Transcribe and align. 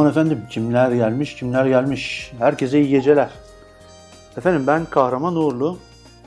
Aman 0.00 0.10
efendim 0.10 0.42
kimler 0.50 0.92
gelmiş 0.92 1.34
kimler 1.34 1.66
gelmiş. 1.66 2.32
Herkese 2.38 2.80
iyi 2.80 2.88
geceler. 2.88 3.30
Efendim 4.36 4.64
ben 4.66 4.84
Kahraman 4.84 5.36
Uğurlu. 5.36 5.78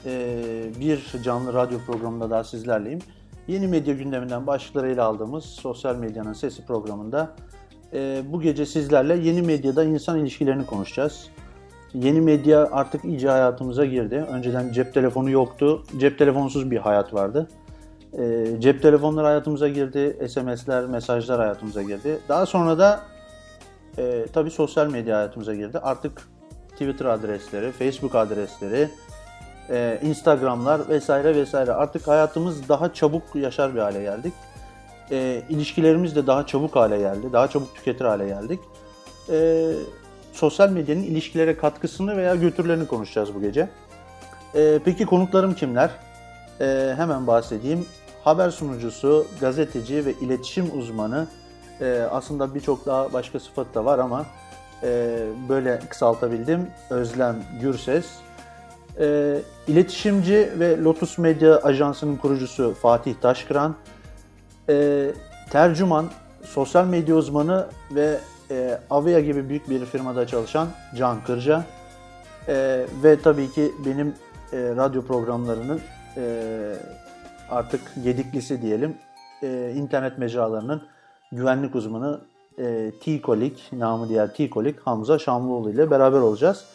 Ee, 0.05 0.63
bir 0.79 1.23
canlı 1.23 1.53
radyo 1.53 1.79
programında 1.79 2.29
daha 2.29 2.43
sizlerleyim. 2.43 2.99
Yeni 3.47 3.67
medya 3.67 3.93
gündeminden 3.93 4.47
başlıklarıyla 4.47 5.05
aldığımız 5.05 5.43
Sosyal 5.45 5.95
Medyanın 5.95 6.33
Sesi 6.33 6.65
programında 6.65 7.31
e, 7.93 8.21
bu 8.27 8.41
gece 8.41 8.65
sizlerle 8.65 9.15
yeni 9.15 9.41
medyada 9.41 9.83
insan 9.83 10.19
ilişkilerini 10.19 10.65
konuşacağız. 10.65 11.27
Yeni 11.93 12.21
medya 12.21 12.69
artık 12.71 13.05
iyice 13.05 13.29
hayatımıza 13.29 13.85
girdi. 13.85 14.15
Önceden 14.15 14.71
cep 14.71 14.93
telefonu 14.93 15.29
yoktu. 15.29 15.83
Cep 15.97 16.19
telefonsuz 16.19 16.71
bir 16.71 16.77
hayat 16.77 17.13
vardı. 17.13 17.47
E, 18.19 18.45
cep 18.59 18.81
telefonları 18.81 19.25
hayatımıza 19.25 19.67
girdi. 19.67 20.27
SMS'ler, 20.29 20.85
mesajlar 20.85 21.39
hayatımıza 21.39 21.81
girdi. 21.81 22.19
Daha 22.29 22.45
sonra 22.45 22.79
da 22.79 23.12
e, 23.97 24.25
tabii 24.33 24.51
sosyal 24.51 24.87
medya 24.87 25.17
hayatımıza 25.17 25.55
girdi. 25.55 25.79
Artık 25.79 26.27
Twitter 26.71 27.05
adresleri, 27.05 27.71
Facebook 27.71 28.15
adresleri, 28.15 28.89
e, 29.69 29.99
Instagram'lar 30.03 30.89
vesaire 30.89 31.35
vesaire. 31.35 31.73
Artık 31.73 32.07
hayatımız 32.07 32.69
daha 32.69 32.93
çabuk 32.93 33.23
yaşar 33.35 33.75
bir 33.75 33.79
hale 33.79 34.01
geldik. 34.01 34.33
E, 35.11 35.43
ilişkilerimiz 35.49 36.15
de 36.15 36.27
daha 36.27 36.45
çabuk 36.47 36.75
hale 36.75 36.97
geldi. 36.97 37.33
Daha 37.33 37.47
çabuk 37.47 37.75
tüketir 37.75 38.05
hale 38.05 38.27
geldik. 38.27 38.59
E, 39.29 39.69
sosyal 40.33 40.69
medyanın 40.69 41.03
ilişkilere 41.03 41.57
katkısını 41.57 42.17
veya 42.17 42.35
götürlerini 42.35 42.87
konuşacağız 42.87 43.35
bu 43.35 43.41
gece. 43.41 43.69
E, 44.55 44.79
peki 44.85 45.05
konuklarım 45.05 45.53
kimler? 45.53 45.89
E, 46.61 46.93
hemen 46.97 47.27
bahsedeyim. 47.27 47.85
Haber 48.23 48.49
sunucusu, 48.49 49.27
gazeteci 49.39 50.05
ve 50.05 50.13
iletişim 50.13 50.79
uzmanı 50.79 51.27
e, 51.83 52.01
aslında 52.11 52.55
birçok 52.55 52.85
daha 52.85 53.13
başka 53.13 53.39
sıfat 53.39 53.75
da 53.75 53.85
var 53.85 53.99
ama 53.99 54.25
e, 54.83 55.19
böyle 55.49 55.79
kısaltabildim. 55.89 56.67
Özlem 56.89 57.35
Gürses. 57.61 58.05
E, 58.99 59.39
iletişimci 59.67 60.49
ve 60.59 60.77
Lotus 60.77 61.17
Medya 61.17 61.57
Ajansı'nın 61.57 62.15
kurucusu 62.15 62.73
Fatih 62.73 63.15
Taşkıran. 63.21 63.75
E, 64.69 65.07
tercüman, 65.49 66.05
sosyal 66.43 66.85
medya 66.87 67.15
uzmanı 67.15 67.67
ve 67.91 68.17
e, 68.51 68.79
Avia 68.89 69.19
gibi 69.19 69.49
büyük 69.49 69.69
bir 69.69 69.85
firmada 69.85 70.27
çalışan 70.27 70.67
Can 70.97 71.23
Kırca. 71.23 71.65
E, 72.47 72.85
ve 73.03 73.19
tabii 73.21 73.51
ki 73.51 73.71
benim 73.85 74.07
e, 74.53 74.57
radyo 74.57 75.01
programlarının 75.01 75.81
e, 76.17 76.23
artık 77.49 77.81
yediklisi 78.03 78.61
diyelim. 78.61 78.97
E, 79.43 79.73
internet 79.75 80.17
mecralarının 80.17 80.92
güvenlik 81.35 81.75
uzmanı 81.75 82.21
e, 82.59 82.91
T-Kolik, 83.03 83.69
namı 83.73 84.09
diğer 84.09 84.33
T-Kolik 84.33 84.79
Hamza 84.79 85.19
Şamlıoğlu 85.19 85.69
ile 85.69 85.91
beraber 85.91 86.19
olacağız. 86.19 86.65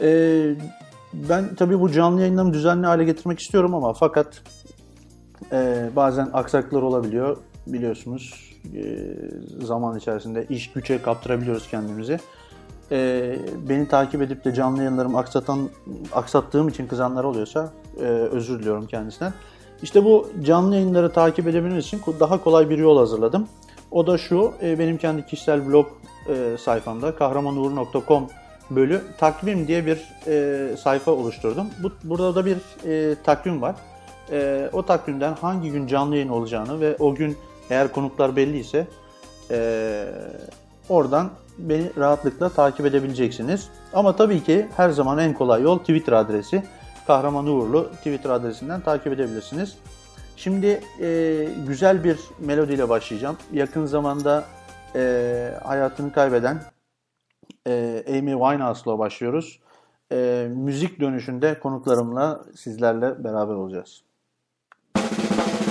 E, 0.00 0.54
ben 1.12 1.54
tabii 1.54 1.80
bu 1.80 1.90
canlı 1.90 2.20
yayınlarımı 2.20 2.52
düzenli 2.52 2.86
hale 2.86 3.04
getirmek 3.04 3.38
istiyorum 3.38 3.74
ama 3.74 3.92
fakat 3.92 4.42
e, 5.52 5.90
bazen 5.96 6.30
aksaklıklar 6.32 6.82
olabiliyor 6.82 7.36
biliyorsunuz. 7.66 8.52
E, 8.74 9.08
zaman 9.64 9.98
içerisinde 9.98 10.46
iş 10.50 10.72
güçe 10.72 11.02
kaptırabiliyoruz 11.02 11.68
kendimizi. 11.68 12.18
E, 12.92 13.36
beni 13.68 13.88
takip 13.88 14.22
edip 14.22 14.44
de 14.44 14.54
canlı 14.54 14.78
yayınlarımı 14.78 15.18
aksatan, 15.18 15.68
aksattığım 16.12 16.68
için 16.68 16.86
kızanlar 16.86 17.24
oluyorsa 17.24 17.72
e, 18.00 18.04
özür 18.04 18.58
diliyorum 18.58 18.86
kendisinden. 18.86 19.32
İşte 19.82 20.04
bu 20.04 20.30
canlı 20.42 20.74
yayınları 20.74 21.12
takip 21.12 21.46
edebilmeniz 21.46 21.84
için 21.84 22.00
daha 22.20 22.44
kolay 22.44 22.70
bir 22.70 22.78
yol 22.78 22.98
hazırladım. 22.98 23.48
O 23.92 24.06
da 24.06 24.18
şu, 24.18 24.52
e, 24.62 24.78
benim 24.78 24.98
kendi 24.98 25.26
kişisel 25.26 25.66
blog 25.66 25.86
e, 26.28 26.56
sayfamda 26.58 27.14
kahramanuğur.com 27.14 28.28
bölü 28.70 29.02
takvim 29.18 29.68
diye 29.68 29.86
bir 29.86 30.08
e, 30.26 30.76
sayfa 30.76 31.10
oluşturdum. 31.10 31.66
Bu, 31.82 31.92
burada 32.04 32.34
da 32.34 32.46
bir 32.46 32.56
e, 32.84 33.14
takvim 33.24 33.62
var. 33.62 33.74
E, 34.30 34.70
o 34.72 34.82
takvimden 34.82 35.32
hangi 35.32 35.70
gün 35.70 35.86
canlı 35.86 36.16
yayın 36.16 36.28
olacağını 36.28 36.80
ve 36.80 36.96
o 36.98 37.14
gün 37.14 37.36
eğer 37.70 37.92
konuklar 37.92 38.36
belliyse 38.36 38.86
e, 39.50 40.04
oradan 40.88 41.30
beni 41.58 41.90
rahatlıkla 41.98 42.48
takip 42.48 42.86
edebileceksiniz. 42.86 43.68
Ama 43.92 44.16
tabii 44.16 44.44
ki 44.44 44.68
her 44.76 44.90
zaman 44.90 45.18
en 45.18 45.34
kolay 45.34 45.62
yol 45.62 45.78
Twitter 45.78 46.12
adresi. 46.12 46.62
Kahraman 47.06 47.46
Uğurlu 47.46 47.88
Twitter 47.96 48.30
adresinden 48.30 48.80
takip 48.80 49.12
edebilirsiniz. 49.12 49.76
Şimdi 50.36 50.80
e, 51.00 51.48
güzel 51.66 52.04
bir 52.04 52.18
melodiyle 52.38 52.88
başlayacağım. 52.88 53.36
Yakın 53.52 53.86
zamanda 53.86 54.44
e, 54.94 55.54
hayatını 55.64 56.12
kaybeden 56.12 56.62
e, 57.66 58.04
Amy 58.08 58.32
Winehouse'la 58.32 58.98
başlıyoruz. 58.98 59.60
E, 60.12 60.48
müzik 60.56 61.00
dönüşünde 61.00 61.58
konuklarımla 61.58 62.44
sizlerle 62.56 63.24
beraber 63.24 63.54
olacağız. 63.54 64.02
Meet 64.96 65.61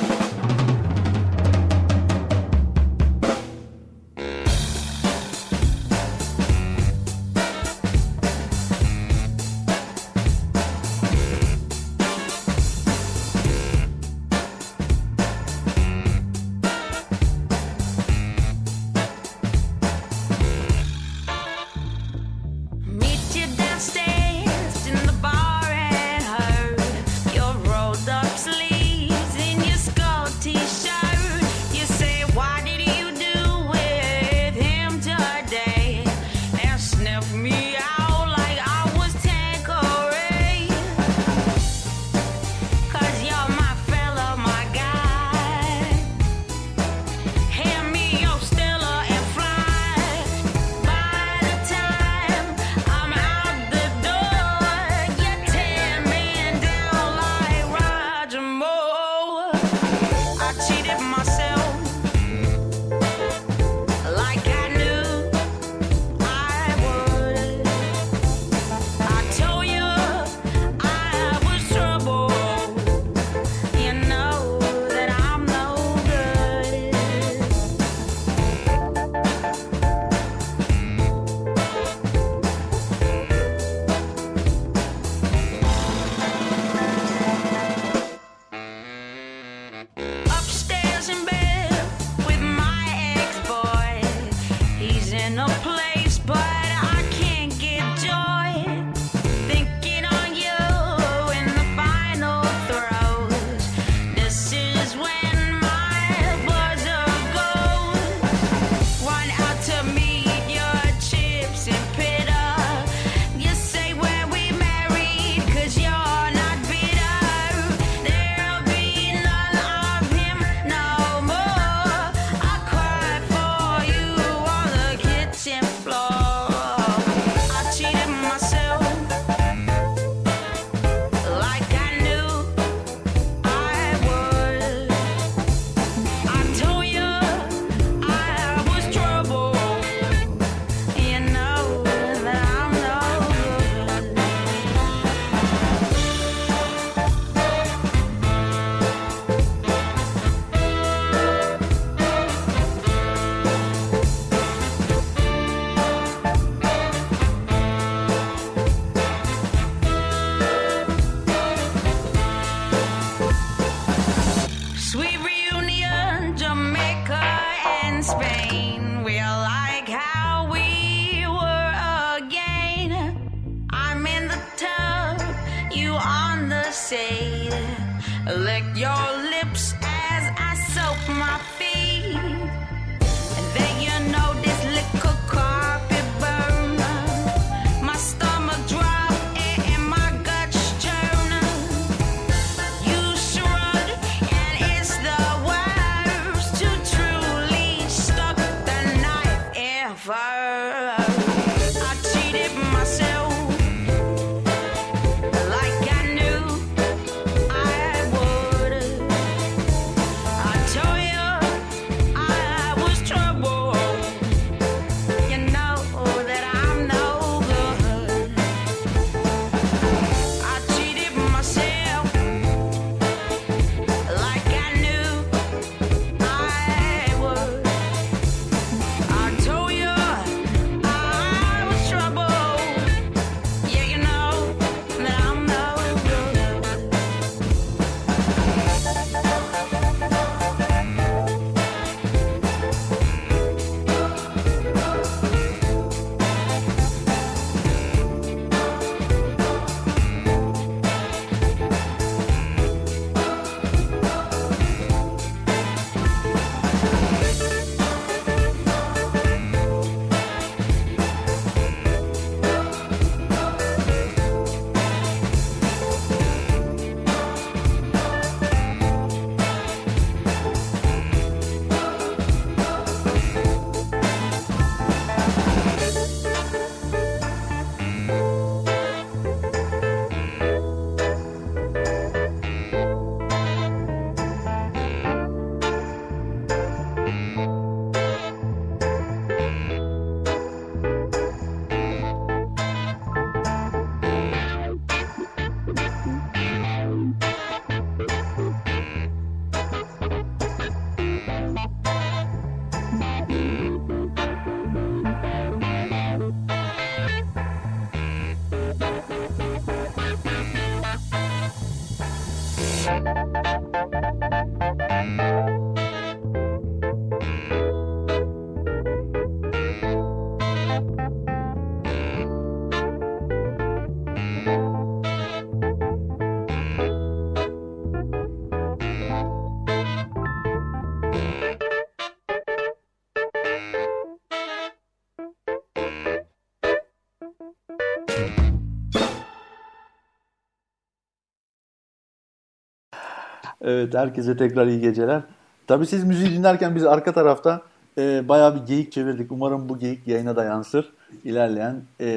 Evet, 343.61 343.93
herkese 343.93 344.37
tekrar 344.37 344.67
iyi 344.67 344.79
geceler. 344.79 345.21
Tabii 345.67 345.85
siz 345.85 346.03
müziği 346.03 346.29
dinlerken 346.29 346.75
biz 346.75 346.85
arka 346.85 347.13
tarafta 347.13 347.61
e, 347.97 348.27
bayağı 348.27 348.55
bir 348.55 348.67
geyik 348.67 348.91
çevirdik. 348.91 349.31
Umarım 349.31 349.69
bu 349.69 349.79
geyik 349.79 350.07
yayına 350.07 350.35
da 350.35 350.43
yansır 350.43 350.93
ilerleyen 351.23 351.81
e, 352.01 352.07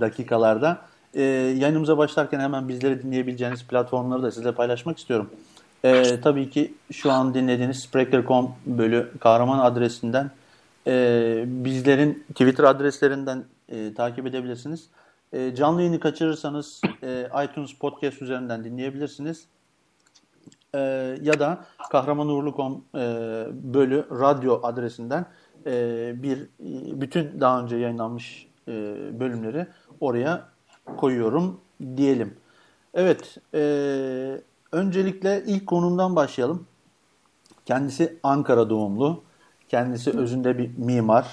dakikalarda. 0.00 0.78
E, 1.14 1.22
yayınımıza 1.58 1.98
başlarken 1.98 2.40
hemen 2.40 2.68
bizleri 2.68 3.02
dinleyebileceğiniz 3.02 3.66
platformları 3.66 4.22
da 4.22 4.30
sizinle 4.30 4.52
paylaşmak 4.52 4.98
istiyorum. 4.98 5.30
E, 5.84 6.20
tabii 6.20 6.50
ki 6.50 6.74
şu 6.92 7.12
an 7.12 7.34
dinlediğiniz 7.34 7.80
Spreaker.com 7.80 8.54
bölü 8.66 9.10
kahraman 9.20 9.58
adresinden 9.58 10.30
e, 10.86 11.44
bizlerin 11.46 12.24
Twitter 12.28 12.64
adreslerinden 12.64 13.44
e, 13.68 13.94
takip 13.94 14.26
edebilirsiniz. 14.26 14.88
E, 15.32 15.54
canlı 15.54 15.80
yayını 15.80 16.00
kaçırırsanız 16.00 16.80
e, 17.02 17.28
iTunes 17.44 17.72
Podcast 17.72 18.22
üzerinden 18.22 18.64
dinleyebilirsiniz. 18.64 19.44
E, 20.74 20.78
ya 21.22 21.40
da 21.40 21.64
kahramanuğurlu.com 21.90 22.84
e, 22.94 22.98
bölü 23.52 24.06
radyo 24.10 24.60
adresinden 24.62 25.26
e, 25.66 25.72
bir 26.22 26.38
e, 26.38 27.00
bütün 27.00 27.40
daha 27.40 27.60
önce 27.62 27.76
yayınlanmış 27.76 28.48
e, 28.68 28.72
bölümleri 29.20 29.66
oraya 30.00 30.48
koyuyorum 30.96 31.60
diyelim. 31.96 32.34
Evet, 32.94 33.36
e, 33.54 33.60
öncelikle 34.72 35.42
ilk 35.46 35.66
konumdan 35.66 36.16
başlayalım. 36.16 36.66
Kendisi 37.66 38.18
Ankara 38.22 38.70
doğumlu. 38.70 39.22
Kendisi 39.68 40.18
özünde 40.18 40.58
bir 40.58 40.70
mimar. 40.78 41.26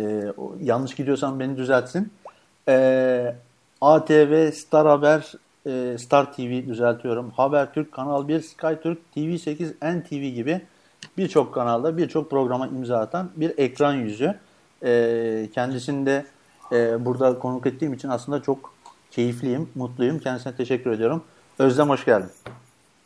E, 0.00 0.32
yanlış 0.60 0.94
gidiyorsam 0.94 1.40
beni 1.40 1.56
düzeltsin. 1.56 2.12
E, 2.68 3.34
ATV, 3.80 4.50
Star 4.52 4.86
Haber, 4.86 5.32
e, 5.66 5.98
Star 5.98 6.32
TV 6.32 6.66
düzeltiyorum. 6.68 7.30
Habertürk, 7.30 7.92
Kanal 7.92 8.28
1, 8.28 8.40
SkyTürk, 8.40 8.98
TV8, 9.16 10.00
NTV 10.00 10.34
gibi 10.34 10.60
birçok 11.18 11.54
kanalda 11.54 11.96
birçok 11.96 12.30
programa 12.30 12.66
imza 12.66 12.98
atan 12.98 13.30
bir 13.36 13.52
ekran 13.58 13.94
yüzü. 13.94 14.34
E, 14.84 15.48
kendisini 15.54 16.06
de 16.06 16.24
e, 16.72 17.04
burada 17.04 17.38
konuk 17.38 17.66
ettiğim 17.66 17.92
için 17.94 18.08
aslında 18.08 18.42
çok 18.42 18.74
keyifliyim, 19.10 19.68
mutluyum. 19.74 20.18
Kendisine 20.18 20.54
teşekkür 20.56 20.90
ediyorum. 20.90 21.24
Özlem 21.58 21.88
hoş 21.88 22.04
geldin. 22.04 22.30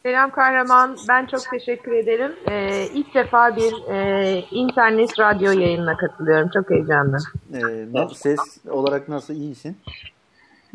Selam 0.02 0.30
Kahraman. 0.30 0.96
Ben 1.08 1.26
çok 1.26 1.40
teşekkür 1.50 1.92
ederim. 1.92 2.32
Ee, 2.48 2.86
ilk 2.94 3.14
defa 3.14 3.56
bir 3.56 3.88
e, 3.92 4.38
internet 4.50 5.18
radyo 5.18 5.52
yayınına 5.52 5.96
katılıyorum. 5.96 6.50
Çok 6.54 6.70
heyecanlı. 6.70 7.18
E, 7.54 7.58
na- 7.92 8.08
ses 8.08 8.40
olarak 8.70 9.08
nasıl 9.08 9.34
iyisin? 9.34 9.76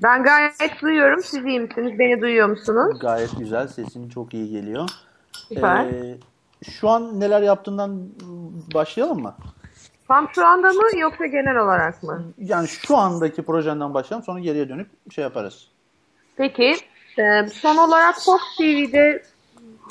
Ben 0.03 0.23
gayet 0.23 0.81
duyuyorum. 0.81 1.23
Siz 1.23 1.45
iyi 1.45 1.59
misiniz? 1.59 1.99
Beni 1.99 2.21
duyuyor 2.21 2.49
musunuz? 2.49 2.99
Gayet 2.99 3.39
güzel. 3.39 3.67
Sesin 3.67 4.09
çok 4.09 4.33
iyi 4.33 4.49
geliyor. 4.51 4.89
Süper. 5.47 5.85
Ee, 5.85 6.17
şu 6.71 6.89
an 6.89 7.19
neler 7.19 7.41
yaptığından 7.41 8.09
başlayalım 8.73 9.21
mı? 9.21 9.35
Tam 10.07 10.29
şu 10.35 10.45
anda 10.45 10.73
mı 10.73 10.97
yoksa 10.97 11.25
genel 11.25 11.57
olarak 11.57 12.03
mı? 12.03 12.23
Yani 12.37 12.67
şu 12.67 12.97
andaki 12.97 13.41
projenden 13.41 13.93
başlayalım 13.93 14.25
sonra 14.25 14.39
geriye 14.39 14.69
dönüp 14.69 15.11
şey 15.11 15.21
yaparız. 15.21 15.67
Peki. 16.35 16.75
e, 17.17 17.47
son 17.47 17.77
olarak 17.77 18.15
Fox 18.15 18.41
TV'de 18.57 19.23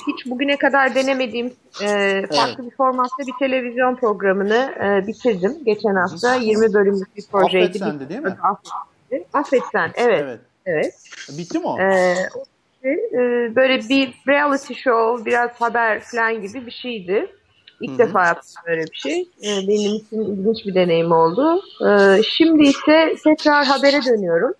hiç 0.07 0.25
bugüne 0.25 0.57
kadar 0.57 0.95
denemediğim 0.95 1.53
e, 1.83 2.21
farklı 2.27 2.65
bir 2.65 2.75
formatta 2.75 3.27
bir 3.27 3.33
televizyon 3.39 3.95
programını 3.95 4.73
e, 4.83 5.07
bitirdim. 5.07 5.57
Geçen 5.65 5.95
hafta 5.95 6.35
20 6.35 6.73
bölümlük 6.73 7.15
bir 7.17 7.25
projeydi. 7.31 7.65
Affet 7.65 7.81
Sen'di 7.81 8.09
değil 8.09 8.21
mi? 8.21 8.37
Affet, 8.43 8.71
Affet 9.33 9.63
Sen. 9.71 9.91
Evet. 9.95 10.23
Evet. 10.23 10.39
Evet. 10.65 10.93
Bitti 11.29 11.59
mi 11.59 11.67
o? 11.67 11.79
Ee, 11.79 12.29
o 12.35 12.43
şey, 12.83 12.93
e, 12.93 13.55
böyle 13.55 13.89
bir 13.89 14.13
reality 14.27 14.73
show, 14.73 15.25
biraz 15.25 15.51
haber 15.51 15.99
falan 15.99 16.41
gibi 16.41 16.65
bir 16.65 16.71
şeydi. 16.71 17.27
İlk 17.81 17.91
Hı 17.99 18.03
hı. 18.03 18.07
defa 18.07 18.25
yaptım 18.25 18.63
böyle 18.67 18.83
bir 18.83 18.97
şey. 18.97 19.21
Ee, 19.21 19.67
benim 19.67 19.95
için 19.95 20.21
ilginç 20.21 20.65
bir 20.65 20.75
deneyim 20.75 21.11
oldu. 21.11 21.61
Ee, 21.87 22.23
şimdi 22.23 22.63
ise 22.63 23.15
tekrar 23.23 23.65
habere 23.65 24.05
dönüyorum. 24.05 24.53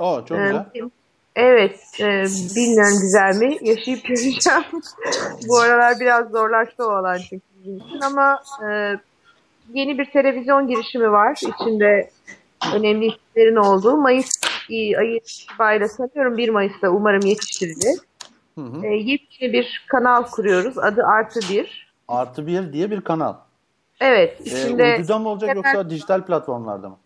Aa, 0.00 0.24
çok 0.24 0.38
Ee, 0.38 0.42
güzel. 0.42 0.90
Evet, 1.36 1.80
e, 2.00 2.24
bilmiyorum 2.56 2.98
güzel 3.00 3.36
mi? 3.36 3.58
Yaşayıp 3.60 4.04
göreceğim. 4.04 4.64
Bu 5.48 5.58
aralar 5.58 6.00
biraz 6.00 6.30
zorlaştı 6.30 6.86
o 6.86 6.90
alan 6.90 7.18
çünkü 7.28 7.44
için 7.62 8.00
ama 8.00 8.42
e, 8.68 8.96
yeni 9.74 9.98
bir 9.98 10.10
televizyon 10.10 10.68
girişimi 10.68 11.12
var. 11.12 11.40
İçinde 11.42 12.10
önemli 12.74 13.06
isimlerin 13.06 13.56
olduğu. 13.56 13.96
Mayıs 13.96 14.30
e, 14.70 14.96
ayı 14.96 15.16
itibariyle 15.16 15.88
sanıyorum 15.88 16.36
1 16.36 16.48
Mayıs'ta 16.48 16.88
umarım 16.88 17.26
yetiştirilir. 17.26 17.98
Hı 18.54 18.60
hı. 18.60 18.86
E, 18.86 18.88
yepyeni 18.88 19.52
bir 19.52 19.84
kanal 19.88 20.22
kuruyoruz. 20.22 20.78
Adı 20.78 21.02
Artı 21.04 21.40
Bir. 21.50 21.90
Artı 22.08 22.46
bir 22.46 22.72
diye 22.72 22.90
bir 22.90 23.00
kanal. 23.00 23.34
Evet, 24.00 24.40
Ee, 24.40 24.44
içinde... 24.44 24.96
uyduda 24.96 25.18
mı 25.18 25.28
olacak 25.28 25.56
yoksa 25.56 25.90
dijital 25.90 26.22
platformlarda 26.22 26.88
mı? 26.88 26.96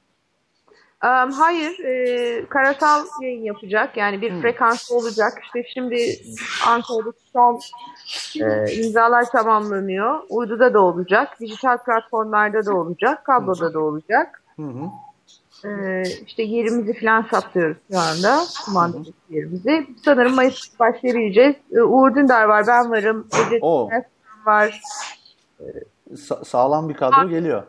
Am, 1.01 1.33
hayır, 1.33 1.79
e, 1.79 2.47
karasal 2.47 3.07
yayın 3.23 3.43
yapacak. 3.43 3.97
Yani 3.97 4.23
bir 4.23 4.41
frekans 4.41 4.91
olacak. 4.91 5.33
İşte 5.43 5.65
şimdi 5.75 6.19
Ankara'daki 6.67 7.19
son 7.33 7.61
e, 8.41 8.73
imzalar 8.73 9.31
tamamlanıyor. 9.31 10.21
Uyduda 10.29 10.75
da 10.75 10.81
olacak, 10.81 11.41
dijital 11.41 11.79
platformlarda 11.79 12.67
da 12.67 12.75
olacak, 12.75 13.25
kabloda 13.25 13.75
da 13.75 13.81
olacak. 13.81 14.43
Hı 14.57 14.63
hı. 14.63 14.91
E, 15.65 16.03
işte 16.27 16.43
yerimizi 16.43 17.01
falan 17.01 17.23
saplıyoruz 17.23 17.77
şu 17.93 17.99
anda, 17.99 18.41
kumandadaki 18.65 19.13
yerimizi. 19.31 19.87
Sanırım 20.05 20.35
Mayıs 20.35 20.81
başlayabileceğiz. 20.81 21.57
E, 21.73 21.83
Uğur 21.83 22.15
Dündar 22.15 22.45
var, 22.45 22.65
ben 22.67 22.91
varım, 22.91 23.29
Ece 23.47 23.59
Oo. 23.61 23.91
Var, 24.47 24.81
Sa- 26.13 26.45
sağlam 26.45 26.89
bir 26.89 26.95
kadro 26.95 27.29
geliyor. 27.29 27.63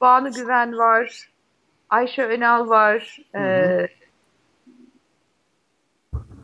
Banu 0.00 0.32
Güven 0.32 0.78
var, 0.78 1.30
Ayşe 1.90 2.24
Önal 2.24 2.68
var, 2.68 3.18
e, 3.34 3.88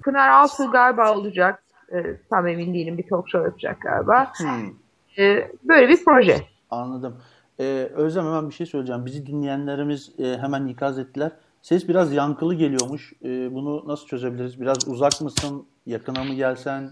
Pınar 0.04 0.28
Altuğ 0.28 0.70
galiba 0.70 1.14
olacak. 1.14 1.62
E, 1.92 2.16
tam 2.30 2.46
emin 2.46 2.74
değilim 2.74 2.98
bir 2.98 3.08
talk 3.08 3.28
show 3.28 3.48
yapacak 3.48 3.80
galiba. 3.80 4.32
Hı. 4.38 4.46
E, 5.22 5.50
böyle 5.64 5.88
bir 5.88 6.04
proje. 6.04 6.36
Anladım. 6.70 7.16
Ee, 7.62 7.88
Özlem 7.94 8.24
hemen 8.24 8.48
bir 8.48 8.54
şey 8.54 8.66
söyleyeceğim. 8.66 9.06
Bizi 9.06 9.26
dinleyenlerimiz 9.26 10.12
e, 10.18 10.38
hemen 10.38 10.66
ikaz 10.66 10.98
ettiler. 10.98 11.32
Ses 11.62 11.88
biraz 11.88 12.12
yankılı 12.12 12.54
geliyormuş. 12.54 13.12
Ee, 13.24 13.54
bunu 13.54 13.88
nasıl 13.88 14.06
çözebiliriz? 14.06 14.60
Biraz 14.60 14.88
uzak 14.88 15.20
mısın? 15.20 15.66
Yakına 15.86 16.24
mı 16.24 16.34
gelsen? 16.34 16.90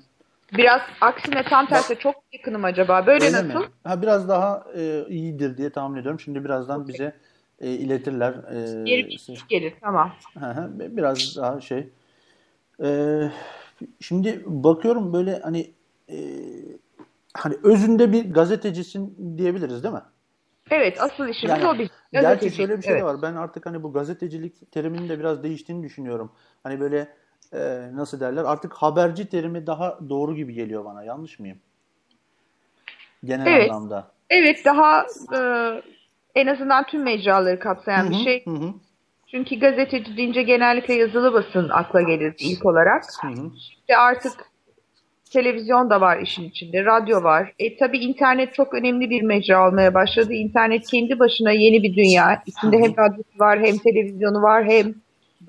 Biraz 0.53 0.81
aksine 1.01 1.43
tam 1.43 1.67
tersi 1.67 1.99
çok 1.99 2.15
yakınım 2.33 2.65
acaba. 2.65 3.07
Böyle 3.07 3.25
Öyle 3.25 3.43
mi? 3.43 3.49
nasıl? 3.55 3.67
Ha, 3.85 4.03
biraz 4.03 4.29
daha 4.29 4.65
e, 4.77 5.05
iyidir 5.09 5.57
diye 5.57 5.71
tahmin 5.71 6.01
ediyorum. 6.01 6.21
Şimdi 6.21 6.45
birazdan 6.45 6.89
bize 6.89 7.13
e, 7.61 7.71
iletirler. 7.71 8.33
E, 8.33 8.85
Geri 8.85 9.19
ses- 9.19 9.47
gelir 9.49 9.75
tamam. 9.81 10.13
Hı 10.39 10.71
Biraz 10.79 11.37
daha 11.37 11.61
şey. 11.61 11.89
Ee, 12.83 13.31
şimdi 14.01 14.43
bakıyorum 14.47 15.13
böyle 15.13 15.39
hani 15.39 15.71
e, 16.09 16.17
hani 17.35 17.55
özünde 17.63 18.13
bir 18.13 18.33
gazetecisin 18.35 19.35
diyebiliriz 19.39 19.83
değil 19.85 19.95
mi? 19.95 20.03
Evet 20.71 21.01
asıl 21.01 21.29
işimiz 21.29 21.55
Yani 21.55 21.67
o 21.67 21.79
bizim. 21.79 21.91
gerçi 22.13 22.51
şöyle 22.51 22.79
bir 22.79 22.83
şey 22.83 22.93
evet. 22.93 23.05
var. 23.05 23.23
Ben 23.23 23.35
artık 23.35 23.67
hani 23.67 23.83
bu 23.83 23.93
gazetecilik 23.93 24.73
teriminin 24.73 25.09
de 25.09 25.19
biraz 25.19 25.43
değiştiğini 25.43 25.83
düşünüyorum. 25.83 26.33
Hani 26.63 26.81
böyle 26.81 27.09
e, 27.53 27.89
nasıl 27.93 28.21
derler? 28.21 28.45
Artık 28.45 28.73
haberci 28.73 29.29
terimi 29.29 29.67
daha 29.67 29.99
doğru 30.09 30.35
gibi 30.35 30.55
geliyor 30.55 30.85
bana. 30.85 31.05
Yanlış 31.05 31.39
mıyım? 31.39 31.59
Genel 33.25 33.47
Evet. 33.47 33.71
anlamda. 33.71 34.11
Evet 34.31 34.65
daha 34.65 35.07
e, 35.35 35.39
en 36.35 36.47
azından 36.47 36.87
tüm 36.87 37.03
mecraları 37.03 37.59
kapsayan 37.59 38.07
Hı 38.07 38.11
bir 38.11 38.25
şey. 38.25 38.45
hı 38.45 38.51
hı, 38.51 38.75
Çünkü 39.27 39.61
gazeteci 39.61 40.17
deyince 40.17 40.43
genellikle 40.43 40.95
yazılı 40.95 41.33
basın 41.33 41.69
akla 41.69 42.03
gelir 42.03 42.35
ilk 42.39 42.67
olarak. 42.67 43.05
hı 43.23 43.29
hı. 43.29 43.51
İşte 43.57 43.97
artık 43.97 44.33
televizyon 45.31 45.91
da 45.91 46.01
var 46.01 46.19
işin 46.19 46.45
içinde, 46.45 46.85
radyo 46.85 47.23
var. 47.23 47.53
E 47.59 47.77
tabii 47.77 47.99
internet 47.99 48.55
çok 48.55 48.75
önemli 48.75 49.11
bir 49.11 49.23
mecra 49.23 49.69
olmaya 49.69 49.95
başladı. 49.95 50.33
İnternet 50.33 50.87
kendi 50.87 51.19
başına 51.19 51.51
yeni 51.51 51.83
bir 51.83 51.97
dünya. 51.97 52.43
İçinde 52.47 52.79
hem 52.79 52.97
radyosu 52.97 53.39
var, 53.39 53.61
hem 53.61 53.79
televizyonu 53.79 54.43
var, 54.43 54.65
hem 54.65 54.95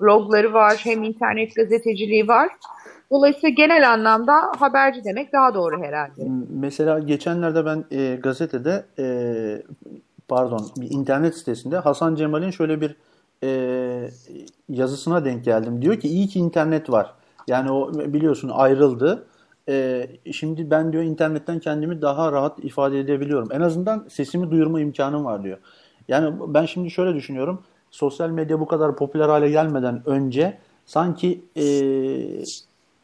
blogları 0.00 0.52
var, 0.52 0.80
hem 0.84 1.02
internet 1.02 1.54
gazeteciliği 1.54 2.28
var. 2.28 2.48
Dolayısıyla 3.10 3.48
genel 3.48 3.92
anlamda 3.92 4.32
haberci 4.58 5.04
demek 5.04 5.32
daha 5.32 5.54
doğru 5.54 5.82
herhalde. 5.82 6.22
Mesela 6.50 6.98
geçenlerde 6.98 7.66
ben 7.66 7.84
e, 7.90 8.16
gazetede 8.22 8.84
e, 8.98 9.06
pardon 10.28 10.66
bir 10.76 10.90
internet 10.90 11.34
sitesinde 11.34 11.78
Hasan 11.78 12.14
Cemal'in 12.14 12.50
şöyle 12.50 12.80
bir 12.80 12.96
e, 13.44 14.10
yazısına 14.68 15.24
denk 15.24 15.44
geldim. 15.44 15.82
Diyor 15.82 16.00
ki 16.00 16.08
iyi 16.08 16.28
ki 16.28 16.38
internet 16.38 16.90
var. 16.90 17.14
Yani 17.48 17.72
o 17.72 17.92
biliyorsun 17.94 18.50
ayrıldı. 18.54 19.26
E, 19.68 20.06
şimdi 20.32 20.70
ben 20.70 20.92
diyor 20.92 21.02
internetten 21.02 21.58
kendimi 21.58 22.02
daha 22.02 22.32
rahat 22.32 22.64
ifade 22.64 23.00
edebiliyorum. 23.00 23.48
En 23.52 23.60
azından 23.60 24.06
sesimi 24.08 24.50
duyurma 24.50 24.80
imkanım 24.80 25.24
var 25.24 25.42
diyor. 25.42 25.58
Yani 26.08 26.34
ben 26.46 26.66
şimdi 26.66 26.90
şöyle 26.90 27.14
düşünüyorum. 27.14 27.62
Sosyal 27.90 28.30
medya 28.30 28.60
bu 28.60 28.66
kadar 28.66 28.96
popüler 28.96 29.28
hale 29.28 29.50
gelmeden 29.50 30.02
önce 30.06 30.58
sanki 30.86 31.44
e, 31.56 31.64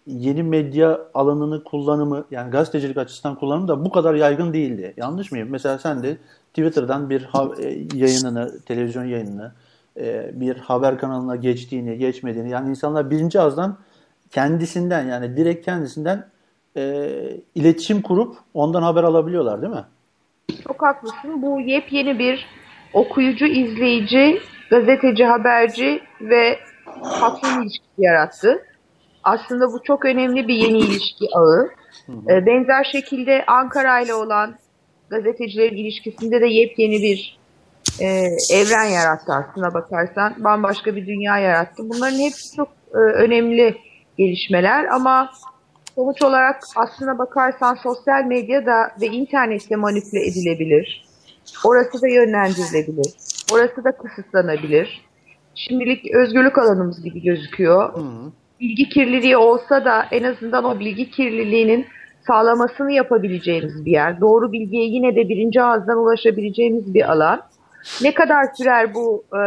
yeni 0.06 0.42
medya 0.42 1.00
alanını 1.14 1.64
kullanımı 1.64 2.24
yani 2.30 2.50
gazetecilik 2.50 2.96
açısından 2.96 3.34
kullanımı 3.34 3.68
da 3.68 3.84
bu 3.84 3.90
kadar 3.90 4.14
yaygın 4.14 4.52
değildi. 4.52 4.94
Yanlış 4.96 5.32
mıyım? 5.32 5.48
Mesela 5.50 5.78
sen 5.78 6.02
de 6.02 6.18
Twitter'dan 6.48 7.10
bir 7.10 7.28
e, 7.58 7.86
yayınını, 7.94 8.60
televizyon 8.60 9.04
yayınını, 9.04 9.52
e, 9.96 10.30
bir 10.34 10.56
haber 10.56 10.98
kanalına 10.98 11.36
geçtiğini, 11.36 11.98
geçmediğini 11.98 12.50
yani 12.50 12.70
insanlar 12.70 13.10
birinci 13.10 13.40
ağızdan 13.40 13.78
kendisinden 14.30 15.06
yani 15.06 15.36
direkt 15.36 15.64
kendisinden 15.64 16.26
e, 16.76 17.10
iletişim 17.54 18.02
kurup 18.02 18.36
ondan 18.54 18.82
haber 18.82 19.02
alabiliyorlar 19.02 19.62
değil 19.62 19.72
mi? 19.72 19.84
Çok 20.68 20.82
haklısın. 20.82 21.42
Bu 21.42 21.60
yepyeni 21.60 22.18
bir 22.18 22.46
okuyucu, 22.92 23.46
izleyici, 23.46 24.40
gazeteci, 24.70 25.24
haberci 25.24 26.00
ve 26.20 26.58
patron 27.20 27.62
ilişkisi 27.62 27.92
yarattı. 27.98 28.64
Aslında 29.24 29.72
bu 29.72 29.82
çok 29.82 30.04
önemli 30.04 30.48
bir 30.48 30.54
yeni 30.54 30.78
ilişki 30.78 31.26
ağı. 31.34 31.70
Ee, 32.08 32.46
Benzer 32.46 32.84
şekilde 32.92 33.44
Ankara 33.46 34.00
ile 34.00 34.14
olan 34.14 34.54
gazetecilerin 35.10 35.76
ilişkisinde 35.76 36.40
de 36.40 36.46
yepyeni 36.46 37.02
bir 37.02 37.38
e, 38.00 38.06
evren 38.52 38.84
yarattı 38.84 39.32
aslına 39.32 39.74
bakarsan. 39.74 40.34
Bambaşka 40.38 40.96
bir 40.96 41.06
dünya 41.06 41.38
yarattı. 41.38 41.82
Bunların 41.88 42.18
hepsi 42.18 42.56
çok 42.56 42.68
e, 42.94 42.98
önemli 42.98 43.76
gelişmeler 44.18 44.84
ama 44.84 45.30
sonuç 45.98 46.22
olarak 46.22 46.56
aslına 46.76 47.18
bakarsan 47.18 47.74
sosyal 47.74 48.24
medyada 48.24 48.90
ve 49.00 49.06
internette 49.06 49.76
manipüle 49.76 50.26
edilebilir. 50.26 51.04
Orası 51.64 52.02
da 52.02 52.08
yönlendirilebilir. 52.08 53.12
Orası 53.52 53.84
da 53.84 53.92
kısıtlanabilir. 53.92 55.08
Şimdilik 55.54 56.14
özgürlük 56.14 56.58
alanımız 56.58 57.02
gibi 57.02 57.22
gözüküyor. 57.22 57.94
Bilgi 58.60 58.88
kirliliği 58.88 59.36
olsa 59.36 59.84
da 59.84 60.06
en 60.10 60.22
azından 60.22 60.64
o 60.64 60.78
bilgi 60.78 61.10
kirliliğinin 61.10 61.86
sağlamasını 62.26 62.92
yapabileceğimiz 62.92 63.84
bir 63.84 63.90
yer. 63.90 64.20
Doğru 64.20 64.52
bilgiye 64.52 64.84
yine 64.84 65.16
de 65.16 65.28
birinci 65.28 65.62
ağızdan 65.62 65.98
ulaşabileceğimiz 65.98 66.94
bir 66.94 67.12
alan. 67.12 67.42
Ne 68.02 68.14
kadar 68.14 68.44
sürer 68.56 68.94
bu 68.94 69.24
e, 69.32 69.42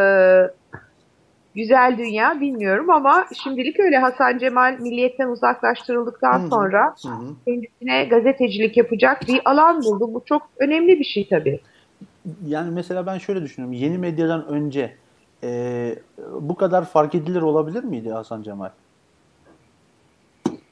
güzel 1.56 1.98
dünya 1.98 2.42
bilmiyorum 2.42 2.90
ama 2.90 3.26
şimdilik 3.44 3.80
öyle 3.80 3.98
Hasan 3.98 4.38
Cemal 4.38 4.80
milliyetten 4.80 5.28
uzaklaştırıldıktan 5.28 6.48
sonra 6.50 6.96
Hı 7.02 7.08
hı. 7.08 7.36
kendisine 7.46 8.04
gazetecilik 8.04 8.78
yapacak 8.78 9.28
bir 9.28 9.42
alan 9.46 9.84
buldu. 9.84 10.14
Bu 10.14 10.24
çok 10.26 10.50
önemli 10.58 11.00
bir 11.00 11.06
şey 11.06 11.28
tabii. 11.30 11.60
Yani 12.46 12.72
mesela 12.72 13.06
ben 13.06 13.18
şöyle 13.18 13.42
düşünüyorum. 13.42 13.74
Yeni 13.74 13.98
medyadan 13.98 14.48
önce 14.48 14.96
e, 15.44 15.96
bu 16.42 16.56
kadar 16.56 16.86
fark 16.86 17.16
edilir 17.16 17.42
olabilir 17.42 17.84
miydi 17.84 18.10
Hasan 18.10 18.42
Cemal? 18.42 18.70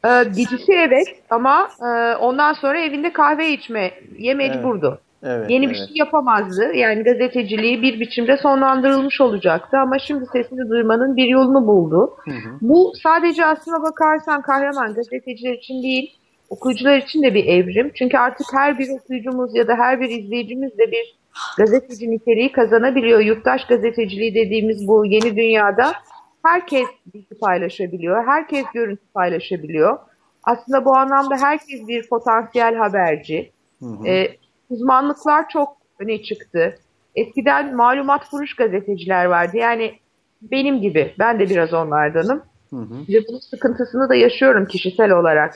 Ee, 0.06 0.24
gidişi 0.24 0.74
evet 0.74 1.08
ama 1.30 1.70
e, 1.82 2.16
ondan 2.16 2.54
sonra 2.54 2.80
evinde 2.80 3.14
kahve 3.14 3.54
içmeye 3.54 4.34
mecburdu. 4.36 4.88
Evet. 4.88 5.09
Yeni 5.24 5.66
evet. 5.66 5.70
bir 5.70 5.76
şey 5.76 5.96
yapamazdı. 5.96 6.74
Yani 6.74 7.04
gazeteciliği 7.04 7.82
bir 7.82 8.00
biçimde 8.00 8.38
sonlandırılmış 8.38 9.22
olacaktı 9.22 9.78
ama 9.78 10.00
şimdi 10.00 10.26
sesini 10.26 10.70
duymanın 10.70 11.16
bir 11.16 11.28
yolunu 11.28 11.68
buldu. 11.68 12.16
Hı 12.26 12.32
hı. 12.32 12.58
Bu 12.62 12.94
sadece 13.04 13.46
aslına 13.46 13.84
bakarsan 13.84 14.42
kahraman 14.42 14.94
gazeteciler 14.94 15.54
için 15.54 15.84
değil, 15.84 16.14
okuyucular 16.50 16.98
için 16.98 17.24
de 17.24 17.34
bir 17.34 17.46
evrim. 17.46 17.92
Çünkü 17.96 18.18
artık 18.18 18.48
her 18.54 18.80
bir 18.80 18.90
okuyucumuz 18.90 19.56
ya 19.56 19.68
da 19.68 19.76
her 19.76 20.02
bir 20.02 20.10
izleyicimiz 20.10 20.78
de 20.78 20.92
bir 20.92 21.20
gazeteci 21.58 22.12
niteliği 22.12 22.52
kazanabiliyor. 22.52 23.20
Yurttaş 23.20 23.66
gazeteciliği 23.66 24.36
dediğimiz 24.36 24.88
bu 24.88 25.06
yeni 25.06 25.36
dünyada 25.36 25.94
herkes 26.46 26.88
bilgi 27.14 27.36
paylaşabiliyor, 27.42 28.28
herkes 28.28 28.66
görüntü 28.74 29.04
paylaşabiliyor. 29.14 29.98
Aslında 30.44 30.86
bu 30.86 30.96
anlamda 30.96 31.38
herkes 31.42 31.88
bir 31.88 32.10
potansiyel 32.10 32.76
haberci. 32.76 33.52
Hı 33.80 33.86
hı. 33.86 34.08
Ee, 34.08 34.39
uzmanlıklar 34.70 35.50
çok 35.50 35.78
öne 36.00 36.22
çıktı. 36.22 36.76
Eskiden 37.16 37.76
malumat 37.76 38.30
furuş 38.30 38.56
gazeteciler 38.56 39.26
vardı. 39.26 39.58
Yani 39.58 39.94
benim 40.42 40.82
gibi, 40.82 41.14
ben 41.20 41.40
de 41.40 41.50
biraz 41.50 41.74
onlardanım. 41.74 42.42
Hı 42.70 42.76
hı. 42.76 42.96
Ve 43.10 43.28
bunun 43.28 43.40
sıkıntısını 43.40 44.10
da 44.10 44.16
yaşıyorum 44.16 44.66
kişisel 44.66 45.12
olarak. 45.12 45.56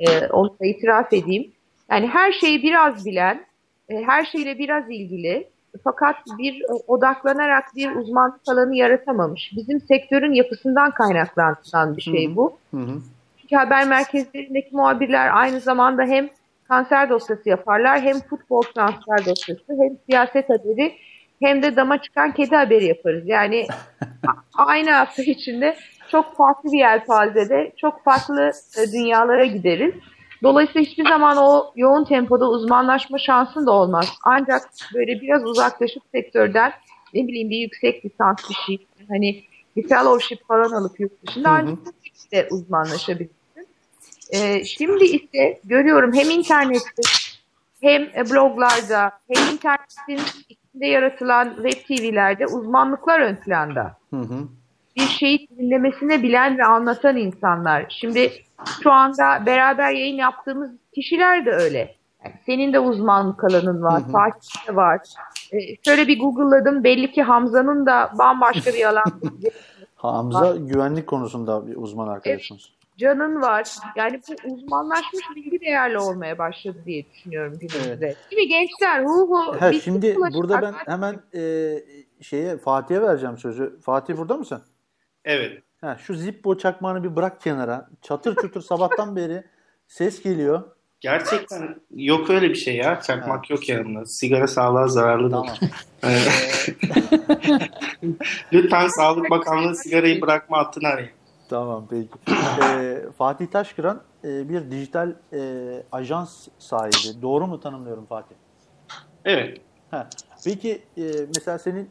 Ee, 0.00 0.26
onu 0.26 0.56
da 0.60 0.66
itiraf 0.66 1.12
edeyim. 1.12 1.52
Yani 1.90 2.06
her 2.06 2.32
şeyi 2.32 2.62
biraz 2.62 3.06
bilen, 3.06 3.44
e, 3.88 4.02
her 4.02 4.24
şeyle 4.24 4.58
biraz 4.58 4.90
ilgili 4.90 5.48
fakat 5.84 6.16
bir 6.38 6.54
e, 6.54 6.72
odaklanarak 6.86 7.64
bir 7.76 7.96
uzmanlık 7.96 8.40
alanı 8.48 8.76
yaratamamış. 8.76 9.52
Bizim 9.56 9.80
sektörün 9.80 10.32
yapısından 10.32 10.90
kaynaklanan 10.90 11.96
bir 11.96 12.02
şey 12.02 12.36
bu. 12.36 12.56
Hı 12.70 12.76
hı. 12.76 13.00
Çünkü 13.40 13.56
haber 13.56 13.88
merkezlerindeki 13.88 14.76
muhabirler 14.76 15.36
aynı 15.36 15.60
zamanda 15.60 16.02
hem 16.02 16.28
kanser 16.68 17.10
dosyası 17.10 17.48
yaparlar, 17.48 18.00
hem 18.00 18.20
futbol 18.20 18.62
transfer 18.62 19.26
dosyası, 19.26 19.64
hem 19.68 19.98
siyaset 20.08 20.50
haberi, 20.50 20.94
hem 21.42 21.62
de 21.62 21.76
dama 21.76 22.02
çıkan 22.02 22.32
kedi 22.32 22.56
haberi 22.56 22.84
yaparız. 22.84 23.22
Yani 23.26 23.66
aynı 24.54 24.90
hafta 24.90 25.22
içinde 25.22 25.76
çok 26.10 26.36
farklı 26.36 26.72
bir 26.72 26.78
yelpazede, 26.78 27.72
çok 27.76 28.04
farklı 28.04 28.50
e, 28.78 28.92
dünyalara 28.92 29.44
gideriz. 29.44 29.94
Dolayısıyla 30.42 30.80
hiçbir 30.80 31.08
zaman 31.08 31.36
o 31.36 31.72
yoğun 31.76 32.04
tempoda 32.04 32.50
uzmanlaşma 32.50 33.18
şansın 33.18 33.66
da 33.66 33.72
olmaz. 33.72 34.14
Ancak 34.24 34.62
böyle 34.94 35.20
biraz 35.20 35.44
uzaklaşıp 35.44 36.02
sektörden 36.12 36.72
ne 37.14 37.26
bileyim 37.26 37.50
bir 37.50 37.58
yüksek 37.58 38.04
lisans 38.04 38.36
bir 38.50 38.54
şey, 38.54 38.86
hani 39.08 39.44
bir 39.76 39.88
fellowship 39.88 40.48
falan 40.48 40.70
alıp 40.72 41.00
yurt 41.00 41.26
dışında 41.26 41.50
ancak 41.50 41.78
bu 41.86 41.92
şekilde 42.04 42.48
Ee, 44.32 44.64
şimdi 44.64 45.04
ise 45.04 45.60
görüyorum 45.64 46.14
hem 46.14 46.30
internette 46.30 47.02
hem 47.80 48.02
e, 48.02 48.30
bloglarda 48.30 49.12
hem 49.28 49.54
internetin 49.54 50.44
içinde 50.48 50.86
yaratılan 50.86 51.54
web 51.62 51.86
TV'lerde 51.86 52.46
uzmanlıklar 52.46 53.20
ön 53.20 53.36
planda. 53.36 53.96
Hı 54.10 54.20
hı. 54.20 54.48
Bir 54.96 55.06
şeyi 55.06 55.48
dinlemesine 55.58 56.22
bilen 56.22 56.58
ve 56.58 56.64
anlatan 56.64 57.16
insanlar. 57.16 57.86
Şimdi 57.88 58.32
şu 58.82 58.92
anda 58.92 59.46
beraber 59.46 59.90
yayın 59.90 60.16
yaptığımız 60.16 60.70
kişiler 60.94 61.46
de 61.46 61.50
öyle. 61.50 61.94
Yani 62.24 62.34
senin 62.46 62.72
de 62.72 62.80
uzmanlık 62.80 63.44
alanın 63.44 63.82
var, 63.82 64.02
Hı 64.02 64.06
hı. 64.06 64.12
Fatih 64.12 64.68
de 64.68 64.76
var. 64.76 65.00
Ee, 65.52 65.58
şöyle 65.84 66.08
bir 66.08 66.18
Google'ladım. 66.18 66.84
Belli 66.84 67.12
ki 67.12 67.22
Hamza'nın 67.22 67.86
da 67.86 68.10
bambaşka 68.18 68.72
bir 68.72 68.84
alan. 68.84 69.04
Hamza 69.96 70.56
güvenlik 70.56 71.06
konusunda 71.06 71.66
bir 71.66 71.76
uzman 71.76 72.08
arkadaşımız. 72.08 72.77
Can'ın 72.98 73.42
var. 73.42 73.68
Yani 73.96 74.20
bu 74.28 74.54
uzmanlaşmış 74.54 75.24
bilgi 75.36 75.60
değerli 75.60 75.98
olmaya 75.98 76.38
başladı 76.38 76.78
diye 76.86 77.04
düşünüyorum 77.12 77.58
günümüzde. 77.58 78.16
Değil 78.30 78.42
mi 78.42 78.48
gençler? 78.48 79.04
Hu 79.04 79.30
hu. 79.30 79.60
Ha, 79.60 79.72
şimdi 79.72 80.16
burada 80.16 80.62
ben 80.62 80.72
arkadaşlar- 80.72 80.94
hemen 80.94 81.20
e, 81.34 81.74
şeye 82.20 82.58
Fatih'e 82.58 83.02
vereceğim 83.02 83.38
sözü. 83.38 83.80
Fatih 83.80 84.16
burada 84.16 84.36
mısın? 84.36 84.62
Evet. 85.24 85.62
Ha, 85.80 85.96
şu 86.00 86.14
Zippo 86.14 86.58
çakmağını 86.58 87.04
bir 87.04 87.16
bırak 87.16 87.40
kenara. 87.40 87.88
Çatır 88.02 88.36
çutur 88.36 88.60
sabahtan 88.60 89.16
beri 89.16 89.44
ses 89.86 90.22
geliyor. 90.22 90.62
Gerçekten 91.00 91.76
yok 91.94 92.30
öyle 92.30 92.48
bir 92.48 92.54
şey 92.54 92.76
ya. 92.76 93.00
Çakmak 93.00 93.50
yok 93.50 93.68
yanında. 93.68 94.06
Sigara 94.06 94.46
sağlığa 94.46 94.88
zararlı 94.88 95.30
Tamam. 95.30 95.46
Ee, 96.04 96.18
Lütfen 98.52 98.88
Sağlık 98.88 99.30
Bakanlığı 99.30 99.76
sigarayı 99.76 100.20
bırakma 100.20 100.58
hattını 100.58 100.88
arayın. 100.88 101.17
Tamam 101.48 101.86
peki. 101.90 102.08
Ee, 102.62 103.02
Fatih 103.18 103.46
Taşkıran 103.46 104.02
e, 104.24 104.48
bir 104.48 104.70
dijital 104.70 105.12
e, 105.32 105.82
ajans 105.92 106.48
sahibi. 106.58 107.22
Doğru 107.22 107.46
mu 107.46 107.60
tanımlıyorum 107.60 108.06
Fatih? 108.06 108.36
Evet. 109.24 109.60
Ha. 109.90 110.08
Peki 110.44 110.82
e, 110.96 111.02
mesela 111.34 111.58
senin 111.58 111.90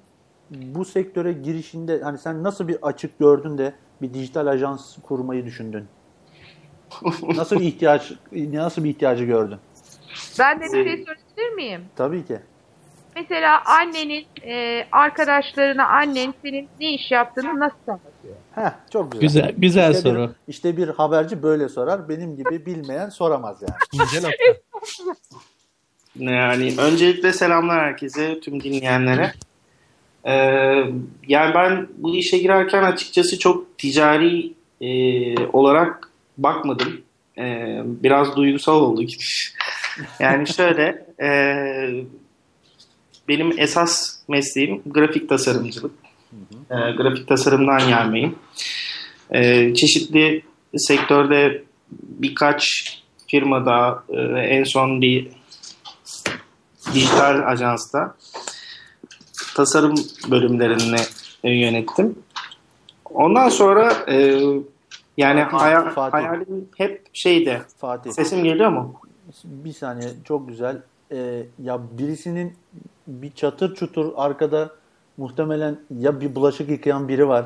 bu 0.52 0.86
sektöre 0.86 1.34
girişinde 1.34 2.02
hani 2.04 2.17
sen 2.17 2.43
nasıl 2.43 2.67
bir 2.67 2.78
açık 2.82 3.20
gördün 3.20 3.58
de 3.58 3.74
bir 4.02 4.13
dijital 4.13 4.48
ajans 4.48 4.98
kurmayı 5.04 5.46
düşündün? 5.46 5.88
Nasıl 7.36 7.60
bir 7.60 7.65
ihtiyaç 7.65 8.12
nasıl 8.32 8.84
bir 8.84 8.89
ihtiyacı 8.89 9.24
gördün? 9.26 9.58
Ben 10.39 10.60
de 10.60 10.63
bir 10.63 10.70
şey 10.70 10.84
söyleyebilir 10.84 11.56
miyim? 11.56 11.86
Tabii 11.96 12.26
ki. 12.26 12.39
Mesela 13.15 13.62
annenin 13.65 14.26
e, 14.43 14.86
arkadaşlarına 14.91 15.88
annen 15.88 16.34
senin 16.41 16.70
ne 16.80 16.93
iş 16.93 17.12
yaptığını 17.12 17.60
nasıl? 17.60 18.00
Heh, 18.56 18.72
çok 18.94 19.12
güzel. 19.12 19.22
Güzel 19.22 19.54
güzel 19.58 19.92
İşte 19.96 20.10
bir- 20.10 20.16
soru. 20.16 20.32
işte 20.48 20.78
bir 20.78 20.88
haberci 20.88 21.44
böyle 21.44 21.70
sorar. 21.70 22.10
Benim 22.10 22.36
gibi 22.38 22.66
bilmeyen 22.66 23.10
soramaz 23.10 23.58
yani. 23.62 23.74
İnce 24.08 24.18
nokta. 24.28 24.62
Yani 26.16 26.74
öncelikle 26.78 27.34
selamlar 27.34 27.80
herkese, 27.80 28.40
tüm 28.40 28.63
dinleyenlere. 28.63 29.34
Ee, 30.26 30.34
yani 31.28 31.56
ben 31.56 31.88
bu 31.98 32.16
işe 32.16 32.38
girerken 32.38 32.84
açıkçası 32.84 33.40
çok 33.40 33.78
ticari 33.78 34.54
e, 34.82 35.48
olarak 35.48 36.10
bakmadım. 36.38 37.02
Ee, 37.38 37.82
biraz 37.86 38.36
duygusal 38.36 38.82
oldu 38.82 39.02
gidiş. 39.04 39.54
Yani 40.20 40.48
şöyle, 40.48 41.06
e, 41.22 41.30
benim 43.28 43.60
esas 43.60 44.18
mesleğim 44.28 44.82
grafik 44.86 45.30
tasarımcılık. 45.30 45.92
Ee, 46.72 46.92
grafik 46.92 47.28
tasarımdan 47.28 47.88
gelmeyim. 47.88 48.36
Ee, 49.34 49.74
çeşitli 49.74 50.44
sektörde 50.76 51.63
birkaç 51.92 52.94
firmada 53.28 54.04
e, 54.10 54.20
en 54.40 54.63
son 54.63 55.02
bir 55.02 55.28
dijital 56.94 57.48
ajansta 57.48 58.16
tasarım 59.56 59.96
bölümlerini 60.32 61.00
e, 61.44 61.52
yönettim. 61.52 62.20
Ondan 63.06 63.50
sonra 63.50 63.94
e, 64.10 64.40
yani 65.18 65.44
Fatih, 65.44 65.58
hayal, 65.58 65.90
Fatih. 65.90 66.13
hayalim 66.13 66.70
hep 66.78 67.06
şeydi. 67.13 67.62
Fatih. 67.78 68.12
Sesim 68.12 68.44
geliyor 68.44 68.70
mu? 68.70 68.94
Bir 69.44 69.74
saniye 69.74 70.10
çok 70.24 70.48
güzel. 70.48 70.82
Ee, 71.12 71.44
ya 71.63 71.80
birisinin 71.92 72.54
bir 73.08 73.32
çatır 73.32 73.76
çutur 73.76 74.12
arkada 74.16 74.72
muhtemelen 75.17 75.77
ya 75.99 76.21
bir 76.21 76.36
bulaşık 76.36 76.69
yıkayan 76.69 77.08
biri 77.08 77.27
var. 77.27 77.45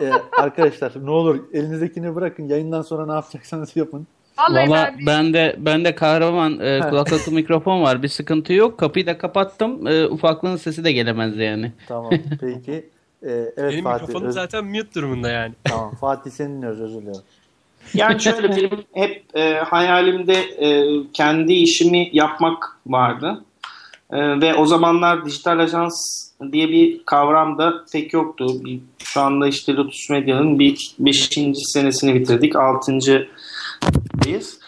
Ee, 0.00 0.10
arkadaşlar 0.38 0.92
ne 1.04 1.10
olur 1.10 1.40
elinizdekini 1.52 2.14
bırakın 2.14 2.48
yayından 2.48 2.82
sonra 2.82 3.06
ne 3.06 3.12
yapacaksanız 3.12 3.76
yapın. 3.76 4.06
Vallahi 4.38 4.70
Valla 4.70 4.90
ben 5.06 5.34
de- 5.34 5.56
ben 5.58 5.84
de 5.84 5.94
kahraman 5.94 6.60
e, 6.60 6.80
kulaklıklı 6.90 7.32
mikrofon 7.32 7.82
var. 7.82 8.02
Bir 8.02 8.08
sıkıntı 8.08 8.52
yok. 8.52 8.78
Kapıyı 8.78 9.06
da 9.06 9.18
kapattım. 9.18 9.86
E, 9.86 10.06
ufaklığın 10.06 10.56
sesi 10.56 10.84
de 10.84 10.92
gelemez 10.92 11.36
yani. 11.36 11.72
Tamam 11.88 12.10
peki. 12.40 12.88
Ee, 13.26 13.30
evet 13.56 13.72
Benim 13.72 13.84
Fatih. 13.84 14.00
mikrofonum 14.02 14.28
öz- 14.28 14.34
zaten 14.34 14.64
mute 14.64 14.94
durumunda 14.94 15.30
yani. 15.30 15.54
Tamam 15.64 15.94
Fatih 15.94 16.30
senin 16.30 16.62
öz 16.62 16.80
özür 16.80 17.02
dilerim. 17.02 17.20
Yani 17.94 18.20
şöyle 18.20 18.48
benim 18.56 18.70
hep 18.92 19.22
e, 19.34 19.54
hayalimde 19.54 20.34
e, 20.34 20.86
kendi 21.12 21.52
işimi 21.52 22.08
yapmak 22.12 22.78
vardı. 22.86 23.44
E, 24.12 24.40
ve 24.40 24.54
o 24.54 24.66
zamanlar 24.66 25.24
dijital 25.24 25.58
ajans 25.58 25.94
diye 26.52 26.68
bir 26.68 27.04
kavram 27.04 27.58
da 27.58 27.84
pek 27.92 28.12
yoktu. 28.12 28.64
Bir- 28.64 28.80
Şu 29.04 29.20
anda 29.20 29.46
işte 29.46 29.74
Lotus 29.74 30.10
Medya'nın 30.10 30.58
bir 30.58 30.94
5. 30.98 31.54
senesini 31.72 32.14
bitirdik. 32.14 32.56
6. 32.56 33.28
deyiz. 34.24 34.58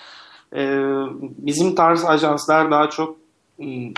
E, 0.57 0.81
bizim 1.20 1.75
tarz 1.75 2.05
ajanslar 2.05 2.70
daha 2.70 2.90
çok 2.90 3.16
m, 3.59 3.92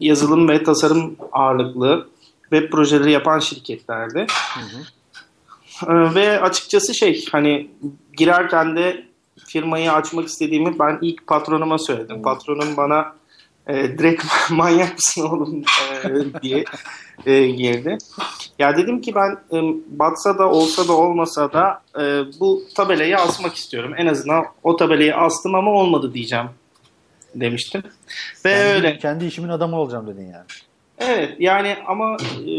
yazılım 0.00 0.48
ve 0.48 0.62
tasarım 0.62 1.16
ağırlıklı 1.32 2.08
web 2.42 2.70
projeleri 2.70 3.12
yapan 3.12 3.38
şirketlerdi. 3.38 4.26
Ee, 5.88 6.14
Ve 6.14 6.40
açıkçası 6.40 6.94
şey 6.94 7.24
hani 7.32 7.70
girerken 8.16 8.76
de 8.76 9.04
firmayı 9.46 9.92
açmak 9.92 10.28
istediğimi 10.28 10.78
ben 10.78 10.98
ilk 11.02 11.26
patronuma 11.26 11.78
söyledim. 11.78 12.22
Patronum 12.22 12.76
bana 12.76 13.12
e, 13.68 13.98
direkt 13.98 14.24
manyak 14.50 14.94
mısın 14.94 15.22
oğlum 15.22 15.64
e, 16.04 16.42
diye 16.42 16.64
e, 17.26 17.46
girdi. 17.46 17.98
Ya 18.58 18.76
dedim 18.76 19.00
ki 19.00 19.14
ben 19.14 19.30
e, 19.30 19.74
batsa 19.86 20.38
da 20.38 20.50
olsa 20.50 20.88
da 20.88 20.92
olmasa 20.92 21.52
da 21.52 21.82
e, 22.00 22.24
bu 22.40 22.62
tabelayı 22.74 23.18
asmak 23.18 23.54
istiyorum. 23.54 23.94
En 23.96 24.06
azından 24.06 24.44
o 24.62 24.76
tabelayı 24.76 25.16
astım 25.16 25.54
ama 25.54 25.70
olmadı 25.70 26.14
diyeceğim 26.14 26.46
demiştim. 27.34 27.82
Ve 28.44 28.52
Kendi, 28.52 28.64
öyle. 28.68 28.98
kendi 28.98 29.24
işimin 29.24 29.48
adamı 29.48 29.76
olacağım 29.76 30.06
dedin 30.06 30.32
yani. 30.32 30.44
Evet 30.98 31.36
yani 31.38 31.76
ama 31.86 32.16
e, 32.46 32.52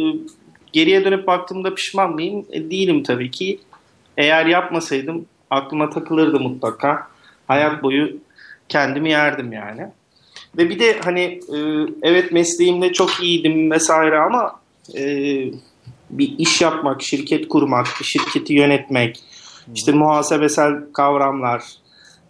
geriye 0.73 1.05
dönüp 1.05 1.27
baktığımda 1.27 1.75
pişman 1.75 2.11
mıyım? 2.11 2.45
E, 2.51 2.71
değilim 2.71 3.03
tabii 3.03 3.31
ki. 3.31 3.59
Eğer 4.17 4.45
yapmasaydım 4.45 5.25
aklıma 5.49 5.89
takılırdı 5.89 6.39
mutlaka. 6.39 7.07
Hayat 7.47 7.83
boyu 7.83 8.17
kendimi 8.69 9.09
yerdim 9.09 9.53
yani. 9.53 9.87
Ve 10.57 10.69
bir 10.69 10.79
de 10.79 10.99
hani 11.03 11.21
e, 11.53 11.57
evet 12.01 12.31
mesleğimde 12.31 12.93
çok 12.93 13.23
iyiydim 13.23 13.71
vesaire 13.71 14.19
ama 14.19 14.59
e, 14.97 15.03
bir 16.09 16.35
iş 16.37 16.61
yapmak, 16.61 17.01
şirket 17.01 17.47
kurmak, 17.47 17.87
şirketi 18.03 18.53
yönetmek, 18.53 19.19
işte 19.75 19.91
muhasebesel 19.91 20.73
kavramlar, 20.93 21.63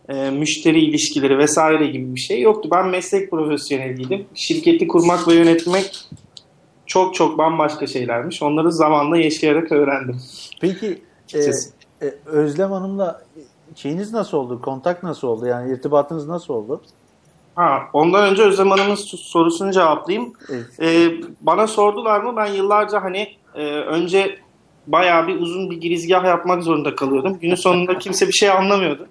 e, 0.10 0.30
müşteri 0.30 0.80
ilişkileri 0.80 1.38
vesaire 1.38 1.88
gibi 1.88 2.16
bir 2.16 2.20
şey 2.20 2.42
yoktu. 2.42 2.70
Ben 2.72 2.88
meslek 2.88 3.32
profesyoneliydim. 3.32 4.26
Şirketi 4.36 4.88
kurmak 4.88 5.28
ve 5.28 5.34
yönetmek 5.34 6.06
çok 6.86 7.16
çok 7.16 7.38
bambaşka 7.38 7.88
şeylermiş. 7.88 8.42
Onları 8.42 8.74
zamanla 8.74 9.18
yaşayarak 9.18 9.72
öğrendim. 9.72 10.22
Peki 10.62 11.02
e. 11.34 11.40
E, 12.02 12.14
Özlem 12.26 12.72
Hanım'la 12.72 13.22
şeyiniz 13.76 14.14
nasıl 14.14 14.38
oldu? 14.38 14.62
Kontak 14.62 15.04
nasıl 15.04 15.28
oldu? 15.28 15.46
Yani 15.46 15.74
irtibatınız 15.74 16.28
nasıl 16.28 16.54
oldu? 16.54 16.82
Ha, 17.60 17.90
ondan 17.94 18.30
önce 18.30 18.44
Özlem 18.44 18.72
Hanım'ın 18.72 18.96
sorusunu 18.96 19.72
cevaplayayım. 19.72 20.34
Evet. 20.50 20.66
Ee, 20.82 21.12
bana 21.42 21.68
sordular 21.68 22.20
mı? 22.20 22.36
Ben 22.36 22.46
yıllarca 22.46 23.04
hani 23.04 23.28
e, 23.56 23.64
önce 23.66 24.40
bayağı 24.88 25.28
bir 25.28 25.40
uzun 25.40 25.70
bir 25.70 25.82
girizgah 25.82 26.26
yapmak 26.26 26.64
zorunda 26.64 26.96
kalıyordum. 26.96 27.40
Günün 27.42 27.56
sonunda 27.56 27.98
kimse 28.00 28.28
bir 28.28 28.34
şey 28.34 28.50
anlamıyordu. 28.50 29.08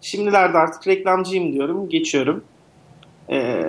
Şimdilerde 0.00 0.58
artık 0.58 0.86
reklamcıyım 0.86 1.52
diyorum. 1.52 1.88
Geçiyorum. 1.88 2.44
Ee, 3.30 3.64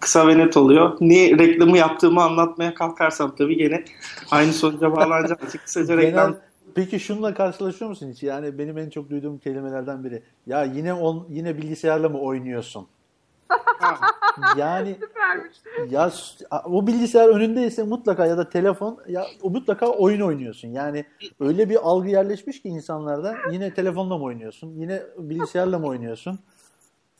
kısa 0.00 0.28
ve 0.28 0.38
net 0.38 0.56
oluyor. 0.56 0.96
Niye 1.00 1.38
reklamı 1.38 1.78
yaptığımı 1.78 2.22
anlatmaya 2.22 2.74
kalkarsam 2.74 3.34
tabii 3.36 3.56
gene 3.56 3.84
aynı 4.30 4.52
sonuca 4.52 4.96
bağlanacak. 4.96 5.40
Kısaca 5.64 5.96
reklam 5.96 6.30
Genel, 6.30 6.40
peki 6.74 7.00
şununla 7.00 7.34
karşılaşıyor 7.34 7.88
musun 7.88 8.10
hiç? 8.12 8.22
Yani 8.22 8.58
benim 8.58 8.78
en 8.78 8.90
çok 8.90 9.10
duyduğum 9.10 9.38
kelimelerden 9.38 10.04
biri. 10.04 10.22
Ya 10.46 10.64
yine 10.64 10.94
on, 10.94 11.26
yine 11.30 11.58
bilgisayarla 11.58 12.08
mı 12.08 12.18
oynuyorsun? 12.18 12.86
Yani 14.56 14.94
Süpermiş. 15.00 15.56
ya 15.90 16.12
o 16.64 16.86
bilgisayar 16.86 17.28
önündeyse 17.28 17.82
mutlaka 17.82 18.26
ya 18.26 18.38
da 18.38 18.48
telefon 18.48 18.98
ya 19.08 19.26
o 19.42 19.50
mutlaka 19.50 19.86
oyun 19.86 20.20
oynuyorsun. 20.20 20.68
Yani 20.68 21.04
öyle 21.40 21.70
bir 21.70 21.76
algı 21.82 22.08
yerleşmiş 22.08 22.62
ki 22.62 22.68
insanlarda 22.68 23.36
yine 23.52 23.74
telefonla 23.74 24.18
mı 24.18 24.24
oynuyorsun? 24.24 24.74
Yine 24.76 25.02
bilgisayarla 25.18 25.78
mı 25.78 25.86
oynuyorsun? 25.86 26.38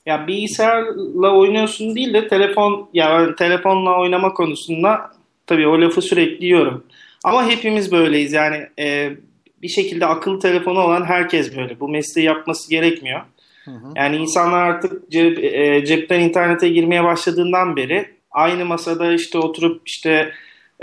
Ya 0.05 0.27
bilgisayarla 0.27 1.37
oynuyorsun 1.37 1.95
değil 1.95 2.13
de 2.13 2.27
telefon 2.27 2.89
ya 2.93 3.19
ben 3.19 3.35
telefonla 3.35 3.99
oynama 3.99 4.33
konusunda 4.33 5.11
tabii 5.47 5.67
o 5.67 5.81
lafı 5.81 6.01
sürekli 6.01 6.45
yiyorum. 6.45 6.83
Ama 7.23 7.47
hepimiz 7.47 7.91
böyleyiz 7.91 8.33
yani 8.33 8.67
e, 8.79 9.11
bir 9.61 9.67
şekilde 9.67 10.05
akıllı 10.05 10.39
telefonu 10.39 10.79
olan 10.79 11.03
herkes 11.05 11.57
böyle. 11.57 11.79
Bu 11.79 11.89
mesleği 11.89 12.27
yapması 12.27 12.69
gerekmiyor. 12.69 13.21
Hı. 13.65 13.71
Yani 13.95 14.15
insanlar 14.15 14.65
artık 14.65 15.11
cep, 15.11 15.43
e, 15.43 15.85
cepten 15.85 16.19
internete 16.19 16.69
girmeye 16.69 17.03
başladığından 17.03 17.75
beri 17.75 18.15
aynı 18.31 18.65
masada 18.65 19.13
işte 19.13 19.37
oturup 19.37 19.81
işte 19.85 20.31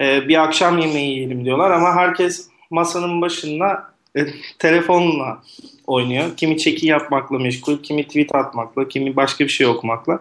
e, 0.01 0.29
bir 0.29 0.43
akşam 0.43 0.79
yemeği 0.79 1.11
yiyelim 1.11 1.45
diyorlar 1.45 1.71
ama 1.71 1.95
herkes 1.95 2.49
masanın 2.71 3.21
başında 3.21 3.93
e, 4.17 4.27
telefonla 4.59 5.43
oynuyor. 5.87 6.37
Kimi 6.37 6.59
çeki 6.59 6.87
yapmakla 6.87 7.39
meşgul, 7.39 7.79
kimi 7.83 8.07
tweet 8.07 8.35
atmakla, 8.35 8.89
kimi 8.89 9.17
başka 9.17 9.45
bir 9.45 9.51
şey 9.51 9.67
okumakla. 9.67 10.21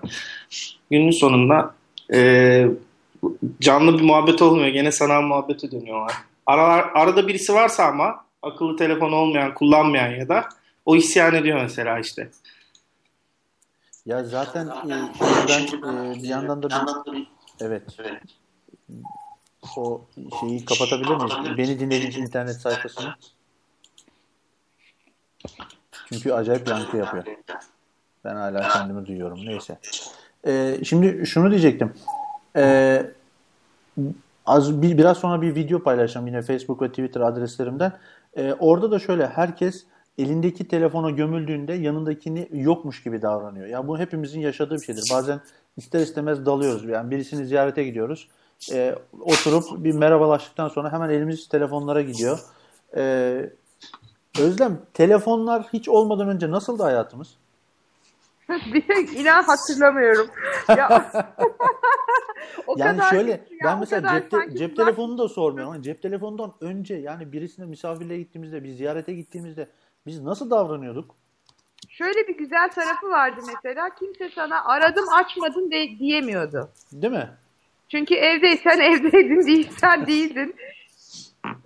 Günün 0.91 1.11
sonunda 1.11 1.75
e, 2.13 2.67
canlı 3.61 3.97
bir 3.99 4.03
muhabbet 4.03 4.41
olmuyor. 4.41 4.67
Gene 4.67 4.91
sanal 4.91 5.21
muhabbete 5.21 5.71
dönüyorlar. 5.71 6.13
Aralar, 6.45 6.89
arada 6.93 7.27
birisi 7.27 7.53
varsa 7.53 7.85
ama 7.85 8.25
akıllı 8.41 8.77
telefon 8.77 9.11
olmayan, 9.11 9.53
kullanmayan 9.53 10.11
ya 10.11 10.29
da 10.29 10.49
o 10.85 10.95
isyan 10.95 11.35
ediyor 11.35 11.61
mesela 11.61 11.99
işte. 11.99 12.29
Ya 14.05 14.23
zaten 14.23 14.67
e, 14.67 14.71
şimdi 15.69 15.81
ben 15.83 15.95
e, 15.95 16.15
bir 16.15 16.27
yandan 16.27 16.63
da 16.63 16.69
bir, 16.69 17.27
evet 17.59 17.83
o 19.77 20.01
şeyi 20.39 20.65
kapatabilir 20.65 21.15
miyiz? 21.15 21.57
Beni 21.57 21.79
dinlediğiniz 21.79 22.17
internet 22.17 22.55
sayfasını. 22.55 23.15
Çünkü 26.09 26.31
acayip 26.31 26.67
yankı 26.67 26.97
yapıyor. 26.97 27.23
Ben 28.23 28.35
hala 28.35 28.69
kendimi 28.69 29.05
duyuyorum. 29.05 29.45
Neyse. 29.45 29.79
E, 30.47 30.77
şimdi 30.83 31.25
şunu 31.25 31.51
diyecektim. 31.51 31.93
E, 32.55 33.05
az 34.45 34.81
bir, 34.81 34.97
biraz 34.97 35.17
sonra 35.17 35.41
bir 35.41 35.55
video 35.55 35.83
paylaşacağım 35.83 36.27
yine 36.27 36.41
Facebook 36.41 36.81
ve 36.81 36.89
Twitter 36.89 37.21
adreslerimden. 37.21 37.93
E, 38.37 38.53
orada 38.53 38.91
da 38.91 38.99
şöyle 38.99 39.27
herkes 39.27 39.85
elindeki 40.17 40.67
telefona 40.67 41.09
gömüldüğünde 41.09 41.73
yanındakini 41.73 42.47
yokmuş 42.51 43.03
gibi 43.03 43.21
davranıyor. 43.21 43.67
Ya 43.67 43.87
bu 43.87 43.99
hepimizin 43.99 44.39
yaşadığı 44.39 44.75
bir 44.75 44.85
şeydir. 44.85 45.09
Bazen 45.13 45.41
ister 45.77 45.99
istemez 45.99 46.45
dalıyoruz. 46.45 46.85
Yani 46.85 47.11
birisini 47.11 47.45
ziyarete 47.45 47.83
gidiyoruz. 47.83 48.27
E, 48.71 48.95
oturup 49.21 49.83
bir 49.83 49.93
merhabalaştıktan 49.93 50.67
sonra 50.67 50.91
hemen 50.93 51.09
elimiz 51.09 51.47
telefonlara 51.47 52.01
gidiyor. 52.01 52.39
E, 52.95 53.49
Özlem, 54.39 54.81
telefonlar 54.93 55.63
hiç 55.73 55.89
olmadan 55.89 56.29
önce 56.29 56.51
nasıldı 56.51 56.83
hayatımız? 56.83 57.37
İnan 59.15 59.43
hatırlamıyorum. 59.43 60.27
Ya, 60.69 61.11
o 62.67 62.75
yani 62.77 62.97
kadar 62.97 63.09
şöyle 63.09 63.31
ya, 63.31 63.39
ben 63.63 63.79
mesela 63.79 64.19
cep, 64.19 64.31
te- 64.31 64.57
cep 64.57 64.75
telefonunu 64.75 65.17
da 65.17 65.29
sormuyorum. 65.29 65.73
Ama 65.73 65.83
cep 65.83 66.01
telefonundan 66.01 66.53
önce 66.61 66.95
yani 66.95 67.31
birisine 67.31 67.65
misafirliğe 67.65 68.19
gittiğimizde, 68.19 68.63
bir 68.63 68.69
ziyarete 68.69 69.13
gittiğimizde 69.13 69.67
biz 70.05 70.21
nasıl 70.21 70.49
davranıyorduk? 70.49 71.15
Şöyle 71.89 72.27
bir 72.27 72.37
güzel 72.37 72.69
tarafı 72.69 73.09
vardı 73.09 73.41
mesela. 73.47 73.89
Kimse 73.99 74.29
sana 74.35 74.65
aradım 74.65 75.05
açmadın 75.13 75.71
de, 75.71 75.99
diyemiyordu. 75.99 76.69
Değil 76.91 77.13
mi? 77.13 77.29
Çünkü 77.89 78.15
evdeysen 78.15 78.79
evdeydin, 78.91 79.47
değilsen 79.47 80.07
değildin. 80.07 80.55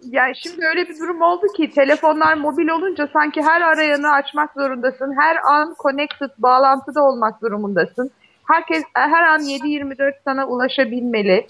Yani 0.09 0.35
şimdi 0.35 0.65
öyle 0.65 0.89
bir 0.89 0.99
durum 0.99 1.21
oldu 1.21 1.47
ki 1.57 1.71
telefonlar 1.71 2.37
mobil 2.37 2.67
olunca 2.67 3.09
sanki 3.13 3.41
her 3.41 3.61
arayanı 3.61 4.11
açmak 4.11 4.53
zorundasın. 4.53 5.15
Her 5.19 5.37
an 5.51 5.75
connected, 5.83 6.29
bağlantıda 6.37 7.03
olmak 7.03 7.41
durumundasın. 7.41 8.11
Herkes 8.47 8.83
her 8.93 9.23
an 9.23 9.41
7-24 9.41 10.13
sana 10.25 10.47
ulaşabilmeli 10.47 11.47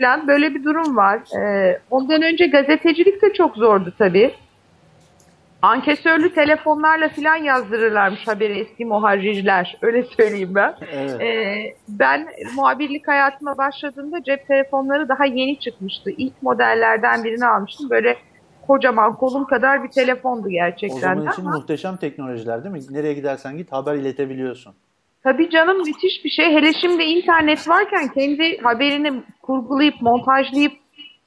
falan 0.00 0.28
böyle 0.28 0.54
bir 0.54 0.64
durum 0.64 0.96
var. 0.96 1.20
Ee, 1.36 1.80
ondan 1.90 2.22
önce 2.22 2.46
gazetecilik 2.46 3.22
de 3.22 3.32
çok 3.32 3.56
zordu 3.56 3.92
tabii. 3.98 4.34
Ankesörlü 5.62 6.34
telefonlarla 6.34 7.08
falan 7.08 7.36
yazdırırlarmış 7.36 8.26
haberi 8.28 8.58
eski 8.58 8.84
muharrirler. 8.84 9.78
Öyle 9.82 10.02
söyleyeyim 10.02 10.54
ben. 10.54 10.74
Evet. 10.92 11.20
Ee, 11.20 11.74
ben 11.88 12.28
muhabirlik 12.54 13.08
hayatıma 13.08 13.58
başladığımda 13.58 14.22
cep 14.22 14.46
telefonları 14.46 15.08
daha 15.08 15.24
yeni 15.24 15.58
çıkmıştı. 15.58 16.10
İlk 16.10 16.42
modellerden 16.42 17.24
birini 17.24 17.46
almıştım. 17.46 17.90
Böyle 17.90 18.16
kocaman 18.66 19.16
kolum 19.16 19.44
kadar 19.44 19.84
bir 19.84 19.88
telefondu 19.88 20.46
o 20.46 20.50
gerçekten. 20.50 20.98
zaman 20.98 21.26
de 21.26 21.30
için 21.30 21.46
ama 21.46 21.56
muhteşem 21.56 21.96
teknolojiler 21.96 22.64
değil 22.64 22.74
mi? 22.74 22.80
Nereye 22.90 23.14
gidersen 23.14 23.56
git 23.56 23.72
haber 23.72 23.94
iletebiliyorsun. 23.94 24.74
tabii 25.22 25.50
canım 25.50 25.78
müthiş 25.78 26.24
bir 26.24 26.30
şey. 26.30 26.52
Hele 26.54 26.72
şimdi 26.72 27.02
internet 27.02 27.68
varken 27.68 28.08
kendi 28.08 28.58
haberini 28.58 29.22
kurgulayıp 29.42 30.02
montajlayıp 30.02 30.72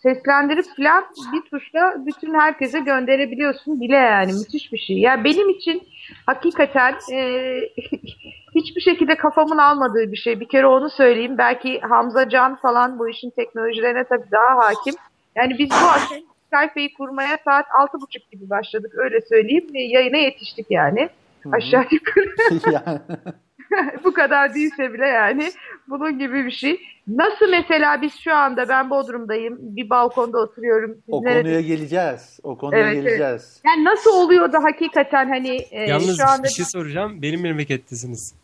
seslendirip 0.03 0.65
falan 0.77 1.05
bir 1.33 1.41
tuşla 1.49 1.95
bütün 2.05 2.33
herkese 2.33 2.79
gönderebiliyorsun 2.79 3.81
bile 3.81 3.95
yani 3.95 4.33
müthiş 4.33 4.73
bir 4.73 4.77
şey. 4.77 4.97
Ya 4.97 5.23
benim 5.23 5.49
için 5.49 5.83
hakikaten 6.25 6.95
e, 7.13 7.59
hiçbir 8.55 8.81
şekilde 8.81 9.15
kafamın 9.15 9.57
almadığı 9.57 10.11
bir 10.11 10.17
şey. 10.17 10.39
Bir 10.39 10.47
kere 10.47 10.65
onu 10.65 10.89
söyleyeyim. 10.89 11.37
Belki 11.37 11.79
Hamza 11.79 12.29
Can 12.29 12.55
falan 12.55 12.99
bu 12.99 13.09
işin 13.09 13.29
teknolojilerine 13.29 14.03
tabii 14.03 14.31
daha 14.31 14.57
hakim. 14.57 14.95
Yani 15.35 15.55
biz 15.59 15.69
bu 15.69 15.87
akşam 15.87 16.17
sayfayı 16.51 16.93
kurmaya 16.93 17.37
saat 17.45 17.65
altı 17.79 18.01
buçuk 18.01 18.31
gibi 18.31 18.49
başladık 18.49 18.91
öyle 18.95 19.21
söyleyeyim. 19.21 19.67
Ve 19.73 19.81
yayına 19.81 20.17
yetiştik 20.17 20.67
yani. 20.69 21.09
Aşağı 21.51 21.85
yukarı 21.91 22.29
bu 24.03 24.13
kadar 24.13 24.55
değilse 24.55 24.93
bile 24.93 25.05
yani 25.07 25.51
bunun 25.87 26.19
gibi 26.19 26.45
bir 26.45 26.51
şey. 26.51 26.81
Nasıl 27.07 27.49
mesela 27.49 28.01
biz 28.01 28.19
şu 28.19 28.33
anda 28.35 28.69
ben 28.69 28.89
Bodrum'dayım 28.89 29.57
bir 29.59 29.89
balkonda 29.89 30.37
oturuyorum. 30.39 30.91
Siz 30.95 31.03
o 31.13 31.23
nerede- 31.23 31.41
konuya 31.41 31.61
geleceğiz. 31.61 32.39
O 32.43 32.57
konuya 32.57 32.81
Evet, 32.81 32.93
evet. 32.93 33.03
geleceğiz. 33.03 33.61
Yani 33.65 33.83
nasıl 33.83 34.11
oluyor 34.11 34.53
da 34.53 34.63
hakikaten 34.63 35.29
hani 35.29 35.57
e, 35.71 35.81
Yalnız 35.89 36.17
şu 36.17 36.27
anda 36.27 36.43
bir 36.43 36.49
şey 36.49 36.65
soracağım. 36.65 37.21
Benim 37.21 37.41
memlekettesiniz. 37.41 38.35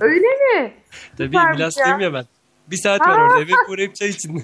öyle 0.00 0.26
mi? 0.26 0.72
Tabii 1.18 1.26
Süpermiş 1.28 1.58
Milas'tayım 1.58 2.00
ya. 2.00 2.06
ya 2.06 2.14
ben. 2.14 2.24
Bir 2.70 2.76
saat 2.76 3.00
var 3.00 3.18
orada. 3.22 3.40
Eve 3.42 3.52
uğrayıp 3.70 3.94
çay 3.94 4.08
için. 4.08 4.42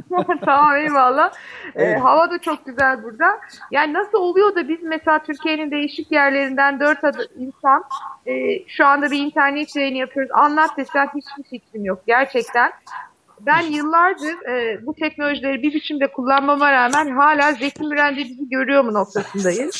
tamam 0.44 0.76
eyvallah. 0.76 1.30
Ee, 1.74 1.82
Evet. 1.84 2.00
hava 2.00 2.30
da 2.30 2.38
çok 2.38 2.66
güzel 2.66 3.02
burada. 3.02 3.40
Yani 3.70 3.92
nasıl 3.92 4.18
oluyor 4.18 4.54
da 4.54 4.68
biz 4.68 4.82
mesela 4.82 5.18
Türkiye'nin 5.18 5.70
değişik 5.70 6.12
yerlerinden 6.12 6.80
dört 6.80 7.04
adı 7.04 7.28
insan 7.38 7.84
e, 8.26 8.32
şu 8.68 8.86
anda 8.86 9.10
bir 9.10 9.18
internet 9.18 9.76
yayını 9.76 9.96
yapıyoruz. 9.98 10.32
Anlat 10.34 10.76
desen 10.76 11.08
hiçbir 11.16 11.50
fikrim 11.50 11.84
yok 11.84 12.02
gerçekten. 12.06 12.72
Ben 13.40 13.62
yıllardır 13.62 14.46
e, 14.50 14.86
bu 14.86 14.94
teknolojileri 14.94 15.62
bir 15.62 15.74
biçimde 15.74 16.06
kullanmama 16.06 16.72
rağmen 16.72 17.10
hala 17.16 17.52
Zeki 17.52 17.82
Müren 17.82 18.16
de 18.16 18.18
bizi 18.18 18.48
görüyor 18.48 18.84
mu 18.84 18.94
noktasındayım. 18.94 19.70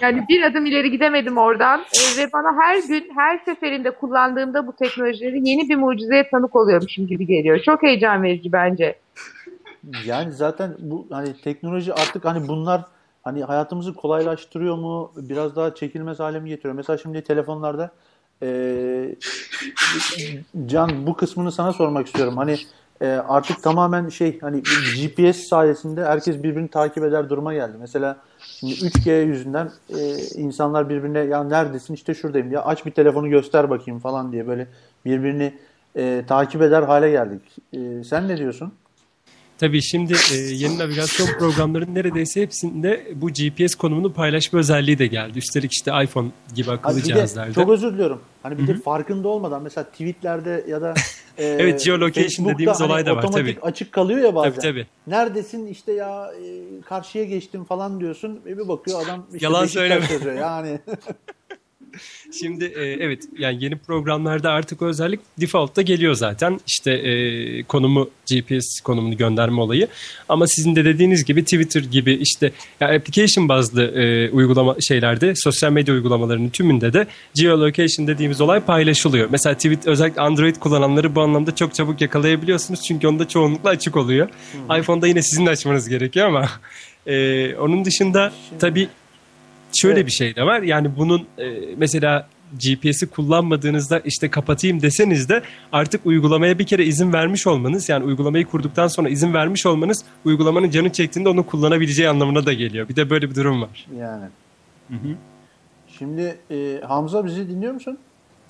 Yani 0.00 0.24
bir 0.28 0.42
adım 0.42 0.66
ileri 0.66 0.90
gidemedim 0.90 1.38
oradan 1.38 1.80
E, 1.80 2.22
ve 2.22 2.32
bana 2.32 2.56
her 2.62 2.76
gün 2.88 3.12
her 3.16 3.38
seferinde 3.38 3.90
kullandığımda 3.90 4.66
bu 4.66 4.76
teknolojileri 4.76 5.48
yeni 5.48 5.68
bir 5.68 5.76
mucizeye 5.76 6.30
tanık 6.30 6.56
oluyormuşum 6.56 7.06
gibi 7.06 7.26
geliyor. 7.26 7.58
Çok 7.58 7.82
heyecan 7.82 8.22
verici 8.22 8.52
bence. 8.52 8.94
Yani 10.06 10.32
zaten 10.32 10.76
bu 10.78 11.06
hani 11.10 11.40
teknoloji 11.40 11.94
artık 11.94 12.24
hani 12.24 12.48
bunlar 12.48 12.84
hani 13.22 13.44
hayatımızı 13.44 13.94
kolaylaştırıyor 13.94 14.76
mu? 14.76 15.12
Biraz 15.16 15.56
daha 15.56 15.74
çekilmez 15.74 16.20
hale 16.20 16.40
mi 16.40 16.48
getiriyor? 16.48 16.74
Mesela 16.74 16.98
şimdi 16.98 17.22
telefonlarda 17.24 17.90
eee, 18.42 19.16
Can 20.66 21.06
bu 21.06 21.16
kısmını 21.16 21.52
sana 21.52 21.72
sormak 21.72 22.06
istiyorum. 22.06 22.36
Hani 22.36 22.56
e, 23.00 23.06
artık 23.06 23.62
tamamen 23.62 24.08
şey 24.08 24.40
hani 24.40 24.62
GPS 24.96 25.48
sayesinde 25.48 26.04
herkes 26.04 26.42
birbirini 26.42 26.68
takip 26.68 27.04
eder 27.04 27.30
duruma 27.30 27.54
geldi. 27.54 27.76
Mesela 27.80 28.16
şimdi 28.38 28.72
3G 28.74 29.12
yüzünden 29.12 29.70
e, 29.98 30.16
insanlar 30.34 30.88
birbirine 30.88 31.18
ya 31.18 31.44
neredesin 31.44 31.94
işte 31.94 32.14
şuradayım 32.14 32.52
ya 32.52 32.64
aç 32.64 32.86
bir 32.86 32.90
telefonu 32.90 33.28
göster 33.28 33.70
bakayım 33.70 34.00
falan 34.00 34.32
diye 34.32 34.46
böyle 34.46 34.66
birbirini 35.04 35.54
e, 35.96 36.24
takip 36.28 36.62
eder 36.62 36.82
hale 36.82 37.10
geldik. 37.10 37.42
E, 37.72 38.04
sen 38.04 38.28
ne 38.28 38.36
diyorsun? 38.36 38.72
Tabii 39.62 39.82
şimdi 39.82 40.12
e, 40.32 40.36
yeni 40.36 40.78
navigasyon 40.78 41.26
programlarının 41.38 41.94
neredeyse 41.94 42.42
hepsinde 42.42 43.06
bu 43.14 43.28
GPS 43.28 43.74
konumunu 43.74 44.12
paylaşma 44.12 44.58
özelliği 44.58 44.98
de 44.98 45.06
geldi. 45.06 45.38
Üstelik 45.38 45.72
işte 45.72 45.90
iPhone 46.04 46.28
gibi 46.54 46.70
Abi 46.70 46.74
akıllı 46.76 46.96
de 46.96 47.02
cihazlarda. 47.02 47.52
çok 47.52 47.70
özür 47.70 47.92
diliyorum. 47.92 48.20
Hani 48.42 48.58
bir 48.58 48.66
de 48.66 48.74
farkında 48.74 49.28
olmadan 49.28 49.62
mesela 49.62 49.84
tweetlerde 49.84 50.64
ya 50.68 50.82
da 50.82 50.94
e, 51.38 51.44
Evet, 51.44 51.84
geolocation 51.84 52.48
dediğimiz 52.48 52.80
hani 52.80 52.92
olay 52.92 53.06
da 53.06 53.16
var, 53.16 53.24
otomatik 53.24 53.56
tabii. 53.60 53.66
açık 53.70 53.92
kalıyor 53.92 54.20
ya 54.20 54.34
bazen. 54.34 54.50
Tabii 54.52 54.60
tabii. 54.62 54.86
Neredesin 55.06 55.66
işte 55.66 55.92
ya 55.92 56.32
e, 56.44 56.80
karşıya 56.88 57.24
geçtim 57.24 57.64
falan 57.64 58.00
diyorsun. 58.00 58.40
E 58.46 58.58
bir 58.58 58.68
bakıyor 58.68 59.02
adam 59.06 59.26
işte 59.34 59.46
Yalan 59.46 59.66
söyleme. 59.66 60.06
Yani 60.40 60.80
Şimdi 62.40 62.64
e, 62.64 62.82
evet 62.84 63.22
yani 63.38 63.64
yeni 63.64 63.76
programlarda 63.76 64.50
artık 64.50 64.82
özellik 64.82 65.20
default'ta 65.40 65.82
geliyor 65.82 66.14
zaten. 66.14 66.60
İşte 66.66 66.92
e, 66.92 67.62
konumu 67.62 68.10
GPS 68.30 68.80
konumunu 68.80 69.16
gönderme 69.16 69.60
olayı. 69.60 69.88
Ama 70.28 70.46
sizin 70.46 70.76
de 70.76 70.84
dediğiniz 70.84 71.24
gibi 71.24 71.44
Twitter 71.44 71.82
gibi 71.82 72.12
işte 72.12 72.52
ya 72.80 72.88
application 72.88 73.48
bazlı 73.48 73.82
e, 73.82 74.30
uygulama 74.30 74.76
şeylerde 74.80 75.34
sosyal 75.36 75.72
medya 75.72 75.94
uygulamalarının 75.94 76.48
tümünde 76.48 76.92
de 76.92 77.06
geolocation 77.34 78.06
dediğimiz 78.06 78.40
olay 78.40 78.60
paylaşılıyor. 78.60 79.28
Mesela 79.30 79.54
tweet 79.54 79.86
özellikle 79.86 80.20
Android 80.20 80.56
kullananları 80.56 81.14
bu 81.14 81.20
anlamda 81.20 81.54
çok 81.54 81.74
çabuk 81.74 82.00
yakalayabiliyorsunuz. 82.00 82.82
Çünkü 82.82 83.06
onda 83.06 83.28
çoğunlukla 83.28 83.70
açık 83.70 83.96
oluyor. 83.96 84.28
iPhone'da 84.78 85.06
yine 85.06 85.22
sizin 85.22 85.46
de 85.46 85.50
açmanız 85.50 85.88
gerekiyor 85.88 86.26
ama 86.26 86.48
e, 87.06 87.54
onun 87.56 87.84
dışında 87.84 88.32
tabii 88.58 88.88
şöyle 89.74 89.94
Evet. 89.94 90.06
bir 90.06 90.12
şey 90.12 90.36
de 90.36 90.42
var. 90.42 90.62
Yani 90.62 90.96
bunun 90.96 91.26
e, 91.38 91.44
mesela 91.76 92.28
GPS'i 92.52 93.06
kullanmadığınızda 93.10 93.98
işte 94.00 94.30
kapatayım 94.30 94.82
deseniz 94.82 95.28
de 95.28 95.42
artık 95.72 96.06
uygulamaya 96.06 96.58
bir 96.58 96.66
kere 96.66 96.84
izin 96.84 97.12
vermiş 97.12 97.46
olmanız 97.46 97.88
yani 97.88 98.04
uygulamayı 98.04 98.44
kurduktan 98.46 98.86
sonra 98.88 99.08
izin 99.08 99.34
vermiş 99.34 99.66
olmanız 99.66 100.04
uygulamanın 100.24 100.70
canı 100.70 100.92
çektiğinde 100.92 101.28
onu 101.28 101.46
kullanabileceği 101.46 102.08
anlamına 102.08 102.46
da 102.46 102.52
geliyor. 102.52 102.88
Bir 102.88 102.96
de 102.96 103.10
böyle 103.10 103.30
bir 103.30 103.34
durum 103.34 103.62
var. 103.62 103.86
yani. 103.98 104.24
Şimdi 105.98 106.38
e, 106.50 106.80
Hamza 106.88 107.24
bizi 107.26 107.48
dinliyor 107.48 107.72
musun? 107.72 107.98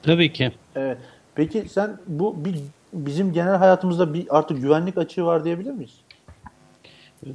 Tabii 0.03 0.33
ki. 0.33 0.53
Evet. 0.77 0.99
Peki 1.35 1.65
sen 1.73 1.99
bu 2.07 2.45
bir 2.45 2.55
bizim 2.93 3.33
genel 3.33 3.57
hayatımızda 3.57 4.15
bir 4.15 4.27
artık 4.39 4.61
güvenlik 4.61 4.99
açığı 4.99 5.25
var 5.25 5.45
diyebilir 5.45 5.71
miyiz? 5.71 5.93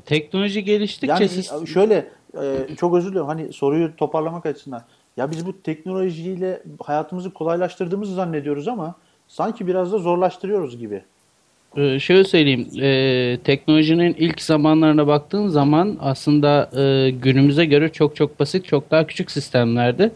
Teknoloji 0.05 0.63
geliştikçe 0.63 1.07
Yani 1.13 1.29
siz- 1.29 1.51
şöyle 1.73 2.07
e, 2.43 2.75
çok 2.75 2.95
özür 2.95 3.09
diliyorum 3.09 3.29
hani 3.29 3.53
soruyu 3.53 3.95
toparlamak 3.95 4.45
açısından. 4.45 4.83
Ya 5.17 5.31
biz 5.31 5.45
bu 5.45 5.61
teknolojiyle 5.61 6.63
hayatımızı 6.83 7.33
kolaylaştırdığımızı 7.33 8.13
zannediyoruz 8.13 8.67
ama 8.67 8.95
sanki 9.27 9.67
biraz 9.67 9.91
da 9.91 9.97
zorlaştırıyoruz 9.97 10.77
gibi. 10.77 11.03
Ee, 11.77 11.99
şöyle 11.99 12.23
söyleyeyim, 12.23 12.67
e, 12.81 13.37
teknolojinin 13.43 14.15
ilk 14.19 14.41
zamanlarına 14.41 15.07
baktığın 15.07 15.47
zaman 15.47 15.97
aslında 15.99 16.69
e, 16.77 17.09
günümüze 17.09 17.65
göre 17.65 17.89
çok 17.89 18.15
çok 18.15 18.39
basit, 18.39 18.65
çok 18.65 18.91
daha 18.91 19.07
küçük 19.07 19.31
sistemlerdi. 19.31 20.11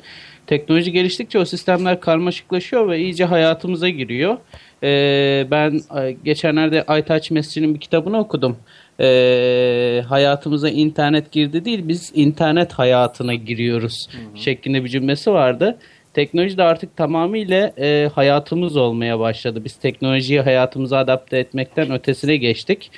Teknoloji 0.47 0.91
geliştikçe 0.91 1.39
o 1.39 1.45
sistemler 1.45 1.99
karmaşıklaşıyor 1.99 2.89
ve 2.89 2.99
iyice 2.99 3.25
hayatımıza 3.25 3.89
giriyor. 3.89 4.37
E, 4.83 5.47
ben 5.51 5.81
geçenlerde 6.25 6.83
Aytaç 6.83 7.31
Mescid'in 7.31 7.73
bir 7.73 7.79
kitabını 7.79 8.19
okudum. 8.19 8.57
E, 8.99 10.03
hayatımıza 10.07 10.69
internet 10.69 11.31
girdi 11.31 11.65
değil, 11.65 11.87
biz 11.87 12.11
internet 12.15 12.73
hayatına 12.73 13.33
giriyoruz 13.33 14.09
şeklinde 14.35 14.83
bir 14.83 14.89
cümlesi 14.89 15.31
vardı. 15.31 15.77
Teknoloji 16.13 16.57
de 16.57 16.63
artık 16.63 16.97
tamamıyla 16.97 17.73
e, 17.77 18.09
hayatımız 18.15 18.77
olmaya 18.77 19.19
başladı. 19.19 19.61
Biz 19.65 19.75
teknolojiyi 19.75 20.41
hayatımıza 20.41 20.97
adapte 20.97 21.37
etmekten 21.37 21.91
ötesine 21.91 22.37
geçtik. 22.37 22.91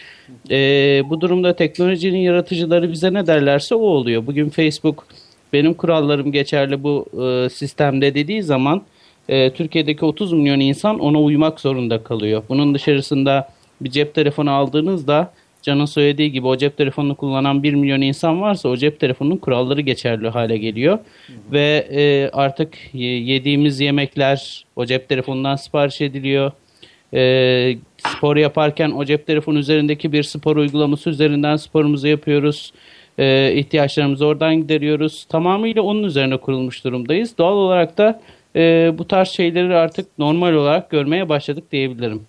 E, 0.51 0.57
bu 1.09 1.21
durumda 1.21 1.55
teknolojinin 1.55 2.17
yaratıcıları 2.17 2.91
bize 2.91 3.13
ne 3.13 3.27
derlerse 3.27 3.75
o 3.75 3.79
oluyor. 3.79 4.27
Bugün 4.27 4.49
Facebook 4.49 5.07
benim 5.53 5.73
kurallarım 5.73 6.31
geçerli 6.31 6.83
bu 6.83 7.05
e, 7.23 7.49
sistemde 7.49 8.15
dediği 8.15 8.43
zaman 8.43 8.81
e, 9.29 9.53
Türkiye'deki 9.53 10.05
30 10.05 10.33
milyon 10.33 10.59
insan 10.59 10.99
ona 10.99 11.21
uymak 11.21 11.59
zorunda 11.59 12.03
kalıyor. 12.03 12.43
Bunun 12.49 12.73
dışarısında 12.73 13.49
bir 13.81 13.89
cep 13.89 14.15
telefonu 14.15 14.51
aldığınızda 14.51 15.33
Can'ın 15.63 15.85
söylediği 15.85 16.31
gibi 16.31 16.47
o 16.47 16.57
cep 16.57 16.77
telefonunu 16.77 17.15
kullanan 17.15 17.63
1 17.63 17.73
milyon 17.73 18.01
insan 18.01 18.41
varsa 18.41 18.69
o 18.69 18.77
cep 18.77 18.99
telefonunun 18.99 19.37
kuralları 19.37 19.81
geçerli 19.81 20.29
hale 20.29 20.57
geliyor. 20.57 20.99
Ve 21.51 21.87
e, 21.91 22.29
artık 22.33 22.77
ye- 22.93 23.19
yediğimiz 23.23 23.79
yemekler 23.79 24.65
o 24.75 24.85
cep 24.85 25.09
telefonundan 25.09 25.55
sipariş 25.55 26.01
ediliyor. 26.01 26.51
E, 27.13 27.77
spor 27.97 28.37
yaparken 28.37 28.91
o 28.91 29.05
cep 29.05 29.27
telefonu 29.27 29.59
üzerindeki 29.59 30.11
bir 30.11 30.23
spor 30.23 30.57
uygulaması 30.57 31.09
üzerinden 31.09 31.55
sporumuzu 31.55 32.07
yapıyoruz. 32.07 32.73
E, 33.19 33.53
ihtiyaçlarımızı 33.55 34.25
oradan 34.25 34.55
gideriyoruz. 34.55 35.25
Tamamıyla 35.29 35.81
onun 35.81 36.03
üzerine 36.03 36.37
kurulmuş 36.37 36.83
durumdayız. 36.85 37.37
Doğal 37.37 37.53
olarak 37.57 37.97
da 37.97 38.21
e, 38.55 38.91
bu 38.97 39.07
tarz 39.07 39.27
şeyleri 39.29 39.75
artık 39.75 40.07
normal 40.19 40.53
olarak 40.53 40.89
görmeye 40.89 41.29
başladık 41.29 41.71
diyebilirim. 41.71 42.21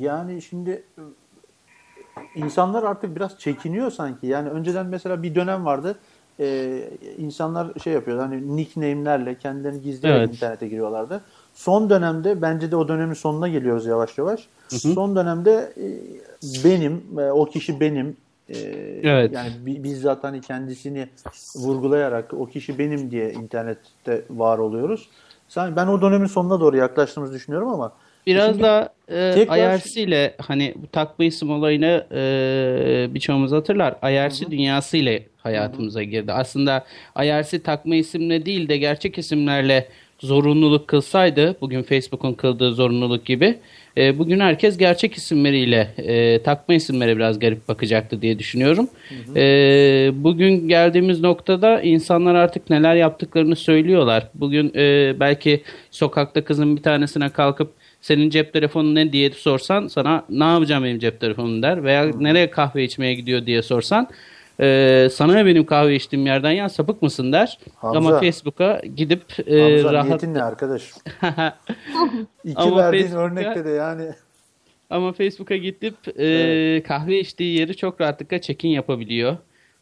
Yani 0.00 0.42
şimdi 0.42 0.82
insanlar 2.38 2.82
artık 2.82 3.16
biraz 3.16 3.38
çekiniyor 3.38 3.90
sanki. 3.90 4.26
Yani 4.26 4.48
önceden 4.50 4.86
mesela 4.86 5.22
bir 5.22 5.34
dönem 5.34 5.64
vardı. 5.64 5.96
e, 6.40 6.78
insanlar 7.18 7.66
şey 7.84 7.92
yapıyordu 7.92 8.22
hani 8.22 8.56
nickname'lerle 8.56 9.38
kendilerini 9.38 9.82
gizleyerek 9.82 10.20
Evet. 10.22 10.34
internete 10.36 10.68
giriyorlardı. 10.68 11.20
Son 11.54 11.90
dönemde 11.90 12.42
bence 12.42 12.70
de 12.70 12.76
o 12.76 12.88
dönemin 12.88 13.14
sonuna 13.14 13.48
geliyoruz 13.48 13.86
yavaş 13.86 14.18
yavaş. 14.18 14.48
Son 14.94 15.16
dönemde 15.16 15.72
e, 15.76 15.86
benim, 16.64 17.18
e, 17.18 17.30
o 17.32 17.44
kişi 17.44 17.80
benim 17.80 18.16
e, 18.48 18.54
Evet. 19.02 19.32
yani 19.32 19.52
bi- 19.66 19.84
bizzat 19.84 20.24
hani 20.24 20.40
kendisini 20.40 21.08
vurgulayarak 21.56 22.34
o 22.34 22.46
kişi 22.46 22.78
benim 22.78 23.10
diye 23.10 23.32
internette 23.32 24.22
var 24.30 24.58
oluyoruz. 24.58 25.08
Sen, 25.48 25.76
ben 25.76 25.86
o 25.86 26.00
dönemin 26.02 26.26
sonuna 26.26 26.60
doğru 26.60 26.76
yaklaştığımızı 26.76 27.32
düşünüyorum 27.34 27.68
ama 27.68 27.92
Biraz 28.28 28.50
Şimdi 28.50 28.62
da 28.62 28.92
e, 29.08 29.32
tekrar- 29.34 29.74
IRC 29.78 30.02
ile 30.02 30.34
hani 30.38 30.74
bu 30.76 30.86
takma 30.86 31.24
isim 31.24 31.50
olayını 31.50 32.06
e, 32.12 33.14
birçoğumuz 33.14 33.52
hatırlar. 33.52 33.94
IRC 34.02 34.50
dünyası 34.50 34.96
ile 34.96 35.22
hayatımıza 35.36 36.02
girdi. 36.02 36.32
Aslında 36.32 36.84
IRC 37.22 37.58
takma 37.62 37.94
isimle 37.94 38.46
değil 38.46 38.68
de 38.68 38.76
gerçek 38.76 39.18
isimlerle 39.18 39.88
zorunluluk 40.18 40.88
kılsaydı 40.88 41.56
bugün 41.60 41.82
Facebook'un 41.82 42.34
kıldığı 42.34 42.72
zorunluluk 42.74 43.24
gibi 43.24 43.58
e, 43.96 44.18
bugün 44.18 44.40
herkes 44.40 44.78
gerçek 44.78 45.14
isimleriyle 45.14 45.88
e, 45.98 46.42
takma 46.42 46.74
isimlere 46.74 47.16
biraz 47.16 47.38
garip 47.38 47.68
bakacaktı 47.68 48.22
diye 48.22 48.38
düşünüyorum. 48.38 48.88
E, 49.36 50.10
bugün 50.14 50.68
geldiğimiz 50.68 51.20
noktada 51.20 51.82
insanlar 51.82 52.34
artık 52.34 52.70
neler 52.70 52.94
yaptıklarını 52.96 53.56
söylüyorlar. 53.56 54.28
Bugün 54.34 54.72
e, 54.76 55.14
belki 55.20 55.62
sokakta 55.90 56.44
kızın 56.44 56.76
bir 56.76 56.82
tanesine 56.82 57.28
kalkıp 57.28 57.70
senin 58.00 58.30
cep 58.30 58.52
telefonun 58.52 58.94
ne 58.94 59.12
diye 59.12 59.30
sorsan 59.30 59.86
sana 59.88 60.24
ne 60.30 60.44
yapacağım 60.44 60.84
benim 60.84 60.98
cep 60.98 61.20
telefonum 61.20 61.62
der 61.62 61.84
veya 61.84 62.04
nereye 62.04 62.50
kahve 62.50 62.84
içmeye 62.84 63.14
gidiyor 63.14 63.46
diye 63.46 63.62
sorsan 63.62 64.08
e, 64.60 65.08
sana 65.12 65.46
benim 65.46 65.66
kahve 65.66 65.94
içtiğim 65.96 66.26
yerden 66.26 66.50
ya 66.50 66.68
sapık 66.68 67.02
mısın 67.02 67.32
der. 67.32 67.58
Hamza. 67.76 67.98
Ama 67.98 68.20
Facebook'a 68.20 68.80
gidip 68.96 69.48
e, 69.48 69.60
Hamza 69.62 69.92
rahat 69.92 70.06
niyetin 70.06 70.34
ne 70.34 70.42
arkadaş? 70.42 70.82
İki 72.44 72.56
Ama 72.58 72.76
verdiğin 72.76 73.02
Facebook'ta- 73.04 73.18
örnekte 73.18 73.64
de 73.64 73.70
yani 73.70 74.04
Ama 74.90 75.12
Facebook'a 75.12 75.56
gidip 75.56 75.94
e, 76.16 76.24
Evet. 76.26 76.88
kahve 76.88 77.20
içtiği 77.20 77.58
yeri 77.58 77.76
çok 77.76 78.00
rahatlıkla 78.00 78.40
check-in 78.40 78.68
yapabiliyor. 78.68 79.36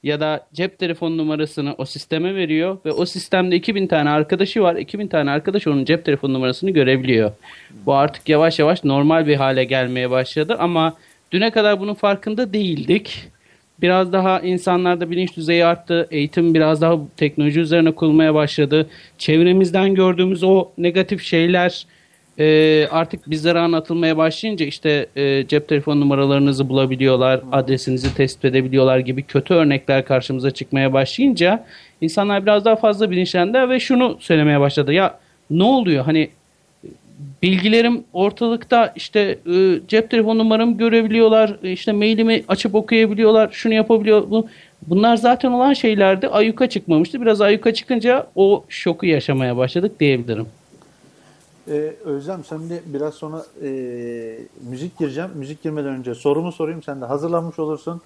Ya 0.07 0.21
da 0.21 0.47
cep 0.55 0.79
telefon 0.79 1.19
numarasını 1.19 1.75
o 1.79 1.85
sisteme 1.85 2.35
veriyor 2.35 2.79
ve 2.85 2.92
o 2.92 3.07
sistemde 3.07 3.57
2000 3.57 3.87
tane 3.87 4.11
arkadaşı 4.11 4.62
var. 4.62 4.77
2000 4.77 5.09
tane 5.09 5.31
arkadaş 5.31 5.66
onun 5.66 5.85
cep 5.85 6.05
telefon 6.05 6.35
numarasını 6.35 6.71
görebiliyor. 6.71 7.33
Bu 7.87 7.95
artık 7.95 8.29
yavaş 8.29 8.59
yavaş 8.59 8.85
normal 8.85 9.27
bir 9.27 9.37
hale 9.37 9.64
gelmeye 9.64 10.11
başladı 10.11 10.57
ama 10.59 10.95
düne 11.33 11.51
kadar 11.51 11.81
bunun 11.81 11.95
farkında 11.95 12.53
değildik. 12.53 13.29
Biraz 13.81 14.12
daha 14.12 14.40
insanlarda 14.40 15.11
bilinç 15.11 15.37
düzeyi 15.37 15.64
arttı. 15.64 16.09
Eğitim 16.11 16.55
biraz 16.55 16.81
daha 16.81 16.99
teknoloji 17.16 17.61
üzerine 17.61 17.92
kurulmaya 17.92 18.35
başladı. 18.35 18.87
Çevremizden 19.19 19.95
gördüğümüz 19.95 20.45
o 20.45 20.69
negatif 20.79 21.23
şeyler 21.23 21.87
e, 22.38 22.88
artık 22.90 23.31
bizlere 23.31 23.59
anlatılmaya 23.59 24.16
başlayınca 24.16 24.66
işte 24.66 25.07
e, 25.16 25.46
cep 25.46 25.68
telefon 25.68 26.01
numaralarınızı 26.01 26.68
bulabiliyorlar, 26.68 27.40
adresinizi 27.53 28.14
tespit 28.14 28.44
edebiliyorlar 28.44 28.99
gibi 28.99 29.22
kötü 29.22 29.55
örnekler 29.55 30.05
karşımıza 30.05 30.51
çıkmaya 30.51 30.92
başlayınca 30.92 31.64
insanlar 32.01 32.42
biraz 32.42 32.64
daha 32.64 32.77
fazla 32.77 33.11
bilinçlendi 33.11 33.68
ve 33.68 33.81
şunu 33.81 34.16
söylemeye 34.20 34.61
başladı. 34.61 34.92
Ya 34.92 35.18
ne 35.51 35.64
oluyor 35.64 36.05
hani 36.05 36.29
bilgilerim 37.42 38.05
ortalıkta 38.12 38.92
işte 38.96 39.38
e, 39.55 39.81
cep 39.88 40.11
telefon 40.11 40.38
numaramı 40.38 40.77
görebiliyorlar, 40.77 41.57
e, 41.62 41.72
işte 41.72 41.92
mailimi 41.92 42.42
açıp 42.49 42.75
okuyabiliyorlar, 42.75 43.49
şunu 43.53 43.75
yapabiliyor. 43.75 44.31
Bu, 44.31 44.49
bunlar 44.87 45.16
zaten 45.16 45.53
olan 45.53 45.72
şeylerdi. 45.72 46.29
Ayyuka 46.29 46.68
çıkmamıştı. 46.68 47.20
Biraz 47.20 47.40
ayyuka 47.40 47.75
çıkınca 47.75 48.27
o 48.35 48.64
şoku 48.68 49.07
yaşamaya 49.07 49.57
başladık 49.57 50.01
diyebilirim. 50.01 50.46
Ee, 51.68 51.94
Özlem 52.05 52.44
sen 52.44 52.70
de 52.70 52.81
biraz 52.87 53.14
sonra 53.14 53.44
e, 53.62 53.68
müzik 54.70 54.98
gireceğim. 54.98 55.31
Müzik 55.35 55.62
girmeden 55.62 55.90
önce 55.90 56.14
sorumu 56.14 56.52
sorayım. 56.52 56.83
Sen 56.83 57.00
de 57.00 57.05
hazırlanmış 57.05 57.59
olursun. 57.59 58.00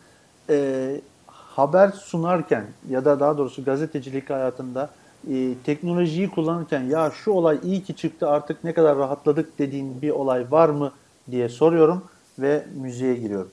Ee, 0.51 1.01
haber 1.27 1.89
sunarken 1.89 2.65
ya 2.91 3.05
da 3.05 3.21
daha 3.21 3.39
doğrusu 3.39 3.65
gazetecilik 3.65 4.31
hayatında 4.31 4.91
e, 5.31 5.55
teknolojiyi 5.65 6.31
kullanırken 6.31 6.83
ya 6.83 7.11
şu 7.25 7.31
olay 7.31 7.59
iyi 7.65 7.83
ki 7.83 7.97
çıktı 7.97 8.29
artık 8.29 8.65
ne 8.65 8.75
kadar 8.75 8.99
rahatladık 8.99 9.59
dediğin 9.59 10.03
bir 10.03 10.11
olay 10.11 10.51
var 10.51 10.69
mı 10.69 10.93
diye 11.31 11.49
soruyorum 11.49 12.03
ve 12.39 12.67
müziğe 12.75 13.15
giriyorum. 13.15 13.51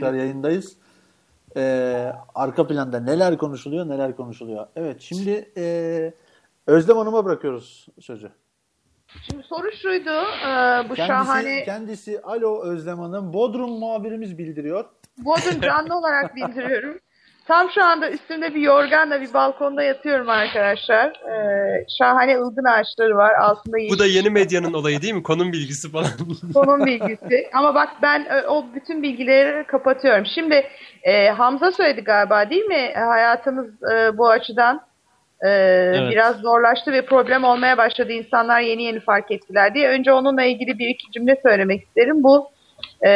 Tekrar 0.00 0.14
yayındayız. 0.14 0.76
Ee, 1.56 2.12
arka 2.34 2.66
planda 2.66 3.00
neler 3.00 3.38
konuşuluyor 3.38 3.88
neler 3.88 4.16
konuşuluyor. 4.16 4.66
Evet 4.76 5.00
şimdi 5.00 5.52
e, 5.56 6.12
Özlem 6.66 6.96
Hanım'a 6.96 7.24
bırakıyoruz 7.24 7.86
sözü. 8.00 8.30
Şimdi 9.22 9.42
soru 9.42 9.72
şuydu. 9.82 10.10
e, 10.10 10.88
bu 10.88 10.94
Kendisi, 10.94 11.06
şahane 11.06 11.64
kendisi 11.64 12.22
alo 12.22 12.62
Özlem 12.62 12.98
Hanım 12.98 13.32
Bodrum 13.32 13.70
muhabirimiz 13.70 14.38
bildiriyor. 14.38 14.84
Bodrum 15.18 15.60
canlı 15.60 15.98
olarak 15.98 16.36
bildiriyorum. 16.36 16.98
Tam 17.50 17.70
şu 17.70 17.84
anda 17.84 18.10
üstümde 18.10 18.54
bir 18.54 18.60
yorganla 18.60 19.20
bir 19.20 19.34
balkonda 19.34 19.82
yatıyorum 19.82 20.28
arkadaşlar. 20.28 21.06
Ee, 21.08 21.86
şahane 21.98 22.38
ılgın 22.38 22.64
ağaçları 22.64 23.16
var. 23.16 23.34
Altında 23.34 23.76
Bu 23.90 23.98
da 23.98 24.06
yeni 24.06 24.30
medyanın 24.30 24.72
olayı 24.72 25.02
değil 25.02 25.14
mi? 25.14 25.22
Konum 25.22 25.52
bilgisi 25.52 25.90
falan. 25.90 26.10
konum 26.54 26.86
bilgisi. 26.86 27.48
Ama 27.52 27.74
bak 27.74 27.88
ben 28.02 28.26
e, 28.30 28.46
o 28.48 28.64
bütün 28.74 29.02
bilgileri 29.02 29.66
kapatıyorum. 29.66 30.26
Şimdi 30.34 30.66
e, 31.02 31.28
Hamza 31.28 31.72
söyledi 31.72 32.00
galiba 32.00 32.50
değil 32.50 32.64
mi? 32.64 32.92
Hayatımız 32.94 33.82
e, 33.92 34.18
bu 34.18 34.28
açıdan 34.28 34.80
e, 35.44 35.48
biraz 36.10 36.36
zorlaştı 36.36 36.92
ve 36.92 37.06
problem 37.06 37.44
olmaya 37.44 37.78
başladı. 37.78 38.12
İnsanlar 38.12 38.60
yeni 38.60 38.82
yeni 38.82 39.00
fark 39.00 39.30
ettiler 39.30 39.74
diye. 39.74 39.88
Önce 39.88 40.12
onunla 40.12 40.42
ilgili 40.42 40.78
bir 40.78 40.88
iki 40.88 41.12
cümle 41.12 41.40
söylemek 41.46 41.82
isterim. 41.82 42.22
Bu 42.22 42.50
e, 43.06 43.10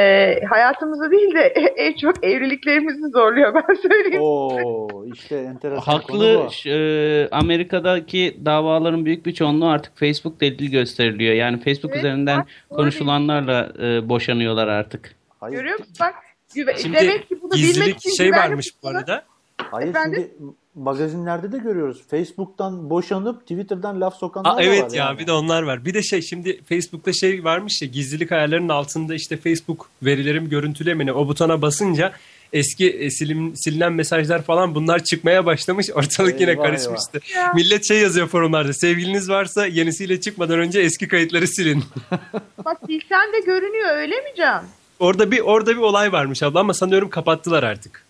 hayatımızı 0.51 1.11
değil 1.11 1.35
de 1.35 1.41
en 1.77 1.97
çok 1.97 2.25
evliliklerimizi 2.25 3.09
zorluyor 3.09 3.55
ben 3.55 3.75
söyleyeyim. 3.75 4.23
Oo 4.23 5.05
işte 5.15 5.37
enteresan 5.37 6.01
konu 6.03 6.45
Haklı. 6.45 6.71
e, 6.71 7.29
Amerika'daki 7.31 8.37
davaların 8.45 9.05
büyük 9.05 9.27
bir 9.27 9.35
çoğunluğu 9.35 9.69
artık 9.69 9.99
Facebook 9.99 10.41
delil 10.41 10.71
gösteriliyor. 10.71 11.35
Yani 11.35 11.57
Facebook 11.65 11.91
Evet, 11.93 12.05
üzerinden 12.05 12.39
bak, 12.39 12.47
konuşulanlarla 12.71 13.73
e, 13.83 14.09
boşanıyorlar 14.09 14.69
artık. 14.69 15.15
Hayır, 15.41 15.57
Görüyor 15.57 15.79
musun? 15.79 15.95
Bak 16.01 16.15
güve- 16.55 16.79
Şimdi 16.79 16.97
demek 16.97 17.29
ki 17.29 17.39
bunu 17.43 17.53
bilmek 17.53 17.67
gizlilik 17.75 17.97
için 17.97 18.11
şey 18.11 18.33
varmış 18.33 18.71
bu 18.83 18.89
arada. 18.89 19.25
hayır 19.59 19.89
Efendim? 19.89 20.31
şimdi 20.39 20.55
magazinlerde 20.75 21.53
de 21.53 21.59
görüyoruz. 21.59 22.03
Facebook'tan 22.11 22.91
boşanıp 22.91 23.41
Twitter'dan 23.41 24.01
laf 24.01 24.17
sokanlar 24.17 24.55
Aa, 24.55 24.57
da 24.57 24.63
evet 24.63 24.83
var 24.83 24.91
ya 24.91 25.05
yani. 25.05 25.19
bir 25.19 25.27
de 25.27 25.33
onlar 25.33 25.63
var. 25.63 25.85
Bir 25.85 25.95
de 25.95 26.03
şey 26.03 26.23
şimdi 26.23 26.63
Facebook'ta 26.63 27.13
şey 27.13 27.45
varmış 27.45 27.83
ya 27.83 27.89
gizlilik 27.89 28.33
ayarlarının 28.33 28.69
altında 28.69 29.15
işte 29.15 29.37
Facebook 29.37 29.89
verilerim 30.03 30.49
görüntülemeni 30.49 31.13
o 31.13 31.29
butona 31.29 31.63
basınca 31.63 32.13
eski 32.53 32.91
e, 32.91 33.11
silim, 33.11 33.57
silinen 33.57 33.93
mesajlar 33.93 34.43
falan 34.43 34.75
bunlar 34.75 35.05
çıkmaya 35.05 35.47
başlamış. 35.47 35.91
Ortalık 35.95 36.41
yine 36.41 36.51
Eyvah, 36.51 36.65
karışmıştı. 36.65 37.21
Ya. 37.35 37.53
Millet 37.53 37.89
şey 37.89 38.01
yazıyor 38.01 38.27
forumlarda. 38.27 38.73
Sevgiliniz 38.73 39.29
varsa 39.29 39.67
yenisiyle 39.67 40.21
çıkmadan 40.21 40.59
önce 40.59 40.81
eski 40.81 41.09
kayıtları 41.09 41.49
silin. 41.49 41.85
Bak 42.65 42.89
bilsen 42.89 43.33
de 43.33 43.41
görünüyor 43.47 43.97
öyle 43.97 44.15
mi 44.15 44.29
Can? 44.37 44.65
orada 44.99 45.31
bir 45.31 45.41
orada 45.41 45.71
bir 45.71 45.81
olay 45.81 46.13
varmış 46.13 46.43
abla 46.43 46.61
ama 46.61 46.75
sanıyorum 46.75 47.11
kapattılar 47.11 47.63
artık. 47.63 48.04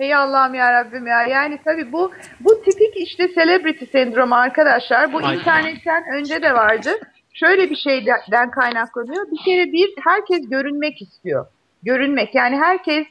Hey 0.00 0.14
Allah'ım 0.14 0.54
ya 0.54 0.72
Rabbim 0.72 1.06
ya. 1.06 1.22
Yani 1.22 1.58
tabii 1.64 1.92
bu 1.92 2.12
bu 2.40 2.62
tipik 2.62 2.96
işte 2.96 3.34
celebrity 3.34 3.84
sendromu 3.84 4.34
arkadaşlar. 4.34 5.12
Bu 5.12 5.18
Aynen. 5.18 5.38
internetten 5.38 6.04
önce 6.14 6.42
de 6.42 6.54
vardı. 6.54 6.90
Şöyle 7.32 7.70
bir 7.70 7.76
şeyden 7.76 8.50
kaynaklanıyor. 8.50 9.30
Bir 9.30 9.44
kere 9.44 9.72
bir 9.72 9.90
herkes 10.04 10.48
görünmek 10.50 11.02
istiyor. 11.02 11.46
Görünmek. 11.82 12.34
Yani 12.34 12.56
herkes 12.56 13.06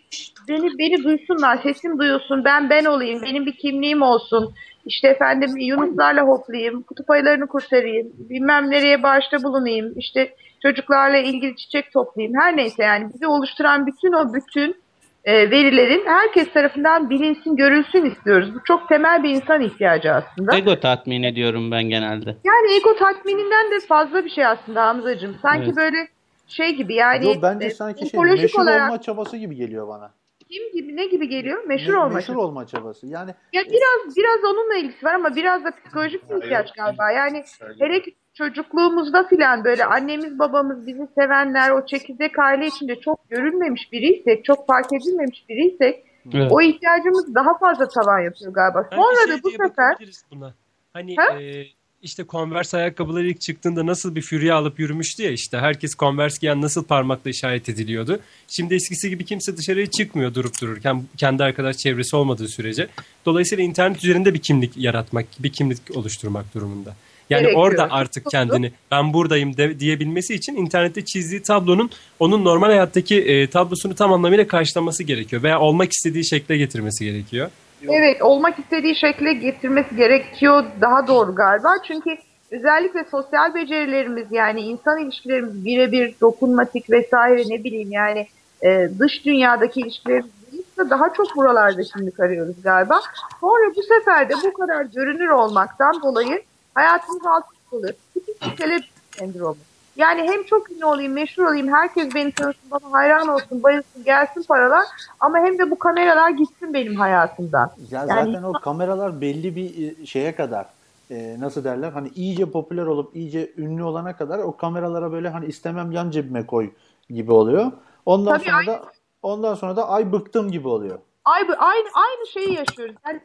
beni 0.48 0.78
beni 0.80 1.04
duysunlar, 1.04 1.60
sesim 1.64 2.00
duyulsun, 2.00 2.46
ben 2.46 2.70
ben 2.70 2.86
olayım, 2.86 3.22
benim 3.22 3.46
bir 3.46 3.58
kimliğim 3.58 4.02
olsun. 4.02 4.54
İşte 4.86 5.08
efendim 5.08 5.58
Yunuslarla 5.58 6.22
hoplayayım, 6.22 6.82
kutup 6.82 7.10
ayılarını 7.10 7.48
kurtarayım, 7.48 8.12
bilmem 8.30 8.72
nereye 8.72 9.04
bağışta 9.04 9.44
bulunayım, 9.44 9.94
işte 9.98 10.36
çocuklarla 10.62 11.18
ilgili 11.18 11.56
çiçek 11.56 11.94
toplayayım. 11.94 12.40
Her 12.42 12.58
neyse 12.58 12.84
yani 12.84 13.14
bizi 13.14 13.28
oluşturan 13.28 13.88
bütün 13.88 14.14
o 14.14 14.34
bütün 14.34 14.76
e, 15.24 15.52
verilerin 15.52 16.06
herkes 16.06 16.54
tarafından 16.54 17.10
bilinsin, 17.10 17.56
görülsün 17.56 18.06
istiyoruz. 18.06 18.56
Bu 18.56 18.60
çok 18.64 18.90
temel 18.90 19.24
bir 19.24 19.30
insan 19.30 19.62
ihtiyacı 19.62 20.12
aslında. 20.14 20.58
Ego 20.58 20.80
tatmin 20.80 21.24
ediyorum 21.24 21.72
ben 21.72 21.84
genelde. 21.84 22.30
Yani 22.44 22.76
ego 22.80 22.96
tatmininden 22.96 23.72
de 23.72 23.80
fazla 23.88 24.26
bir 24.26 24.30
şey 24.30 24.46
aslında 24.46 24.86
Hamzacığım. 24.88 25.36
Sanki 25.42 25.64
Evet. 25.66 25.78
böyle 25.78 26.08
şey 26.48 26.76
gibi 26.76 26.94
yani 26.96 27.26
Yo, 27.26 27.34
bence 27.42 27.66
e, 27.66 27.70
sanki 27.70 28.10
şey 28.10 28.20
meşhur 28.20 28.62
olarak 28.62 28.90
olma 28.90 29.02
çabası 29.02 29.38
gibi 29.38 29.56
geliyor 29.56 29.88
bana. 29.88 30.12
kim 30.50 30.72
gibi 30.74 30.96
ne 30.96 31.06
gibi 31.06 31.30
geliyor? 31.30 31.64
Meşhur 31.64 31.94
Me- 31.94 31.98
olmak. 31.98 32.14
Meşhur 32.14 32.36
olma 32.36 32.68
çabası. 32.68 33.08
Yani 33.08 33.32
Ya 33.54 33.62
biraz 33.66 34.16
biraz 34.18 34.44
onunla 34.44 34.76
ilgisi 34.76 35.06
var 35.06 35.14
ama 35.14 35.36
biraz 35.36 35.64
da 35.66 35.72
psikolojik 35.72 36.30
bir 36.30 36.36
ihtiyaç 36.36 36.72
galiba. 36.74 37.12
Yani 37.12 37.44
hele 37.80 38.02
ki 38.02 38.16
çocukluğumuzda 38.40 39.28
filan 39.28 39.64
böyle 39.64 39.86
annemiz 39.86 40.40
babamız 40.40 40.88
bizi 40.88 41.08
sevenler 41.16 41.70
o 41.70 41.86
çekirdek 41.86 42.40
aile 42.40 42.68
içinde 42.68 43.00
çok 43.00 43.30
görülmemiş 43.30 43.92
biriysek, 43.92 44.46
çok 44.46 44.68
fark 44.68 44.94
edilmemiş 44.94 45.50
biriysek 45.50 46.04
Evet. 46.34 46.52
o 46.52 46.62
ihtiyacımız 46.62 47.36
daha 47.36 47.58
fazla 47.58 47.88
tavan 47.88 48.20
yapıyor 48.20 48.54
galiba. 48.54 48.88
Belki 48.92 48.96
Sonra 48.96 49.28
şey 49.28 49.38
da 49.38 49.44
bu 49.44 49.52
sefer 49.52 49.96
buna. 50.32 50.54
Hani 50.94 51.16
Ha? 51.16 51.42
e, 51.42 51.66
işte 52.02 52.26
Converse 52.30 52.78
ayakkabıları 52.78 53.28
ilk 53.28 53.42
çıktığında 53.42 53.86
nasıl 53.86 54.16
bir 54.16 54.22
fürye 54.22 54.54
alıp 54.54 54.80
yürümüştü 54.80 55.24
ya 55.24 55.32
işte 55.32 55.58
herkes 55.58 55.96
Converse 55.96 56.38
giyen 56.42 56.62
nasıl 56.62 56.84
parmakla 56.84 57.30
işaret 57.30 57.70
ediliyordu. 57.70 58.20
Şimdi 58.48 58.76
eskisi 58.76 59.10
gibi 59.10 59.26
kimse 59.26 59.58
dışarıya 59.58 59.86
çıkmıyor 59.86 60.34
durup 60.34 60.62
dururken 60.62 61.04
kendi 61.18 61.44
arkadaş 61.44 61.78
çevresi 61.78 62.16
olmadığı 62.16 62.48
sürece. 62.48 62.88
Dolayısıyla 63.26 63.64
internet 63.64 64.04
üzerinde 64.04 64.34
bir 64.34 64.40
kimlik 64.40 64.78
yaratmak, 64.78 65.26
bir 65.40 65.52
kimlik 65.52 65.78
oluşturmak 65.96 66.54
durumunda. 66.54 66.96
Yani 67.30 67.42
Gerekiyor. 67.42 67.66
orada 67.66 67.88
artık 67.92 68.26
kendini 68.32 68.72
ben 68.92 69.14
buradayım 69.14 69.58
de, 69.58 69.80
diyebilmesi 69.80 70.34
için 70.34 70.56
internette 70.56 71.06
çizdiği 71.06 71.42
tablonun 71.42 71.90
onun 72.20 72.44
normal 72.44 72.68
hayattaki 72.68 73.22
e, 73.22 73.50
tablosunu 73.50 73.96
tam 73.96 74.14
anlamıyla 74.14 74.48
karşılaması 74.48 75.04
gerekiyor 75.04 75.44
veya 75.44 75.60
olmak 75.60 75.92
istediği 75.92 76.26
şekle 76.26 76.58
getirmesi 76.58 77.06
gerekiyor. 77.06 77.50
Evet, 77.90 78.22
olmak 78.22 78.60
istediği 78.60 78.96
şekle 78.96 79.34
getirmesi 79.34 79.96
gerekiyor 79.96 80.64
daha 80.82 81.08
doğru 81.08 81.36
galiba. 81.36 81.70
Çünkü 81.88 82.18
özellikle 82.52 83.06
sosyal 83.12 83.54
becerilerimiz 83.54 84.28
yani 84.32 84.62
insan 84.62 85.00
ilişkilerimiz 85.00 85.66
birebir 85.66 86.16
dokunmatik 86.22 86.90
vesaire 86.90 87.44
ne 87.50 87.64
bileyim 87.64 87.92
yani 87.92 88.28
e, 88.64 88.90
dış 89.00 89.26
dünyadaki 89.26 89.82
ilişkilerimiz 89.82 90.32
değilse 90.52 90.90
daha 90.90 91.14
çok 91.14 91.36
buralarda 91.36 91.82
şimdi 91.84 92.12
arıyoruz 92.20 92.62
galiba. 92.64 93.00
Sonra 93.42 93.76
bu 93.76 93.84
sefer 93.84 94.30
de 94.30 94.34
bu 94.44 94.54
kadar 94.54 94.86
görünür 94.86 95.30
olmaktan 95.30 96.02
dolayı 96.04 96.42
hayatımız 96.80 97.26
alt 97.26 97.44
üst 97.54 97.74
olur. 97.74 97.90
Tipik 98.14 98.42
bir 98.42 98.56
celebrity 98.56 98.90
sendromu. 99.18 99.58
Yani 99.96 100.22
hem 100.22 100.44
çok 100.44 100.72
ünlü 100.72 100.86
olayım, 100.86 101.14
meşhur 101.14 101.44
olayım, 101.44 101.74
herkes 101.74 102.16
beni 102.16 102.32
tanısın, 102.32 102.72
bana 102.72 102.92
hayran 102.92 103.28
olsun, 103.28 103.64
bayılsın, 103.64 104.04
gelsin 104.04 104.44
paralar 104.44 104.84
ama 105.20 105.38
hem 105.38 105.58
de 105.60 105.72
bu 105.72 105.80
kameralar 105.80 106.30
gitsin 106.30 106.74
benim 106.74 106.96
hayatımdan. 106.96 107.72
Ya 107.92 108.06
Yani- 108.10 108.32
zaten 108.34 108.44
o 108.44 108.54
kameralar 108.54 109.22
belli 109.22 109.56
bir 109.56 110.02
e, 110.02 110.06
şeye 110.06 110.36
kadar 110.36 110.66
e, 111.12 111.36
nasıl 111.40 111.64
derler 111.64 111.92
hani 111.92 112.10
iyice 112.16 112.46
popüler 112.52 112.86
olup 112.86 113.16
iyice 113.16 113.52
ünlü 113.58 113.84
olana 113.84 114.18
kadar 114.18 114.40
o 114.40 114.58
kameralara 114.58 115.12
böyle 115.12 115.30
hani 115.30 115.46
istemem 115.46 115.92
yan 115.92 116.12
cebime 116.12 116.46
koy 116.46 116.70
gibi 117.10 117.32
oluyor. 117.32 117.72
Ondan 118.06 118.38
Tabii, 118.38 118.50
sonra 118.50 118.66
da 118.68 118.84
ondan 119.22 119.56
sonra 119.56 119.76
da 119.76 119.90
ay 119.90 120.12
bıktım 120.12 120.52
gibi 120.52 120.68
oluyor. 120.68 121.00
Ay, 121.26 121.42
aynı 121.42 121.88
aynı 121.94 122.28
şeyi 122.34 122.54
yaşıyoruz. 122.56 122.96
Yani 123.08 123.22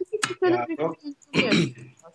bir 0.68 0.78
Ya, 1.42 1.50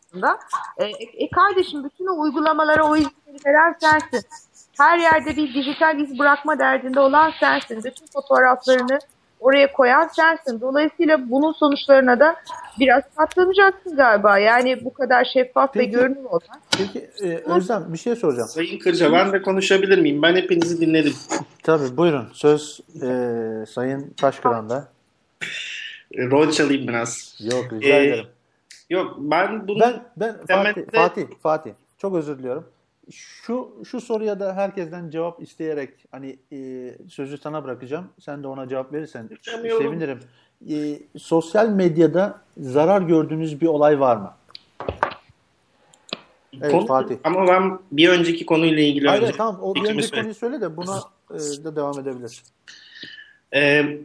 aslında. 0.10 0.40
E, 0.78 0.86
e, 0.86 1.30
kardeşim 1.30 1.84
bütün 1.84 2.08
o 2.08 2.22
uygulamalara 2.22 2.84
o 2.84 2.98
izleri 2.98 3.38
veren 3.46 3.76
sensin. 3.82 4.30
Her 4.78 4.98
yerde 4.98 5.36
bir 5.36 5.54
dijital 5.54 6.00
iz 6.00 6.20
bırakma 6.20 6.60
derdinde 6.60 7.00
olan 7.00 7.32
sensin. 7.40 7.84
Bütün 7.84 8.06
fotoğraflarını 8.14 9.00
oraya 9.40 9.72
koyan 9.74 10.08
sensin. 10.08 10.62
Dolayısıyla 10.62 11.30
bunun 11.30 11.54
sonuçlarına 11.54 12.20
da 12.20 12.36
biraz 12.80 13.04
katlanacaksın 13.16 13.96
galiba. 13.96 14.38
Yani 14.40 14.86
bu 14.86 14.94
kadar 14.94 15.26
şeffaf 15.34 15.76
ve 15.76 15.80
Peki. 15.80 15.92
görünür 15.92 16.24
olmak. 16.24 16.60
Peki 16.78 17.10
e, 17.24 17.38
Özlem 17.38 17.94
bir 17.94 17.98
şey 17.98 18.16
soracağım. 18.16 18.48
Sayın 18.50 18.80
Kırca 18.80 19.12
ben 19.12 19.34
de 19.34 19.42
konuşabilir 19.42 19.98
miyim? 19.98 20.22
Ben 20.22 20.36
hepinizi 20.36 20.82
dinledim. 20.82 21.14
Tabii 21.64 21.98
buyurun 21.98 22.30
söz 22.34 22.80
e, 22.96 23.08
Sayın 23.66 24.14
Taşkıran'da. 24.18 24.88
E, 26.14 26.26
Rol 26.26 26.52
çalayım 26.52 26.88
biraz. 26.88 27.38
Yok 27.54 27.74
rica 27.74 27.88
Ee, 27.96 28.04
ederim. 28.06 28.28
Yok 28.90 29.16
ben 29.20 29.68
bunu 29.68 29.80
Ben 29.80 30.04
ben 30.18 30.34
Fatih, 30.34 30.48
Temelde- 30.48 30.92
Fatih 30.96 31.26
Fatih 31.44 31.72
çok 31.98 32.16
özür 32.16 32.40
diliyorum. 32.40 32.66
Şu 33.12 33.72
şu 33.86 34.02
soruya 34.02 34.40
da 34.40 34.56
herkesten 34.56 35.10
cevap 35.10 35.42
isteyerek 35.42 35.90
hani 36.12 36.38
e, 36.52 36.58
sözü 37.10 37.38
sana 37.38 37.64
bırakacağım. 37.64 38.08
Sen 38.20 38.44
de 38.44 38.48
ona 38.48 38.68
cevap 38.68 38.94
verirsen 38.94 39.30
sevinirim. 39.62 40.20
E, 40.70 41.00
sosyal 41.20 41.70
medyada 41.70 42.42
zarar 42.58 43.02
gördüğünüz 43.02 43.62
bir 43.62 43.68
olay 43.68 44.00
var 44.00 44.18
mı? 44.18 44.34
Evet, 46.62 46.72
konu- 46.72 46.86
Fatih. 46.88 47.18
ama 47.24 47.48
ben 47.48 47.80
bir 47.92 48.10
önceki 48.10 48.46
konuyla 48.46 48.84
ilgili 48.84 49.08
Hayır, 49.08 49.22
önce 49.24 49.32
tamam 49.38 49.60
o 49.62 49.76
bir 49.76 49.80
önceki 49.80 49.94
söyleyeyim. 50.02 50.16
konuyu 50.16 50.34
söyle 50.34 50.62
de 50.62 50.78
buna 50.78 51.00
e, 51.32 51.38
de 51.40 51.76
devam 51.76 52.00
edebilirsin. 52.00 52.44
Ee, 53.56 53.98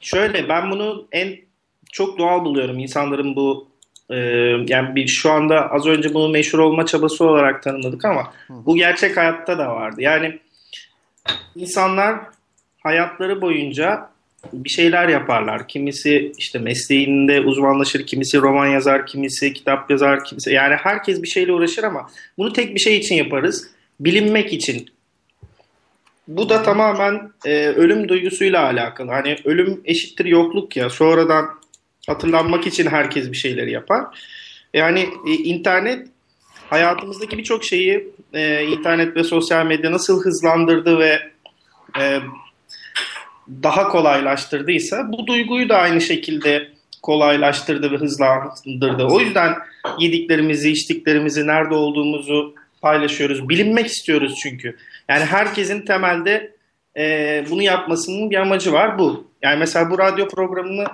şöyle 0.00 0.48
ben 0.48 0.70
bunu 0.70 1.06
en 1.12 1.36
çok 1.92 2.18
doğal 2.18 2.44
buluyorum 2.44 2.78
insanların 2.78 3.36
bu 3.36 3.68
e, 4.12 4.16
yani 4.68 4.96
bir 4.96 5.06
şu 5.06 5.30
anda 5.30 5.70
az 5.70 5.86
önce 5.86 6.14
bunu 6.14 6.28
meşhur 6.28 6.58
olma 6.58 6.86
çabası 6.86 7.24
olarak 7.24 7.62
tanımladık 7.62 8.04
ama 8.04 8.32
bu 8.48 8.76
gerçek 8.76 9.16
hayatta 9.16 9.58
da 9.58 9.68
vardı. 9.68 10.02
Yani 10.02 10.38
insanlar 11.56 12.16
hayatları 12.82 13.42
boyunca 13.42 14.12
bir 14.52 14.70
şeyler 14.70 15.08
yaparlar. 15.08 15.68
Kimisi 15.68 16.32
işte 16.38 16.58
mesleğinde 16.58 17.40
uzmanlaşır, 17.40 18.06
kimisi 18.06 18.38
roman 18.38 18.66
yazar, 18.66 19.06
kimisi 19.06 19.52
kitap 19.52 19.90
yazar, 19.90 20.24
kimisi 20.24 20.52
yani 20.52 20.74
herkes 20.74 21.22
bir 21.22 21.28
şeyle 21.28 21.52
uğraşır 21.52 21.84
ama 21.84 22.10
bunu 22.38 22.52
tek 22.52 22.74
bir 22.74 22.80
şey 22.80 22.96
için 22.96 23.14
yaparız. 23.14 23.70
Bilinmek 24.00 24.52
için. 24.52 24.90
Bu 26.28 26.48
da 26.48 26.62
tamamen 26.62 27.30
e, 27.44 27.66
ölüm 27.66 28.08
duygusuyla 28.08 28.64
alakalı. 28.64 29.10
Hani 29.10 29.36
ölüm 29.44 29.80
eşittir 29.84 30.24
yokluk 30.24 30.76
ya. 30.76 30.90
Sonradan 30.90 31.61
hatırlanmak 32.06 32.66
için 32.66 32.86
herkes 32.86 33.30
bir 33.30 33.36
şeyleri 33.36 33.70
yapar. 33.70 34.04
Yani 34.74 35.08
e, 35.28 35.32
internet 35.32 36.08
hayatımızdaki 36.70 37.38
birçok 37.38 37.64
şeyi 37.64 38.08
e, 38.34 38.64
internet 38.64 39.16
ve 39.16 39.24
sosyal 39.24 39.66
medya 39.66 39.92
nasıl 39.92 40.24
hızlandırdı 40.24 40.98
ve 40.98 41.20
e, 41.98 42.20
daha 43.62 43.88
kolaylaştırdıysa 43.88 45.12
bu 45.12 45.26
duyguyu 45.26 45.68
da 45.68 45.76
aynı 45.76 46.00
şekilde 46.00 46.68
kolaylaştırdı 47.02 47.92
ve 47.92 47.96
hızlandırdı. 47.96 49.04
O 49.04 49.20
yüzden 49.20 49.54
yediklerimizi, 49.98 50.70
içtiklerimizi, 50.70 51.46
nerede 51.46 51.74
olduğumuzu 51.74 52.54
paylaşıyoruz. 52.82 53.48
Bilinmek 53.48 53.86
istiyoruz 53.86 54.38
çünkü. 54.42 54.76
Yani 55.08 55.24
herkesin 55.24 55.86
temelde 55.86 56.52
e, 56.96 57.44
bunu 57.50 57.62
yapmasının 57.62 58.30
bir 58.30 58.36
amacı 58.36 58.72
var 58.72 58.98
bu. 58.98 59.26
Yani 59.42 59.58
mesela 59.58 59.90
bu 59.90 59.98
radyo 59.98 60.28
programını 60.28 60.84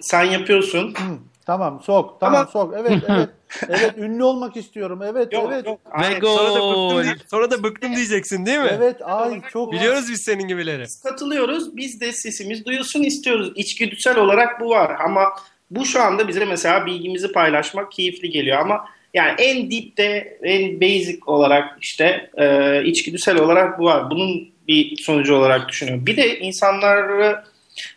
sen 0.00 0.24
yapıyorsun. 0.24 0.88
Hı, 0.94 1.18
tamam 1.46 1.80
sok. 1.82 2.20
Tamam 2.20 2.40
Ama- 2.40 2.50
sok. 2.50 2.74
Evet 2.78 3.02
evet. 3.08 3.28
Evet 3.68 3.94
ünlü 3.98 4.24
olmak 4.24 4.56
istiyorum. 4.56 5.00
Evet 5.02 5.32
Yok 5.32 5.48
evet. 5.52 5.66
yok. 5.66 5.80
Ve 5.86 5.90
Hayır, 5.90 6.20
sonra 6.22 6.54
da 6.54 6.60
bıktım, 6.70 7.02
diye- 7.04 7.14
sonra 7.30 7.50
da 7.50 7.62
bıktım 7.62 7.96
diyeceksin 7.96 8.46
değil 8.46 8.58
mi? 8.58 8.70
Evet 8.72 8.96
ay 9.04 9.40
çok 9.52 9.72
Biliyoruz 9.72 10.04
biz 10.10 10.22
senin 10.22 10.48
gibileri. 10.48 10.84
katılıyoruz. 11.02 11.76
Biz 11.76 12.00
de 12.00 12.12
sesimiz 12.12 12.64
duyulsun 12.64 13.02
istiyoruz. 13.02 13.52
İçgüdüsel 13.54 14.18
olarak 14.18 14.60
bu 14.60 14.70
var 14.70 14.96
ama 15.04 15.24
bu 15.70 15.84
şu 15.86 16.02
anda 16.02 16.28
bize 16.28 16.44
mesela 16.44 16.86
bilgimizi 16.86 17.32
paylaşmak 17.32 17.92
keyifli 17.92 18.30
geliyor 18.30 18.58
ama 18.58 18.84
yani 19.14 19.34
en 19.38 19.70
dipte, 19.70 20.38
en 20.42 20.80
basic 20.80 21.18
olarak 21.26 21.78
işte 21.80 22.30
e, 22.36 22.82
içgüdüsel 22.84 23.36
olarak 23.38 23.78
bu 23.78 23.84
var. 23.84 24.10
Bunun 24.10 24.48
bir 24.68 24.96
sonucu 24.96 25.34
olarak 25.34 25.68
düşünüyorum. 25.68 26.06
Bir 26.06 26.16
de 26.16 26.38
insanları 26.38 27.44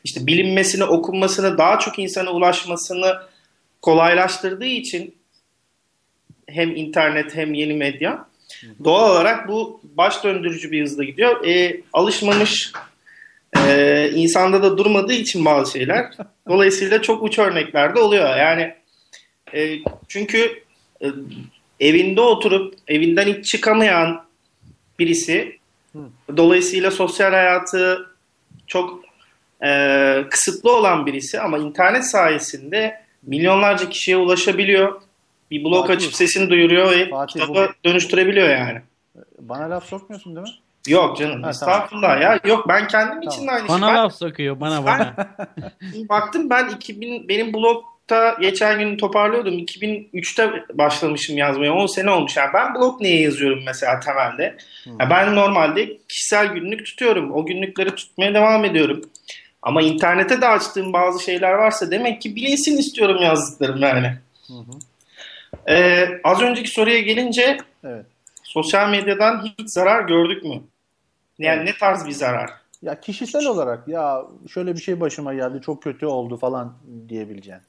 işte 0.03 0.27
bilinmesini, 0.27 0.83
okunmasını, 0.83 1.57
daha 1.57 1.79
çok 1.79 1.99
insana 1.99 2.31
ulaşmasını 2.31 3.17
kolaylaştırdığı 3.81 4.65
için 4.65 5.15
hem 6.47 6.75
internet 6.75 7.35
hem 7.35 7.53
yeni 7.53 7.73
medya 7.73 8.25
doğal 8.83 9.11
olarak 9.11 9.47
bu 9.47 9.81
baş 9.83 10.23
döndürücü 10.23 10.71
bir 10.71 10.83
hızla 10.83 11.03
gidiyor. 11.03 11.45
E, 11.45 11.81
alışmamış 11.93 12.71
e, 13.67 14.09
insanda 14.13 14.63
da 14.63 14.77
durmadığı 14.77 15.13
için 15.13 15.45
bazı 15.45 15.71
şeyler 15.71 16.11
dolayısıyla 16.47 17.01
çok 17.01 17.23
uç 17.23 17.39
örneklerde 17.39 17.99
oluyor. 17.99 18.37
Yani 18.37 18.73
e, 19.53 19.79
çünkü 20.07 20.63
e, 21.01 21.07
evinde 21.79 22.21
oturup 22.21 22.75
evinden 22.87 23.27
hiç 23.27 23.45
çıkamayan 23.45 24.25
birisi 24.99 25.59
dolayısıyla 26.37 26.91
sosyal 26.91 27.31
hayatı 27.31 28.09
çok 28.67 29.02
e, 29.63 30.23
kısıtlı 30.29 30.75
olan 30.75 31.05
birisi 31.05 31.39
ama 31.39 31.57
internet 31.57 32.05
sayesinde 32.05 33.01
milyonlarca 33.23 33.89
kişiye 33.89 34.17
ulaşabiliyor. 34.17 35.01
Bir 35.51 35.63
blog 35.63 35.87
Fatih. 35.87 35.93
açıp 35.95 36.13
sesini 36.13 36.49
duyuruyor 36.49 36.91
ve 36.91 37.09
Fatih, 37.09 37.33
kitaba 37.33 37.69
dönüştürebiliyor 37.85 38.49
yani. 38.49 38.81
Bana 39.39 39.69
laf 39.69 39.85
sokmuyorsun 39.85 40.35
değil 40.35 40.47
mi? 40.47 40.53
Yok 40.87 41.17
canım 41.17 41.43
Ha, 41.43 41.49
estağfurullah 41.49 42.21
ya. 42.21 42.39
Yok 42.45 42.67
ben 42.67 42.87
kendim 42.87 43.21
için 43.21 43.47
de 43.47 43.51
aynı 43.51 43.67
şey. 43.67 43.75
Bana 43.75 43.87
Ben- 43.87 43.95
laf 43.95 44.13
sokuyor 44.15 44.59
bana 44.59 44.85
bana. 44.85 45.13
Baktım 46.09 46.49
ben 46.49 46.69
2000 46.69 47.29
benim 47.29 47.53
blogda 47.53 48.37
geçen 48.41 48.79
gün 48.79 48.97
toparlıyordum. 48.97 49.53
2003'te 49.59 50.49
başlamışım 50.73 51.37
yazmaya. 51.37 51.73
10 51.73 51.85
sene 51.85 52.09
olmuş. 52.11 52.37
Yani 52.37 52.53
ben 52.53 52.75
blog 52.75 53.01
niye 53.01 53.21
yazıyorum 53.21 53.63
mesela 53.65 53.99
temelde? 53.99 54.57
Ya 54.99 55.09
ben 55.09 55.35
normalde 55.35 55.97
kişisel 56.09 56.47
günlük 56.47 56.85
tutuyorum. 56.85 57.31
O 57.31 57.45
günlükleri 57.45 57.95
tutmaya 57.95 58.33
devam 58.33 58.65
ediyorum. 58.65 59.01
Ama 59.63 59.81
internete 59.81 60.41
de 60.41 60.47
açtığım 60.47 60.93
bazı 60.93 61.23
şeyler 61.23 61.51
varsa 61.53 61.91
demek 61.91 62.21
ki 62.21 62.35
bilinsin 62.35 62.77
istiyorum 62.77 63.21
yazdıklarım 63.21 63.81
yani. 63.81 64.17
Ee, 65.69 66.07
az 66.23 66.41
önceki 66.41 66.69
soruya 66.69 66.99
gelince 66.99 67.57
Evet. 67.83 68.05
sosyal 68.43 68.89
medyadan 68.89 69.43
hiç 69.59 69.69
zarar 69.69 70.03
gördük 70.07 70.43
mü? 70.43 70.61
Yani 71.39 71.65
ne 71.65 71.77
tarz 71.77 72.05
bir 72.07 72.11
zarar? 72.11 72.49
Ya 72.81 72.99
kişisel 73.01 73.45
olarak 73.45 73.87
ya 73.87 74.21
şöyle 74.53 74.75
bir 74.75 74.81
şey 74.81 74.99
başıma 74.99 75.33
geldi 75.33 75.61
çok 75.65 75.83
kötü 75.83 76.05
oldu 76.05 76.37
falan 76.37 76.73
diyebileceğin. 77.09 77.61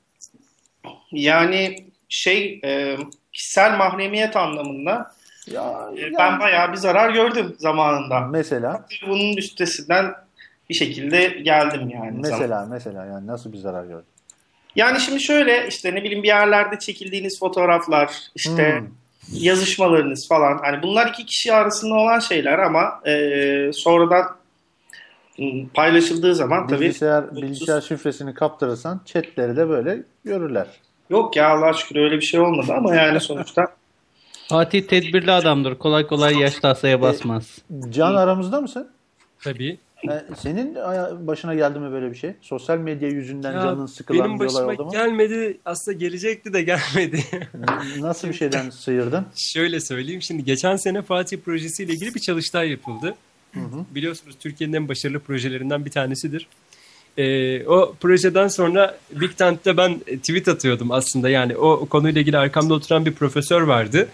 Yani 1.12 1.76
şey 2.08 2.60
e, 2.64 2.96
kişisel 3.32 3.76
mahremiyet 3.76 4.36
anlamında 4.36 5.14
Ya, 5.46 5.90
e, 5.96 6.00
ya 6.00 6.08
ben 6.18 6.40
bayağı 6.40 6.72
bir 6.72 6.76
zarar 6.76 7.10
gördüm 7.10 7.54
zamanında. 7.58 8.20
mesela 8.20 8.86
Bunun 9.08 9.36
üstesinden 9.36 10.14
bir 10.70 10.74
şekilde 10.74 11.28
geldim 11.28 11.80
yani. 11.90 12.22
zaman- 12.22 12.40
mesela 12.40 12.66
mesela 12.70 13.04
yani 13.06 13.26
nasıl 13.26 13.52
bir 13.52 13.58
zarar 13.58 13.84
gördün? 13.84 14.06
Yani 14.76 15.00
şimdi 15.00 15.20
şöyle 15.22 15.68
işte 15.68 15.94
ne 15.94 16.04
bileyim 16.04 16.22
bir 16.22 16.28
yerlerde 16.28 16.78
çekildiğiniz 16.78 17.38
fotoğraflar, 17.40 18.10
işte 18.34 18.78
Hmm. 18.80 18.86
yazışmalarınız 19.32 20.28
falan. 20.28 20.58
Hani 20.58 20.82
bunlar 20.82 21.06
iki 21.06 21.26
kişi 21.26 21.52
arasında 21.52 21.94
olan 21.94 22.18
şeyler 22.18 22.58
ama 22.58 23.00
e, 23.06 23.70
sonradan 23.72 24.24
paylaşıldığı 25.74 26.34
zaman 26.34 26.66
tabii 26.66 26.80
Bilgisayar, 26.80 27.36
bilgisayar 27.36 27.80
şifresini 27.80 28.34
kaptırırsan 28.34 29.00
chatleri 29.04 29.56
de 29.56 29.68
böyle 29.68 30.02
görürler. 30.24 30.66
yok 31.10 31.36
ya 31.36 31.48
Allah 31.48 31.72
şükür 31.72 31.96
öyle 32.00 32.16
bir 32.16 32.22
şey 32.24 32.40
olmadı 32.40 32.72
ama 32.76 32.94
yani 32.94 33.20
sonuçta 33.20 33.66
Fatih 34.48 34.82
tedbirli 34.86 35.30
adamdır. 35.32 35.74
Kolay 35.78 36.06
kolay 36.06 36.38
yaş 36.38 36.54
tasaya 36.54 37.00
basmaz. 37.00 37.58
Can 37.90 38.14
aramızda 38.14 38.60
mısın? 38.60 38.90
Tabii. 39.44 39.78
E, 40.10 40.34
Senin 40.38 40.74
başına 41.26 41.54
geldi 41.54 41.78
mi 41.78 41.92
böyle 41.92 42.10
bir 42.10 42.16
şey? 42.16 42.32
Sosyal 42.40 42.78
medya 42.78 43.08
yüzünden 43.08 43.52
Ya, 43.52 43.62
canın 43.62 43.86
sıkılan 43.86 44.24
benim 44.24 44.40
bir 44.40 44.44
olay 44.44 44.66
başıma 44.66 44.72
oldu 44.72 44.84
mu? 44.84 44.90
gelmedi. 44.92 45.58
Aslında 45.64 45.98
gelecekti 45.98 46.52
de 46.52 46.62
gelmedi. 46.62 47.24
Nasıl 48.00 48.28
bir 48.28 48.34
şeyden 48.34 48.70
sıyırdın? 48.70 49.26
Şöyle 49.36 49.80
söyleyeyim. 49.80 50.22
Şimdi 50.22 50.44
geçen 50.44 50.76
sene 50.76 51.02
Fatih 51.02 51.38
projesiyle 51.38 51.92
ilgili 51.92 52.14
bir 52.14 52.20
çalıştay 52.20 52.70
yapıldı. 52.70 53.14
Biliyorsunuz 53.94 54.36
Türkiye'nin 54.40 54.74
en 54.76 54.88
başarılı 54.88 55.18
projelerinden 55.20 55.84
bir 55.84 55.90
tanesidir. 55.90 56.46
Ee, 57.18 57.66
o 57.66 57.94
projeden 58.00 58.48
sonra 58.48 58.98
Big 59.12 59.36
Tent'te 59.36 59.76
ben 59.76 59.98
tweet 59.98 60.48
atıyordum 60.48 60.90
aslında. 60.92 61.28
Yani 61.30 61.56
o, 61.56 61.70
o 61.72 61.86
konuyla 61.86 62.20
ilgili 62.20 62.38
arkamda 62.38 62.74
oturan 62.74 63.06
bir 63.06 63.12
profesör 63.12 63.62
vardı. 63.62 64.08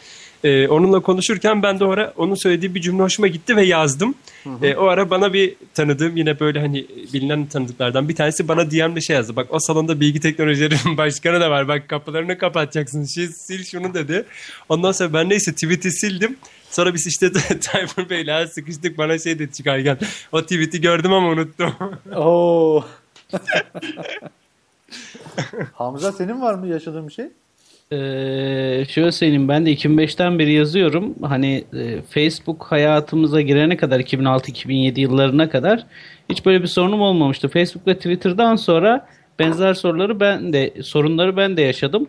Ee, 0.44 0.68
onunla 0.68 1.00
konuşurken 1.00 1.62
ben 1.62 1.80
de 1.80 1.84
o 1.84 1.90
ara 1.90 2.12
onun 2.16 2.34
söylediği 2.34 2.74
bir 2.74 2.80
cümle 2.80 3.02
hoşuma 3.02 3.28
gitti 3.28 3.56
ve 3.56 3.62
yazdım. 3.62 4.14
Ee, 4.62 4.74
o 4.74 4.84
ara 4.84 5.10
bana 5.10 5.32
bir 5.32 5.54
tanıdığım 5.74 6.16
yine 6.16 6.40
böyle 6.40 6.60
hani 6.60 6.86
bilinen 7.12 7.46
tanıdıklardan 7.46 8.08
bir 8.08 8.14
tanesi 8.14 8.48
bana 8.48 8.70
DM'de 8.70 9.00
şey 9.00 9.16
yazdı. 9.16 9.36
Bak 9.36 9.46
o 9.50 9.58
salonda 9.60 10.00
bilgi 10.00 10.20
teknolojilerinin 10.20 10.96
başkanı 10.96 11.40
da 11.40 11.50
var. 11.50 11.68
Bak 11.68 11.88
kapılarını 11.88 12.38
kapatacaksın. 12.38 13.04
Sil, 13.12 13.30
sil 13.44 13.62
şunu 13.64 13.94
dedi. 13.94 14.24
Ondan 14.68 14.92
sonra 14.92 15.12
ben 15.12 15.28
neyse 15.28 15.52
tweet'i 15.52 15.90
sildim. 15.90 16.36
Sonra 16.70 16.94
biz 16.94 17.06
işte 17.06 17.32
Tayfur 17.60 18.10
Bey'le 18.10 18.46
sıkıştık 18.46 18.98
bana 18.98 19.18
şey 19.18 19.38
dedi 19.38 19.52
çıkarken. 19.52 19.98
O 20.32 20.42
tweet'i 20.42 20.80
gördüm 20.80 21.12
ama 21.12 21.28
unuttum. 21.28 21.74
Oo. 22.16 22.84
Hamza 25.72 26.12
senin 26.12 26.40
var 26.40 26.54
mı 26.54 26.66
yaşadığın 26.66 27.08
bir 27.08 27.12
şey? 27.12 27.26
Ee, 27.92 28.84
şöyle 28.88 29.12
söyleyeyim 29.12 29.48
ben 29.48 29.66
de 29.66 29.72
2005'ten 29.72 30.38
beri 30.38 30.52
yazıyorum. 30.52 31.14
Hani 31.22 31.64
e, 31.74 32.02
Facebook 32.02 32.64
hayatımıza 32.64 33.40
girene 33.40 33.76
kadar 33.76 34.00
2006-2007 34.00 35.00
yıllarına 35.00 35.50
kadar 35.50 35.86
hiç 36.28 36.46
böyle 36.46 36.62
bir 36.62 36.66
sorunum 36.66 37.00
olmamıştı. 37.00 37.48
Facebook 37.48 37.86
ve 37.86 37.94
Twitter'dan 37.94 38.56
sonra 38.56 39.06
benzer 39.38 39.74
soruları 39.74 40.20
ben 40.20 40.52
de 40.52 40.82
sorunları 40.82 41.36
ben 41.36 41.56
de 41.56 41.62
yaşadım. 41.62 42.08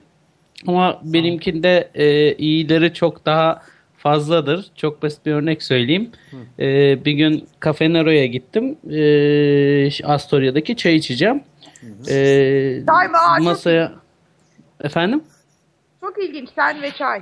Ama 0.67 1.01
benimkinde 1.03 1.89
e, 1.95 2.35
iyileri 2.35 2.93
çok 2.93 3.25
daha 3.25 3.61
fazladır. 3.97 4.65
Çok 4.75 5.03
basit 5.03 5.25
bir 5.25 5.31
örnek 5.31 5.63
söyleyeyim. 5.63 6.11
E, 6.59 7.05
bir 7.05 7.11
gün 7.11 7.47
Cafe 7.65 7.93
Nero'ya 7.93 8.25
gittim. 8.25 8.77
E, 8.91 10.05
Astoria'daki 10.05 10.75
çay 10.75 10.95
içeceğim. 10.95 11.43
E, 12.09 12.83
masaya 13.43 13.91
efendim? 14.83 15.21
Çok 16.01 16.23
ilginç. 16.23 16.49
Sen 16.55 16.81
ve 16.81 16.91
çay. 16.91 17.21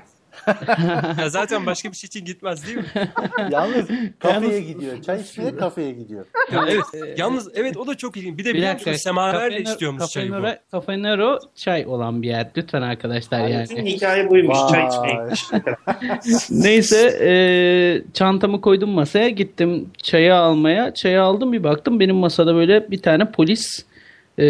ya 1.20 1.30
zaten 1.30 1.66
başka 1.66 1.92
bir 1.92 1.96
şey 1.98 2.08
için 2.08 2.26
gitmez 2.26 2.66
değil 2.68 2.78
mi? 2.78 2.86
Yalnız 3.52 3.86
kafeye 4.20 4.62
gidiyor. 4.62 5.02
Çay 5.02 5.22
içmeye 5.22 5.56
kafeye 5.56 5.92
gidiyor. 5.92 6.26
Ya 6.54 6.66
evet. 6.70 7.20
Yalnız 7.20 7.50
evet 7.56 7.78
o 7.78 7.88
da 7.88 7.96
çok 7.98 8.18
ilginç. 8.18 8.38
Bir 8.38 8.46
de 8.46 8.50
Bir 8.50 8.54
biliyor 8.54 8.74
dakika. 8.74 8.90
musunuz 8.92 9.04
semaverle 9.04 9.62
içiyormuş 9.62 10.06
çayı 10.12 10.32
bu. 10.32 10.36
Nero- 10.36 10.58
Cafe 10.72 11.02
Nero 11.04 11.40
çay 11.56 11.86
olan 11.88 12.22
bir 12.22 12.28
yer. 12.28 12.48
Lütfen 12.58 12.82
arkadaşlar 12.82 13.48
bütün 13.64 13.76
yani. 13.76 13.92
hikaye 13.92 14.30
buymuş 14.30 14.58
çay 14.72 14.88
içmeye. 14.88 15.28
Neyse 16.50 17.18
e, 17.22 17.32
çantamı 18.14 18.62
koydum 18.62 18.90
masaya. 18.90 19.30
Gittim 19.30 19.90
çayı 20.04 20.36
almaya. 20.36 20.94
Çayı 20.94 21.22
aldım 21.22 21.54
bir 21.54 21.64
baktım 21.64 22.00
benim 22.00 22.16
masada 22.16 22.56
böyle 22.56 22.92
bir 22.92 23.02
tane 23.02 23.32
polis 23.32 23.86
e, 24.38 24.46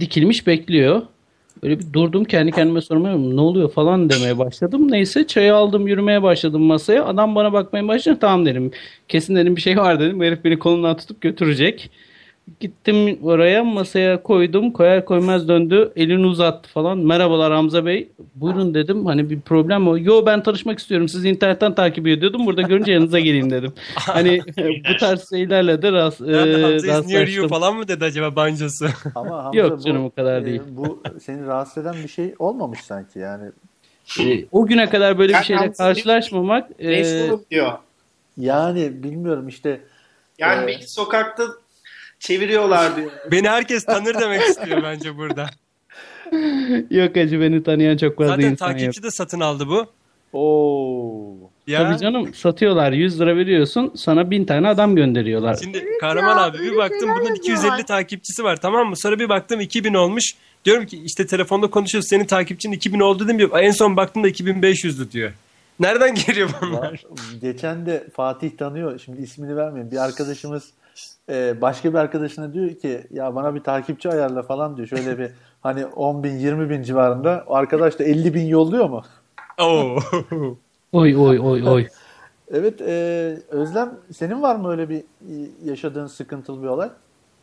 dikilmiş 0.00 0.46
bekliyor. 0.46 1.02
Böyle 1.62 1.78
bir 1.78 1.92
durdum 1.92 2.24
kendi 2.24 2.52
kendime 2.52 2.80
sormaya 2.80 3.16
ne 3.16 3.40
oluyor 3.40 3.70
falan 3.72 4.10
demeye 4.10 4.38
başladım. 4.38 4.92
Neyse 4.92 5.26
çayı 5.26 5.54
aldım 5.54 5.88
yürümeye 5.88 6.22
başladım 6.22 6.62
masaya. 6.62 7.04
Adam 7.04 7.34
bana 7.34 7.52
bakmaya 7.52 7.88
başladı. 7.88 8.18
Tamam 8.20 8.46
dedim. 8.46 8.70
Kesin 9.08 9.36
dedim 9.36 9.56
bir 9.56 9.60
şey 9.60 9.76
var 9.76 10.00
dedim. 10.00 10.20
Herif 10.20 10.44
beni 10.44 10.58
kolundan 10.58 10.96
tutup 10.96 11.20
götürecek. 11.20 11.90
Gittim 12.60 13.18
oraya 13.22 13.64
masaya 13.64 14.22
koydum. 14.22 14.70
Koyar 14.70 15.04
koymaz 15.04 15.48
döndü. 15.48 15.92
Elini 15.96 16.26
uzattı 16.26 16.68
falan. 16.70 16.98
Merhabalar 16.98 17.52
Hamza 17.52 17.86
Bey. 17.86 18.08
Buyurun 18.34 18.74
dedim. 18.74 19.06
Hani 19.06 19.30
bir 19.30 19.40
problem 19.40 19.82
mi? 19.82 20.04
Yo 20.04 20.26
ben 20.26 20.42
tanışmak 20.42 20.78
istiyorum. 20.78 21.08
Sizi 21.08 21.28
internetten 21.28 21.74
takip 21.74 22.06
ediyordum. 22.06 22.46
Burada 22.46 22.62
görünce 22.62 22.92
yanınıza 22.92 23.20
geleyim 23.20 23.50
dedim. 23.50 23.72
Hani 23.94 24.40
bu 24.90 24.96
tarz 24.96 25.30
şeylerle 25.30 25.82
de 25.82 25.92
rast, 25.92 26.20
e, 26.20 26.24
rastlaştım. 26.86 27.48
falan 27.48 27.76
mı 27.76 27.88
dedi 27.88 28.04
acaba 28.04 28.36
bancosu? 28.36 28.86
Ama 29.14 29.44
Hamza 29.44 29.58
Yok 29.58 29.82
canım, 29.82 30.04
o 30.04 30.10
kadar 30.10 30.42
e, 30.42 30.46
değil. 30.46 30.62
Bu 30.70 31.02
seni 31.20 31.46
rahatsız 31.46 31.86
eden 31.86 31.94
bir 32.02 32.08
şey 32.08 32.34
olmamış 32.38 32.80
sanki 32.80 33.18
yani. 33.18 33.50
E, 34.20 34.44
o 34.52 34.66
güne 34.66 34.88
kadar 34.88 35.18
böyle 35.18 35.32
bir 35.32 35.44
şeyle 35.44 35.72
karşılaşmamak 35.72 36.70
e, 36.78 37.04
diyor. 37.50 37.72
Yani 38.36 39.02
bilmiyorum 39.02 39.48
işte 39.48 39.80
Yani 40.38 40.64
Ee, 40.64 40.66
belki 40.66 40.92
sokakta 40.92 41.44
çeviriyorlar 42.22 42.96
diyor. 42.96 43.10
Beni 43.30 43.48
herkes 43.48 43.84
tanır 43.84 44.14
demek 44.20 44.42
istiyor 44.42 44.82
bence 44.82 45.16
burada. 45.16 45.46
Yok 46.90 47.16
acı 47.16 47.40
beni 47.40 47.62
tanıyan 47.62 47.96
çok 47.96 48.16
fazla 48.18 48.30
Zaten 48.32 48.50
insan 48.50 48.68
yok. 48.68 48.78
takipçi 48.78 49.02
de 49.02 49.10
satın 49.10 49.40
aldı 49.40 49.68
bu. 49.68 49.86
Oo. 50.32 51.34
Ya. 51.66 51.82
Tabii 51.82 51.98
canım 51.98 52.34
satıyorlar 52.34 52.92
100 52.92 53.20
lira 53.20 53.36
veriyorsun 53.36 53.92
sana 53.96 54.30
1000 54.30 54.44
tane 54.44 54.68
adam 54.68 54.96
gönderiyorlar. 54.96 55.58
Şimdi 55.62 55.84
Kahraman 56.00 56.36
ya, 56.36 56.44
abi 56.44 56.58
bir 56.58 56.76
baktım 56.76 57.10
bunun 57.20 57.34
yazıyorlar. 57.34 57.66
250 57.66 57.86
takipçisi 57.86 58.44
var 58.44 58.60
tamam 58.60 58.88
mı? 58.88 58.96
Sonra 58.96 59.18
bir 59.18 59.28
baktım 59.28 59.60
2000 59.60 59.94
olmuş. 59.94 60.24
Diyorum 60.64 60.86
ki 60.86 61.02
işte 61.04 61.26
telefonda 61.26 61.66
konuşuyoruz 61.70 62.08
senin 62.08 62.24
takipçin 62.24 62.72
2000 62.72 63.00
oldu 63.00 63.28
değil 63.28 63.42
mi? 63.42 63.48
En 63.60 63.70
son 63.70 63.96
baktığımda 63.96 64.28
2500'dü 64.28 65.10
diyor. 65.10 65.32
Nereden 65.80 66.14
geliyor 66.14 66.50
bunlar? 66.60 66.92
Var. 66.92 67.04
Geçen 67.40 67.86
de 67.86 68.06
Fatih 68.16 68.50
tanıyor. 68.58 68.98
Şimdi 68.98 69.22
ismini 69.22 69.56
vermeyeyim. 69.56 69.90
Bir 69.90 70.04
arkadaşımız 70.04 70.64
e, 71.30 71.60
başka 71.60 71.92
bir 71.92 71.98
arkadaşına 71.98 72.52
diyor 72.52 72.70
ki 72.74 73.00
ya 73.10 73.34
bana 73.34 73.54
bir 73.54 73.60
takipçi 73.60 74.08
ayarla 74.10 74.42
falan 74.42 74.76
diyor. 74.76 74.88
Şöyle 74.88 75.18
bir 75.18 75.30
hani 75.62 75.86
10 75.86 76.22
bin 76.24 76.30
20 76.36 76.70
bin 76.70 76.82
civarında. 76.82 77.44
O 77.46 77.54
arkadaş 77.54 77.98
da 77.98 78.04
50 78.04 78.34
bin 78.34 78.46
yolluyor 78.46 78.88
mu? 78.88 79.02
Oo. 79.60 79.96
Oy 80.92 81.16
oy 81.16 81.38
oy 81.40 81.68
oy. 81.68 81.86
Evet 82.50 82.80
e, 82.80 82.92
Özlem 83.48 83.90
senin 84.12 84.42
var 84.42 84.56
mı 84.56 84.70
öyle 84.70 84.88
bir 84.88 84.98
e, 84.98 85.34
yaşadığın 85.64 86.06
sıkıntılı 86.06 86.62
bir 86.62 86.66
olay? 86.68 86.88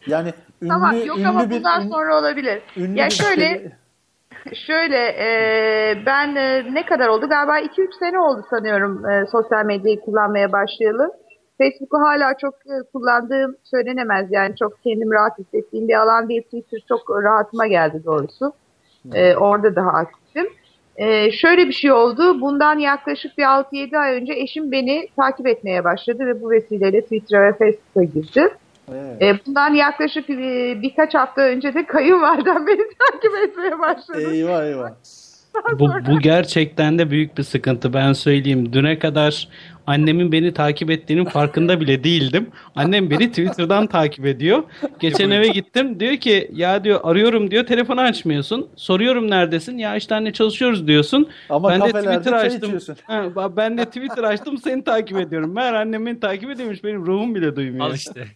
Yani 0.08 0.34
ünlü, 0.62 0.70
Tamam 0.70 1.06
yok 1.06 1.18
ünlü 1.18 1.28
ama 1.28 1.50
bir, 1.50 1.56
bundan 1.56 1.86
ün- 1.86 1.90
sonra 1.90 2.20
olabilir. 2.20 2.62
ünlü 2.78 3.00
ya 3.00 3.06
bir 3.06 3.12
şöyle 3.12 3.42
şey- 3.60 3.72
Şöyle 4.68 4.98
e, 4.98 6.06
ben 6.06 6.36
e, 6.36 6.74
ne 6.74 6.86
kadar 6.86 7.08
oldu? 7.08 7.30
Galiba 7.30 7.60
2-3 7.60 8.00
sene 8.00 8.20
oldu 8.20 8.46
sanıyorum 8.50 9.06
e, 9.10 9.26
sosyal 9.32 9.66
medyayı 9.66 10.00
kullanmaya 10.00 10.52
başlayalı. 10.52 11.12
Facebook'u 11.62 11.98
hala 11.98 12.38
çok 12.38 12.54
e, 12.54 12.84
kullandığım 12.94 13.56
söylenemez. 13.64 14.28
Yani 14.32 14.56
çok 14.56 14.84
kendim 14.84 15.12
rahat 15.12 15.40
hissettiğim 15.40 15.88
bir 15.88 15.94
alan 15.94 16.30
değil. 16.30 16.42
Twitter 16.42 16.80
çok 16.88 17.10
rahatıma 17.24 17.68
geldi 17.68 18.02
doğrusu. 18.06 18.54
E, 19.14 19.36
orada 19.36 19.76
daha 19.76 19.90
aktifim. 19.90 20.48
E, 20.96 21.32
şöyle 21.32 21.68
bir 21.68 21.74
şey 21.74 21.92
oldu. 21.92 22.42
Bundan 22.42 22.80
yaklaşık 22.80 23.38
bir 23.38 23.44
6-7 23.44 23.98
ay 23.98 24.16
önce 24.16 24.34
eşim 24.34 24.72
beni 24.72 25.08
takip 25.16 25.48
etmeye 25.48 25.84
başladı 25.84 26.26
ve 26.26 26.42
bu 26.42 26.50
vesileyle 26.50 27.02
Twitter'a 27.02 27.44
ve 27.44 27.54
Facebook'a 27.54 28.04
girdi. 28.04 28.50
Evet. 28.94 29.22
E, 29.22 29.40
bundan 29.46 29.74
yaklaşık 29.74 30.30
e, 30.30 30.78
birkaç 30.82 31.16
hafta 31.16 31.42
önce 31.42 31.74
de 31.74 31.86
kayınvalidem 31.86 32.68
beni 32.68 32.84
takip 33.00 33.36
etmeye 33.44 33.80
başladı. 33.80 34.32
Eyvah 34.32 34.64
eyvah. 34.64 34.92
Bu, 35.80 35.90
bu 36.08 36.20
gerçekten 36.20 37.00
de 37.00 37.12
büyük 37.12 37.38
bir 37.38 37.44
sıkıntı 37.44 37.94
ben 37.94 38.14
söyleyeyim. 38.14 38.74
Düne 38.74 39.00
kadar 39.00 39.48
annemin 39.90 40.32
beni 40.32 40.54
takip 40.54 40.92
ettiğinin 40.92 41.26
farkında 41.26 41.80
bile 41.80 42.04
değildim. 42.04 42.52
Annem 42.76 43.10
beni 43.10 43.30
Twitter'dan 43.30 43.88
takip 43.88 44.26
ediyor. 44.26 44.64
Geçen 45.00 45.30
eve 45.30 45.48
gittim. 45.48 46.00
Diyor 46.00 46.16
ki 46.16 46.52
ya 46.54 46.84
diyor 46.84 47.00
arıyorum 47.04 47.52
diyor 47.52 47.66
telefonu 47.66 48.02
açmıyorsun. 48.02 48.70
Soruyorum 48.76 49.30
neredesin? 49.32 49.78
Ya 49.78 49.96
işte 49.96 50.16
anne 50.16 50.34
çalışıyoruz 50.34 50.88
diyorsun. 50.88 51.30
Ama 51.50 51.70
ben 51.70 51.82
de 51.82 51.92
Twitter 51.92 52.34
açtım. 52.34 52.98
Ha, 53.08 53.58
ben 53.58 53.78
de 53.78 53.86
Twitter 53.86 54.24
açtım 54.24 54.58
seni 54.58 54.84
takip 54.84 55.18
ediyorum. 55.18 55.56
Meğer 55.56 55.74
annem 55.74 56.06
beni 56.06 56.20
takip 56.20 56.50
ediyormuş 56.50 56.84
benim 56.84 57.06
ruhum 57.06 57.36
bile 57.36 57.56
duymuyor. 57.56 57.86
Al 57.86 57.94
işte. 57.94 58.28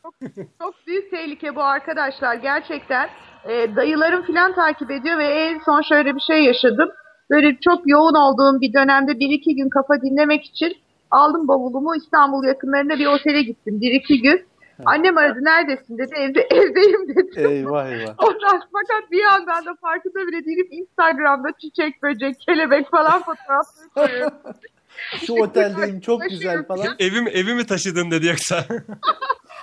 Çok 0.62 0.88
büyük 0.88 1.12
tehlike 1.12 1.56
bu 1.56 1.64
arkadaşlar 1.64 2.36
gerçekten. 2.36 3.10
E, 3.50 3.76
dayılarım 3.76 4.24
filan 4.24 4.56
takip 4.56 4.92
ediyor 4.92 5.18
ve 5.18 5.28
en 5.28 5.60
son 5.66 5.82
şöyle 5.82 6.16
bir 6.16 6.22
şey 6.22 6.44
yaşadım. 6.44 6.90
Böyle 7.30 7.58
çok 7.62 7.82
yoğun 7.86 8.16
olduğum 8.16 8.62
bir 8.62 8.74
dönemde 8.74 9.20
bir 9.20 9.30
iki 9.30 9.56
gün 9.56 9.70
kafa 9.70 10.02
dinlemek 10.02 10.46
için 10.46 10.78
aldım 11.14 11.48
bavulumu 11.48 11.96
İstanbul 11.96 12.44
yakınlarında 12.44 13.00
bir 13.00 13.06
otele 13.06 13.42
gittim 13.42 13.82
bir 13.82 13.92
iki 13.92 14.22
gün. 14.22 14.46
Annem 14.86 15.18
aradı 15.18 15.40
neredesin 15.42 15.98
dedi 15.98 16.14
evde 16.16 16.42
evdeyim 16.52 17.10
dedi. 17.10 17.40
Eyvah 17.40 17.88
eyvah. 17.88 18.16
Ondan 18.18 18.62
fakat 18.72 19.12
bir 19.12 19.24
yandan 19.24 19.66
da 19.66 19.76
farkında 19.82 20.28
bile 20.28 20.46
değilim 20.46 20.68
Instagram'da 20.72 21.50
çiçek, 21.62 22.04
böcek, 22.04 22.40
kelebek 22.40 22.92
falan 22.92 23.24
fotoğrafları 23.24 23.90
koyuyorum. 23.96 24.38
Şu 25.28 25.34
oteldeyim 25.34 26.00
çok 26.00 26.22
güzel 26.22 26.66
falan. 26.66 26.88
Evim 27.00 27.28
evimi 27.28 27.66
taşıdın 27.66 28.12
dedi 28.12 28.28
yoksa. 28.28 28.66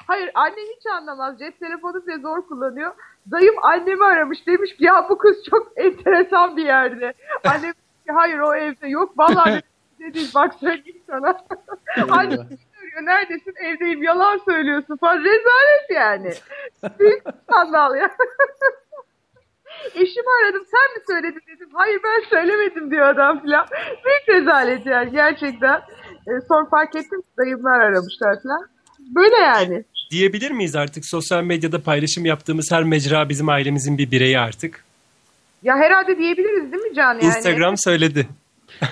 Hayır 0.07 0.30
annem 0.34 0.66
hiç 0.76 0.86
anlamaz. 0.86 1.38
Cep 1.38 1.61
telefonu 1.61 2.07
bile 2.07 2.18
zor 2.18 2.46
kullanıyor. 2.48 2.92
Dayım 3.30 3.55
annemi 3.62 4.05
aramış 4.05 4.46
demiş 4.46 4.76
ki 4.76 4.84
ya 4.84 5.07
bu 5.11 5.18
kız 5.18 5.36
çok 5.51 5.72
enteresan 5.76 6.57
bir 6.57 6.64
yerde. 6.64 7.14
Annem 7.44 7.72
hayır 8.09 8.38
o 8.38 8.55
evde 8.55 8.88
yok. 8.88 9.18
Vallahi 9.18 9.62
değil 10.01 10.30
bak 10.34 10.55
söyleyeyim 10.61 11.01
sana. 11.07 11.38
Annem 12.11 12.38
soruyor 12.38 13.03
neredesin 13.03 13.55
evdeyim 13.64 14.03
yalan 14.03 14.40
söylüyorsun 14.44 14.96
falan. 14.96 15.18
Rezalet 15.18 15.90
yani. 15.94 16.32
Büyük 16.98 17.22
skandal 17.42 17.94
ya. 17.96 18.11
Eşimi 19.94 20.26
aradım 20.42 20.64
sen 20.70 20.96
mi 20.96 21.03
söyledin 21.07 21.42
dedim. 21.55 21.68
Hayır 21.72 22.01
ben 22.05 22.28
söylemedim 22.30 22.90
diyor 22.90 23.07
adam 23.07 23.42
filan. 23.42 23.66
Büyük 24.05 24.40
rezalet 24.40 24.86
yani 24.86 25.11
gerçekten. 25.12 25.80
E, 26.26 26.30
sonra 26.48 26.68
fark 26.70 26.96
ettim 26.96 27.22
dayımlar 27.38 27.80
aramışlar 27.80 28.42
filan. 28.42 28.68
Böyle 28.98 29.36
yani. 29.36 29.84
Diyebilir 30.11 30.51
miyiz 30.51 30.76
artık 30.76 31.07
sosyal 31.07 31.42
medyada 31.42 31.82
paylaşım 31.82 32.26
yaptığımız 32.26 32.72
her 32.72 32.84
mecra 32.84 33.28
bizim 33.28 33.48
ailemizin 33.48 33.98
bir 33.98 34.11
bireyi 34.11 34.38
artık? 34.38 34.84
Ya 35.62 35.76
herhalde 35.76 36.18
diyebiliriz 36.18 36.72
değil 36.72 36.82
mi 36.82 36.94
Can 36.94 37.14
yani? 37.14 37.24
Instagram 37.24 37.76
söyledi. 37.76 38.26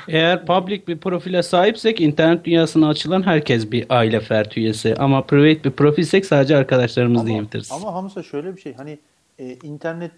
Eğer 0.08 0.46
public 0.46 0.86
bir 0.86 0.98
profile 0.98 1.42
sahipsek 1.42 2.00
internet 2.00 2.44
dünyasına 2.44 2.88
açılan 2.88 3.22
herkes 3.22 3.72
bir 3.72 3.86
aile 3.88 4.20
fert 4.20 4.56
üyesi. 4.56 4.94
Ama 4.98 5.22
private 5.22 5.64
bir 5.64 5.70
profilsek 5.70 6.26
sadece 6.26 6.56
arkadaşlarımız 6.56 7.20
Ama, 7.20 7.28
diyebiliriz. 7.28 7.72
ama 7.72 7.94
Hamza 7.94 8.22
şöyle 8.22 8.56
bir 8.56 8.60
şey 8.60 8.74
hani 8.74 8.98
e, 9.38 9.52
internet 9.62 10.12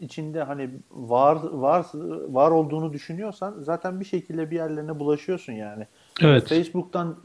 içinde 0.00 0.42
hani 0.42 0.70
var 0.90 1.38
var 1.52 1.86
var 2.28 2.50
olduğunu 2.50 2.92
düşünüyorsan 2.92 3.54
zaten 3.60 4.00
bir 4.00 4.04
şekilde 4.04 4.50
bir 4.50 4.56
yerlerine 4.56 4.98
bulaşıyorsun 4.98 5.52
yani. 5.52 5.86
Evet. 6.22 6.48
Facebook'tan 6.48 7.16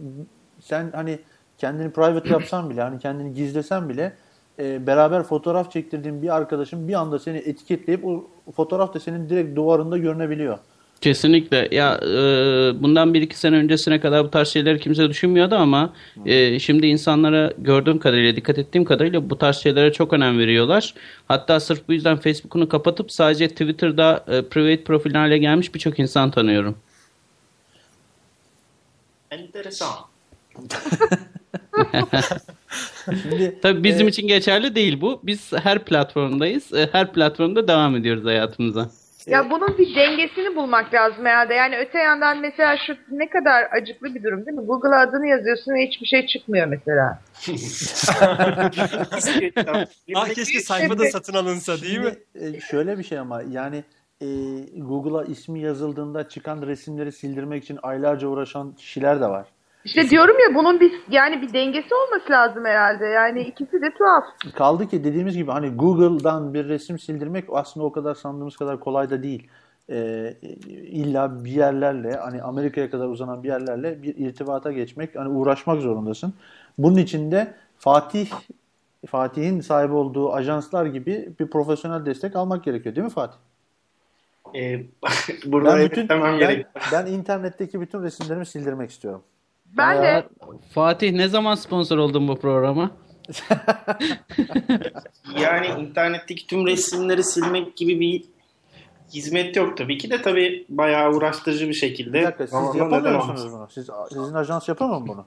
sen 0.60 0.92
hani 0.96 1.20
kendini 1.58 1.92
private 1.92 2.30
yapsan 2.30 2.70
bile 2.70 2.82
hani 2.82 3.00
kendini 3.00 3.34
gizlesen 3.34 3.90
bile 3.90 4.14
e, 4.60 4.88
beraber 4.88 5.24
fotoğraf 5.24 5.72
çektirdiğin 5.72 6.22
bir 6.22 6.36
arkadaşın 6.36 6.88
bir 6.88 6.94
anda 6.94 7.20
seni 7.20 7.38
etiketleyip 7.38 8.06
o 8.06 8.28
fotoğraf 8.56 8.94
da 8.94 9.00
senin 9.00 9.30
direkt 9.30 9.56
duvarında 9.56 9.98
görünebiliyor. 9.98 10.58
Kesinlikle. 11.02 11.68
Ya 11.72 12.00
e, 12.04 12.08
bundan 12.82 13.14
bir 13.14 13.22
iki 13.22 13.40
sene 13.40 13.56
öncesine 13.56 14.00
kadar 14.00 14.24
bu 14.24 14.32
tarz 14.32 14.48
şeyleri 14.48 14.80
kimse 14.80 15.10
düşünmüyordu 15.10 15.56
ama 15.56 15.94
e, 16.26 16.60
şimdi 16.60 16.88
insanlara 16.88 17.54
gördüğüm 17.58 18.00
kadarıyla, 18.00 18.36
dikkat 18.36 18.58
ettiğim 18.58 18.86
kadarıyla 18.86 19.30
bu 19.30 19.38
tarz 19.38 19.58
şeylere 19.58 19.94
çok 19.94 20.14
önem 20.14 20.40
veriyorlar. 20.40 20.94
Hatta 21.28 21.60
sırf 21.60 21.88
bu 21.88 21.94
yüzden 21.94 22.18
Facebook'unu 22.18 22.70
kapatıp 22.70 23.12
sadece 23.12 23.48
Twitter'da 23.48 24.26
e, 24.28 24.42
private 24.42 24.84
profil 24.84 25.14
hale 25.14 25.38
gelmiş 25.38 25.74
birçok 25.74 26.00
insan 26.00 26.32
tanıyorum. 26.32 26.76
Enteresan. 29.32 29.90
Şimdi 33.06 33.60
Tabii 33.62 33.84
bizim 33.84 34.08
e, 34.08 34.10
için 34.10 34.28
geçerli 34.28 34.76
değil 34.76 35.02
bu. 35.02 35.20
Biz 35.24 35.54
her 35.54 35.86
platformdayız. 35.86 36.74
E, 36.74 36.90
her 36.92 37.14
platformda 37.14 37.68
devam 37.68 37.96
ediyoruz 37.96 38.26
hayatımıza. 38.26 39.01
Ya 39.28 39.50
bunun 39.50 39.78
bir 39.78 39.96
dengesini 39.96 40.56
bulmak 40.56 40.94
lazım 40.94 41.26
herhalde. 41.26 41.54
Yani 41.54 41.78
öte 41.78 41.98
yandan 41.98 42.40
mesela 42.40 42.78
şu 42.88 42.94
ne 43.12 43.30
kadar 43.30 43.68
acıklı 43.72 44.16
bir 44.16 44.24
durum 44.24 44.46
değil 44.46 44.58
mi? 44.58 44.66
Google'a 44.66 45.00
adını 45.00 45.28
yazıyorsun 45.28 45.74
ve 45.74 45.88
hiçbir 45.88 46.06
şey 46.06 46.28
çıkmıyor 46.28 46.68
mesela. 46.68 47.22
Ah 50.16 50.30
keşke 50.30 50.60
sayfada 50.60 51.06
satın 51.06 51.34
alınsa 51.34 51.82
değil 51.82 52.00
mi? 52.00 52.14
Şimdi, 52.34 52.58
e, 52.58 52.60
şöyle 52.60 52.98
bir 52.98 53.04
şey 53.04 53.20
ama 53.20 53.42
yani 53.42 53.84
e, 54.22 54.26
Google'a 54.78 55.24
ismi 55.24 55.60
yazıldığında 55.60 56.30
çıkan 56.30 56.62
resimleri 56.62 57.12
sildirmek 57.12 57.64
için 57.64 57.80
aylarca 57.84 58.28
uğraşan 58.28 58.76
kişiler 58.76 59.22
de 59.22 59.26
var. 59.26 59.48
İşte 59.86 60.10
diyorum 60.10 60.36
ya 60.50 60.56
bunun 60.56 60.80
bir 60.80 60.94
yani 61.10 61.42
bir 61.42 61.54
dengesi 61.54 61.96
olması 61.96 62.32
lazım 62.32 62.66
herhalde. 62.66 63.06
Yani 63.06 63.42
ikisi 63.42 63.82
de 63.82 63.92
tuhaf. 63.98 64.24
Kaldı 64.56 64.88
ki 64.88 65.04
dediğimiz 65.04 65.38
gibi 65.38 65.52
hani 65.52 65.70
Google'dan 65.70 66.54
bir 66.54 66.70
resim 66.70 67.00
sildirmek 67.00 67.46
aslında 67.52 67.86
o 67.86 67.92
kadar 67.92 68.16
sandığımız 68.16 68.58
kadar 68.58 68.80
kolay 68.80 69.10
da 69.10 69.24
değil. 69.24 69.48
Ee, 69.90 70.34
illa 70.70 71.46
bir 71.46 71.52
yerlerle 71.52 72.12
hani 72.16 72.44
Amerika'ya 72.44 72.90
kadar 72.90 73.08
uzanan 73.08 73.44
bir 73.44 73.48
yerlerle 73.48 74.04
bir 74.04 74.16
irtibata 74.18 74.72
geçmek 74.72 75.16
hani 75.16 75.30
uğraşmak 75.30 75.82
zorundasın. 75.82 76.34
Bunun 76.78 76.98
için 76.98 77.32
de 77.32 77.54
Fatih 77.78 78.28
Fatih'in 79.08 79.62
sahibi 79.62 79.94
olduğu 79.94 80.34
ajanslar 80.34 80.86
gibi 80.86 81.30
bir 81.40 81.48
profesyonel 81.48 82.06
destek 82.06 82.36
almak 82.36 82.64
gerekiyor 82.64 82.96
değil 82.96 83.06
mi 83.06 83.14
Fatih? 83.14 83.38
Ee, 84.56 84.82
burada 85.46 85.78
Ben 85.78 85.86
bütün 85.86 86.10
ben, 86.10 86.38
gerek. 86.38 86.66
ben 86.92 87.06
internetteki 87.06 87.82
bütün 87.82 88.04
resimlerimi 88.04 88.46
sildirmek 88.46 88.90
istiyorum. 88.90 89.24
Ben 89.78 90.04
de 90.04 90.28
Fatih 90.74 91.12
ne 91.12 91.28
zaman 91.28 91.56
sponsor 91.56 91.98
oldun 91.98 92.28
bu 92.28 92.40
programa? 92.40 92.92
Yani 95.40 95.68
internetteki 95.68 96.48
tüm 96.48 96.68
resimleri 96.68 97.24
silmek 97.24 97.78
gibi 97.78 98.00
bir 98.00 98.24
hizmet 99.14 99.56
yok 99.56 99.78
tabii 99.78 99.98
ki 99.98 100.12
de 100.12 100.22
tabii 100.22 100.66
bayağı 100.70 101.12
uğraştırıcı 101.12 101.68
bir 101.68 101.74
şekilde. 101.74 102.20
Bir 102.20 102.26
dakika 102.26 102.48
siz 102.48 102.54
Ama 102.54 102.78
yapamıyor 102.78 103.16
musunuz 103.16 103.54
bunu? 103.54 103.68
Siz, 103.72 103.90
sizin 104.10 104.34
ajans 104.34 104.70
yapamıyor 104.70 105.00
mu 105.00 105.08
bunu? 105.08 105.26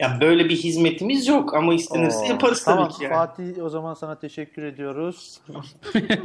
Ya 0.00 0.18
böyle 0.20 0.44
bir 0.44 0.56
hizmetimiz 0.56 1.26
yok 1.26 1.54
ama 1.54 1.74
istenirse 1.74 2.18
Oo, 2.18 2.28
yaparız 2.28 2.64
tamam, 2.64 2.88
tabii 2.88 2.98
ki. 2.98 3.04
Yani. 3.04 3.14
Fatih 3.14 3.64
o 3.64 3.68
zaman 3.68 3.94
sana 3.94 4.18
teşekkür 4.18 4.62
ediyoruz. 4.62 5.40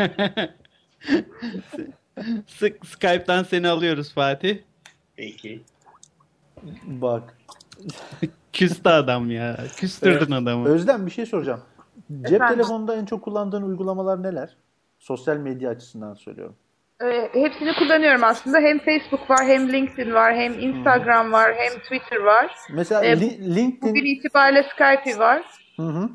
Sık 2.47 2.85
Skype'tan 2.85 3.43
seni 3.43 3.67
alıyoruz 3.67 4.13
Fatih. 4.13 4.57
Peki. 5.15 5.61
Bak. 6.85 7.37
Küstü 8.53 8.89
adam 8.89 9.31
ya. 9.31 9.57
Küstürdün 9.77 10.31
adamı. 10.31 10.67
Özlem 10.67 11.05
bir 11.05 11.11
şey 11.11 11.25
soracağım. 11.25 11.61
Cep 12.11 12.33
Efendim? 12.33 12.55
telefonunda 12.55 12.95
en 12.95 13.05
çok 13.05 13.21
kullandığın 13.23 13.63
uygulamalar 13.63 14.23
neler? 14.23 14.57
Sosyal 14.99 15.37
medya 15.37 15.69
açısından 15.69 16.13
söylüyorum. 16.13 16.55
Ee, 17.03 17.29
hepsini 17.33 17.73
kullanıyorum 17.73 18.23
aslında. 18.23 18.59
Hem 18.59 18.79
Facebook 18.79 19.29
var, 19.29 19.45
hem 19.45 19.73
LinkedIn 19.73 20.13
var, 20.13 20.35
hem 20.35 20.59
Instagram 20.59 21.31
var, 21.31 21.53
hem 21.57 21.79
Twitter 21.79 22.17
var. 22.17 22.55
Mesela 22.73 23.01
Li- 23.01 23.55
LinkedIn 23.55 23.89
Bugün 23.89 24.05
itibariyle 24.05 24.63
Skype 24.63 25.19
var. 25.19 25.43
Hı 25.75 25.81
hı. 25.83 26.09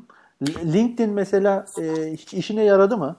Li- 0.47 0.73
LinkedIn 0.73 1.09
mesela 1.13 1.65
e, 1.81 2.11
işine 2.11 2.63
yaradı 2.63 2.97
mı? 2.97 3.15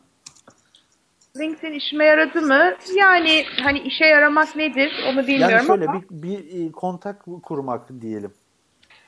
LinkedIn 1.39 1.73
işime 1.73 2.05
yaradı 2.05 2.43
mı? 2.43 2.75
Yani 2.97 3.45
hani 3.63 3.79
işe 3.79 4.05
yaramak 4.05 4.57
nedir 4.57 4.93
onu 5.13 5.27
bilmiyorum 5.27 5.55
Yani 5.57 5.67
şöyle 5.67 5.85
ama 5.85 6.03
bir, 6.11 6.23
bir 6.23 6.69
e, 6.69 6.73
kontak 6.73 7.25
kurmak 7.43 8.01
diyelim. 8.01 8.33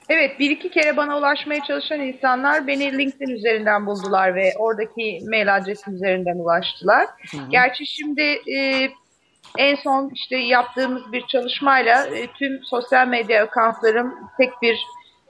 evet 0.08 0.38
bir 0.38 0.50
iki 0.50 0.70
kere 0.70 0.96
bana 0.96 1.18
ulaşmaya 1.18 1.60
çalışan 1.64 2.00
insanlar 2.00 2.66
beni 2.66 2.98
LinkedIn 2.98 3.28
üzerinden 3.34 3.86
buldular 3.86 4.34
ve 4.34 4.52
oradaki 4.58 5.20
mail 5.30 5.56
adresim 5.56 5.94
üzerinden 5.94 6.38
ulaştılar. 6.38 7.06
Gerçi 7.50 7.86
şimdi 7.86 8.22
e, 8.56 8.88
en 9.58 9.76
son 9.76 10.10
işte 10.14 10.36
yaptığımız 10.36 11.12
bir 11.12 11.26
çalışmayla 11.26 12.06
e, 12.06 12.26
tüm 12.26 12.64
sosyal 12.64 13.08
medya 13.08 13.44
accountlarım 13.44 14.14
tek 14.38 14.50
bir 14.62 14.78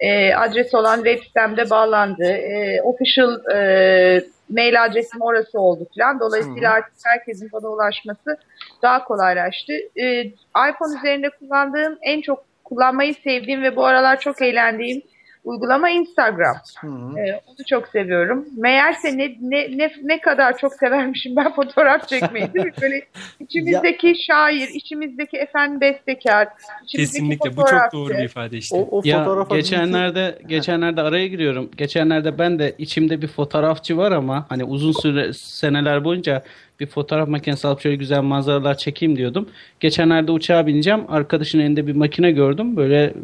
e, 0.01 0.35
adres 0.35 0.75
olan 0.75 0.97
web 0.97 1.23
sitemde 1.23 1.71
bağlandı. 1.71 2.25
E, 2.25 2.83
official 2.83 3.55
e, 3.55 4.25
mail 4.51 4.85
adresim 4.85 5.21
orası 5.21 5.61
oldu 5.61 5.87
falan. 5.99 6.21
Dolayısıyla 6.21 6.73
artık 6.73 6.93
herkesin 7.05 7.51
bana 7.53 7.69
ulaşması 7.69 8.39
daha 8.83 9.05
kolaylaştı. 9.05 9.73
E, 9.97 10.23
iPhone 10.71 10.99
üzerinde 10.99 11.31
kullandığım 11.31 11.99
en 12.03 12.21
çok 12.21 12.45
kullanmayı 12.65 13.15
sevdiğim 13.15 13.63
ve 13.63 13.77
bu 13.77 13.85
aralar 13.87 14.21
çok 14.21 14.43
eğlendiğim 14.43 15.03
uygulama 15.45 15.91
Instagram. 15.91 16.57
Hı 16.81 16.87
hı. 16.87 17.19
E, 17.19 17.41
onu 17.47 17.67
çok 17.69 17.89
seviyorum. 17.89 18.47
Meğerse 18.57 19.19
ne, 19.19 19.37
ne, 19.41 19.79
ne, 19.79 19.93
ne 20.03 20.21
kadar 20.21 20.59
çok 20.59 20.75
severmişim 20.75 21.37
ben 21.37 21.53
fotoğraf 21.57 22.09
çekmeyi 22.09 22.55
değil 22.55 22.67
mi? 22.67 22.73
Böyle 22.83 23.03
içimizdeki 23.41 24.15
şair, 24.27 24.69
içimizdeki 24.69 25.37
efendim 25.37 25.81
bestekar, 25.81 26.49
içimizdeki 26.85 27.13
Kesinlikle 27.13 27.57
bu 27.57 27.61
çok 27.67 27.93
doğru 27.93 28.11
bir 28.11 28.25
ifade 28.25 28.57
işte. 28.57 28.77
O, 28.77 28.99
o 28.99 29.03
Ya 29.05 29.47
geçenlerde 29.51 30.39
geçenlerde 30.47 31.03
araya 31.03 31.27
giriyorum. 31.27 31.71
Geçenlerde 31.77 32.39
ben 32.39 32.59
de 32.59 32.75
içimde 32.79 33.23
bir 33.23 33.29
fotoğrafçı 33.29 33.97
var 33.97 34.13
ama 34.13 34.47
hani 34.49 34.65
uzun 34.65 34.93
süre 34.93 35.33
seneler 35.33 36.05
boyunca 36.05 36.43
bir 36.81 36.87
fotoğraf 36.87 37.29
makinesi 37.29 37.69
alıp 37.69 37.81
şöyle 37.81 37.97
güzel 37.97 38.23
manzaralar 38.23 38.77
çekeyim 38.77 39.17
diyordum. 39.17 39.49
Geçenlerde 39.81 40.33
uçağa 40.33 40.67
bineceğim. 40.67 41.01
Arkadaşın 41.09 41.61
elinde 41.61 41.87
bir 41.87 41.97
makine 41.97 42.31
gördüm. 42.31 42.77
Böyle 42.77 43.15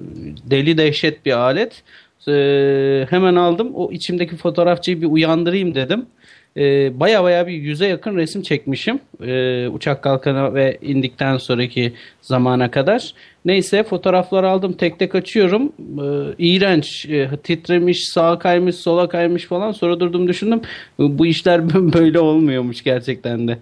deli 0.51 0.79
dehşet 0.79 1.27
bir 1.27 1.33
alet. 1.33 1.83
Ee, 2.29 3.07
hemen 3.11 3.35
aldım. 3.35 3.75
O 3.75 3.93
içimdeki 3.93 4.37
fotoğrafçıyı 4.37 5.03
bir 5.03 5.07
uyandırayım 5.07 5.75
dedim. 5.75 6.07
Ee, 6.57 7.01
baya 7.01 7.25
baya 7.25 7.47
bir 7.47 7.53
yüze 7.53 7.87
yakın 7.87 8.17
resim 8.17 8.43
çekmişim. 8.43 9.01
Ee, 9.23 9.69
uçak 9.69 10.03
kalkana 10.03 10.55
ve 10.55 10.79
indikten 10.83 11.37
sonraki 11.37 11.93
zamana 12.23 12.71
kadar. 12.71 13.15
Neyse 13.45 13.83
fotoğraflar 13.83 14.45
aldım 14.45 14.73
tek 14.73 14.99
tek 14.99 15.15
açıyorum. 15.15 15.73
Ee, 15.79 16.35
iğrenç. 16.39 17.07
Ee, 17.07 17.31
titremiş, 17.43 18.05
sağa 18.09 18.39
kaymış, 18.39 18.77
sola 18.77 19.09
kaymış 19.09 19.45
falan. 19.45 19.73
Sonra 19.73 20.01
durdum 20.01 20.29
düşündüm. 20.29 20.61
Bu 20.99 21.27
işler 21.27 21.75
böyle 21.75 22.19
olmuyormuş 22.21 22.85
gerçekten 22.85 23.49
de. 23.49 23.59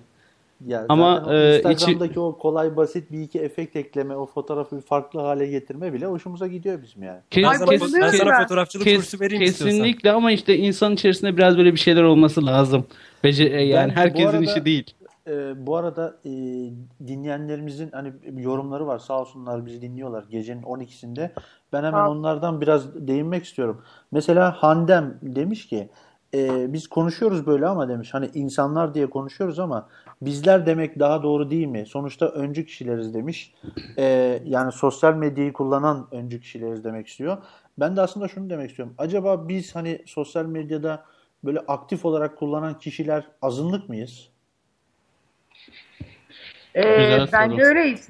Ya 0.66 0.86
Ama, 0.88 1.24
e, 1.34 1.56
Instagram'daki 1.56 2.20
o 2.20 2.38
kolay 2.38 2.76
basit 2.76 3.12
bir 3.12 3.20
iki 3.20 3.38
efekt 3.40 3.76
ekleme, 3.76 4.16
o 4.16 4.26
fotoğrafı 4.26 4.76
bir 4.76 4.82
farklı 4.82 5.20
hale 5.20 5.46
getirme 5.46 5.92
bile 5.92 6.06
hoşumuza 6.06 6.46
gidiyor 6.46 6.82
bizim 6.82 7.02
yani. 7.02 7.20
Kes- 7.30 7.44
Ben 7.44 7.52
sana, 7.52 7.70
Ay, 7.70 7.80
ben 7.80 8.10
sana 8.18 8.42
fotoğrafçılık 8.42 8.84
kes- 8.86 8.96
kursu 8.96 9.20
vereyim 9.20 9.42
istiyorsan. 9.42 9.78
kesinlikle 9.78 10.12
ama 10.12 10.32
işte 10.32 10.56
insan 10.56 10.92
içerisinde 10.92 11.36
biraz 11.36 11.58
böyle 11.58 11.72
bir 11.72 11.78
şeyler 11.78 12.02
olması 12.02 12.46
lazım. 12.46 12.84
Bece 13.24 13.44
e, 13.44 13.62
yani 13.62 13.88
Ben 13.90 13.94
herkesin 13.96 14.26
arada- 14.28 14.44
işi 14.44 14.64
değil. 14.64 14.94
Ee, 15.28 15.66
bu 15.66 15.76
arada 15.76 16.16
e, 16.24 16.30
dinleyenlerimizin 17.06 17.90
hani 17.92 18.12
yorumları 18.36 18.86
var 18.86 18.98
sağ 18.98 19.20
olsunlar 19.20 19.66
bizi 19.66 19.82
dinliyorlar 19.82 20.24
gecenin 20.30 20.62
12'sinde. 20.62 21.30
Ben 21.72 21.84
hemen 21.84 22.06
ol. 22.06 22.10
onlardan 22.10 22.60
biraz 22.60 23.06
değinmek 23.08 23.44
istiyorum. 23.44 23.82
Mesela 24.12 24.52
Handem 24.52 25.18
demiş 25.22 25.66
ki 25.68 25.88
e, 26.34 26.72
biz 26.72 26.86
konuşuyoruz 26.88 27.46
böyle 27.46 27.66
ama 27.66 27.88
demiş 27.88 28.14
hani 28.14 28.30
insanlar 28.34 28.94
diye 28.94 29.06
konuşuyoruz 29.10 29.58
ama 29.58 29.88
bizler 30.26 30.66
demek 30.66 30.98
daha 30.98 31.22
doğru 31.22 31.50
değil 31.50 31.66
mi? 31.66 31.86
Sonuçta 31.86 32.26
öncü 32.28 32.66
kişileriz 32.66 33.14
demiş. 33.14 33.54
E, 33.98 34.04
yani 34.44 34.72
sosyal 34.72 35.14
medyayı 35.14 35.52
kullanan 35.52 36.08
öncü 36.10 36.40
kişileriz 36.40 36.84
demek 36.84 37.06
istiyor. 37.08 37.36
Ben 37.78 37.96
de 37.96 38.00
aslında 38.00 38.28
şunu 38.28 38.50
demek 38.50 38.70
istiyorum. 38.70 38.94
Acaba 38.98 39.48
biz 39.48 39.74
hani 39.74 40.02
sosyal 40.06 40.46
medyada 40.46 41.04
böyle 41.44 41.58
aktif 41.58 42.04
olarak 42.04 42.36
kullanan 42.38 42.78
kişiler 42.78 43.24
azınlık 43.42 43.88
mıyız? 43.88 44.28
Ee, 46.76 47.18
bence 47.32 47.62
öyleyiz. 47.62 48.08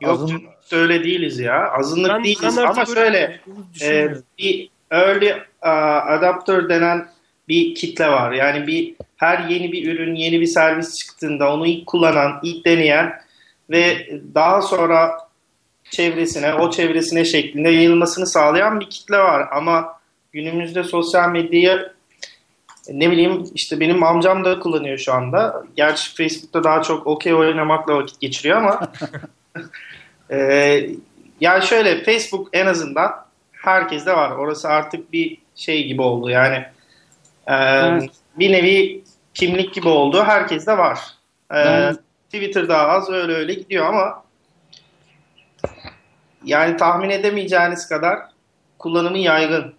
Yok 0.00 0.12
Azın- 0.12 0.26
canım, 0.26 0.42
öyle 0.72 1.04
değiliz 1.04 1.38
ya. 1.38 1.70
Azınlık 1.72 2.10
Ben- 2.10 2.24
değiliz 2.24 2.56
ben 2.56 2.66
ama 2.66 2.84
şöyle 2.86 3.40
e, 3.82 4.14
bir 4.38 4.70
early 4.90 5.30
uh, 5.32 6.06
adapter 6.06 6.68
denen 6.68 7.08
bir 7.48 7.74
kitle 7.74 8.08
var. 8.08 8.32
Yani 8.32 8.66
bir 8.66 8.94
her 9.16 9.48
yeni 9.48 9.72
bir 9.72 9.92
ürün, 9.92 10.14
yeni 10.14 10.40
bir 10.40 10.46
servis 10.46 10.98
çıktığında 10.98 11.54
onu 11.54 11.66
ilk 11.66 11.86
kullanan, 11.86 12.40
ilk 12.42 12.66
deneyen 12.66 13.12
ve 13.70 14.10
daha 14.34 14.62
sonra 14.62 15.18
çevresine, 15.90 16.54
o 16.54 16.70
çevresine 16.70 17.24
şeklinde 17.24 17.70
yayılmasını 17.70 18.26
sağlayan 18.26 18.80
bir 18.80 18.90
kitle 18.90 19.18
var. 19.18 19.48
Ama 19.52 20.00
günümüzde 20.32 20.84
sosyal 20.84 21.30
medyayı 21.30 21.92
ne 22.88 23.10
bileyim 23.10 23.44
işte 23.54 23.80
benim 23.80 24.02
amcam 24.02 24.44
da 24.44 24.58
kullanıyor 24.58 24.98
şu 24.98 25.12
anda. 25.12 25.64
Gerçi 25.76 26.14
Facebook'ta 26.14 26.64
daha 26.64 26.82
çok 26.82 27.06
okey 27.06 27.34
oynamakla 27.34 27.94
vakit 27.94 28.20
geçiriyor 28.20 28.58
ama 28.58 28.92
ee, 30.30 30.90
yani 31.40 31.66
şöyle 31.66 32.04
Facebook 32.04 32.48
en 32.52 32.66
azından 32.66 33.10
herkeste 33.52 34.12
var. 34.12 34.30
Orası 34.30 34.68
artık 34.68 35.12
bir 35.12 35.38
şey 35.54 35.86
gibi 35.86 36.02
oldu 36.02 36.30
yani. 36.30 36.64
Ee, 37.46 37.54
Evet. 37.54 38.10
Bir 38.38 38.52
nevi 38.52 39.04
kimlik 39.34 39.74
gibi 39.74 39.88
oldu. 39.88 40.24
Herkeste 40.24 40.78
var. 40.78 40.98
Ee, 41.50 41.54
Ben- 41.54 41.96
Twitter 42.24 42.68
daha 42.68 42.86
az 42.88 43.10
öyle 43.10 43.32
öyle 43.32 43.54
gidiyor 43.54 43.86
ama 43.86 44.24
yani 46.44 46.76
tahmin 46.76 47.10
edemeyeceğiniz 47.10 47.88
kadar 47.88 48.18
kullanımı 48.78 49.18
yaygın. 49.18 49.74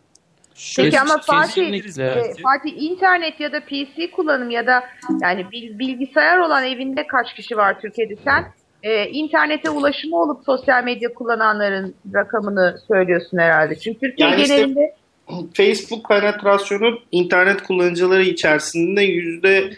Şöyle 0.56 0.90
Peki 0.90 1.02
ama 1.02 1.18
bir 1.18 1.24
şey 1.52 1.82
Fatih, 1.82 2.00
e. 2.00 2.34
Fatih 2.44 2.82
internet 2.82 3.40
ya 3.40 3.52
da 3.52 3.60
PC 3.60 4.12
kullanım 4.12 4.50
ya 4.50 4.68
da 4.68 4.84
yani 5.22 5.52
bil- 5.52 5.80
bilgisayar 5.80 6.38
olan 6.38 6.64
evinde 6.64 7.08
kaç 7.08 7.34
kişi 7.34 7.58
var 7.58 7.82
Türkiye'de 7.82 8.16
sen? 8.24 8.46
E, 8.84 9.10
internete 9.10 9.70
ulaşımı 9.70 10.16
olup 10.22 10.44
sosyal 10.46 10.84
medya 10.84 11.14
kullananların 11.14 11.96
rakamını 12.14 12.78
söylüyorsun 12.88 13.38
herhalde. 13.38 13.76
Çünkü 13.80 14.00
Türkiye 14.00 14.30
Yani 14.30 14.42
işte- 14.42 14.56
genelinde 14.56 14.96
Facebook 15.54 16.10
penetrasyonu 16.10 17.00
internet 17.12 17.64
kullanıcıları 17.64 18.24
içerisinde 18.24 19.02
yüzde 19.02 19.70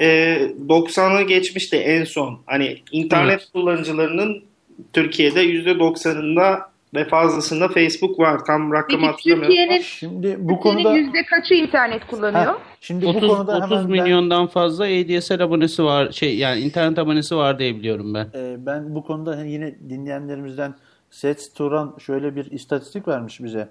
e, 0.00 0.36
90'ı 0.68 1.22
geçmişti 1.22 1.76
en 1.76 2.04
son. 2.04 2.40
Hani 2.46 2.78
internet 2.92 3.48
kullanıcılarının 3.52 4.44
Türkiye'de 4.92 5.40
yüzde 5.40 5.70
90'ında 5.70 6.60
ve 6.94 7.04
fazlasında 7.04 7.68
Facebook 7.68 8.18
var. 8.18 8.44
Tam 8.44 8.72
rakamı 8.72 9.00
peki 9.00 9.06
hatırlamıyorum. 9.06 9.48
Türkiye'nin 9.48 9.82
Şimdi 9.82 10.36
bu 10.38 10.54
Türkiye'nin 10.54 10.82
konuda 10.82 10.96
yüzde 10.96 11.24
kaçı 11.24 11.54
internet 11.54 12.06
kullanıyor? 12.06 12.54
Heh, 12.54 12.58
şimdi 12.80 13.06
bu 13.06 13.10
30 13.10 13.28
konuda 13.28 13.56
30 13.56 13.70
hemen 13.70 13.84
ben, 13.84 13.90
milyondan 13.90 14.46
fazla 14.46 14.84
ADSL 14.84 15.40
abonesi 15.40 15.84
var. 15.84 16.12
Şey 16.12 16.36
yani 16.36 16.60
internet 16.60 16.98
abonesi 16.98 17.36
var 17.36 17.58
diye 17.58 17.74
biliyorum 17.76 18.14
ben. 18.14 18.28
e, 18.34 18.66
ben 18.66 18.94
bu 18.94 19.04
konuda 19.04 19.44
yine 19.44 19.74
dinleyenlerimizden 19.88 20.74
Seth 21.10 21.54
Turan 21.54 21.96
şöyle 22.06 22.36
bir 22.36 22.50
istatistik 22.50 23.08
vermiş 23.08 23.40
bize. 23.42 23.68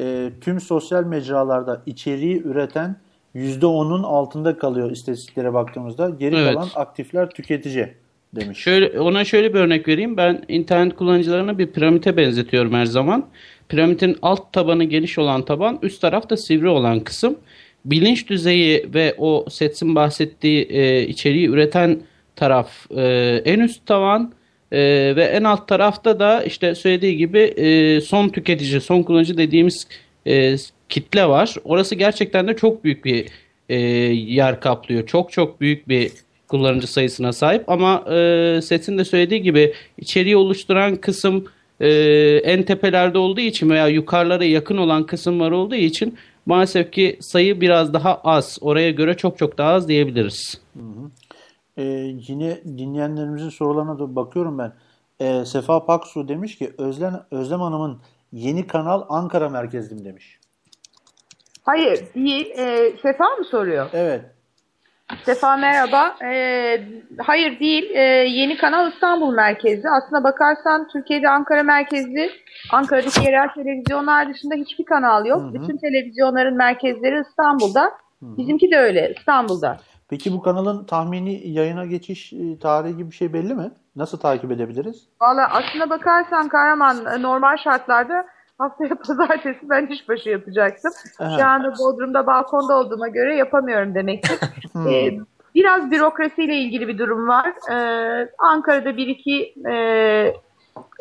E, 0.00 0.30
tüm 0.40 0.60
sosyal 0.60 1.04
mecralarda 1.04 1.82
içeriği 1.86 2.42
üreten 2.42 2.96
%10'un 3.34 4.02
altında 4.02 4.58
kalıyor 4.58 4.90
istatistiklere 4.90 5.54
baktığımızda. 5.54 6.10
Geri 6.10 6.36
Evet. 6.36 6.54
kalan 6.54 6.68
aktifler 6.74 7.30
tüketici 7.30 7.94
demiş. 8.34 8.58
Şöyle 8.58 9.00
ona 9.00 9.24
şöyle 9.24 9.54
bir 9.54 9.58
örnek 9.58 9.88
vereyim. 9.88 10.16
Ben 10.16 10.44
internet 10.48 10.96
kullanıcılarını 10.96 11.58
bir 11.58 11.66
piramite 11.66 12.16
benzetiyorum 12.16 12.72
her 12.72 12.86
zaman. 12.86 13.26
Piramidin 13.68 14.16
alt 14.22 14.52
tabanı 14.52 14.84
geniş 14.84 15.18
olan 15.18 15.44
taban, 15.44 15.78
üst 15.82 16.00
tarafta 16.00 16.36
sivri 16.36 16.68
olan 16.68 17.00
kısım. 17.00 17.36
Bilinç 17.84 18.28
düzeyi 18.30 18.90
ve 18.94 19.14
o 19.18 19.46
Seth'in 19.50 19.94
bahsettiği 19.94 20.62
e, 20.70 21.06
içeriği 21.06 21.48
üreten 21.48 22.00
taraf 22.36 22.90
e, 22.90 23.02
en 23.44 23.60
üst 23.60 23.86
tavan. 23.86 24.32
Ee, 24.72 25.12
ve 25.16 25.24
en 25.24 25.44
alt 25.44 25.68
tarafta 25.68 26.18
da 26.18 26.42
işte 26.42 26.74
söylediği 26.74 27.16
gibi 27.16 27.38
e, 27.38 28.00
son 28.00 28.28
tüketici, 28.28 28.80
son 28.80 29.02
kullanıcı 29.02 29.38
dediğimiz 29.38 29.86
e, 30.26 30.56
kitle 30.88 31.28
var. 31.28 31.54
Orası 31.64 31.94
gerçekten 31.94 32.48
de 32.48 32.56
çok 32.56 32.84
büyük 32.84 33.04
bir 33.04 33.26
e, 33.68 33.76
yer 34.14 34.60
kaplıyor. 34.60 35.06
Çok 35.06 35.32
çok 35.32 35.60
büyük 35.60 35.88
bir 35.88 36.10
kullanıcı 36.48 36.86
sayısına 36.86 37.32
sahip 37.32 37.68
ama 37.70 38.04
e, 38.14 38.60
Set'in 38.62 38.98
de 38.98 39.04
söylediği 39.04 39.42
gibi 39.42 39.74
içeriği 39.98 40.36
oluşturan 40.36 40.96
kısım 40.96 41.44
e, 41.80 41.88
en 42.44 42.62
tepelerde 42.62 43.18
olduğu 43.18 43.40
için 43.40 43.70
veya 43.70 43.88
yukarılara 43.88 44.44
yakın 44.44 44.76
olan 44.76 45.06
kısımlar 45.06 45.50
olduğu 45.50 45.74
için 45.74 46.18
maalesef 46.46 46.92
ki 46.92 47.16
sayı 47.20 47.60
biraz 47.60 47.92
daha 47.94 48.14
az. 48.14 48.58
Oraya 48.60 48.90
göre 48.90 49.16
çok 49.16 49.38
çok 49.38 49.58
daha 49.58 49.72
az 49.72 49.88
diyebiliriz. 49.88 50.60
Ee, 51.76 51.82
yine 52.28 52.64
dinleyenlerimizin 52.64 53.48
sorularına 53.48 53.98
da 53.98 54.16
bakıyorum 54.16 54.58
ben. 54.58 54.72
Ee, 55.20 55.44
Sefa 55.44 55.86
Paksu 55.86 56.28
demiş 56.28 56.58
ki 56.58 56.72
Özlem, 56.78 57.26
Özlem 57.30 57.60
Hanım'ın 57.60 57.98
yeni 58.32 58.66
kanal 58.66 59.02
Ankara 59.08 59.48
merkezli 59.48 59.94
mi 59.94 60.04
demiş. 60.04 60.38
Hayır 61.62 62.14
değil. 62.14 62.50
E, 62.58 62.92
Sefa 63.02 63.24
mı 63.24 63.44
soruyor? 63.44 63.86
Evet. 63.92 64.24
Sefa 65.24 65.56
merhaba. 65.56 66.16
Ee, 66.24 66.80
hayır 67.18 67.60
değil. 67.60 67.90
Ee, 67.90 68.00
yeni 68.28 68.56
kanal 68.56 68.92
İstanbul 68.92 69.34
merkezli. 69.34 69.88
Aslına 69.88 70.24
bakarsan 70.24 70.88
Türkiye'de 70.92 71.28
Ankara 71.28 71.62
merkezli. 71.62 72.30
Ankara'daki 72.72 73.24
yerel 73.24 73.48
televizyonlar 73.54 74.34
dışında 74.34 74.54
hiçbir 74.54 74.84
kanal 74.84 75.26
yok. 75.26 75.54
Bütün 75.54 75.76
televizyonların 75.76 76.56
merkezleri 76.56 77.22
İstanbul'da. 77.28 77.92
Bizimki 78.22 78.70
de 78.70 78.78
öyle 78.78 79.14
İstanbul'da. 79.18 79.76
Peki 80.12 80.32
bu 80.32 80.42
kanalın 80.42 80.84
tahmini 80.84 81.48
yayına 81.48 81.86
geçiş 81.86 82.32
e, 82.32 82.58
tarihi 82.58 82.96
gibi 82.96 83.10
bir 83.10 83.14
şey 83.14 83.32
belli 83.32 83.54
mi? 83.54 83.70
Nasıl 83.96 84.18
takip 84.18 84.52
edebiliriz? 84.52 85.06
Valla 85.20 85.48
aslına 85.50 85.90
bakarsan 85.90 86.48
Kahraman 86.48 87.06
e, 87.06 87.22
normal 87.22 87.56
şartlarda 87.56 88.26
haftaya 88.58 88.94
pazartesi 89.06 89.70
ben 89.70 89.86
işbaşı 89.86 90.28
yapacaktım. 90.28 90.92
Aha. 91.18 91.38
Şu 91.38 91.46
anda 91.46 91.72
Bodrum'da 91.78 92.26
balkonda 92.26 92.78
olduğuma 92.78 93.08
göre 93.08 93.36
yapamıyorum 93.36 93.94
demektir. 93.94 94.38
Ee, 94.88 95.18
biraz 95.54 95.90
bürokrasiyle 95.90 96.54
ilgili 96.54 96.88
bir 96.88 96.98
durum 96.98 97.28
var. 97.28 97.52
Ee, 97.70 98.28
Ankara'da 98.38 98.96
bir 98.96 99.06
iki 99.06 99.54
e, 99.68 99.74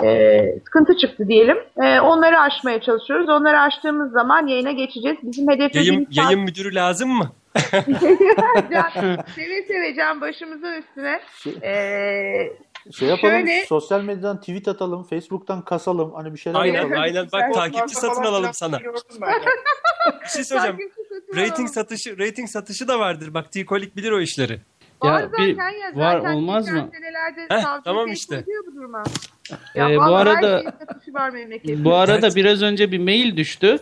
e, 0.03 0.59
sıkıntı 0.65 0.97
çıktı 0.97 1.27
diyelim. 1.27 1.57
E, 1.83 1.99
onları 1.99 2.39
aşmaya 2.39 2.81
çalışıyoruz. 2.81 3.29
Onları 3.29 3.59
aştığımız 3.59 4.11
zaman 4.11 4.47
yayına 4.47 4.71
geçeceğiz. 4.71 5.17
Bizim 5.23 5.49
Yayın, 5.49 5.61
hedeflediğimiz 5.61 6.17
yayın 6.17 6.39
müdürü 6.39 6.75
lazım 6.75 7.09
mı? 7.09 7.31
Can, 8.71 9.17
seve 9.35 9.63
seve 9.67 9.95
can 9.95 10.21
başımızın 10.21 10.73
üstüne. 10.81 11.21
Ee, 11.63 12.53
Şey 12.91 13.07
yapalım, 13.07 13.33
Şöyle- 13.33 13.65
sosyal 13.65 14.01
medyadan 14.03 14.39
tweet 14.39 14.67
atalım, 14.67 15.03
Facebook'tan 15.03 15.61
kasalım, 15.65 16.13
hani 16.13 16.33
bir 16.33 16.37
şeyler 16.39 16.59
Aynen 16.59 16.73
yapalım. 16.81 17.01
aynen 17.01 17.27
bak 17.33 17.53
takipçi 17.53 17.95
satın 17.95 18.23
alalım 18.23 18.49
sana. 18.53 18.79
Bir 20.23 20.27
şey 20.29 20.43
söyleyeceğim. 20.43 20.77
Rating 21.35 21.69
satışı 21.69 22.19
rating 22.19 22.49
satışı 22.49 22.87
da 22.87 22.99
vardır. 22.99 23.33
Bak 23.33 23.51
T-Kolik 23.51 23.95
bilir 23.95 24.11
o 24.11 24.21
işleri. 24.21 24.59
Var 25.01 25.21
Ya 25.21 25.27
zaten 25.31 25.45
bir- 25.47 25.57
ya, 25.57 26.05
var, 26.05 26.19
zaten 26.19 26.33
olmaz 26.35 26.65
geçen 26.65 26.85
mı? 26.85 26.91
senelerde 26.93 27.41
Heh, 27.49 27.81
tamam 27.83 28.11
işte. 28.11 28.45
bu 28.67 28.75
duruma. 28.75 29.03
Ee, 29.75 29.79
Ya 29.79 29.97
bu 29.97 30.01
arada- 30.15 30.63
var. 30.63 30.73
Bu 31.67 31.95
arada 31.95 32.19
Gerçi- 32.19 32.35
biraz 32.35 32.61
önce 32.61 32.91
bir 32.91 32.99
mail 32.99 33.37
düştü. 33.37 33.79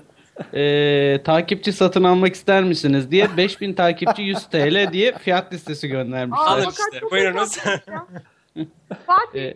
Ee, 0.54 1.22
takipçi 1.24 1.74
satın 1.74 2.04
almak 2.04 2.36
ister 2.36 2.64
misiniz 2.64 3.12
diye 3.12 3.28
5000 3.38 3.74
takipçi 3.74 4.22
100 4.22 4.44
TL 4.46 4.94
diye 4.94 5.18
fiyat 5.18 5.54
listesi 5.54 5.88
Aa, 5.88 5.90
göndermişler. 5.90 6.46
Alın 6.46 6.70
işte, 6.70 7.02
buyurunuz. 7.12 7.58
Fatih, 9.08 9.42
Ee, 9.42 9.54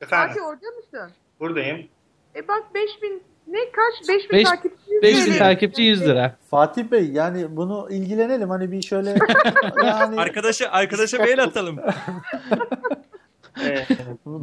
Efendim 0.00 0.28
Fatih 0.28 0.42
orada 0.46 0.66
mısın? 0.76 1.10
buradayım. 1.40 1.88
E 2.36 2.48
bak 2.48 2.62
5000 2.74 3.22
ne 3.46 3.58
kaç? 3.72 4.08
5000 4.08 4.38
Beş- 4.38 4.44
takipçi. 4.48 5.02
5000 5.02 5.16
yüz 5.30 5.38
takipçi 5.38 5.82
100 5.82 6.00
lira. 6.02 6.36
Fatih 6.50 6.84
Bey 6.84 7.10
yani 7.12 7.56
bunu 7.56 7.88
ilgilenelim 7.90 8.50
hani 8.50 8.72
bir 8.72 8.82
şöyle 8.82 9.10
yani 9.84 10.20
Arkadaşa 10.20 10.68
arkadaşa 10.70 11.18
mail 11.18 11.42
atalım. 11.42 11.78
Ee, 13.64 13.86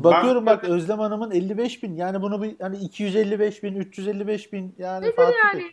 bakıyorum 0.03 0.45
bak 0.45 0.63
Özlem 0.63 0.99
Hanım'ın 0.99 1.31
55 1.31 1.83
bin 1.83 1.95
yani 1.95 2.21
bunu 2.21 2.43
bir 2.43 2.55
hani 2.61 2.77
255 2.77 3.63
bin 3.63 3.75
355 3.75 4.53
bin 4.53 4.75
yani 4.77 5.05
Nedir 5.05 5.15
Fatih 5.15 5.35
yani? 5.53 5.59
Bey. 5.59 5.67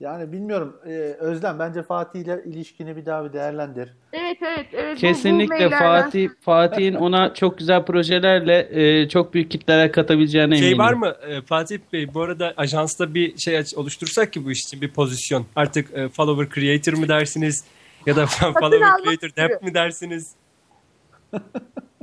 Yani 0.00 0.32
bilmiyorum 0.32 0.76
Ee, 0.86 0.90
Özlem 1.18 1.58
bence 1.58 1.82
Fatih 1.82 2.20
ile 2.20 2.42
ilişkini 2.46 2.96
bir 2.96 3.06
daha 3.06 3.24
bir 3.24 3.32
değerlendir. 3.32 3.90
Evet 4.12 4.36
evet. 4.42 4.66
evet. 4.72 4.92
Bu- 4.92 4.96
bu 4.96 5.00
Kesinlikle 5.00 5.54
maillerden- 5.54 5.78
Fatih 6.02 6.28
Fatih'in 6.40 6.94
ona 7.06 7.34
çok 7.34 7.58
güzel 7.58 7.84
projelerle 7.84 8.68
e, 8.70 9.08
çok 9.08 9.34
büyük 9.34 9.50
kitlere 9.50 9.90
katabileceğine 9.92 10.54
eminim. 10.56 10.68
Şey 10.70 10.78
var 10.78 10.92
mı 10.92 11.14
e, 11.28 11.40
Fatih 11.42 11.78
Bey 11.92 12.14
bu 12.14 12.22
arada 12.22 12.54
ajansta 12.56 13.14
bir 13.14 13.38
şey 13.38 13.62
oluştursak 13.76 14.32
ki 14.32 14.44
bu 14.44 14.50
iş 14.50 14.60
için 14.64 14.80
bir 14.80 14.90
pozisyon. 14.92 15.46
Artık 15.56 15.94
e, 15.98 16.08
follower 16.08 16.60
creator 16.60 16.92
mı 16.98 17.08
dersiniz 17.08 17.64
ya 18.06 18.16
da 18.16 18.26
follower 18.60 18.88
creator 19.04 19.30
dep 19.36 19.62
mi 19.62 19.74
dersiniz? 19.74 20.34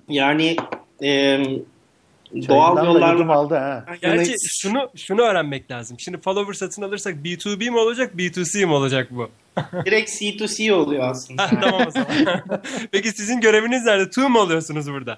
yani 0.09 0.55
e, 1.03 1.39
doğal 2.47 2.85
yollarla 2.85 3.33
aldı 3.33 3.55
ha. 3.55 3.85
Gerçi 4.01 4.35
şunu 4.61 4.89
şunu 4.95 5.21
öğrenmek 5.21 5.71
lazım. 5.71 5.99
Şimdi 5.99 6.21
follower 6.21 6.53
satın 6.53 6.81
alırsak 6.81 7.15
B2B 7.15 7.69
mi 7.69 7.77
olacak 7.77 8.13
B2C 8.15 8.65
mi 8.65 8.73
olacak 8.73 9.07
bu? 9.11 9.29
direkt 9.85 10.09
C2C 10.11 10.73
oluyor 10.73 11.09
aslında. 11.09 11.47
Tamam 11.61 11.87
o 11.87 11.91
zaman. 11.91 12.07
Peki 12.91 13.09
sizin 13.11 13.41
göreviniz 13.41 13.85
nerede? 13.85 14.09
Tu 14.09 14.29
mu 14.29 14.39
oluyorsunuz 14.39 14.91
burada? 14.91 15.17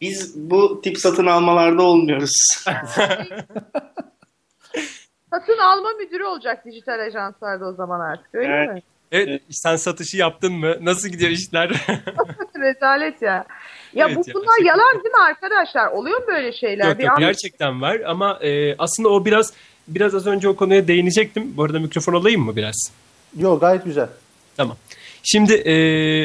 Biz 0.00 0.50
bu 0.50 0.80
tip 0.82 0.98
satın 0.98 1.26
almalarda 1.26 1.82
olmuyoruz. 1.82 2.32
Satın 5.30 5.58
alma 5.58 5.90
müdürü 5.98 6.24
olacak 6.24 6.64
dijital 6.66 7.00
ajanslarda 7.06 7.66
o 7.66 7.72
zaman 7.72 8.00
artık 8.00 8.34
öyle 8.34 8.52
Evet. 8.52 8.74
mi? 8.74 8.82
Evet, 9.12 9.42
sen 9.50 9.76
satışı 9.76 10.16
yaptın 10.16 10.52
mı? 10.52 10.76
Nasıl 10.80 11.08
gidiyor 11.08 11.30
işler? 11.30 11.70
Rezalet 12.60 13.22
ya. 13.22 13.44
Ya 13.94 14.06
Evet 14.06 14.16
bu 14.16 14.24
ya, 14.28 14.34
bunlar 14.34 14.64
yalan 14.64 14.94
değil 14.94 15.14
mi 15.14 15.22
arkadaşlar? 15.28 15.86
Oluyor 15.86 16.20
mu 16.20 16.24
böyle 16.26 16.52
şeyler? 16.52 16.88
yok 16.88 16.98
Bir 16.98 17.04
yok 17.04 17.12
an- 17.12 17.20
gerçekten 17.20 17.82
var 17.82 18.00
ama 18.06 18.38
e, 18.42 18.76
aslında 18.78 19.08
o 19.08 19.24
biraz 19.24 19.52
biraz 19.88 20.14
az 20.14 20.26
önce 20.26 20.48
o 20.48 20.56
konuya 20.56 20.88
değinecektim. 20.88 21.56
Bu 21.56 21.64
arada 21.64 21.78
mikrofon 21.80 22.14
alayım 22.14 22.40
mı 22.42 22.56
biraz? 22.56 22.92
Yok 23.38 23.60
gayet 23.60 23.84
güzel. 23.84 24.08
Tamam. 24.56 24.76
Şimdi 25.22 25.52
e, 25.54 25.74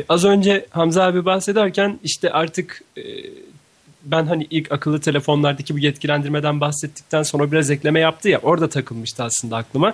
az 0.09 0.25
önce 0.25 0.65
Hamza 0.69 1.03
abi 1.03 1.25
bahsederken 1.25 1.99
işte 2.03 2.31
artık 2.31 2.81
e, 2.97 3.01
ben 4.03 4.25
hani 4.25 4.47
ilk 4.49 4.71
akıllı 4.71 5.01
telefonlardaki 5.01 5.73
bu 5.73 5.79
yetkilendirmeden 5.79 6.61
bahsettikten 6.61 7.23
sonra 7.23 7.51
biraz 7.51 7.71
ekleme 7.71 7.99
yaptı 7.99 8.29
ya 8.29 8.39
orada 8.43 8.69
takılmıştı 8.69 9.23
aslında 9.23 9.57
aklıma. 9.57 9.93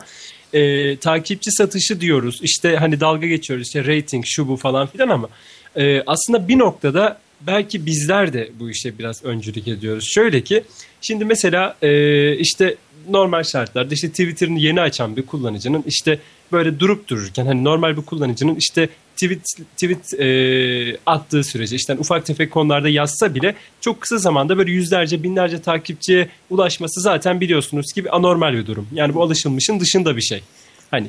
E, 0.53 0.95
takipçi 0.97 1.51
satışı 1.51 2.01
diyoruz 2.01 2.39
işte 2.41 2.75
hani 2.75 2.99
dalga 2.99 3.27
geçiyoruz 3.27 3.67
işte 3.67 3.85
rating 3.85 4.25
şu 4.27 4.47
bu 4.47 4.57
falan 4.57 4.87
filan 4.87 5.09
ama 5.09 5.29
e, 5.75 6.03
aslında 6.07 6.47
bir 6.47 6.59
noktada 6.59 7.19
belki 7.41 7.85
bizler 7.85 8.33
de 8.33 8.49
bu 8.59 8.69
işe 8.69 8.97
biraz 8.97 9.23
öncülük 9.23 9.67
ediyoruz. 9.67 10.05
Şöyle 10.13 10.41
ki 10.41 10.63
şimdi 11.01 11.25
mesela 11.25 11.77
e, 11.81 12.35
işte 12.37 12.75
normal 13.09 13.43
şartlarda 13.43 13.93
işte 13.93 14.09
Twitter'ını 14.09 14.59
yeni 14.59 14.81
açan 14.81 15.15
bir 15.17 15.25
kullanıcının 15.25 15.83
işte 15.87 16.19
böyle 16.51 16.79
durup 16.79 17.07
dururken 17.07 17.45
hani 17.45 17.63
normal 17.63 17.97
bir 17.97 18.01
kullanıcının 18.01 18.55
işte 18.55 18.89
tweet 19.23 19.45
tweet 19.75 20.19
e, 20.19 20.97
attığı 21.05 21.43
sürece 21.43 21.75
işte 21.75 21.93
hani 21.93 21.99
ufak 21.99 22.25
tefek 22.25 22.51
konularda 22.51 22.89
yazsa 22.89 23.35
bile 23.35 23.55
çok 23.81 24.01
kısa 24.01 24.17
zamanda 24.17 24.57
böyle 24.57 24.71
yüzlerce 24.71 25.23
binlerce 25.23 25.61
takipçiye 25.61 26.29
ulaşması 26.49 27.01
zaten 27.01 27.41
biliyorsunuz 27.41 27.93
ki 27.93 28.11
anormal 28.11 28.53
bir 28.53 28.67
durum. 28.67 28.87
Yani 28.93 29.13
bu 29.13 29.23
alışılmışın 29.23 29.79
dışında 29.79 30.15
bir 30.15 30.21
şey. 30.21 30.43
Hani 30.91 31.07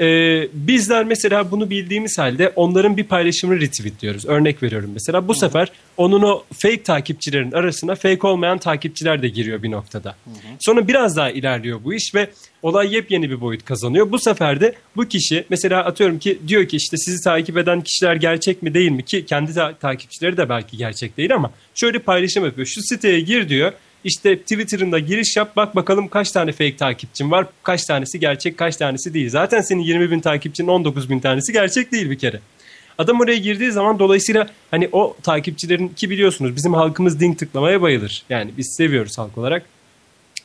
ee, 0.00 0.48
bizler 0.52 1.04
mesela 1.04 1.50
bunu 1.50 1.70
bildiğimiz 1.70 2.18
halde 2.18 2.52
onların 2.56 2.96
bir 2.96 3.04
paylaşımını 3.04 3.60
retweetliyoruz. 3.60 4.26
Örnek 4.26 4.62
veriyorum 4.62 4.90
mesela. 4.94 5.28
Bu 5.28 5.34
sefer 5.34 5.72
onun 5.96 6.22
o 6.22 6.44
fake 6.52 6.82
takipçilerin 6.82 7.52
arasına 7.52 7.94
fake 7.94 8.26
olmayan 8.26 8.58
takipçiler 8.58 9.22
de 9.22 9.28
giriyor 9.28 9.62
bir 9.62 9.70
noktada. 9.70 10.16
Sonra 10.60 10.88
biraz 10.88 11.16
daha 11.16 11.30
ilerliyor 11.30 11.84
bu 11.84 11.94
iş 11.94 12.14
ve 12.14 12.30
olay 12.62 12.94
yepyeni 12.94 13.30
bir 13.30 13.40
boyut 13.40 13.64
kazanıyor. 13.64 14.10
Bu 14.10 14.18
sefer 14.18 14.60
de 14.60 14.74
bu 14.96 15.08
kişi 15.08 15.44
mesela 15.50 15.84
atıyorum 15.84 16.18
ki 16.18 16.38
diyor 16.48 16.68
ki 16.68 16.76
işte 16.76 16.96
sizi 16.96 17.24
takip 17.24 17.56
eden 17.58 17.80
kişiler 17.80 18.16
gerçek 18.16 18.62
mi 18.62 18.74
değil 18.74 18.90
mi 18.90 19.04
ki 19.04 19.26
kendi 19.26 19.54
ta- 19.54 19.74
takipçileri 19.74 20.36
de 20.36 20.48
belki 20.48 20.76
gerçek 20.76 21.16
değil 21.16 21.34
ama 21.34 21.50
şöyle 21.74 21.98
paylaşım 21.98 22.44
yapıyor. 22.44 22.66
Şu 22.66 22.82
siteye 22.82 23.20
gir 23.20 23.48
diyor. 23.48 23.72
İşte 24.04 24.38
Twitter'ında 24.38 24.98
giriş 24.98 25.36
yap 25.36 25.56
bak 25.56 25.76
bakalım 25.76 26.08
kaç 26.08 26.32
tane 26.32 26.52
fake 26.52 26.76
takipçin 26.76 27.30
var. 27.30 27.46
Kaç 27.62 27.84
tanesi 27.84 28.20
gerçek 28.20 28.58
kaç 28.58 28.76
tanesi 28.76 29.14
değil. 29.14 29.30
Zaten 29.30 29.60
senin 29.60 29.80
20 29.80 30.10
bin 30.10 30.20
takipçinin 30.20 30.68
19 30.68 31.10
bin 31.10 31.20
tanesi 31.20 31.52
gerçek 31.52 31.92
değil 31.92 32.10
bir 32.10 32.18
kere. 32.18 32.40
Adam 32.98 33.20
oraya 33.20 33.36
girdiği 33.36 33.72
zaman 33.72 33.98
dolayısıyla 33.98 34.50
hani 34.70 34.88
o 34.92 35.16
takipçilerin 35.22 35.88
ki 35.88 36.10
biliyorsunuz 36.10 36.56
bizim 36.56 36.74
halkımız 36.74 37.20
ding 37.20 37.38
tıklamaya 37.38 37.82
bayılır. 37.82 38.22
Yani 38.30 38.50
biz 38.58 38.74
seviyoruz 38.76 39.18
halk 39.18 39.38
olarak. 39.38 39.66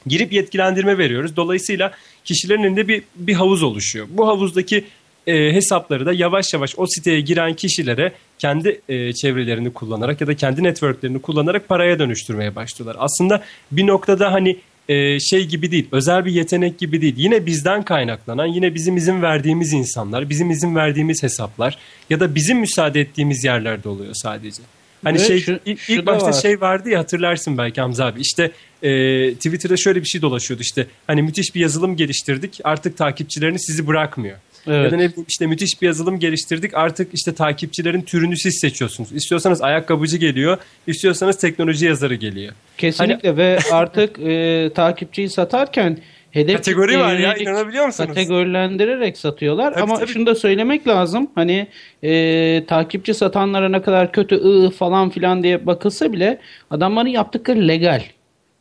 Girip 0.07 0.33
yetkilendirme 0.33 0.97
veriyoruz. 0.97 1.35
Dolayısıyla 1.35 1.91
kişilerin 2.25 2.63
elinde 2.63 2.87
bir, 2.87 3.03
bir 3.15 3.33
havuz 3.33 3.63
oluşuyor. 3.63 4.07
Bu 4.09 4.27
havuzdaki 4.27 4.85
e, 5.27 5.53
hesapları 5.53 6.05
da 6.05 6.13
yavaş 6.13 6.53
yavaş 6.53 6.73
o 6.77 6.87
siteye 6.87 7.21
giren 7.21 7.53
kişilere 7.53 8.11
kendi 8.39 8.81
e, 8.89 9.13
çevrelerini 9.13 9.73
kullanarak 9.73 10.21
ya 10.21 10.27
da 10.27 10.35
kendi 10.35 10.63
networklerini 10.63 11.21
kullanarak 11.21 11.69
paraya 11.69 11.99
dönüştürmeye 11.99 12.55
başlıyorlar. 12.55 12.95
Aslında 12.99 13.43
bir 13.71 13.87
noktada 13.87 14.31
hani 14.33 14.57
e, 14.89 15.19
şey 15.19 15.45
gibi 15.45 15.71
değil, 15.71 15.87
özel 15.91 16.25
bir 16.25 16.31
yetenek 16.31 16.79
gibi 16.79 17.01
değil. 17.01 17.13
Yine 17.17 17.45
bizden 17.45 17.83
kaynaklanan, 17.83 18.45
yine 18.45 18.75
bizim 18.75 18.97
izin 18.97 19.21
verdiğimiz 19.21 19.73
insanlar, 19.73 20.29
bizim 20.29 20.51
izin 20.51 20.75
verdiğimiz 20.75 21.23
hesaplar 21.23 21.77
ya 22.09 22.19
da 22.19 22.35
bizim 22.35 22.59
müsaade 22.59 23.01
ettiğimiz 23.01 23.43
yerlerde 23.43 23.89
oluyor 23.89 24.13
sadece. 24.13 24.61
Hani 25.03 25.17
Evet, 25.17 25.27
şey 25.27 25.39
şu- 25.41 25.59
ilk, 25.65 25.79
şu 25.79 26.05
başta 26.05 26.27
var. 26.27 26.33
şey 26.33 26.61
vardı 26.61 26.89
ya 26.89 26.99
hatırlarsın 26.99 27.57
belki 27.57 27.81
Hamza 27.81 28.05
abi. 28.05 28.21
İşte 28.21 28.51
e, 28.83 29.33
Twitter'da 29.33 29.77
şöyle 29.77 30.01
bir 30.01 30.07
şey 30.07 30.21
dolaşıyordu 30.21 30.61
işte. 30.63 30.87
Hani 31.07 31.21
müthiş 31.21 31.55
bir 31.55 31.59
yazılım 31.59 31.95
geliştirdik. 31.95 32.59
Artık 32.63 32.97
takipçilerini 32.97 33.59
sizi 33.59 33.87
bırakmıyor. 33.87 34.37
Evet. 34.67 34.85
Ya 34.85 34.91
da 34.91 34.95
ne 34.95 35.09
bileyim 35.09 35.25
işte 35.27 35.47
müthiş 35.47 35.81
bir 35.81 35.87
yazılım 35.87 36.19
geliştirdik. 36.19 36.73
Artık 36.73 37.13
işte 37.13 37.33
takipçilerin 37.33 38.01
türünü 38.01 38.37
siz 38.37 38.59
seçiyorsunuz. 38.59 39.11
İstiyorsanız 39.11 39.61
ayakkabıcı 39.61 40.17
geliyor, 40.17 40.57
istiyorsanız 40.87 41.37
teknoloji 41.37 41.85
yazarı 41.85 42.15
geliyor. 42.15 42.53
Kesinlikle 42.77 43.37
ve 43.37 43.59
artık 43.71 44.19
e, 44.19 44.71
takipçiyi 44.75 45.29
satarken 45.29 45.97
hedef 46.31 46.55
Kategori 46.55 46.99
var 46.99 47.15
ya, 47.15 47.35
inanabiliyor 47.35 47.85
musunuz? 47.85 48.07
Kategorilendirerek 48.07 49.17
satıyorlar 49.17 49.73
Tabii, 49.73 49.83
ama 49.83 49.99
tabii. 49.99 50.11
şunu 50.11 50.25
da 50.25 50.35
söylemek 50.35 50.87
lazım. 50.87 51.31
Hani 51.35 51.67
e, 52.03 52.63
takipçi 52.67 53.13
satanlara 53.13 53.69
ne 53.69 53.81
kadar 53.81 54.11
kötü 54.11 54.35
ı 54.35 54.69
falan 54.69 55.09
filan 55.09 55.43
diye 55.43 55.65
bakılsa 55.65 56.13
bile 56.13 56.39
adamların 56.71 57.09
yaptıkları 57.09 57.67
legal 57.67 58.03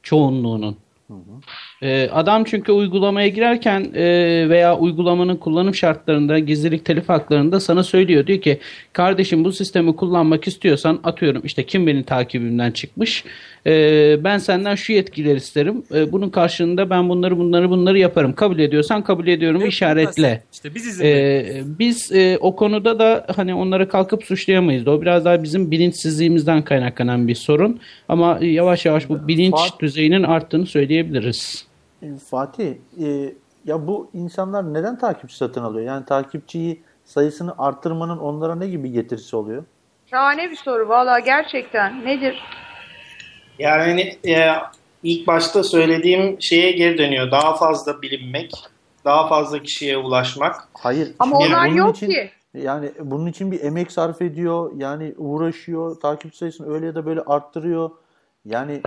çoğunluğunun. 0.02 0.76
E, 1.10 1.14
adam 2.12 2.44
çünkü 2.44 2.72
uygulamaya 2.72 3.28
girerken 3.28 3.90
e, 3.94 4.04
veya 4.48 4.78
uygulamanın 4.78 5.36
kullanım 5.36 5.74
şartlarında 5.74 6.38
gizlilik 6.38 6.84
telif 6.84 7.08
haklarında 7.08 7.60
sana 7.60 7.82
söylüyor. 7.82 8.26
Diyor 8.26 8.40
ki 8.40 8.58
kardeşim 8.92 9.44
bu 9.44 9.52
sistemi 9.52 9.96
kullanmak 9.96 10.46
istiyorsan 10.46 11.00
atıyorum 11.04 11.42
işte 11.44 11.66
kim 11.66 11.86
benim 11.86 12.02
takibimden 12.02 12.70
çıkmış. 12.70 13.24
E, 13.66 14.24
ben 14.24 14.38
senden 14.38 14.74
şu 14.74 14.92
yetkiler 14.92 15.36
isterim. 15.36 15.84
E, 15.94 16.12
bunun 16.12 16.30
karşılığında 16.30 16.90
ben 16.90 17.08
bunları 17.08 17.38
bunları 17.38 17.70
bunları 17.70 17.98
yaparım. 17.98 18.32
Kabul 18.32 18.58
ediyorsan 18.58 19.04
kabul 19.04 19.26
ediyorum 19.26 19.66
işaretle. 19.66 20.42
İşte 20.52 20.74
biz 20.74 20.86
izin 20.86 21.04
Ee, 21.04 21.62
biz 21.78 22.12
o 22.40 22.56
konuda 22.56 22.98
da 22.98 23.26
hani 23.36 23.54
onları 23.54 23.88
kalkıp 23.88 24.24
suçlayamayız. 24.24 24.88
O 24.88 25.02
biraz 25.02 25.24
daha 25.24 25.42
bizim 25.42 25.70
bilinçsizliğimizden 25.70 26.62
kaynaklanan 26.62 27.28
bir 27.28 27.34
sorun. 27.34 27.80
Ama 28.08 28.38
yavaş 28.42 28.86
yavaş 28.86 29.08
bu 29.08 29.28
bilinç 29.28 29.54
düzeyinin 29.80 30.22
arttığını 30.22 30.66
söyleyebiliriz. 30.66 31.66
E, 32.04 32.18
Fatih, 32.30 32.74
e, 33.04 33.32
ya 33.64 33.86
bu 33.86 34.10
insanlar 34.14 34.74
neden 34.74 34.98
takipçi 34.98 35.36
satın 35.36 35.62
alıyor? 35.62 35.86
Yani 35.86 36.04
takipçiyi 36.04 36.82
sayısını 37.04 37.54
arttırmanın 37.58 38.18
onlara 38.18 38.54
ne 38.54 38.66
gibi 38.68 38.92
getirisi 38.92 39.36
oluyor? 39.36 39.64
Şahane 40.10 40.50
bir 40.50 40.56
soru 40.56 40.88
valla 40.88 41.18
gerçekten. 41.18 42.04
Nedir? 42.04 42.42
Yani 43.58 44.18
e, 44.26 44.52
ilk 45.02 45.26
başta 45.26 45.62
söylediğim 45.62 46.42
şeye 46.42 46.72
geri 46.72 46.98
dönüyor. 46.98 47.30
Daha 47.30 47.56
fazla 47.56 48.02
bilinmek, 48.02 48.52
daha 49.04 49.28
fazla 49.28 49.62
kişiye 49.62 49.96
ulaşmak. 49.96 50.68
Hayır. 50.74 51.12
Ama 51.18 51.40
şimdi 51.40 51.54
onlar 51.54 51.66
bunun 51.68 51.76
yok 51.76 51.96
için- 51.96 52.06
ki. 52.08 52.30
Yani 52.54 52.92
bunun 53.00 53.26
için 53.26 53.52
bir 53.52 53.60
emek 53.60 53.92
sarf 53.92 54.22
ediyor. 54.22 54.72
Yani 54.76 55.14
uğraşıyor. 55.16 56.00
Takipçi 56.00 56.38
sayısını 56.38 56.74
öyle 56.74 56.86
ya 56.86 56.94
da 56.94 57.06
böyle 57.06 57.20
arttırıyor. 57.20 57.90
Yani 58.44 58.80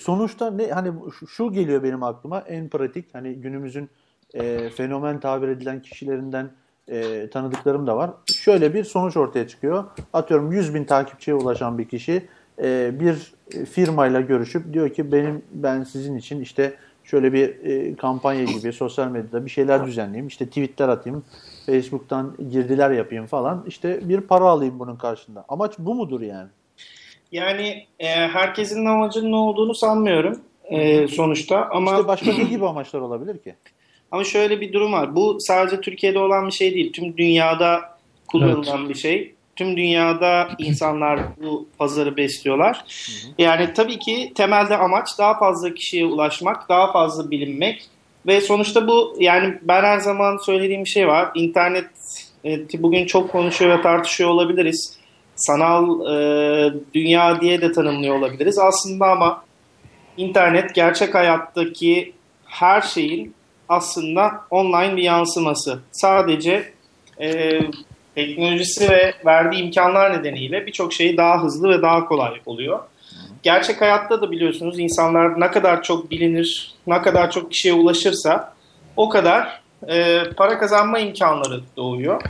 sonuçta 0.00 0.50
ne 0.50 0.66
hani 0.66 0.92
şu, 1.28 1.52
geliyor 1.52 1.82
benim 1.82 2.02
aklıma 2.02 2.40
en 2.40 2.68
pratik 2.68 3.14
hani 3.14 3.34
günümüzün 3.34 3.88
e, 4.34 4.70
fenomen 4.70 5.20
tabir 5.20 5.48
edilen 5.48 5.82
kişilerinden 5.82 6.50
e, 6.88 7.30
tanıdıklarım 7.30 7.86
da 7.86 7.96
var. 7.96 8.10
Şöyle 8.38 8.74
bir 8.74 8.84
sonuç 8.84 9.16
ortaya 9.16 9.48
çıkıyor. 9.48 9.84
Atıyorum 10.12 10.52
100 10.52 10.74
bin 10.74 10.84
takipçiye 10.84 11.34
ulaşan 11.34 11.78
bir 11.78 11.88
kişi 11.88 12.28
e, 12.62 13.00
bir 13.00 13.34
firmayla 13.64 14.20
görüşüp 14.20 14.72
diyor 14.72 14.88
ki 14.88 15.12
benim 15.12 15.42
ben 15.52 15.82
sizin 15.82 16.16
için 16.16 16.40
işte 16.40 16.74
şöyle 17.04 17.32
bir 17.32 17.64
e, 17.64 17.96
kampanya 17.96 18.44
gibi 18.44 18.72
sosyal 18.72 19.08
medyada 19.08 19.44
bir 19.44 19.50
şeyler 19.50 19.86
düzenleyeyim. 19.86 20.26
işte 20.26 20.46
tweetler 20.46 20.88
atayım. 20.88 21.24
Facebook'tan 21.66 22.36
girdiler 22.50 22.90
yapayım 22.90 23.26
falan. 23.26 23.64
İşte 23.66 24.08
bir 24.08 24.20
para 24.20 24.44
alayım 24.44 24.78
bunun 24.78 24.96
karşında. 24.96 25.44
Amaç 25.48 25.78
bu 25.78 25.94
mudur 25.94 26.20
yani? 26.20 26.48
Yani 27.32 27.86
e, 28.00 28.06
herkesin 28.08 28.86
amacının 28.86 29.32
ne 29.32 29.36
olduğunu 29.36 29.74
sanmıyorum 29.74 30.40
e, 30.70 31.08
sonuçta 31.08 31.68
ama 31.70 31.92
İşte 31.92 32.08
başka 32.08 32.32
ne 32.32 32.44
gibi 32.44 32.66
amaçlar 32.66 33.00
olabilir 33.00 33.38
ki? 33.38 33.54
ama 34.10 34.24
şöyle 34.24 34.60
bir 34.60 34.72
durum 34.72 34.92
var. 34.92 35.16
Bu 35.16 35.36
sadece 35.40 35.80
Türkiye'de 35.80 36.18
olan 36.18 36.46
bir 36.46 36.52
şey 36.52 36.74
değil. 36.74 36.92
Tüm 36.92 37.16
dünyada 37.16 37.98
kullanılan 38.28 38.88
bir 38.88 38.94
şey. 38.94 39.34
Tüm 39.56 39.76
dünyada 39.76 40.48
insanlar 40.58 41.20
bu 41.42 41.68
pazarı 41.78 42.16
besliyorlar. 42.16 42.84
Yani 43.38 43.72
tabii 43.74 43.98
ki 43.98 44.32
temelde 44.34 44.76
amaç 44.76 45.18
daha 45.18 45.38
fazla 45.38 45.74
kişiye 45.74 46.06
ulaşmak, 46.06 46.68
daha 46.68 46.92
fazla 46.92 47.30
bilinmek 47.30 47.88
ve 48.26 48.40
sonuçta 48.40 48.88
bu 48.88 49.16
yani 49.18 49.54
ben 49.62 49.82
her 49.82 49.98
zaman 49.98 50.36
söylediğim 50.36 50.84
bir 50.84 50.90
şey 50.90 51.08
var. 51.08 51.30
İnternet 51.34 51.90
e, 52.44 52.82
bugün 52.82 53.06
çok 53.06 53.30
konuşuyor 53.30 53.78
ve 53.78 53.82
tartışıyor 53.82 54.30
olabiliriz. 54.30 54.98
Sanal 55.36 56.06
e, 56.12 56.74
dünya 56.94 57.40
diye 57.40 57.60
de 57.60 57.72
tanımlıyor 57.72 58.18
olabiliriz. 58.18 58.58
Aslında 58.58 59.06
ama 59.06 59.44
internet 60.16 60.74
gerçek 60.74 61.14
hayattaki 61.14 62.12
her 62.46 62.80
şeyin 62.80 63.34
aslında 63.68 64.30
online 64.50 64.96
bir 64.96 65.02
yansıması. 65.02 65.78
Sadece 65.92 66.72
e, 67.20 67.60
teknolojisi 68.14 68.90
ve 68.90 69.14
verdiği 69.26 69.62
imkanlar 69.62 70.18
nedeniyle 70.18 70.66
birçok 70.66 70.92
şey 70.92 71.16
daha 71.16 71.42
hızlı 71.42 71.68
ve 71.68 71.82
daha 71.82 72.04
kolay 72.04 72.40
oluyor. 72.46 72.78
Gerçek 73.42 73.80
hayatta 73.80 74.22
da 74.22 74.30
biliyorsunuz 74.30 74.78
insanlar 74.78 75.40
ne 75.40 75.50
kadar 75.50 75.82
çok 75.82 76.10
bilinir, 76.10 76.74
ne 76.86 77.02
kadar 77.02 77.30
çok 77.30 77.52
kişiye 77.52 77.74
ulaşırsa 77.74 78.54
o 78.96 79.08
kadar 79.08 79.60
e, 79.88 80.22
para 80.36 80.58
kazanma 80.58 80.98
imkanları 80.98 81.60
doğuyor. 81.76 82.22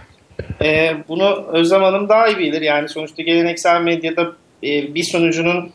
E, 0.63 0.97
bunu 1.09 1.47
Özlem 1.53 1.83
Hanım 1.83 2.09
daha 2.09 2.29
iyi 2.29 2.39
bilir. 2.39 2.63
Yani 2.63 2.89
sonuçta 2.89 3.23
geleneksel 3.23 3.81
medyada 3.81 4.33
e, 4.63 4.95
bir 4.95 5.05
sunucunun 5.05 5.73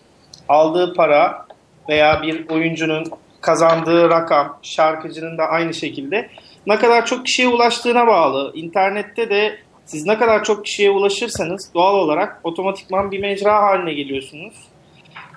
aldığı 0.50 0.94
para 0.94 1.46
veya 1.90 2.22
bir 2.22 2.50
oyuncunun 2.50 3.06
kazandığı 3.42 4.10
rakam, 4.10 4.60
şarkıcının 4.62 5.38
da 5.38 5.44
aynı 5.44 5.74
şekilde 5.74 6.30
ne 6.68 6.80
kadar 6.80 7.06
çok 7.06 7.26
kişiye 7.26 7.48
ulaştığına 7.48 8.08
bağlı. 8.08 8.52
İnternette 8.56 9.30
de 9.30 9.58
siz 9.86 10.06
ne 10.06 10.18
kadar 10.18 10.44
çok 10.44 10.66
kişiye 10.66 10.92
ulaşırsanız 10.92 11.74
doğal 11.74 11.96
olarak 11.96 12.40
otomatikman 12.44 13.12
bir 13.12 13.20
mecra 13.20 13.64
haline 13.64 13.94
geliyorsunuz. 13.94 14.54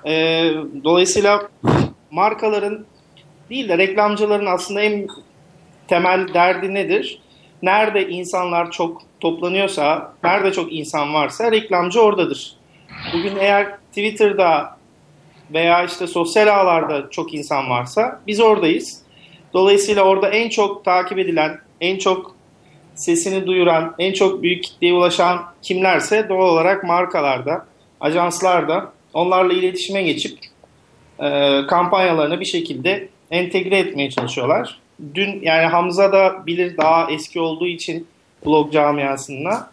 Ee, 0.07 0.51
dolayısıyla 0.85 1.49
markaların 2.11 2.87
değil 3.51 3.69
de 3.69 3.79
reklamcıların 3.79 4.47
aslında 4.47 4.81
en 4.81 5.07
temel 5.89 6.35
derdi 6.35 6.75
nedir? 6.75 7.23
Nerede 7.63 8.09
insanlar 8.09 8.71
çok 8.71 9.03
toplanıyorsa, 9.25 10.13
nerede 10.25 10.53
çok 10.53 10.73
insan 10.73 11.15
varsa 11.15 11.53
reklamcı 11.53 12.01
oradadır. 12.01 12.57
Bugün 13.15 13.37
eğer 13.37 13.77
Twitter'da 13.89 14.77
veya 15.53 15.85
işte 15.85 16.07
sosyal 16.07 16.47
ağlarda 16.47 17.11
çok 17.11 17.35
insan 17.35 17.71
varsa 17.71 18.21
biz 18.27 18.41
oradayız. 18.41 19.03
Dolayısıyla 19.53 20.03
orada 20.03 20.29
en 20.29 20.49
çok 20.49 20.85
takip 20.85 21.19
edilen, 21.19 21.59
en 21.81 21.99
çok 21.99 22.37
sesini 22.95 23.47
duyuran, 23.47 23.95
en 23.99 24.13
çok 24.13 24.43
büyük 24.43 24.65
kitleye 24.65 24.93
ulaşan 24.95 25.43
kimlerse 25.63 26.29
doğal 26.29 26.49
olarak 26.49 26.85
markalarda, 26.85 27.67
ajanslarda 28.01 28.93
onlarla 29.15 29.53
iletişime 29.53 30.03
geçip 30.03 30.39
e, 31.23 31.61
kampanyalarını 31.69 32.41
bir 32.41 32.45
şekilde 32.45 33.09
entegre 33.31 33.79
etmeye 33.79 34.11
çalışıyorlar. 34.11 34.79
Dün 35.15 35.41
yani 35.43 35.67
Hamza 35.67 36.13
da 36.13 36.47
bilir 36.47 36.77
daha 36.77 37.11
eski 37.11 37.41
olduğu 37.41 37.67
için 37.67 38.07
blog 38.47 38.73
camiasında. 38.73 39.71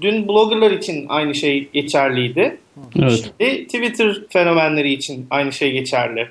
Dün 0.00 0.28
bloggerlar 0.28 0.70
için 0.70 1.06
aynı 1.08 1.34
şey 1.34 1.70
geçerliydi. 1.70 2.58
Evet. 2.98 3.32
Şimdi 3.40 3.66
Twitter 3.66 4.16
fenomenleri 4.30 4.92
için 4.92 5.26
aynı 5.30 5.52
şey 5.52 5.72
geçerli. 5.72 6.28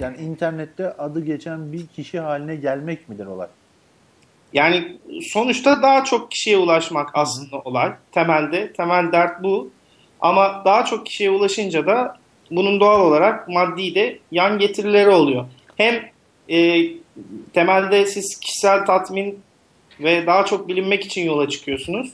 Yani 0.00 0.16
internette 0.16 0.92
adı 0.92 1.24
geçen 1.24 1.72
bir 1.72 1.86
kişi 1.86 2.20
haline 2.20 2.56
gelmek 2.56 3.08
midir 3.08 3.26
olay? 3.26 3.48
Yani 4.52 4.96
sonuçta 5.32 5.82
daha 5.82 6.04
çok 6.04 6.30
kişiye 6.30 6.58
ulaşmak 6.58 7.10
aslında 7.14 7.58
olay. 7.58 7.92
Temelde, 8.12 8.72
temel 8.72 9.12
dert 9.12 9.42
bu. 9.42 9.70
Ama 10.20 10.62
daha 10.64 10.84
çok 10.84 11.06
kişiye 11.06 11.30
ulaşınca 11.30 11.86
da 11.86 12.16
bunun 12.50 12.80
doğal 12.80 13.00
olarak 13.00 13.48
maddi 13.48 13.94
de 13.94 14.18
yan 14.30 14.58
getirileri 14.58 15.08
oluyor. 15.08 15.44
Hem 15.76 15.94
e, 16.50 16.86
temelde 17.52 18.06
siz 18.06 18.40
kişisel 18.40 18.86
tatmin 18.86 19.38
ve 20.00 20.26
daha 20.26 20.44
çok 20.44 20.68
bilinmek 20.68 21.04
için 21.04 21.26
yola 21.26 21.48
çıkıyorsunuz. 21.48 22.12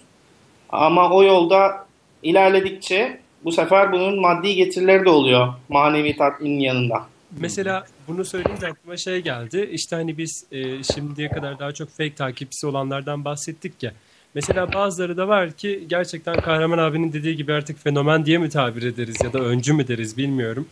Ama 0.69 1.11
o 1.11 1.23
yolda 1.23 1.87
ilerledikçe 2.23 3.21
bu 3.45 3.53
sefer 3.53 3.93
bunun 3.93 4.21
maddi 4.21 4.55
getirileri 4.55 5.05
de 5.05 5.11
oluyor 5.11 5.55
manevi 5.69 6.17
tatminin 6.17 6.61
yanında. 6.61 7.07
mesela 7.39 7.85
bunu 8.09 8.25
söyleyince 8.25 8.67
aklıma 8.67 8.97
şey 8.97 9.21
geldi. 9.21 9.69
İşte 9.73 9.97
hani 9.97 10.19
biz 10.19 10.45
e, 10.53 10.83
şimdiye 10.83 11.29
kadar 11.29 11.59
daha 11.59 11.73
çok 11.73 11.89
fake 11.89 12.15
takipçisi 12.15 12.67
olanlardan 12.67 13.25
bahsettik 13.25 13.83
ya. 13.83 13.93
Mesela 14.35 14.73
bazıları 14.73 15.17
da 15.17 15.29
var 15.29 15.53
ki 15.53 15.85
gerçekten 15.89 16.41
Kahraman 16.41 16.79
abinin 16.79 17.13
dediği 17.13 17.37
gibi 17.37 17.53
artık 17.53 17.83
fenomen 17.83 18.27
diye 18.27 18.39
mi 18.39 18.51
tabir 18.51 18.83
ederiz 18.83 19.17
ya 19.25 19.33
da 19.33 19.39
öncü 19.39 19.73
mü 19.73 19.89
deriz 19.89 20.17
bilmiyorum. 20.17 20.69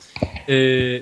E, 0.48 0.56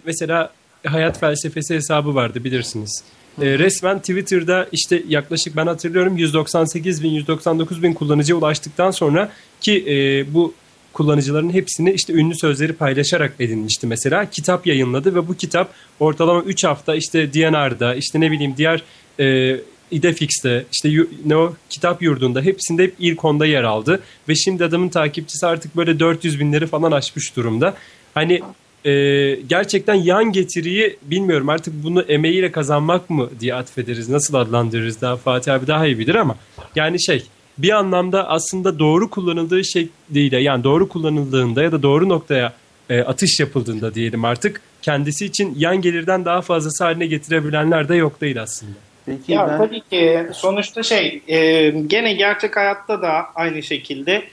mesela 0.05 0.53
hayat 0.87 1.21
felsefesi 1.21 1.75
hesabı 1.75 2.15
vardı 2.15 2.45
bilirsiniz. 2.45 3.05
E, 3.43 3.59
resmen 3.59 3.99
Twitter'da 3.99 4.69
işte 4.73 5.03
yaklaşık 5.09 5.57
ben 5.57 5.67
hatırlıyorum 5.67 6.17
198 6.17 7.03
bin 7.03 7.11
199 7.11 7.83
bin 7.83 7.93
kullanıcıya 7.93 8.37
ulaştıktan 8.37 8.91
sonra 8.91 9.33
ki 9.61 9.85
e, 9.89 10.35
bu 10.35 10.55
kullanıcıların 10.93 11.51
hepsini 11.51 11.93
işte 11.93 12.13
ünlü 12.13 12.35
sözleri 12.35 12.73
paylaşarak 12.73 13.33
edinmişti 13.41 13.87
mesela. 13.87 14.31
Kitap 14.31 14.67
yayınladı 14.67 15.15
ve 15.15 15.29
bu 15.29 15.35
kitap 15.35 15.73
ortalama 16.01 16.43
3 16.43 16.65
hafta 16.65 16.95
işte 16.95 17.33
DNR'da 17.33 17.95
işte 17.95 18.21
ne 18.21 18.31
bileyim 18.31 18.55
diğer 18.57 18.83
e, 19.21 19.57
İdefix'te 19.91 20.65
işte 20.73 20.91
ne 21.27 21.37
o 21.37 21.55
kitap 21.71 22.03
yurdunda 22.03 22.41
hepsinde 22.41 22.83
hep 22.83 22.95
ilk 22.99 23.25
onda 23.25 23.47
yer 23.47 23.65
aldı. 23.65 24.01
Ve 24.29 24.35
şimdi 24.35 24.65
adamın 24.65 24.89
takipçisi 24.89 25.47
artık 25.47 25.77
böyle 25.77 26.01
400 26.01 26.41
binleri 26.41 26.67
falan 26.67 26.93
aşmış 26.93 27.37
durumda. 27.37 27.75
Hani 28.15 28.43
e, 28.85 28.91
gerçekten 29.35 29.95
yan 29.95 30.33
getiriyi 30.33 30.97
bilmiyorum 31.03 31.49
artık 31.49 31.75
bunu 31.85 32.03
emeğiyle 32.03 32.53
kazanmak 32.53 33.11
mı 33.11 33.31
diye 33.41 33.55
atfederiz. 33.55 34.09
Nasıl 34.09 34.35
adlandırırız 34.35 35.01
daha 35.01 35.17
Fatih 35.17 35.55
abi 35.55 35.67
daha 35.67 35.87
iyi 35.87 35.99
bilir 35.99 36.15
ama 36.15 36.37
yani 36.75 37.03
şey 37.03 37.27
bir 37.59 37.71
anlamda 37.71 38.29
aslında 38.29 38.79
doğru 38.79 39.11
kullanıldığı 39.11 39.65
şekliyle 39.65 40.41
yani 40.41 40.65
doğru 40.65 40.89
kullanıldığında 40.89 41.63
ya 41.63 41.73
da 41.73 41.83
doğru 41.83 42.09
noktaya 42.09 42.53
e, 42.91 43.01
atış 43.01 43.41
yapıldığında 43.41 43.95
diyelim 43.95 44.25
artık 44.25 44.61
kendisi 44.83 45.27
için 45.27 45.55
yan 45.59 45.81
gelirden 45.81 46.25
daha 46.25 46.43
fazlası 46.43 46.85
haline 46.85 47.07
getirebilenler 47.07 47.89
de 47.89 47.95
yok 47.95 48.21
değil 48.21 48.43
aslında. 48.43 48.73
Peki 49.07 49.33
Ya 49.33 49.49
ben 49.49 49.59
tabii 49.59 49.81
ki 49.81 50.27
sonuçta 50.33 50.83
şey 50.83 51.23
e, 51.29 51.71
gene 51.71 52.13
gerçek 52.13 52.57
hayatta 52.57 53.03
da 53.03 53.27
aynı 53.35 53.63
şekilde 53.63 54.25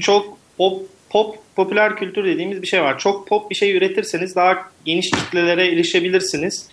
çok 0.00 0.38
pop, 0.58 0.82
pop 1.14 1.36
popüler 1.56 1.96
kültür 1.96 2.24
dediğimiz 2.24 2.62
bir 2.62 2.66
şey 2.66 2.82
var. 2.82 2.98
Çok 2.98 3.28
pop 3.28 3.50
bir 3.50 3.54
şey 3.54 3.76
üretirseniz 3.76 4.36
daha 4.36 4.56
geniş 4.84 5.10
kitlelere 5.10 5.66
erişebilirsiniz. 5.66 6.68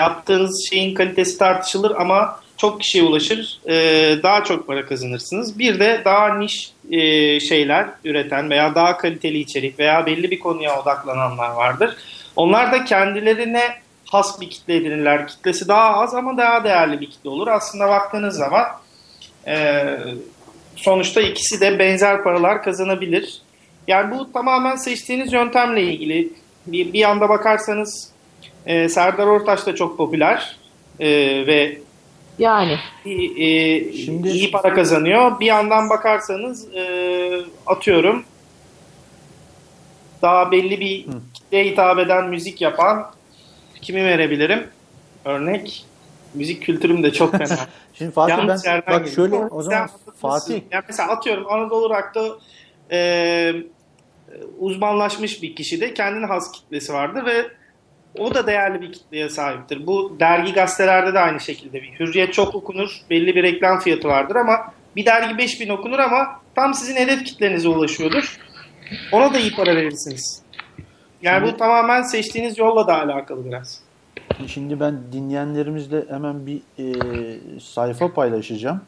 Yaptığınız 0.00 0.68
şeyin 0.70 0.94
kalitesi 0.94 1.38
tartışılır 1.38 1.90
ama 1.98 2.40
çok 2.56 2.80
kişiye 2.80 3.04
ulaşır. 3.04 3.60
e, 3.66 3.74
daha 4.22 4.44
çok 4.44 4.66
para 4.66 4.86
kazanırsınız. 4.86 5.58
Bir 5.58 5.80
de 5.80 6.02
daha 6.04 6.34
niş 6.34 6.72
e, 6.90 7.00
şeyler 7.40 7.88
üreten 8.04 8.50
veya 8.50 8.74
daha 8.74 8.96
kaliteli 8.96 9.38
içerik 9.38 9.78
veya 9.78 10.06
belli 10.06 10.30
bir 10.30 10.38
konuya 10.38 10.82
odaklananlar 10.82 11.50
vardır. 11.50 11.96
Onlar 12.36 12.72
da 12.72 12.84
kendilerine 12.84 13.62
has 14.04 14.40
bir 14.40 14.50
kitle 14.50 14.76
edinirler. 14.76 15.28
Kitlesi 15.28 15.68
daha 15.68 16.00
az 16.00 16.14
ama 16.14 16.36
daha 16.36 16.64
değerli 16.64 17.00
bir 17.00 17.10
kitle 17.10 17.30
olur. 17.30 17.48
Aslında 17.48 17.88
baktığınız 17.88 18.36
zaman 18.36 18.64
e, 19.46 19.84
sonuçta 20.76 21.20
ikisi 21.20 21.60
de 21.60 21.78
benzer 21.78 22.22
paralar 22.22 22.62
kazanabilir. 22.62 23.42
Yani 23.88 24.18
bu 24.18 24.32
tamamen 24.32 24.76
seçtiğiniz 24.76 25.32
yöntemle 25.32 25.82
ilgili. 25.82 26.32
Bir, 26.66 26.92
bir 26.92 26.98
yanda 26.98 27.28
bakarsanız 27.28 28.10
e, 28.66 28.88
Serdar 28.88 29.26
Ortaç 29.26 29.66
da 29.66 29.74
çok 29.74 29.96
popüler 29.96 30.56
e, 31.00 31.08
ve 31.46 31.78
Yani. 32.38 32.72
e, 33.06 33.92
Şimdi- 33.92 34.28
iyi 34.28 34.50
para 34.50 34.74
kazanıyor. 34.74 35.40
Bir 35.40 35.46
yandan 35.46 35.90
bakarsanız 35.90 36.74
e, 36.74 36.82
atıyorum 37.66 38.24
daha 40.22 40.50
belli 40.50 40.80
bir 40.80 41.06
kitleye 41.34 41.64
hitap 41.64 41.98
eden 41.98 42.28
müzik 42.28 42.60
yapan 42.60 43.10
kimi 43.82 44.04
verebilirim? 44.04 44.66
Örnek 45.24 45.84
müzik 46.34 46.62
kültürüm 46.62 47.02
de 47.02 47.12
çok 47.12 47.32
fena. 47.32 47.58
şimdi 47.94 48.10
Fatih 48.12 48.36
ben 48.36 48.38
Yanlış 48.46 48.64
yerden 48.64 48.94
bak 48.94 49.04
geliyor. 49.06 49.14
şöyle 49.16 49.36
o 49.36 49.62
zaman. 49.62 49.88
Fatih 50.20 50.60
Yani 50.70 50.84
mesela 50.88 51.08
atıyorum 51.12 51.46
Anadolu 51.52 51.90
Rock'ta 51.90 52.28
e, 52.90 53.54
uzmanlaşmış 54.58 55.42
bir 55.42 55.56
kişi 55.56 55.80
de 55.80 55.94
kendine 55.94 56.26
has 56.26 56.52
kitlesi 56.52 56.92
vardır 56.92 57.26
ve 57.26 57.46
o 58.18 58.34
da 58.34 58.46
değerli 58.46 58.80
bir 58.80 58.92
kitleye 58.92 59.28
sahiptir. 59.28 59.86
Bu 59.86 60.16
dergi 60.20 60.52
gazetelerde 60.52 61.14
de 61.14 61.18
aynı 61.18 61.40
şekilde 61.40 61.82
bir. 61.82 62.00
Hürriyet 62.00 62.32
çok 62.32 62.54
okunur. 62.54 62.90
Belli 63.10 63.34
bir 63.34 63.42
reklam 63.42 63.80
fiyatı 63.80 64.08
vardır 64.08 64.36
ama 64.36 64.72
bir 64.96 65.06
dergi 65.06 65.38
5000 65.38 65.68
okunur 65.68 65.98
ama 65.98 66.40
tam 66.54 66.74
sizin 66.74 66.96
hedef 66.96 67.24
kitlenize 67.24 67.68
ulaşıyordur. 67.68 68.38
Ona 69.12 69.34
da 69.34 69.38
iyi 69.38 69.54
para 69.54 69.76
verirsiniz. 69.76 70.42
Yani 71.22 71.46
bu 71.46 71.56
tamamen 71.56 72.02
seçtiğiniz 72.02 72.58
yolla 72.58 72.86
da 72.86 73.02
alakalı 73.02 73.44
biraz. 73.44 73.80
Şimdi 74.46 74.80
ben 74.80 74.98
dinleyenlerimizle 75.12 76.04
hemen 76.10 76.46
bir 76.46 76.60
e, 76.78 77.60
sayfa 77.60 78.12
paylaşacağım. 78.12 78.80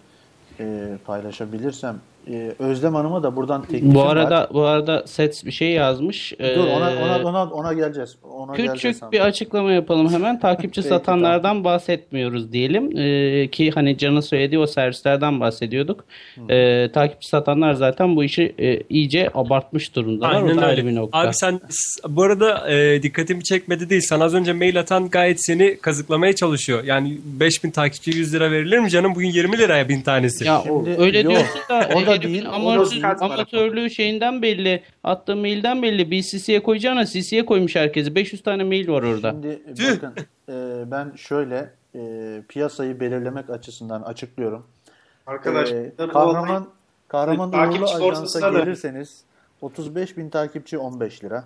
E, 0.60 0.64
paylaşabilirsem. 1.06 2.00
E, 2.30 2.52
Özlem 2.58 2.94
Hanım'a 2.94 3.22
da 3.22 3.36
buradan 3.36 3.62
teklifim 3.62 3.94
Bu 3.94 3.98
var. 4.04 4.16
arada 4.16 4.48
bu 4.52 4.62
arada 4.62 5.06
Sets 5.06 5.44
bir 5.44 5.50
şey 5.50 5.70
yazmış. 5.70 6.32
Dur 6.40 6.66
ona, 6.66 6.90
Ee, 6.90 6.96
ona, 7.04 7.18
ona, 7.28 7.44
ona 7.50 7.72
geleceğiz. 7.72 8.16
Ona 8.22 8.56
geleceğiz 8.56 8.80
Küçük 8.82 9.02
hemen. 9.02 9.12
bir 9.12 9.20
açıklama 9.20 9.72
yapalım 9.72 10.12
hemen. 10.12 10.40
Takipçi 10.40 10.80
Peki, 10.80 10.88
satanlardan 10.88 11.64
bahsetmiyoruz 11.64 12.52
diyelim. 12.52 12.98
Ee, 12.98 13.48
ki 13.48 13.70
hani 13.70 13.98
Can'ın 13.98 14.20
söylediği 14.20 14.58
o 14.58 14.66
servislerden 14.66 15.40
bahsediyorduk. 15.40 16.04
Ee, 16.50 16.88
takipçi 16.94 17.28
satanlar 17.28 17.72
zaten 17.74 18.16
bu 18.16 18.24
işi 18.24 18.54
e, 18.58 18.80
iyice 18.90 19.30
abartmış 19.34 19.96
durumdalar. 19.96 20.34
Aynen 20.34 20.56
o 20.58 20.60
da 20.60 20.66
ayrı 20.66 20.80
öyle. 20.80 20.90
bir 20.90 20.94
nokta. 20.96 21.18
Abi 21.18 21.34
sen 21.34 21.60
bu 22.08 22.22
arada 22.22 22.70
e, 22.72 23.02
dikkatimi 23.02 23.44
çekmedi 23.44 23.90
değil. 23.90 24.02
Sana 24.08 24.24
az 24.24 24.34
önce 24.34 24.52
mail 24.52 24.80
atan 24.80 25.08
gayet 25.08 25.46
seni 25.46 25.76
kazıklamaya 25.82 26.32
çalışıyor. 26.34 26.84
Yani 26.84 27.18
5000 27.24 27.70
takipçi 27.70 28.10
100 28.10 28.34
lira 28.34 28.50
verilir 28.50 28.78
mi 28.78 28.90
canım? 28.90 29.14
Bugün 29.14 29.28
20 29.28 29.58
liraya 29.58 29.88
bin 29.88 30.02
tanesi. 30.02 30.44
Ya 30.44 30.60
Şimdi- 30.66 30.96
öyle 30.98 31.18
yok, 31.20 31.30
diyorsun 31.30 31.60
da 31.70 31.88
da 32.18 32.22
değil, 32.22 32.46
amatör- 32.46 33.24
amatörlüğü 33.24 33.90
şeyinden 33.90 34.42
belli. 34.42 34.82
Attığı 35.04 35.36
mailden 35.36 35.82
belli. 35.82 36.10
Bir 36.10 36.22
CC'ye 36.22 36.62
koyacağına 36.62 37.06
CC'ye 37.06 37.44
koymuş 37.46 37.76
herkesi. 37.76 38.14
500 38.14 38.42
tane 38.42 38.64
mail 38.64 38.88
var 38.88 39.02
orada. 39.02 39.30
Şimdi 39.30 39.74
Tüh. 39.76 39.96
bakın 39.96 40.14
e, 40.48 40.54
ben 40.90 41.12
şöyle 41.16 41.70
e, 41.94 42.00
piyasayı 42.48 43.00
belirlemek 43.00 43.50
açısından 43.50 44.02
açıklıyorum. 44.02 44.66
Arkadaşlar 45.26 45.76
E, 45.76 45.92
kahraman 46.12 46.68
kahraman 47.08 47.50
Takipçi 47.50 47.94
uğurlu 47.96 48.08
ajansa 48.12 48.50
gelirseniz 48.50 49.22
35 49.60 50.16
bin 50.16 50.30
takipçi 50.30 50.78
15 50.78 51.24
lira. 51.24 51.44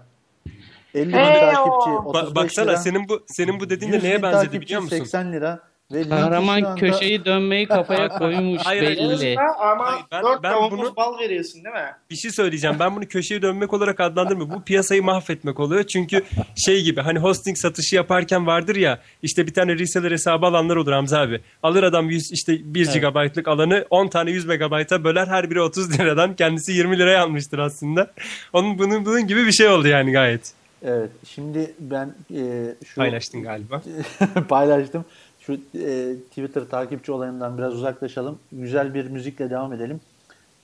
50 0.94 1.08
bin 1.08 1.12
Hey 1.12 1.40
takipçi 1.40 1.90
o. 1.90 2.04
35 2.04 2.30
Ba- 2.30 2.34
baksana 2.34 2.70
lira. 2.70 2.76
senin 2.76 3.08
bu 3.08 3.22
senin 3.26 3.60
bu 3.60 3.70
dediğin 3.70 3.92
de 3.92 3.96
100 3.96 4.04
neye 4.04 4.16
bin 4.16 4.22
benzedi 4.22 4.44
takipçi 4.44 4.60
biliyor 4.66 4.80
musun? 4.82 4.96
80 4.96 5.32
lira. 5.32 5.60
Ve 5.92 6.04
şu 6.04 6.10
Kahraman 6.10 6.62
anda- 6.62 6.74
köşeyi 6.74 7.24
dönmeyi 7.24 7.68
kafaya 7.68 8.08
koymuş 8.08 8.62
Hayır, 8.64 8.82
hayır. 8.84 8.96
belli. 8.98 9.36
Ha, 9.36 9.42
ama 9.72 9.86
Hayır, 9.86 10.04
ben- 10.12 10.22
4 10.22 10.42
ben 10.42 10.70
bunu- 10.70 10.96
bal 10.96 11.18
veriyorsun 11.18 11.64
değil 11.64 11.74
mi? 11.74 11.90
Bir 12.10 12.16
şey 12.16 12.30
söyleyeceğim. 12.30 12.76
Ben 12.80 12.96
bunu 12.96 13.06
köşeye 13.08 13.42
dönmek 13.42 13.72
olarak 13.72 14.00
adlandırmıyorum. 14.00 14.54
Bu 14.54 14.62
piyasayı 14.64 15.02
mahvetmek 15.02 15.60
oluyor. 15.60 15.84
Çünkü 15.84 16.22
şey 16.66 16.82
gibi 16.82 17.00
hani 17.00 17.18
hosting 17.18 17.56
satışı 17.58 17.96
yaparken 17.96 18.46
vardır 18.46 18.76
ya 18.76 19.00
işte 19.22 19.46
bir 19.46 19.54
tane 19.54 19.78
reseller 19.78 20.10
hesabı 20.10 20.46
alanlar 20.46 20.76
olur 20.76 20.92
Hamza 20.92 21.20
abi. 21.20 21.40
Alır 21.62 21.82
adam 21.82 22.10
100 22.10 22.32
işte 22.32 22.52
1 22.74 22.86
GB'lık 22.92 23.48
alanı 23.48 23.86
10 23.90 24.08
tane 24.08 24.30
100 24.30 24.46
MB'a 24.46 25.04
böler 25.04 25.26
her 25.26 25.50
biri 25.50 25.60
30 25.60 25.98
liradan 26.00 26.36
kendisi 26.36 26.72
20 26.72 26.98
liraya 26.98 27.22
almıştır 27.22 27.58
aslında. 27.58 28.10
Onun 28.52 28.78
bunun 28.78 29.04
bunun 29.04 29.26
gibi 29.26 29.46
bir 29.46 29.52
şey 29.52 29.68
oldu 29.68 29.88
yani 29.88 30.12
gayet. 30.12 30.52
Evet. 30.86 31.10
Şimdi 31.28 31.74
ben 31.80 32.14
e, 32.34 32.40
şu 32.86 32.94
Paylaştın 32.96 33.42
galiba. 33.42 33.82
paylaştım. 34.48 35.04
Şu 35.46 35.52
e, 35.52 36.14
Twitter 36.28 36.64
takipçi 36.70 37.12
olayından 37.12 37.58
biraz 37.58 37.74
uzaklaşalım. 37.74 38.38
Güzel 38.52 38.94
bir 38.94 39.04
müzikle 39.06 39.50
devam 39.50 39.72
edelim. 39.72 40.00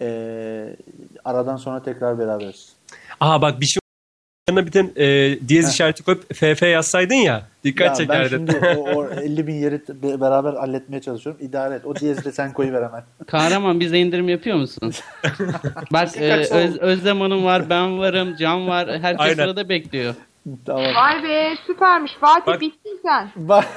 E, 0.01 0.77
aradan 1.25 1.57
sonra 1.57 1.83
tekrar 1.83 2.19
beraberiz. 2.19 2.73
Aa 3.21 3.43
bak 3.43 3.61
bir 3.61 3.67
şey 3.67 3.81
yanına 4.49 4.67
bir 4.67 4.73
tane 4.73 4.91
e, 4.97 5.39
diyez 5.49 5.71
işareti 5.75 6.03
koyup 6.03 6.35
FF 6.35 6.63
yazsaydın 6.63 7.15
ya 7.15 7.47
dikkat 7.65 8.01
Ya 8.01 8.09
ben 8.09 8.25
çekerdi. 8.29 8.53
şimdi 8.53 8.77
o, 8.79 8.95
o 8.95 9.11
50 9.11 9.47
bin 9.47 9.55
yeri 9.55 9.81
beraber 10.21 10.53
halletmeye 10.53 11.01
çalışıyorum. 11.01 11.43
İdare 11.45 11.75
et. 11.75 11.87
O 11.87 11.97
diyezi 11.97 12.25
de 12.25 12.33
sen 12.33 12.53
koyuver 12.53 12.83
hemen. 12.83 13.05
Kahraman 13.27 13.81
bize 13.81 13.99
indirim 13.99 14.29
yapıyor 14.29 14.57
musun? 14.57 14.93
Bak 15.93 16.17
e, 16.17 16.35
Öz-? 16.35 16.79
Özlem 16.79 17.21
Hanım 17.21 17.45
var, 17.45 17.71
ben 17.71 17.99
varım, 17.99 18.37
Can 18.37 18.69
var. 18.69 18.89
Herkes 19.01 19.21
Aynen. 19.21 19.35
sırada 19.35 19.69
bekliyor. 19.69 20.15
Tamam. 20.67 20.95
Vay 20.95 21.23
be 21.23 21.55
süpermiş. 21.67 22.13
Fatih 22.21 22.47
Bak- 22.47 22.61
bittin 22.61 23.01
sen. 23.03 23.31
Bak, 23.37 23.65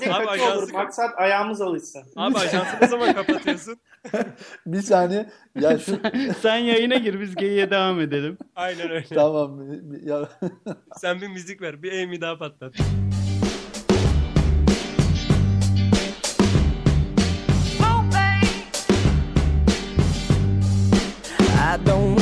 Bize 0.00 0.14
Abi 0.14 0.24
kaçı 0.26 0.42
olur. 0.44 0.50
ajansı- 0.52 0.72
Maksat 0.72 1.10
ayağımız 1.18 1.60
alışsın. 1.60 2.02
Abi 2.16 2.38
ajansı 2.38 2.76
ne 2.82 2.86
zaman 2.86 3.12
kapatıyorsun? 3.12 3.76
bir 4.66 4.80
saniye. 4.82 5.30
Ya 5.60 5.78
şu 5.78 5.98
Sen 6.42 6.56
yayına 6.56 6.94
gir 6.94 7.20
biz 7.20 7.34
geyiğe 7.34 7.70
devam 7.70 8.00
edelim. 8.00 8.38
Aynen 8.56 8.90
öyle. 8.90 9.04
tamam. 9.14 9.60
Ya, 10.04 10.28
Sen 10.96 11.20
bir 11.20 11.28
müzik 11.28 11.62
ver. 11.62 11.82
Bir 11.82 12.02
Amy 12.04 12.20
daha 12.20 12.38
patlat. 12.38 12.72
Oh. 17.80 18.02
I 21.74 21.76
don't 21.84 22.21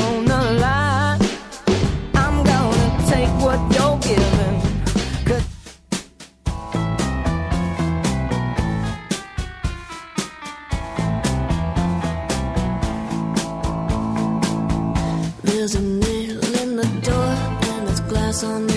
on 18.43 18.70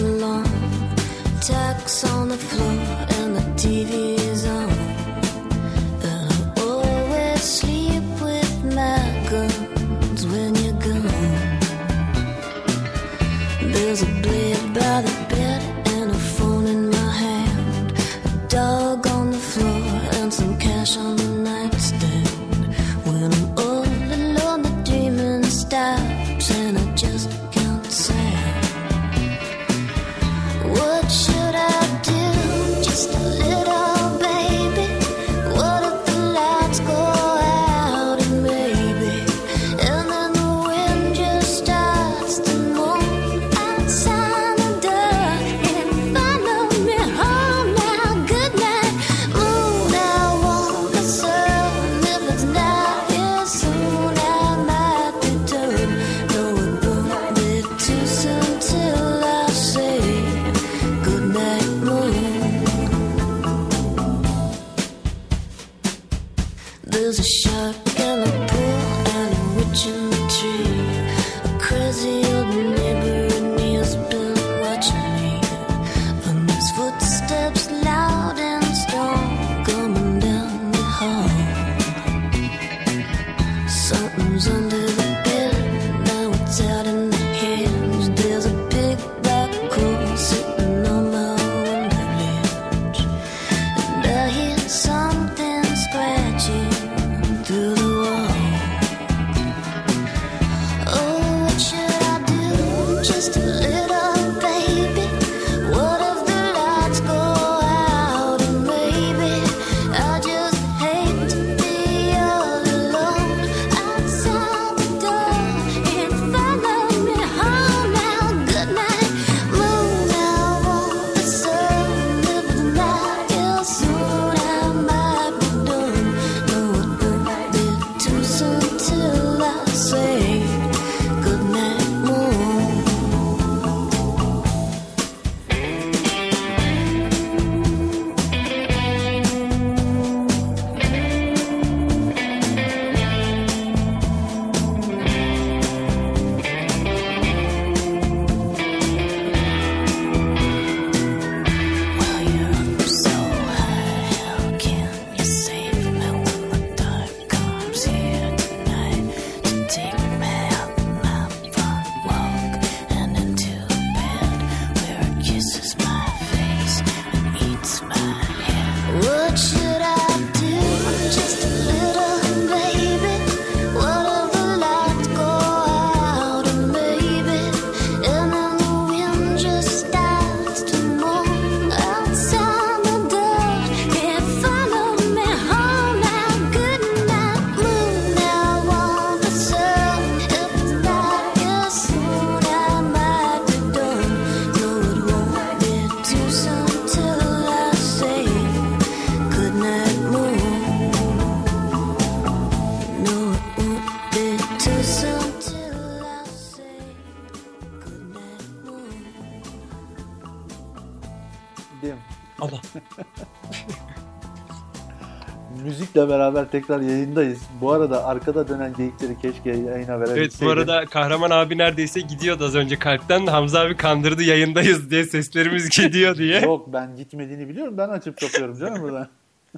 Müzikle 216.03 216.19
beraber 216.19 216.51
tekrar 216.51 216.79
yayındayız. 216.79 217.39
Bu 217.61 217.71
arada 217.71 218.05
arkada 218.05 218.47
dönen 218.47 218.73
geyikleri 218.73 219.19
keşke 219.21 219.49
yayına 219.49 219.99
verebilseydim. 219.99 220.21
Evet 220.21 220.35
bu 220.41 220.49
arada 220.49 220.85
Kahraman 220.85 221.31
abi 221.31 221.57
neredeyse 221.57 222.01
gidiyordu 222.01 222.45
az 222.45 222.55
önce 222.55 222.79
kalpten. 222.79 223.27
Hamza 223.27 223.59
abi 223.59 223.77
kandırdı 223.77 224.23
yayındayız 224.23 224.91
diye 224.91 225.03
seslerimiz 225.03 225.69
gidiyor 225.69 226.17
diye. 226.17 226.39
Yok 226.45 226.73
ben 226.73 226.95
gitmediğini 226.95 227.49
biliyorum. 227.49 227.77
Ben 227.77 227.89
açıp 227.89 228.19
kapıyorum 228.19 228.59
canım 228.59 228.81
buradan. 228.81 229.07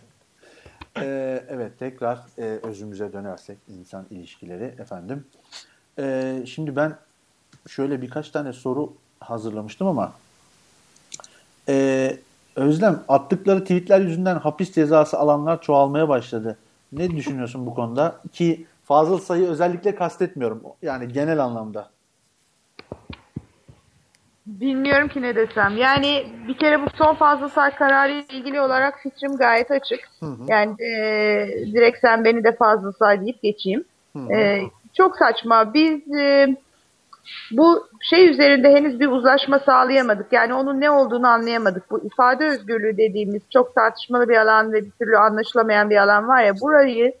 Ee, 1.00 1.44
evet 1.48 1.78
tekrar 1.78 2.18
e, 2.38 2.42
özümüze 2.42 3.12
dönersek 3.12 3.58
insan 3.68 4.06
ilişkileri 4.10 4.64
efendim. 4.64 5.24
Ee, 5.98 6.42
şimdi 6.46 6.76
ben 6.76 6.96
şöyle 7.68 8.02
birkaç 8.02 8.30
tane 8.30 8.52
soru 8.52 8.92
hazırlamıştım 9.20 9.86
ama 9.86 10.12
ee, 11.68 12.16
Özlem 12.56 13.02
attıkları 13.08 13.60
tweetler 13.60 14.00
yüzünden 14.00 14.36
hapis 14.36 14.72
cezası 14.72 15.18
alanlar 15.18 15.62
çoğalmaya 15.62 16.08
başladı. 16.08 16.56
Ne 16.92 17.10
düşünüyorsun 17.10 17.66
bu 17.66 17.74
konuda? 17.74 18.16
Ki 18.32 18.66
fazıl 18.84 19.18
sayı 19.18 19.48
özellikle 19.48 19.94
kastetmiyorum. 19.94 20.62
Yani 20.82 21.08
genel 21.08 21.38
anlamda. 21.38 21.90
Bilmiyorum 24.46 25.08
ki 25.08 25.22
ne 25.22 25.36
desem. 25.36 25.76
Yani 25.76 26.26
bir 26.48 26.58
kere 26.58 26.82
bu 26.82 26.86
son 26.98 27.14
fazla 27.14 27.48
say 27.48 27.74
kararı 27.74 28.12
ile 28.12 28.38
ilgili 28.38 28.60
olarak 28.60 29.00
fikrim 29.02 29.36
gayet 29.36 29.70
açık. 29.70 30.10
Yani 30.48 30.82
e, 30.82 30.92
direkt 31.72 31.98
sen 32.00 32.24
beni 32.24 32.44
de 32.44 32.56
fazla 32.56 32.92
say 32.92 33.20
deyip 33.20 33.42
geçeyim. 33.42 33.84
E, 34.30 34.60
çok 34.94 35.16
saçma. 35.16 35.74
Biz 35.74 36.14
e, 36.14 36.56
bu 37.52 37.88
şey 38.00 38.30
üzerinde 38.30 38.72
henüz 38.72 39.00
bir 39.00 39.08
uzlaşma 39.08 39.58
sağlayamadık. 39.58 40.32
Yani 40.32 40.54
onun 40.54 40.80
ne 40.80 40.90
olduğunu 40.90 41.26
anlayamadık. 41.26 41.90
Bu 41.90 42.04
ifade 42.04 42.44
özgürlüğü 42.44 42.96
dediğimiz 42.96 43.42
çok 43.52 43.74
tartışmalı 43.74 44.28
bir 44.28 44.36
alan 44.36 44.72
ve 44.72 44.84
bir 44.84 44.90
türlü 44.90 45.16
anlaşılamayan 45.18 45.90
bir 45.90 45.96
alan 45.96 46.28
var 46.28 46.42
ya 46.42 46.54
burayı 46.60 47.14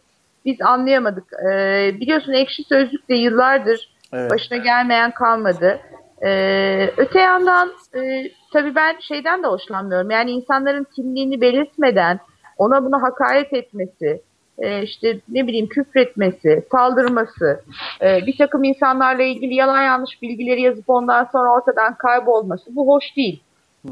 biz 0.44 0.56
anlayamadık. 0.62 1.24
E, 1.50 1.90
biliyorsun 2.00 2.32
ekşi 2.32 2.64
sözlük 2.64 3.08
de 3.08 3.14
yıllardır 3.14 3.96
Evet. 4.12 4.30
başına 4.30 4.58
gelmeyen 4.58 5.10
kalmadı. 5.10 5.80
Ee, 6.22 6.90
öte 6.96 7.20
yandan 7.20 7.72
e, 7.94 8.30
tabii 8.52 8.74
ben 8.74 8.96
şeyden 9.00 9.42
de 9.42 9.46
hoşlanmıyorum. 9.46 10.10
Yani 10.10 10.30
insanların 10.30 10.86
kimliğini 10.96 11.40
belirtmeden 11.40 12.20
ona 12.58 12.84
buna 12.84 13.02
hakaret 13.02 13.52
etmesi, 13.52 14.22
e, 14.58 14.82
işte 14.82 15.20
ne 15.28 15.46
bileyim 15.46 15.68
küfretmesi, 15.68 16.64
saldırması, 16.70 17.64
e, 18.02 18.26
bir 18.26 18.38
takım 18.38 18.64
insanlarla 18.64 19.22
ilgili 19.22 19.54
yalan 19.54 19.82
yanlış 19.82 20.22
bilgileri 20.22 20.62
yazıp 20.62 20.90
ondan 20.90 21.24
sonra 21.24 21.52
ortadan 21.52 21.94
kaybolması 21.94 22.76
bu 22.76 22.88
hoş 22.88 23.16
değil. 23.16 23.42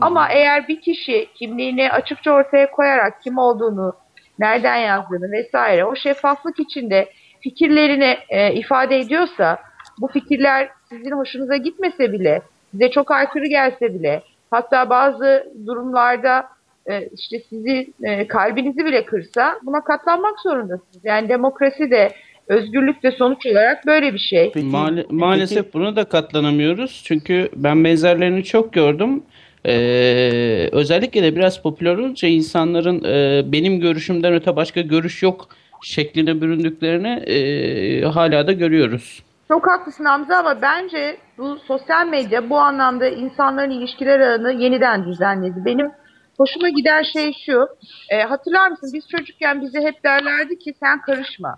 Ama 0.00 0.28
eğer 0.28 0.68
bir 0.68 0.80
kişi 0.80 1.28
kimliğini 1.34 1.90
açıkça 1.90 2.32
ortaya 2.32 2.70
koyarak 2.70 3.22
kim 3.22 3.38
olduğunu, 3.38 3.92
nereden 4.38 4.76
yazdığını 4.76 5.32
vesaire 5.32 5.84
o 5.84 5.96
şeffaflık 5.96 6.60
içinde 6.60 7.08
fikirlerini 7.40 8.16
e, 8.28 8.52
ifade 8.54 8.98
ediyorsa 8.98 9.58
bu 10.00 10.08
fikirler 10.08 10.68
sizin 10.88 11.10
hoşunuza 11.10 11.56
gitmese 11.56 12.12
bile, 12.12 12.42
size 12.70 12.90
çok 12.90 13.10
aykırı 13.10 13.46
gelse 13.46 13.94
bile, 13.94 14.22
hatta 14.50 14.90
bazı 14.90 15.52
durumlarda 15.66 16.48
e, 16.90 17.09
işte 17.09 17.40
sizi 17.48 17.93
e, 18.02 18.27
kalbinizi 18.27 18.85
bile 18.85 19.05
kırsa 19.05 19.59
buna 19.62 19.85
katlanmak 19.85 20.40
zorundasınız. 20.40 21.05
Yani 21.05 21.28
demokrasi 21.28 21.90
de 21.90 22.12
özgürlük 22.48 23.02
de 23.02 23.11
sonuç 23.11 23.47
olarak 23.47 23.86
böyle 23.86 24.15
bir 24.15 24.19
şey. 24.19 24.51
Peki, 24.55 24.66
peki- 24.73 25.06
maalesef 25.11 25.74
buna 25.74 25.97
da 25.97 26.05
katlanamıyoruz. 26.05 27.02
Çünkü 27.06 27.48
ben 27.56 27.85
benzerlerini 27.85 28.44
çok 28.44 28.73
gördüm. 28.73 29.23
Ee, 29.66 30.69
özellikle 30.73 31.23
de 31.23 31.36
biraz 31.36 31.62
popüler 31.62 31.94
olunca 31.94 32.28
insanların 32.28 33.05
e, 33.05 33.43
benim 33.52 33.81
görüşümden 33.81 34.35
öte 34.35 34.56
başka 34.56 34.81
görüş 34.81 35.23
yok 35.23 35.48
şekline 35.82 36.40
büründüklerini 36.40 37.09
e, 37.09 38.05
hala 38.05 38.47
da 38.47 38.52
görüyoruz. 38.52 39.23
Çok 39.48 39.66
haklısın 39.66 40.05
Hamza 40.05 40.36
ama 40.36 40.62
bence 40.62 41.16
bu 41.39 41.59
sosyal 41.59 42.06
medya 42.06 42.51
bu 42.51 42.59
anlamda 42.59 43.09
insanların 43.09 43.70
ilişkiler 43.70 44.20
ağını 44.20 44.52
yeniden 44.52 45.05
düzenledi. 45.05 45.65
Benim 45.65 45.90
hoşuma 46.39 46.69
giden 46.69 47.02
şey 47.02 47.32
şu, 47.47 47.69
e, 48.11 48.23
hatırlar 48.23 48.69
mısın 48.70 48.90
biz 48.94 49.09
çocukken 49.09 49.61
bize 49.62 49.81
hep 49.81 50.05
derlerdi 50.05 50.59
ki 50.59 50.74
sen 50.81 51.01
karışma. 51.01 51.56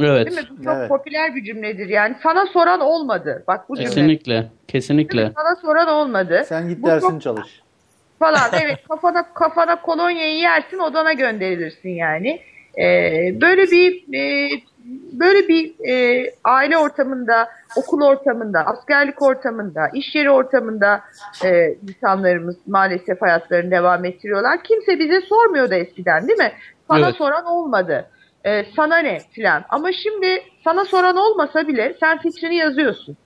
Evet. 0.00 0.26
Değil 0.26 0.38
mi? 0.40 0.48
Bu 0.58 0.64
çok 0.64 0.76
Evet. 0.76 0.88
popüler 0.88 1.34
bir 1.34 1.44
cümledir 1.44 1.88
yani. 1.88 2.14
Sana 2.22 2.46
soran 2.46 2.80
olmadı. 2.80 3.44
Bak 3.48 3.68
bu 3.68 3.76
cümle. 3.76 3.88
Kesinlikle. 3.88 4.46
Kesinlikle. 4.68 5.32
Sana 5.36 5.56
soran 5.56 5.88
olmadı. 5.88 6.42
Sen 6.48 6.68
git 6.68 6.82
Bu 6.82 6.86
dersin 6.86 7.08
çok- 7.10 7.22
çalış. 7.22 7.60
falan. 8.18 8.50
Evet 8.62 8.78
kafana 8.88 9.32
kafana 9.34 9.82
kolonyayı 9.82 10.38
yersin 10.38 10.78
odana 10.78 11.12
gönderilirsin 11.12 11.88
yani. 11.90 12.40
Ee, 12.78 13.40
böyle 13.40 13.62
bir 13.62 14.14
e, 14.18 14.50
böyle 15.12 15.48
bir 15.48 15.88
e, 15.88 16.30
aile 16.44 16.78
ortamında, 16.78 17.48
okul 17.76 18.02
ortamında, 18.02 18.60
askerlik 18.66 19.22
ortamında, 19.22 19.88
iş 19.94 20.14
yeri 20.14 20.30
ortamında 20.30 21.00
e, 21.44 21.74
insanlarımız 21.88 22.56
maalesef 22.66 23.22
hayatlarını 23.22 23.70
devam 23.70 24.04
ettiriyorlar. 24.04 24.62
Kimse 24.62 24.98
bize 24.98 25.20
sormuyordu 25.20 25.74
eskiden 25.74 26.28
değil 26.28 26.38
mi? 26.38 26.52
Sana 26.88 27.06
Evet. 27.06 27.14
soran 27.14 27.44
olmadı. 27.46 28.10
Ee, 28.46 28.64
sana 28.76 28.98
ne 28.98 29.18
filan. 29.32 29.64
Ama 29.68 29.92
şimdi 29.92 30.42
sana 30.64 30.84
soran 30.84 31.16
olmasa 31.16 31.68
bile 31.68 31.96
sen 32.00 32.18
fikrini 32.18 32.56
yazıyorsun. 32.56 33.16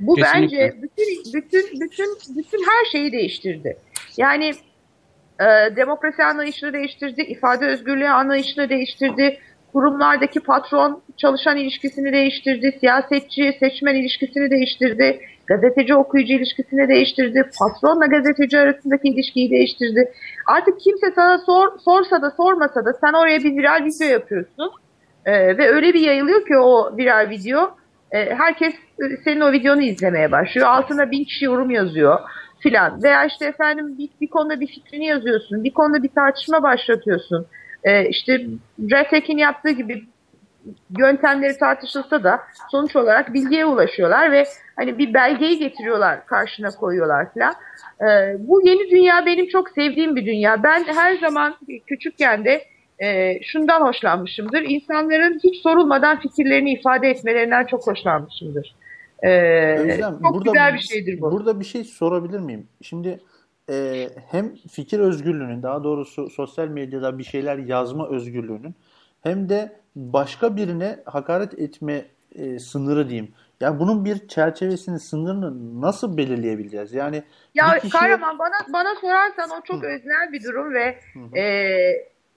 Bu 0.00 0.14
Kesinlikle. 0.14 0.58
bence 0.58 0.82
bütün 0.82 1.34
bütün 1.34 1.80
bütün 1.80 2.36
bütün 2.36 2.58
her 2.58 2.84
şeyi 2.92 3.12
değiştirdi. 3.12 3.76
Yani 4.16 4.50
e, 5.40 5.76
demokrasi 5.76 6.24
anlayışını 6.24 6.72
değiştirdi, 6.72 7.22
ifade 7.22 7.66
özgürlüğü 7.66 8.08
anlayışını 8.08 8.68
değiştirdi, 8.68 9.40
kurumlardaki 9.72 10.40
patron 10.40 11.02
çalışan 11.16 11.56
ilişkisini 11.56 12.12
değiştirdi, 12.12 12.76
siyasetçi 12.80 13.56
seçmen 13.60 13.94
ilişkisini 13.94 14.50
değiştirdi, 14.50 15.20
gazeteci 15.46 15.94
okuyucu 15.94 16.32
ilişkisini 16.32 16.88
değiştirdi, 16.88 17.50
patronla 17.58 18.06
gazeteci 18.06 18.58
arasındaki 18.58 19.08
ilişkiyi 19.08 19.50
değiştirdi. 19.50 20.12
Artık 20.46 20.80
kimse 20.80 21.06
sana 21.14 21.38
sor, 21.38 21.78
sorsa 21.78 22.22
da 22.22 22.30
sormasa 22.30 22.84
da 22.84 22.92
sen 22.92 23.12
oraya 23.12 23.38
bir 23.38 23.56
viral 23.56 23.84
video 23.84 24.08
yapıyorsun 24.08 24.70
E, 25.26 25.58
ve 25.58 25.68
öyle 25.68 25.94
bir 25.94 26.00
yayılıyor 26.00 26.46
ki 26.46 26.58
o 26.58 26.96
viral 26.96 27.30
video 27.30 27.76
e, 28.12 28.34
herkes 28.34 28.74
e, 28.74 29.16
senin 29.24 29.40
o 29.40 29.52
videonu 29.52 29.82
izlemeye 29.82 30.32
başlıyor. 30.32 30.66
Altına 30.66 31.10
bin 31.10 31.24
kişi 31.24 31.44
yorum 31.44 31.70
yazıyor 31.70 32.18
filan. 32.60 33.02
Veya 33.02 33.24
işte 33.24 33.46
efendim 33.46 33.98
bir, 33.98 34.08
bir 34.20 34.26
konuda 34.26 34.60
bir 34.60 34.66
fikrini 34.66 35.06
yazıyorsun. 35.06 35.64
Bir 35.64 35.72
konuda 35.72 36.02
bir 36.02 36.08
tartışma 36.08 36.62
başlatıyorsun. 36.62 37.46
E, 37.84 38.08
işte 38.08 38.46
Retek'in 38.90 39.38
yaptığı 39.38 39.70
gibi 39.70 40.04
yöntemleri 40.98 41.58
tartışılsa 41.58 42.24
da 42.24 42.40
sonuç 42.70 42.96
olarak 42.96 43.34
bilgiye 43.34 43.66
ulaşıyorlar 43.66 44.32
ve 44.32 44.44
hani 44.76 44.98
bir 44.98 45.14
belgeyi 45.14 45.58
getiriyorlar 45.58 46.26
karşına 46.26 46.70
koyuyorlar 46.70 47.32
filan. 47.32 47.54
E, 48.00 48.36
bu 48.38 48.66
yeni 48.66 48.90
dünya 48.90 49.26
benim 49.26 49.48
çok 49.48 49.70
sevdiğim 49.70 50.16
bir 50.16 50.26
dünya. 50.26 50.62
Ben 50.62 50.84
her 50.84 51.18
zaman 51.18 51.56
küçükken 51.86 52.44
de 52.44 52.64
e, 52.98 53.38
şundan 53.42 53.80
hoşlanmışımdır. 53.80 54.62
İnsanların 54.62 55.40
hiç 55.44 55.62
sorulmadan 55.62 56.20
fikirlerini 56.20 56.72
ifade 56.72 57.08
etmelerinden 57.10 57.66
çok 57.66 57.86
hoşlanmışımdır. 57.86 58.74
E, 59.22 59.30
Özlem, 59.78 60.18
çok 60.22 60.34
burada, 60.34 60.50
güzel 60.50 60.74
bir 60.74 60.78
şeydir 60.78 61.20
bu. 61.20 61.32
Burada 61.32 61.60
bir 61.60 61.64
şey 61.64 61.84
sorabilir 61.84 62.40
miyim? 62.40 62.66
Şimdi 62.82 63.20
e, 63.70 64.08
hem 64.30 64.54
fikir 64.54 65.00
özgürlüğünün, 65.00 65.62
daha 65.62 65.84
doğrusu 65.84 66.30
sosyal 66.30 66.68
medyada 66.68 67.18
bir 67.18 67.24
şeyler 67.24 67.58
yazma 67.58 68.08
özgürlüğünün 68.08 68.74
hem 69.22 69.48
de 69.48 69.80
başka 69.96 70.56
birine 70.56 70.98
hakaret 71.04 71.58
etme 71.58 72.04
e, 72.34 72.58
sınırı 72.58 73.08
diyeyim. 73.08 73.34
Yani 73.60 73.80
bunun 73.80 74.04
bir 74.04 74.28
çerçevesini, 74.28 75.00
sınırını 75.00 75.80
nasıl 75.80 76.16
belirleyebileceğiz? 76.16 76.92
Yani 76.94 77.22
Ya 77.54 77.78
kişiye- 77.78 77.90
kahraman 77.90 78.38
bana 78.38 78.54
bana 78.72 78.94
sorarsan 79.00 79.50
o 79.50 79.62
çok 79.64 79.84
öznel 79.84 80.32
bir 80.32 80.44
durum 80.44 80.74
ve 80.74 80.98
e, 81.38 81.44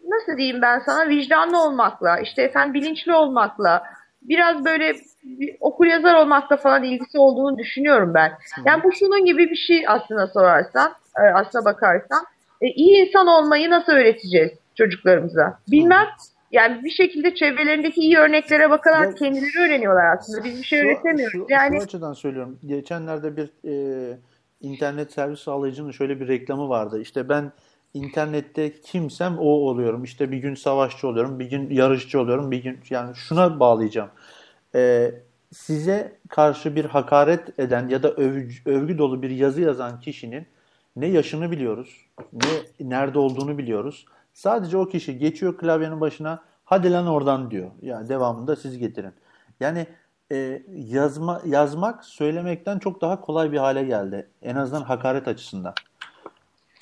nasıl 0.07 0.37
diyeyim 0.37 0.61
ben 0.61 0.79
sana 0.79 1.09
vicdanlı 1.09 1.63
olmakla 1.63 2.19
işte 2.19 2.41
efendim 2.41 2.73
bilinçli 2.73 3.13
olmakla 3.13 3.83
biraz 4.21 4.65
böyle 4.65 4.95
bir 5.23 5.55
okur 5.59 5.85
yazar 5.85 6.15
olmakla 6.15 6.57
falan 6.57 6.83
ilgisi 6.83 7.17
olduğunu 7.19 7.57
düşünüyorum 7.57 8.13
ben. 8.13 8.31
Yani 8.65 8.83
bu 8.83 8.91
şunun 8.91 9.25
gibi 9.25 9.49
bir 9.49 9.55
şey 9.55 9.83
aslına 9.87 10.27
sorarsan, 10.27 10.91
e, 11.17 11.21
aslına 11.21 11.65
bakarsan. 11.65 12.23
E, 12.61 12.67
iyi 12.67 13.05
insan 13.07 13.27
olmayı 13.27 13.69
nasıl 13.69 13.91
öğreteceğiz 13.91 14.51
çocuklarımıza? 14.75 15.59
Bilmem. 15.71 16.07
Yani 16.51 16.83
bir 16.83 16.89
şekilde 16.89 17.35
çevrelerindeki 17.35 18.01
iyi 18.01 18.17
örneklere 18.17 18.69
bakarak 18.69 19.05
Ya- 19.07 19.15
kendileri 19.15 19.59
öğreniyorlar 19.65 20.15
aslında. 20.17 20.43
Biz 20.43 20.59
bir 20.59 20.63
şey 20.63 20.79
Şu- 20.81 20.87
öğretemiyoruz. 20.87 21.31
Şu, 21.33 21.45
yani 21.49 21.77
şu 21.77 21.83
açıdan 21.83 22.13
söylüyorum. 22.13 22.59
Geçenlerde 22.65 23.37
bir 23.37 23.49
e, 23.65 24.17
internet 24.61 25.11
servis 25.13 25.39
sağlayıcının 25.39 25.91
şöyle 25.91 26.19
bir 26.19 26.27
reklamı 26.27 26.69
vardı. 26.69 27.01
İşte 27.01 27.29
ben 27.29 27.51
internette 27.93 28.81
kimsem 28.81 29.39
o 29.39 29.45
oluyorum. 29.45 30.03
İşte 30.03 30.31
bir 30.31 30.37
gün 30.37 30.55
savaşçı 30.55 31.07
oluyorum, 31.07 31.39
bir 31.39 31.49
gün 31.49 31.69
yarışçı 31.69 32.19
oluyorum, 32.19 32.51
bir 32.51 32.63
gün 32.63 32.79
yani 32.89 33.15
şuna 33.15 33.59
bağlayacağım. 33.59 34.09
E, 34.75 35.11
size 35.51 36.17
karşı 36.29 36.75
bir 36.75 36.85
hakaret 36.85 37.59
eden 37.59 37.87
ya 37.87 38.03
da 38.03 38.11
övgü, 38.11 38.55
övgü 38.65 38.97
dolu 38.97 39.21
bir 39.21 39.29
yazı 39.29 39.61
yazan 39.61 39.99
kişinin 39.99 40.47
ne 40.95 41.07
yaşını 41.07 41.51
biliyoruz, 41.51 42.05
ne 42.33 42.89
nerede 42.89 43.19
olduğunu 43.19 43.57
biliyoruz. 43.57 44.05
Sadece 44.33 44.77
o 44.77 44.85
kişi 44.85 45.17
geçiyor 45.17 45.57
klavyenin 45.57 46.01
başına, 46.01 46.43
hadi 46.65 46.91
lan 46.91 47.07
oradan 47.07 47.51
diyor. 47.51 47.71
Yani 47.81 48.09
devamında 48.09 48.55
siz 48.55 48.77
getirin. 48.77 49.13
Yani 49.59 49.87
e, 50.31 50.63
yazma 50.67 51.41
yazmak 51.45 52.05
söylemekten 52.05 52.79
çok 52.79 53.01
daha 53.01 53.21
kolay 53.21 53.51
bir 53.51 53.57
hale 53.57 53.83
geldi. 53.83 54.29
En 54.41 54.55
azından 54.55 54.81
hakaret 54.81 55.27
açısından. 55.27 55.73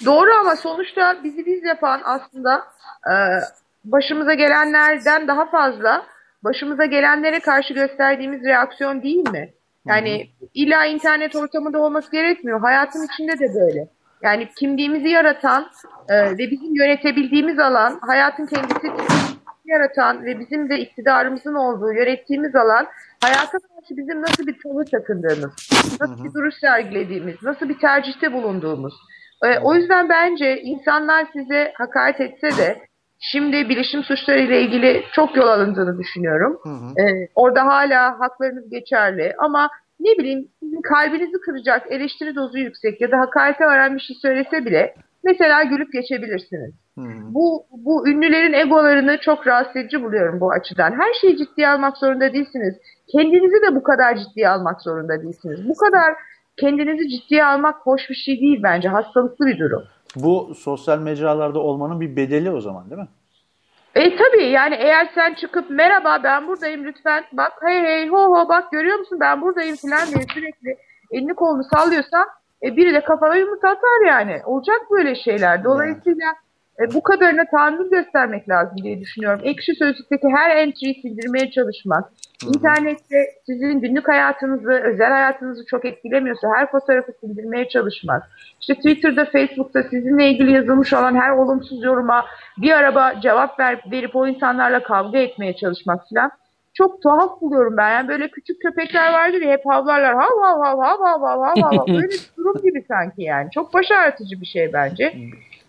Doğru 0.05 0.29
ama 0.41 0.55
sonuçta 0.55 1.23
bizi 1.23 1.45
biz 1.45 1.63
yapan 1.63 2.01
aslında 2.03 2.63
e, 3.07 3.13
başımıza 3.85 4.33
gelenlerden 4.33 5.27
daha 5.27 5.45
fazla 5.45 6.05
başımıza 6.43 6.85
gelenlere 6.85 7.39
karşı 7.39 7.73
gösterdiğimiz 7.73 8.43
reaksiyon 8.43 9.03
değil 9.03 9.29
mi? 9.29 9.53
Yani 9.85 10.29
illa 10.53 10.85
internet 10.85 11.35
ortamında 11.35 11.79
olması 11.79 12.11
gerekmiyor. 12.11 12.59
Hayatın 12.61 13.05
içinde 13.05 13.39
de 13.39 13.55
böyle. 13.55 13.87
Yani 14.21 14.49
kimliğimizi 14.59 15.09
yaratan 15.09 15.67
e, 16.09 16.37
ve 16.37 16.51
bizim 16.51 16.75
yönetebildiğimiz 16.75 17.59
alan, 17.59 17.99
hayatın 18.01 18.45
kendisi 18.45 18.91
yaratan 19.65 20.25
ve 20.25 20.39
bizim 20.39 20.69
de 20.69 20.79
iktidarımızın 20.79 21.53
olduğu, 21.53 21.93
yönettiğimiz 21.93 22.55
alan 22.55 22.87
hayata 23.21 23.57
karşı 23.59 23.97
bizim 23.97 24.21
nasıl 24.21 24.47
bir 24.47 24.55
tavır 24.63 24.85
takındığımız, 24.85 25.51
nasıl 26.01 26.23
bir 26.23 26.33
duruş 26.33 26.55
sergilediğimiz, 26.55 27.35
nasıl 27.43 27.69
bir 27.69 27.79
tercihte 27.79 28.33
bulunduğumuz. 28.33 28.93
Ee, 29.43 29.59
o 29.59 29.75
yüzden 29.75 30.09
bence 30.09 30.61
insanlar 30.61 31.27
size 31.33 31.71
hakaret 31.75 32.21
etse 32.21 32.47
de 32.57 32.77
şimdi 33.19 33.69
bilişim 33.69 34.03
suçları 34.03 34.39
ile 34.39 34.61
ilgili 34.61 35.03
çok 35.13 35.35
yol 35.37 35.47
alındığını 35.47 35.99
düşünüyorum. 35.99 36.59
Ee, 36.99 37.27
orada 37.35 37.65
hala 37.65 38.19
haklarınız 38.19 38.69
geçerli 38.69 39.33
ama 39.39 39.69
ne 39.99 40.17
bileyim 40.17 40.47
sizin 40.59 40.81
kalbinizi 40.81 41.41
kıracak 41.45 41.91
eleştiri 41.91 42.35
dozu 42.35 42.57
yüksek 42.57 43.01
ya 43.01 43.11
da 43.11 43.19
hakarete 43.19 43.65
varan 43.65 43.95
bir 43.95 43.99
şey 44.01 44.15
söylese 44.21 44.65
bile 44.65 44.95
mesela 45.23 45.63
gülüp 45.63 45.93
geçebilirsiniz. 45.93 46.73
Bu, 47.33 47.65
bu 47.71 48.07
ünlülerin 48.09 48.53
egolarını 48.53 49.17
çok 49.21 49.47
rahatsız 49.47 49.75
edici 49.75 50.03
buluyorum 50.03 50.39
bu 50.39 50.51
açıdan. 50.51 50.91
Her 50.91 51.13
şeyi 51.21 51.37
ciddiye 51.37 51.69
almak 51.69 51.97
zorunda 51.97 52.33
değilsiniz. 52.33 52.75
Kendinizi 53.11 53.61
de 53.61 53.75
bu 53.75 53.83
kadar 53.83 54.15
ciddiye 54.15 54.49
almak 54.49 54.81
zorunda 54.81 55.21
değilsiniz. 55.21 55.69
Bu 55.69 55.73
kadar 55.75 56.15
kendinizi 56.59 57.09
ciddiye 57.09 57.45
almak 57.45 57.75
hoş 57.83 58.09
bir 58.09 58.15
şey 58.15 58.39
değil 58.41 58.59
bence. 58.63 58.89
Hastalıklı 58.89 59.45
bir 59.45 59.59
durum. 59.59 59.83
Bu 60.15 60.55
sosyal 60.55 60.99
mecralarda 60.99 61.59
olmanın 61.59 62.01
bir 62.01 62.15
bedeli 62.15 62.51
o 62.51 62.61
zaman 62.61 62.89
değil 62.89 63.01
mi? 63.01 63.07
E 63.95 64.15
tabii 64.17 64.43
yani 64.43 64.75
eğer 64.75 65.09
sen 65.15 65.33
çıkıp 65.33 65.69
merhaba 65.69 66.23
ben 66.23 66.47
buradayım 66.47 66.85
lütfen 66.85 67.23
bak 67.31 67.51
hey 67.61 67.81
hey 67.81 68.07
ho 68.07 68.17
ho 68.17 68.49
bak 68.49 68.71
görüyor 68.71 68.99
musun 68.99 69.17
ben 69.21 69.41
buradayım 69.41 69.75
falan 69.75 70.07
diye 70.07 70.23
sürekli 70.33 70.77
elini 71.11 71.33
kolunu 71.33 71.63
sallıyorsan 71.63 72.27
e, 72.63 72.75
biri 72.75 72.93
de 72.93 73.03
kafana 73.03 73.35
yumurta 73.35 73.69
atar 73.69 74.07
yani. 74.07 74.41
Olacak 74.45 74.81
böyle 74.91 75.15
şeyler. 75.15 75.63
Dolayısıyla 75.63 76.33
e, 76.79 76.93
bu 76.93 77.03
kadarına 77.03 77.45
tahammül 77.51 77.89
göstermek 77.89 78.49
lazım 78.49 78.77
diye 78.83 78.99
düşünüyorum. 78.99 79.41
Ekşi 79.43 79.75
Sözlük'teki 79.75 80.27
her 80.27 80.57
entry'yi 80.57 81.01
sildirmeye 81.01 81.51
çalışmak, 81.51 82.11
internette 82.47 83.17
sizin 83.45 83.81
günlük 83.81 84.07
hayatınızı, 84.07 84.71
özel 84.71 85.11
hayatınızı 85.11 85.65
çok 85.65 85.85
etkilemiyorsa 85.85 86.47
her 86.55 86.71
fotoğrafı 86.71 87.11
sildirmeye 87.21 87.69
çalışmak, 87.69 88.23
işte 88.61 88.75
Twitter'da, 88.75 89.25
Facebook'ta 89.25 89.83
sizinle 89.83 90.29
ilgili 90.29 90.51
yazılmış 90.51 90.93
olan 90.93 91.15
her 91.15 91.29
olumsuz 91.29 91.83
yoruma 91.83 92.25
bir 92.57 92.71
araba 92.71 93.21
cevap 93.21 93.59
ver, 93.59 93.81
verip 93.91 94.15
o 94.15 94.27
insanlarla 94.27 94.83
kavga 94.83 95.17
etmeye 95.17 95.55
çalışmak 95.55 96.09
falan 96.09 96.31
çok 96.73 97.01
tuhaf 97.01 97.41
buluyorum 97.41 97.77
ben. 97.77 97.89
Yani 97.89 98.07
böyle 98.07 98.27
küçük 98.27 98.61
köpekler 98.61 99.13
vardır 99.13 99.41
ya 99.41 99.51
hep 99.51 99.65
havlarlar. 99.65 100.15
Hav 100.15 100.41
hav 100.41 100.61
hav 100.63 100.79
hav 100.79 100.99
hav 100.99 101.21
hav 101.21 101.41
hav 101.41 101.61
hav. 101.61 101.87
Böyle 101.87 102.07
bir 102.07 102.29
durum 102.37 102.61
gibi 102.63 102.85
sanki 102.87 103.21
yani. 103.21 103.51
Çok 103.51 103.73
baş 103.73 103.91
ağrıtıcı 103.91 104.41
bir 104.41 104.45
şey 104.45 104.73
bence. 104.73 105.13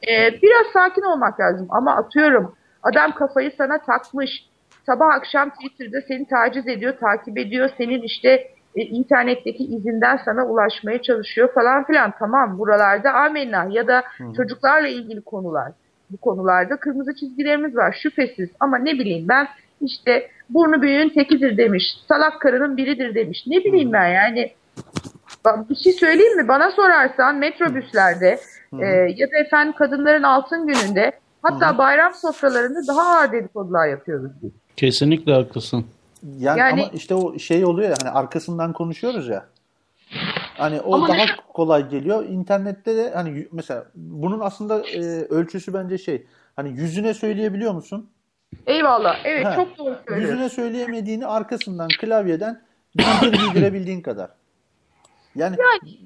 Ee, 0.09 0.43
biraz 0.43 0.67
sakin 0.73 1.03
olmak 1.03 1.41
lazım 1.41 1.67
ama 1.71 1.97
atıyorum 1.97 2.55
adam 2.83 3.15
kafayı 3.15 3.53
sana 3.59 3.79
takmış. 3.79 4.51
Sabah 4.87 5.15
akşam 5.15 5.51
Twitter'da 5.51 6.01
seni 6.09 6.27
taciz 6.27 6.69
ediyor, 6.69 6.95
takip 7.01 7.39
ediyor. 7.39 7.71
Senin 7.79 8.03
işte 8.03 8.29
e, 8.77 8.83
internetteki 8.83 9.65
izinden 9.65 10.21
sana 10.25 10.47
ulaşmaya 10.47 11.03
çalışıyor 11.03 11.55
falan 11.55 11.85
filan. 11.85 12.13
Tamam 12.19 12.59
buralarda 12.59 13.13
amenna 13.13 13.67
ya 13.71 13.87
da 13.87 14.03
çocuklarla 14.37 14.89
ilgili 14.89 15.21
konular. 15.21 15.73
Bu 16.11 16.17
konularda 16.17 16.77
kırmızı 16.77 17.15
çizgilerimiz 17.15 17.77
var 17.77 17.99
şüphesiz 18.03 18.51
ama 18.61 18.79
ne 18.79 18.93
bileyim 18.93 19.29
ben 19.29 19.49
işte 19.81 20.31
burnu 20.51 20.83
büyüğün 20.83 21.09
tekidir 21.09 21.57
demiş. 21.57 21.85
Salak 22.09 22.41
karının 22.41 22.77
biridir 22.77 23.15
demiş. 23.15 23.45
Ne 23.47 23.57
bileyim 23.65 23.93
ben 23.93 24.09
yani. 24.09 24.53
Bak, 25.45 25.71
Bir 25.71 25.77
şey 25.77 25.93
söyleyeyim 25.93 26.37
mi? 26.37 26.49
Bana 26.49 26.71
sorarsan 26.71 27.37
metrobüslerde 27.37 28.41
e, 28.81 28.87
ya 29.17 29.31
da 29.31 29.37
efendim 29.39 29.75
kadınların 29.79 30.23
altın 30.23 30.67
gününde 30.67 31.13
hatta 31.43 31.79
bayram 31.79 32.15
sofralarında 32.15 32.87
daha 32.89 33.19
ağır 33.19 33.33
dedikodular 33.33 33.89
yapıyoruz 33.89 34.31
biz. 34.43 34.51
Kesinlikle 34.77 35.35
haklısın. 35.35 35.87
Yani, 36.39 36.59
Yani- 36.59 36.83
ama 36.83 36.91
işte 36.95 37.15
o 37.15 37.39
şey 37.39 37.65
oluyor 37.65 37.89
ya 37.89 37.95
hani 38.03 38.11
arkasından 38.11 38.73
konuşuyoruz 38.73 39.29
ya. 39.29 39.45
Hani 40.57 40.81
o 40.81 40.95
Ama 40.95 41.09
daha 41.09 41.17
ne- 41.17 41.27
kolay 41.55 41.89
geliyor. 41.89 42.25
İnternette 42.25 42.97
de 42.97 43.11
hani 43.15 43.49
mesela 43.53 43.85
bunun 43.95 44.41
aslında 44.41 44.83
e, 44.89 45.01
ölçüsü 45.25 45.75
bence 45.75 45.99
şey. 45.99 46.27
Hani 46.57 46.71
yüzüne 46.71 47.15
söyleyebiliyor 47.15 47.73
musun? 47.73 48.11
Eyvallah. 48.67 49.17
Evet 49.25 49.47
Ha, 49.47 49.55
çok 49.55 49.79
doğru 49.79 49.97
söylüyorsun. 50.09 50.33
Yüzüne 50.35 50.49
söyleyemediğini 50.49 51.27
arkasından 51.27 51.89
klavyeden 52.01 52.61
bildir 52.99 53.33
bildirebildiğin 53.33 54.01
kadar. 54.03 54.29
Yani, 55.35 55.57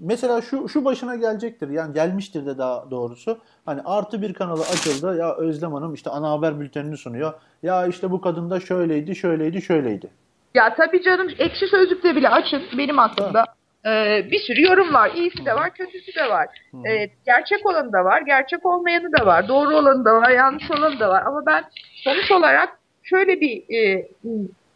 mesela 0.01 0.43
şu 0.43 0.69
şu 0.69 0.85
başına 0.85 1.17
gelecektir. 1.17 1.69
Yani 1.69 1.95
gelmiştir 1.95 2.47
de 2.47 2.59
daha 2.59 2.91
doğrusu. 2.91 3.39
Hani 3.67 3.81
artı 3.85 4.23
bir 4.23 4.35
kanalı 4.35 4.63
açıldı. 4.63 5.17
Ya 5.19 5.37
Özlem 5.37 5.73
Hanım 5.73 5.95
işte 5.95 6.11
ana 6.11 6.31
haber 6.31 6.61
bültenini 6.61 6.97
sunuyor. 6.97 7.33
Ya 7.63 7.87
işte 7.87 8.11
bu 8.11 8.21
kadın 8.21 8.51
da 8.51 8.61
şöyleydi, 8.61 9.17
şöyleydi, 9.17 9.63
şöyleydi. 9.63 10.11
Ya 10.55 10.75
tabii 10.75 11.03
canım 11.03 11.29
ekşi 11.39 11.67
sözlükte 11.67 12.17
bile 12.17 12.29
açın 12.29 12.63
benim 12.79 12.99
aklımda. 12.99 13.45
Ee, 13.87 14.27
bir 14.31 14.39
sürü 14.39 14.63
yorum 14.63 14.95
var. 14.95 15.11
İyisi 15.15 15.47
de 15.47 15.55
var, 15.55 15.75
kötüsü 15.75 16.15
de 16.15 16.29
var. 16.29 16.49
Ee, 16.89 17.11
gerçek 17.27 17.67
olanı 17.67 17.93
da 17.93 18.05
var, 18.05 18.21
gerçek 18.21 18.67
olmayanı 18.67 19.13
da 19.13 19.27
var. 19.27 19.49
Doğru 19.49 19.77
olanı 19.77 20.05
da 20.05 20.15
var, 20.15 20.31
yanlış 20.31 20.71
olanı 20.71 21.01
da 21.01 21.09
var. 21.09 21.23
Ama 21.27 21.47
ben 21.47 21.65
sonuç 22.05 22.31
olarak 22.31 22.79
şöyle 23.03 23.41
bir 23.41 23.75
e, 23.75 24.09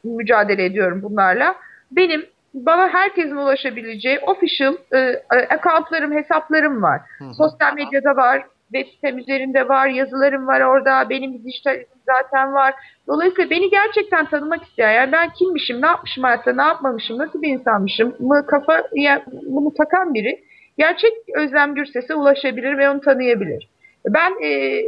mücadele 0.04 0.64
ediyorum 0.64 1.02
bunlarla. 1.02 1.56
Benim 1.90 2.26
bana 2.54 2.88
herkesin 2.88 3.36
ulaşabileceği 3.36 4.18
official 4.18 4.74
e, 4.94 5.22
accountlarım, 5.50 6.12
hesaplarım 6.12 6.82
var. 6.82 7.00
Sosyal 7.36 7.74
medyada 7.74 8.16
var, 8.16 8.42
web 8.72 8.94
sitem 8.94 9.18
üzerinde 9.18 9.68
var, 9.68 9.88
yazılarım 9.88 10.46
var 10.46 10.60
orada, 10.60 11.10
benim 11.10 11.44
dijital 11.44 11.76
zaten 12.06 12.52
var. 12.52 12.74
Dolayısıyla 13.06 13.50
beni 13.50 13.70
gerçekten 13.70 14.26
tanımak 14.26 14.62
isteyen, 14.64 14.92
yani 14.92 15.12
ben 15.12 15.28
kimmişim, 15.28 15.82
ne 15.82 15.86
yapmışım 15.86 16.24
hayatta, 16.24 16.52
ne 16.52 16.62
yapmamışım, 16.62 17.18
nasıl 17.18 17.42
bir 17.42 17.48
insanmışım, 17.48 18.16
mı 18.18 18.46
kafa 18.46 18.82
ya, 18.92 19.22
bunu 19.46 19.74
takan 19.74 20.14
biri 20.14 20.44
gerçek 20.78 21.12
Özlem 21.34 21.74
Gürses'e 21.74 22.14
ulaşabilir 22.14 22.78
ve 22.78 22.90
onu 22.90 23.00
tanıyabilir. 23.00 23.68
Ben 24.06 24.32
e, 24.44 24.82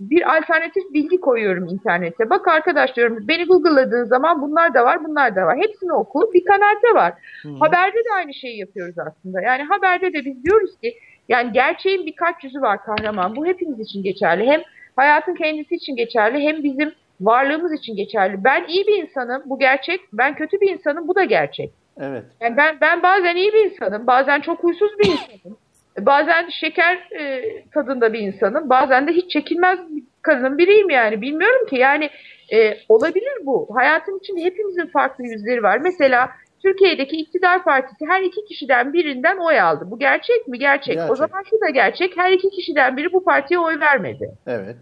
bir 0.00 0.36
alternatif 0.36 0.82
bilgi 0.92 1.20
koyuyorum 1.20 1.68
internete. 1.68 2.30
Bak 2.30 2.48
arkadaş 2.48 2.96
diyorum 2.96 3.18
beni 3.28 3.46
Google'ladığın 3.46 4.04
zaman 4.04 4.42
bunlar 4.42 4.74
da 4.74 4.84
var, 4.84 5.04
bunlar 5.04 5.36
da 5.36 5.46
var. 5.46 5.58
Hepsini 5.58 5.92
oku. 5.92 6.30
Bir 6.34 6.44
kanalde 6.44 6.94
var. 6.94 7.12
Haberde 7.60 7.98
de 7.98 8.12
aynı 8.16 8.34
şeyi 8.34 8.58
yapıyoruz 8.58 8.98
aslında. 8.98 9.40
Yani 9.40 9.62
haberde 9.62 10.12
de 10.12 10.24
biz 10.24 10.44
diyoruz 10.44 10.70
ki 10.82 10.94
yani 11.28 11.52
gerçeğin 11.52 12.06
birkaç 12.06 12.44
yüzü 12.44 12.60
var 12.60 12.84
kahraman. 12.84 13.36
Bu 13.36 13.46
hepimiz 13.46 13.80
için 13.80 14.02
geçerli. 14.02 14.46
Hem 14.46 14.60
hayatın 14.96 15.34
kendisi 15.34 15.74
için 15.74 15.96
geçerli 15.96 16.38
hem 16.38 16.62
bizim 16.62 16.92
varlığımız 17.20 17.72
için 17.72 17.96
geçerli. 17.96 18.44
Ben 18.44 18.64
iyi 18.68 18.86
bir 18.86 19.02
insanım, 19.02 19.42
bu 19.46 19.58
gerçek. 19.58 20.00
Ben 20.12 20.34
kötü 20.34 20.60
bir 20.60 20.70
insanım, 20.70 21.08
bu 21.08 21.14
da 21.14 21.24
gerçek. 21.24 21.70
Evet. 22.00 22.24
Yani 22.40 22.56
ben 22.56 22.76
ben 22.80 23.02
bazen 23.02 23.36
iyi 23.36 23.52
bir 23.52 23.70
insanım, 23.70 24.06
bazen 24.06 24.40
çok 24.40 24.62
huysuz 24.62 24.98
bir 24.98 25.06
insanım. 25.06 25.56
Bazen 26.00 26.48
şeker 26.48 26.96
e, 27.18 27.42
tadında 27.74 28.12
bir 28.12 28.20
insanım, 28.20 28.70
bazen 28.70 29.06
de 29.06 29.12
hiç 29.12 29.30
çekilmez 29.30 29.78
bir 29.90 30.02
kadının 30.22 30.58
biriyim 30.58 30.90
yani. 30.90 31.20
Bilmiyorum 31.20 31.66
ki 31.66 31.76
yani 31.76 32.10
e, 32.52 32.76
olabilir 32.88 33.32
bu. 33.46 33.68
Hayatın 33.74 34.18
içinde 34.18 34.40
hepimizin 34.44 34.86
farklı 34.86 35.24
yüzleri 35.24 35.62
var. 35.62 35.78
Mesela 35.78 36.30
Türkiye'deki 36.62 37.16
iktidar 37.16 37.64
partisi 37.64 38.06
her 38.08 38.22
iki 38.22 38.44
kişiden 38.44 38.92
birinden 38.92 39.36
oy 39.36 39.60
aldı. 39.60 39.84
Bu 39.90 39.98
gerçek 39.98 40.48
mi? 40.48 40.58
Gerçek. 40.58 40.94
Gerçek. 40.94 41.12
O 41.12 41.16
zaman 41.16 41.42
şu 41.50 41.60
da 41.60 41.70
gerçek. 41.70 42.16
Her 42.16 42.32
iki 42.32 42.50
kişiden 42.50 42.96
biri 42.96 43.12
bu 43.12 43.24
partiye 43.24 43.60
oy 43.60 43.80
vermedi. 43.80 44.34
Evet. 44.46 44.76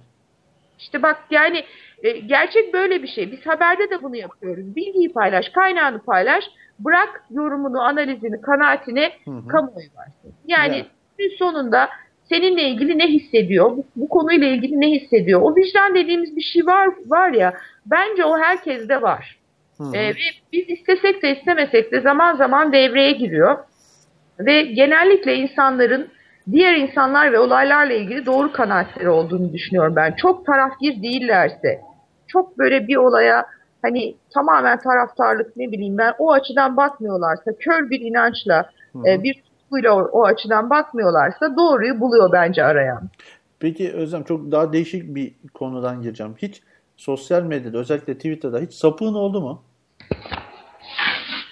İşte 0.79 1.03
bak 1.03 1.19
yani 1.31 1.65
e, 2.03 2.11
gerçek 2.11 2.75
böyle 2.75 3.03
bir 3.03 3.09
şey. 3.09 3.33
Biz 3.33 3.47
haberde 3.47 3.91
de 3.91 4.03
bunu 4.03 4.17
yapıyoruz. 4.17 4.77
Bilgiyi 4.77 5.13
paylaş, 5.13 5.49
kaynağını 5.49 6.03
paylaş. 6.03 6.45
Bırak 6.79 7.25
yorumunu, 7.31 7.83
analizini, 7.83 8.41
kanaatini 8.41 9.13
kamuoyu 9.49 9.89
varsın. 9.97 10.35
Yani 10.47 10.77
Yani. 10.77 10.87
Günün 11.21 11.37
sonunda 11.37 11.89
seninle 12.29 12.63
ilgili 12.63 12.99
ne 12.99 13.07
hissediyor? 13.07 13.71
Bu, 13.77 13.85
bu 13.97 14.09
konuyla 14.09 14.47
ilgili 14.47 14.81
ne 14.81 14.91
hissediyor? 14.91 15.41
O 15.43 15.57
vicdan 15.57 15.95
dediğimiz 15.95 16.37
bir 16.37 16.43
şey 16.43 16.67
var 16.67 16.89
var 17.07 17.33
ya. 17.33 17.55
Bence 17.87 18.25
o 18.25 18.39
herkeste 18.39 19.03
var. 19.03 19.39
Hı 19.79 19.85
hı. 19.85 19.97
E, 19.97 20.09
ve 20.09 20.21
biz 20.53 20.69
istesek 20.69 21.23
de 21.23 21.37
istemesek 21.37 21.93
de 21.93 22.01
zaman 22.01 22.37
zaman 22.37 22.73
devreye 22.73 23.13
giriyor. 23.13 23.59
Ve 24.39 24.63
genellikle 24.63 25.35
insanların 25.35 26.09
diğer 26.53 26.77
insanlar 26.77 27.33
ve 27.33 27.39
olaylarla 27.39 27.93
ilgili 27.93 28.27
doğru 28.27 28.53
kanaatleri 28.53 29.09
olduğunu 29.09 29.53
düşünüyorum 29.53 29.97
ben. 29.97 30.13
Çok 30.13 30.47
tarafgir 30.47 31.03
değillerse, 31.03 31.81
çok 32.29 32.59
böyle 32.59 32.89
bir 32.89 32.97
olaya 32.97 33.47
hani 33.83 34.15
tamamen 34.35 34.79
taraftarlık 34.79 35.57
ne 35.57 35.73
bileyim 35.73 35.99
ben 35.99 36.13
o 36.19 36.33
açıdan 36.33 36.77
bakmıyorlarsa, 36.77 37.53
kör 37.59 37.91
bir 37.91 38.01
inançla, 38.01 38.71
e, 39.07 39.23
bir 39.23 39.43
tutkuyla 39.71 39.93
o, 39.95 40.09
o 40.13 40.25
açıdan 40.25 40.71
bakmıyorlarsa 40.71 41.57
doğruyu 41.57 42.01
buluyor 42.01 42.33
bence 42.33 42.65
arayan. 42.65 43.09
Peki 43.61 43.93
Özlem 43.93 44.25
çok 44.25 44.53
daha 44.53 44.73
değişik 44.73 45.15
bir 45.15 45.33
konudan 45.55 46.03
gireceğim. 46.03 46.35
Hiç 46.39 46.63
sosyal 46.97 47.43
medyada 47.43 47.79
özellikle 47.79 48.15
Twitter'da 48.15 48.59
hiç 48.59 48.73
sapığın 48.73 49.15
oldu 49.15 49.41
mu? 49.41 49.63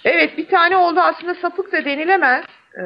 Evet 0.05 0.37
bir 0.37 0.47
tane 0.47 0.77
oldu 0.77 0.99
aslında 0.99 1.35
sapık 1.41 1.71
da 1.71 1.85
denilemez. 1.85 2.45
Ee, 2.77 2.83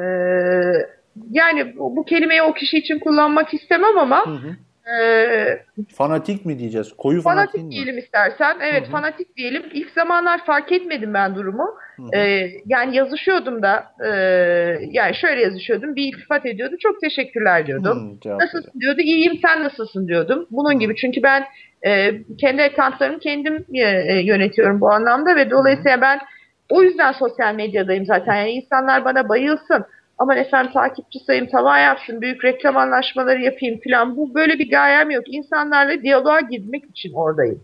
yani 1.30 1.78
bu, 1.78 1.96
bu 1.96 2.04
kelimeyi 2.04 2.42
o 2.42 2.52
kişi 2.54 2.78
için 2.78 2.98
kullanmak 2.98 3.54
istemem 3.54 3.98
ama 3.98 4.26
Hı 4.26 4.30
hı. 4.30 4.90
e, 4.94 5.64
Fanatik 5.94 6.46
mi 6.46 6.58
diyeceğiz? 6.58 6.92
Koyu 6.96 7.22
fanatik, 7.22 7.52
fanatik 7.52 7.64
mi? 7.64 7.70
diyelim 7.70 7.98
istersen. 7.98 8.56
Evet 8.60 8.88
fanatik 8.90 9.36
diyelim. 9.36 9.62
İlk 9.72 9.90
zamanlar 9.90 10.44
fark 10.46 10.72
etmedim 10.72 11.14
ben 11.14 11.34
durumu. 11.34 11.74
Ee, 12.14 12.50
yani 12.66 12.96
yazışıyordum 12.96 13.62
da 13.62 13.84
e, 14.04 14.08
yani 14.90 15.14
şöyle 15.14 15.40
yazışıyordum. 15.40 15.96
Bir 15.96 16.02
iltifat 16.02 16.46
ediyordu. 16.46 16.76
Çok 16.80 17.00
teşekkürler 17.00 17.66
diyordum. 17.66 18.18
Hı. 18.24 18.38
Nasılsın 18.38 18.80
diyordu. 18.80 19.00
İyiyim 19.00 19.38
sen 19.42 19.64
nasılsın 19.64 20.08
diyordum. 20.08 20.46
Bunun 20.50 20.78
gibi. 20.78 20.96
Çünkü 20.96 21.22
ben 21.22 21.44
e, 21.86 22.10
kendi 22.40 22.62
accountlarımı 22.62 23.18
kendim 23.18 23.64
e, 23.74 23.80
e, 23.80 24.22
yönetiyorum 24.24 24.80
bu 24.80 24.90
anlamda 24.90 25.36
ve 25.36 25.50
dolayısıyla 25.50 26.00
ben 26.00 26.18
o 26.70 26.82
yüzden 26.82 27.12
sosyal 27.12 27.54
medyadayım 27.54 28.04
zaten. 28.04 28.34
Yani 28.34 28.50
insanlar 28.50 29.04
bana 29.04 29.28
bayılsın. 29.28 29.84
Aman 30.18 30.36
efendim 30.36 30.72
takipçi 30.72 31.18
sayım 31.18 31.46
tavan 31.46 31.78
yapsın, 31.78 32.20
büyük 32.20 32.44
reklam 32.44 32.76
anlaşmaları 32.76 33.42
yapayım 33.42 33.80
falan. 33.84 34.16
Bu 34.16 34.34
böyle 34.34 34.58
bir 34.58 34.70
gayem 34.70 35.10
yok. 35.10 35.24
İnsanlarla 35.26 36.02
diyaloğa 36.02 36.40
girmek 36.40 36.84
için 36.84 37.12
oradayım. 37.12 37.60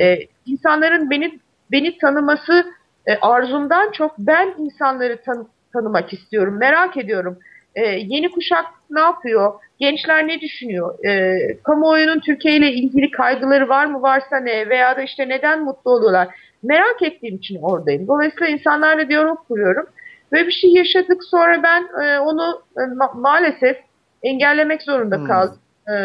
Ee, 0.00 0.18
insanların 0.46 1.10
beni 1.10 1.38
beni 1.70 1.98
tanıması 1.98 2.64
e, 3.06 3.14
arzumdan 3.20 3.90
çok 3.92 4.18
ben 4.18 4.54
insanları 4.58 5.22
tan- 5.22 5.48
tanımak 5.72 6.12
istiyorum. 6.12 6.56
Merak 6.58 6.96
ediyorum. 6.96 7.38
E, 7.74 7.86
yeni 7.86 8.30
kuşak 8.30 8.64
ne 8.90 9.00
yapıyor? 9.00 9.52
Gençler 9.78 10.28
ne 10.28 10.40
düşünüyor? 10.40 11.04
E, 11.04 11.38
kamuoyunun 11.64 12.20
Türkiye 12.20 12.56
ile 12.56 12.72
ilgili 12.72 13.10
kaygıları 13.10 13.68
var 13.68 13.86
mı? 13.86 14.02
Varsa 14.02 14.36
ne? 14.36 14.68
Veya 14.68 14.96
da 14.96 15.02
işte 15.02 15.28
neden 15.28 15.64
mutlu 15.64 15.90
oluyorlar? 15.90 16.28
Merak 16.62 17.02
ettiğim 17.02 17.36
için 17.36 17.62
oradayım. 17.62 18.06
Dolayısıyla 18.08 18.46
insanlarla 18.48 19.08
diyalog 19.08 19.38
kuruyorum. 19.48 19.86
Böyle 20.32 20.46
bir 20.46 20.52
şey 20.52 20.70
yaşadık 20.72 21.24
sonra 21.30 21.62
ben 21.62 21.82
e, 22.04 22.18
onu 22.18 22.62
e, 22.76 22.80
ma- 22.80 23.20
maalesef 23.20 23.76
engellemek 24.22 24.82
zorunda 24.82 25.16
Hmm. 25.16 25.26
kaldım. 25.26 25.58
E, 25.88 25.96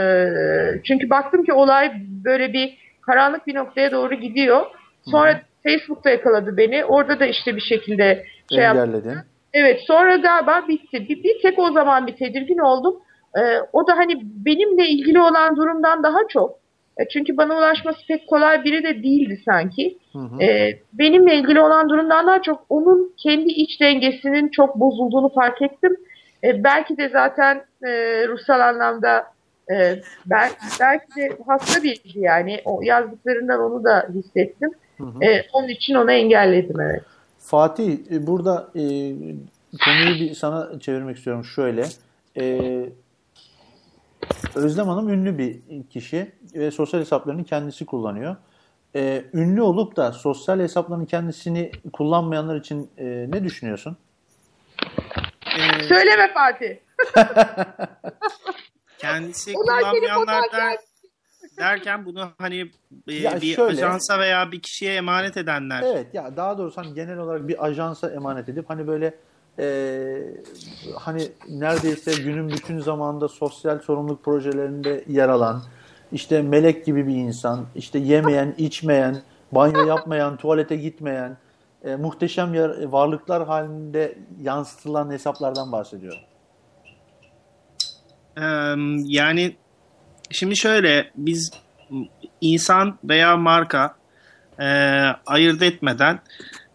çünkü 0.84 1.10
baktım 1.10 1.44
ki 1.44 1.54
olay 1.54 1.94
böyle 2.26 2.54
bir 2.54 2.78
karanlık 3.02 3.48
bir 3.48 3.56
noktaya 3.56 3.92
doğru 3.92 4.16
gidiyor. 4.16 4.66
Sonra 5.12 5.42
Facebook'ta 5.64 6.10
yakaladı 6.10 6.58
beni. 6.58 6.86
Orada 6.86 7.20
da 7.20 7.26
işte 7.26 7.56
bir 7.56 7.62
şekilde 7.62 8.26
şey 8.52 8.64
yaptı. 8.64 8.82
Engelledin. 8.82 9.18
Evet 9.54 9.80
sonra 9.88 10.16
galiba 10.16 10.68
bitti. 10.68 11.10
Bir, 11.10 11.24
bir 11.24 11.42
tek 11.42 11.60
o 11.60 11.72
zaman 11.72 12.08
bir 12.08 12.16
tedirgin 12.16 12.58
oldum. 12.58 13.00
Ee, 13.38 13.42
o 13.74 13.88
da 13.88 13.98
hani 13.98 14.22
benimle 14.24 14.88
ilgili 14.88 15.22
olan 15.22 15.56
durumdan 15.56 16.04
daha 16.04 16.28
çok. 16.30 16.60
E, 16.98 17.08
çünkü 17.08 17.38
bana 17.38 17.58
ulaşması 17.58 18.08
pek 18.08 18.28
kolay 18.28 18.64
biri 18.64 18.84
de 18.84 19.04
değildi 19.04 19.42
sanki. 19.46 19.98
Hı 20.14 20.20
hı. 20.20 20.44
Ee, 20.44 20.80
benimle 20.94 21.36
ilgili 21.36 21.62
olan 21.62 21.90
durumdan 21.90 22.28
daha 22.28 22.42
çok 22.42 22.66
onun 22.70 23.14
kendi 23.18 23.50
iç 23.52 23.82
dengesinin 23.82 24.50
çok 24.50 24.76
bozulduğunu 24.76 25.30
fark 25.30 25.62
ettim. 25.62 25.98
E, 26.44 26.64
belki 26.64 26.98
de 26.98 27.10
zaten 27.10 27.62
e, 27.84 27.90
ruhsal 28.28 28.60
anlamda 28.60 29.24
e, 29.72 29.76
bel- 30.26 30.56
belki 30.80 31.16
de 31.16 31.38
hasta 31.48 31.84
biriydi 31.84 32.20
yani. 32.20 32.62
O 32.66 32.82
yazdıklarından 32.84 33.60
onu 33.60 33.84
da 33.84 34.08
hissettim. 34.14 34.72
Hı 35.00 35.04
hı. 35.04 35.24
E, 35.24 35.48
onun 35.54 35.68
için 35.68 35.96
onu 35.96 36.12
engelledim 36.12 36.82
evet. 36.82 37.04
Fatih 37.40 37.98
e, 38.12 38.28
burada 38.28 38.70
e, 38.76 38.82
konuyu 39.86 40.20
bir 40.20 40.34
sana 40.34 40.80
çevirmek 40.80 41.18
istiyorum 41.18 41.46
şöyle. 41.46 41.86
E, 42.38 42.60
Özlem 44.56 44.88
Hanım 44.88 45.10
ünlü 45.10 45.38
bir 45.38 45.60
kişi 45.90 46.32
ve 46.56 46.72
sosyal 46.72 47.02
hesaplarını 47.02 47.44
kendisi 47.44 47.86
kullanıyor. 47.86 48.36
E, 48.96 49.24
ünlü 49.34 49.62
olup 49.62 49.96
da 49.96 50.12
sosyal 50.12 50.60
hesaplarını 50.60 51.06
kendisini 51.06 51.72
kullanmayanlar 51.94 52.56
için 52.56 52.90
e, 52.98 53.06
ne 53.06 53.44
düşünüyorsun? 53.44 53.98
Ee, 55.46 55.84
Söyleme 55.84 56.34
Fatih. 56.34 56.76
kendisi 58.98 59.54
Onlar 59.56 59.82
seni 59.82 59.92
kullanmayanlar 59.92 60.42
fotoğraf 60.42 60.54
der, 60.54 60.78
derken 61.60 62.06
bunu 62.06 62.30
hani 62.38 62.72
e, 63.08 63.14
Ya 63.14 63.42
bir 63.42 63.56
şöyle- 63.56 63.72
ajansa 63.86 64.20
veya 64.20 64.52
bir 64.52 64.60
kişiye 64.62 64.96
emanet 64.96 65.38
edenler. 65.38 65.84
Evet 65.84 66.08
ya 66.14 66.38
daha 66.38 66.58
doğrusu 66.58 66.78
hani 66.82 66.94
genel 66.94 67.18
olarak 67.18 67.48
bir 67.48 67.66
ajansa 67.66 68.10
emanet 68.10 68.50
edip 68.50 68.70
hani 68.70 68.88
böyle 68.88 69.14
e, 69.60 69.66
hani 70.96 71.28
neredeyse 71.50 72.22
günün 72.24 72.50
bütün 72.50 72.80
zamanında 72.80 73.28
sosyal 73.28 73.80
sorumluluk 73.80 74.24
projelerinde 74.26 75.04
yer 75.08 75.30
alan 75.30 75.64
işte 76.12 76.42
melek 76.42 76.86
gibi 76.86 77.08
bir 77.08 77.16
insan 77.16 77.66
işte 77.76 78.00
yemeyen 78.00 78.54
içmeyen 78.58 79.22
banyo 79.52 79.86
yapmayan 79.88 80.38
tuvalete 80.38 80.76
gitmeyen 80.76 81.38
e, 81.84 81.96
muhteşem 81.96 82.54
yar- 82.54 82.84
varlıklar 82.84 83.46
halinde 83.48 84.18
yansıtılan 84.42 85.12
hesaplardan 85.12 85.72
bahsediyorum. 85.72 86.22
Yani 89.06 89.56
şimdi 90.32 90.58
şöyle 90.58 91.12
biz 91.16 91.52
insan 92.42 92.98
veya 93.04 93.38
marka 93.38 93.96
e, 94.60 94.66
ayırt 95.26 95.62
etmeden 95.62 96.20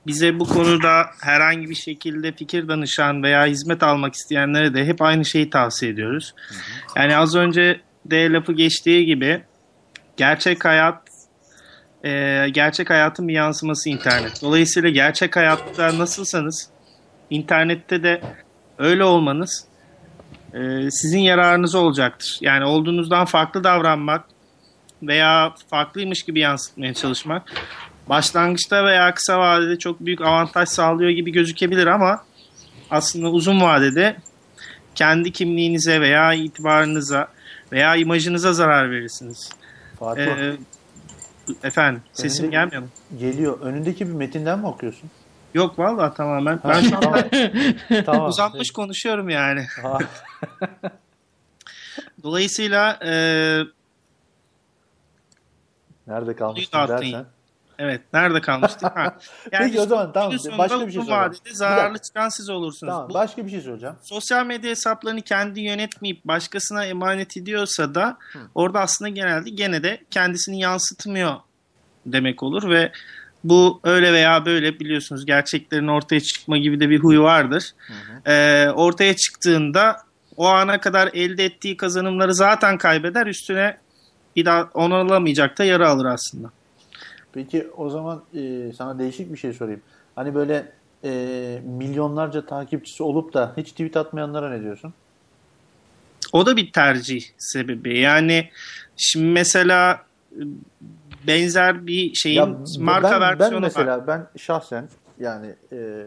bize 0.06 0.39
bu 0.39 0.44
konuda 0.44 1.06
herhangi 1.20 1.70
bir 1.70 1.74
şekilde 1.74 2.32
fikir 2.32 2.68
danışan 2.68 3.22
veya 3.22 3.47
hizmet 3.47 3.82
almak 3.82 4.14
isteyenlere 4.14 4.74
de 4.74 4.85
hep 4.85 5.02
aynı 5.02 5.24
şeyi 5.24 5.51
tavsiye 5.51 5.93
ediyoruz. 5.93 6.35
Yani 6.97 7.16
az 7.16 7.36
önce 7.36 7.81
de 8.05 8.32
lafı 8.32 8.52
geçtiği 8.52 9.06
gibi 9.06 9.43
gerçek 10.16 10.64
hayat 10.64 11.02
e, 12.05 12.47
gerçek 12.52 12.90
hayatın 12.90 13.28
bir 13.28 13.35
yansıması 13.35 13.89
internet. 13.89 14.43
Dolayısıyla 14.43 14.89
gerçek 14.89 15.36
hayatta 15.36 15.98
nasılsanız 15.98 16.70
internette 17.31 18.02
de 18.02 18.20
öyle 18.78 19.05
olmanız 19.05 19.64
e, 20.55 20.90
sizin 20.90 21.18
yararınıza 21.18 21.78
olacaktır. 21.78 22.39
Yani 22.40 22.64
olduğunuzdan 22.64 23.24
farklı 23.24 23.64
davranmak 23.64 24.24
veya 25.02 25.55
farklıymış 25.70 26.22
gibi 26.22 26.40
yansıtmaya 26.40 26.94
çalışmak 26.94 27.52
başlangıçta 28.09 28.85
veya 28.85 29.14
kısa 29.14 29.39
vadede 29.39 29.78
çok 29.78 30.01
büyük 30.01 30.20
avantaj 30.20 30.68
sağlıyor 30.68 31.10
gibi 31.10 31.32
gözükebilir 31.32 31.86
ama 31.86 32.24
aslında 32.90 33.28
uzun 33.31 33.60
vadede 33.60 34.16
kendi 34.94 35.32
kimliğinize 35.32 36.01
veya 36.01 36.35
itibarınıza 36.35 37.28
veya 37.72 37.97
imajınıza 37.97 38.52
zarar 38.52 38.90
verirsiniz. 38.90 39.51
Fatih 39.98 40.22
Ee, 40.22 40.52
efendim 41.64 42.02
sesim 42.12 42.44
Önünde- 42.44 42.56
gelmiyor 42.56 42.82
mu? 42.82 42.89
geliyor. 43.18 43.60
Önündeki 43.60 44.09
bir 44.09 44.12
metinden 44.14 44.59
mi 44.59 44.66
okuyorsun? 44.66 45.10
Yok 45.55 45.78
vallahi 45.78 46.14
tamamen. 46.16 46.60
Ben 46.64 46.81
şu 46.81 46.97
anda 46.97 47.28
tamam. 48.05 48.28
uzanmış 48.28 48.70
konuşuyorum 48.70 49.28
yani. 49.28 49.66
Dolayısıyla 52.22 52.98
e, 53.05 53.12
Nerede 56.06 56.36
kalmıştın 56.36 56.89
dersen. 56.89 57.24
evet 57.78 58.01
nerede 58.12 58.40
kalmıştık? 58.40 58.97
Ha. 58.97 59.16
Peki 59.51 59.81
o 59.81 59.86
zaman 59.86 60.12
tamam 60.12 60.32
başka 60.59 60.86
bir 60.86 60.93
şey 60.93 61.02
soracağım. 61.02 61.31
vadede 61.31 61.55
zararlı 61.55 61.98
çıkan 61.98 62.28
siz 62.28 62.51
olursunuz. 62.51 62.90
Tamam 62.93 63.09
Bu 63.09 63.14
başka 63.14 63.47
bir 63.47 63.51
şey 63.51 63.60
soracağım. 63.60 63.97
sosyal 64.02 64.47
medya 64.47 64.70
hesaplarını 64.70 65.22
kendi 65.22 65.60
yönetmeyip 65.60 66.24
başkasına 66.24 66.85
emanet 66.85 67.36
ediyorsa 67.36 67.94
da 67.94 68.18
orada 68.55 68.81
aslında 68.81 69.09
genelde 69.09 69.51
gene 69.51 69.82
de 69.82 70.05
kendisini 70.10 70.60
yansıtmıyor 70.60 71.36
demek 72.06 72.43
olur 72.43 72.70
ve 72.70 72.93
bu 73.45 73.81
öyle 73.85 74.12
veya 74.12 74.47
böyle 74.47 74.81
biliyorsunuz 74.81 75.27
gerçeklerin 75.27 75.89
ortaya 75.89 76.21
çıkma 76.21 76.59
gibi 76.59 76.81
de 76.81 76.91
bir 76.91 76.99
huyu 76.99 77.23
vardır. 77.23 77.75
Ee, 78.27 78.69
ortaya 78.69 79.16
çıktığında 79.16 79.97
o 80.37 80.47
ana 80.47 80.81
kadar 80.81 81.11
elde 81.15 81.45
ettiği 81.45 81.77
kazanımları 81.77 82.35
zaten 82.35 82.79
kaybeder 82.79 83.27
üstüne 83.27 83.77
bir 84.37 84.45
daha 84.45 84.71
onarılamayacak 84.75 85.59
da 85.59 85.65
yara 85.65 85.89
alır 85.89 86.05
aslında. 86.05 86.51
Peki 87.33 87.69
o 87.77 87.91
zaman 87.91 88.23
e, 88.35 88.73
sana 88.73 88.99
değişik 88.99 89.33
bir 89.33 89.39
şey 89.39 89.53
sorayım. 89.53 89.83
Hani 90.16 90.35
böyle 90.35 90.73
e, 91.05 91.62
milyonlarca 91.65 92.47
takipçisi 92.47 93.03
olup 93.03 93.35
da 93.35 93.53
hiç 93.57 93.71
tweet 93.71 93.97
atmayanlara 93.97 94.51
ne 94.51 94.62
diyorsun? 94.62 94.95
O 96.33 96.47
da 96.47 96.57
bir 96.57 96.73
tercih 96.73 97.23
sebebi. 97.39 97.99
Yani 97.99 98.51
şimdi 98.97 99.27
mesela 99.27 100.05
e, 100.33 100.43
benzer 101.27 101.87
bir 101.87 102.15
şeyin 102.15 102.37
Ya 102.37 102.49
marka 102.79 103.11
ben, 103.11 103.21
ben 103.21 103.39
versiyonu 103.39 103.61
mesela 103.61 103.99
var. 103.99 104.07
ben 104.07 104.27
şahsen 104.39 104.89
yani 105.21 105.47
e, 105.73 106.05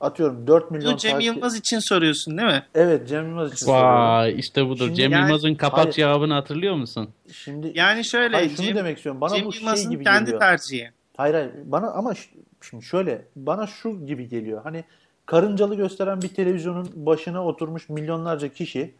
atıyorum 0.00 0.46
4 0.46 0.70
milyon 0.70 0.90
Bunu 0.90 0.98
Cem 0.98 1.12
takip- 1.12 1.24
Yılmaz 1.24 1.56
için 1.56 1.78
soruyorsun 1.78 2.38
değil 2.38 2.48
mi? 2.48 2.62
Evet 2.74 3.08
Cem 3.08 3.28
Yılmaz 3.28 3.52
için 3.52 3.66
soruyorum. 3.66 3.90
Vay 3.94 4.34
işte 4.38 4.66
budur. 4.66 4.84
Şimdi 4.84 4.94
Cem 4.96 5.12
yani- 5.12 5.22
Yılmaz'ın 5.24 5.54
kapat 5.54 5.78
Hayır. 5.78 5.92
cevabını 5.92 6.32
hatırlıyor 6.34 6.74
musun? 6.74 7.08
Şimdi 7.32 7.72
Yani 7.74 8.04
şöyle 8.04 8.36
hayır, 8.36 8.56
şunu 8.56 8.66
Cem, 8.66 8.76
demek 8.76 8.96
istiyorum. 8.96 9.20
Bana 9.20 9.36
Cem 9.36 9.44
bu 9.46 9.52
şey 9.52 9.62
Yılmaz'ın 9.62 9.90
gibi 9.90 10.04
kendi 10.04 10.20
geliyor. 10.24 10.40
tercihi. 10.40 10.90
Hayır 11.16 11.34
hayır 11.34 11.50
bana 11.64 11.90
ama 11.90 12.14
şimdi 12.62 12.84
şöyle 12.84 13.24
bana 13.36 13.66
şu 13.66 14.06
gibi 14.06 14.28
geliyor. 14.28 14.60
Hani 14.64 14.84
karıncalı 15.26 15.74
gösteren 15.74 16.22
bir 16.22 16.28
televizyonun 16.28 16.88
başına 16.94 17.44
oturmuş 17.46 17.88
milyonlarca 17.88 18.48
kişi 18.48 18.94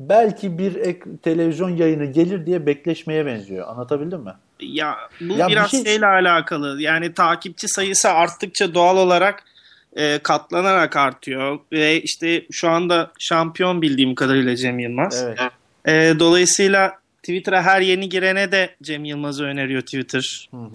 belki 0.00 0.58
bir 0.58 0.76
ek, 0.76 1.00
televizyon 1.22 1.68
yayını 1.70 2.04
gelir 2.04 2.46
diye 2.46 2.66
bekleşmeye 2.66 3.26
benziyor. 3.26 3.68
Anlatabildim 3.68 4.20
mi? 4.20 4.32
Ya 4.62 4.96
bu 5.20 5.36
Ya 5.36 5.48
bir 5.48 5.52
biraz 5.52 5.70
şey- 5.70 5.84
şeyle 5.84 6.06
alakalı. 6.06 6.82
Yani 6.82 7.14
takipçi 7.14 7.68
sayısı 7.68 8.10
arttıkça 8.10 8.74
doğal 8.74 8.96
olarak 8.96 9.44
e, 9.96 10.18
katlanarak 10.18 10.96
artıyor 10.96 11.58
ve 11.72 12.02
işte 12.02 12.46
şu 12.52 12.68
anda 12.68 13.12
şampiyon 13.18 13.82
bildiğim 13.82 14.14
kadarıyla 14.14 14.56
Cem 14.56 14.78
Yılmaz. 14.78 15.22
Evet. 15.22 15.38
E, 15.86 16.18
dolayısıyla 16.18 16.98
Twitter'a 17.22 17.62
her 17.62 17.80
yeni 17.80 18.08
girene 18.08 18.52
de 18.52 18.76
Cem 18.82 19.04
Yılmaz'ı 19.04 19.44
öneriyor 19.44 19.82
Twitter. 19.82 20.48
Hı 20.50 20.56
hı. 20.56 20.70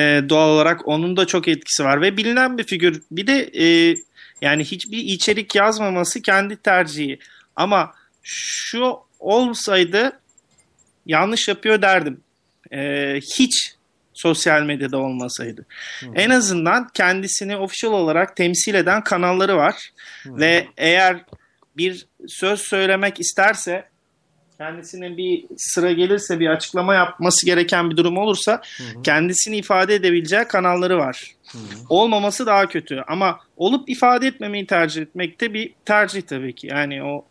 E, 0.00 0.28
doğal 0.28 0.48
olarak 0.48 0.88
onun 0.88 1.16
da 1.16 1.26
çok 1.26 1.48
etkisi 1.48 1.84
var 1.84 2.00
ve 2.00 2.16
bilinen 2.16 2.58
bir 2.58 2.64
figür. 2.64 3.02
Bir 3.10 3.26
de 3.26 3.50
e, 3.54 3.96
yani 4.40 4.64
hiçbir 4.64 4.98
içerik 4.98 5.54
yazmaması 5.54 6.22
kendi 6.22 6.56
tercihi. 6.56 7.18
Ama 7.56 7.94
şu 8.22 8.96
olsaydı 9.20 10.20
yanlış 11.06 11.48
yapıyor 11.48 11.82
derdim. 11.82 12.20
E, 12.72 13.14
hiç 13.38 13.74
sosyal 14.14 14.62
medyada 14.62 14.98
olmasaydı. 14.98 15.66
En 16.14 16.30
azından 16.30 16.88
kendisini 16.94 17.56
official 17.56 17.92
olarak 17.92 18.36
temsil 18.36 18.74
eden 18.74 19.04
kanalları 19.04 19.56
var. 19.56 19.90
Ve 20.26 20.66
eğer 20.76 21.24
bir 21.76 22.06
söz 22.26 22.60
söylemek 22.60 23.20
isterse 23.20 23.84
kendisine 24.58 25.16
bir 25.16 25.44
sıra 25.56 25.92
gelirse 25.92 26.40
bir 26.40 26.46
açıklama 26.46 26.94
yapması 26.94 27.46
gereken 27.46 27.90
bir 27.90 27.96
durum 27.96 28.18
olursa 28.18 28.62
kendisini 29.02 29.56
ifade 29.56 29.94
edebileceği 29.94 30.44
kanalları 30.44 30.98
var. 30.98 31.34
Olmaması 31.88 32.46
daha 32.46 32.68
kötü 32.68 33.04
ama 33.08 33.40
olup 33.56 33.88
ifade 33.90 34.26
etmemeyi 34.26 34.66
tercih 34.66 35.02
etmek 35.02 35.40
de 35.40 35.54
bir 35.54 35.74
tercih 35.84 36.22
tabii 36.22 36.54
ki. 36.54 36.66
Yani 36.66 37.04
o 37.04 37.24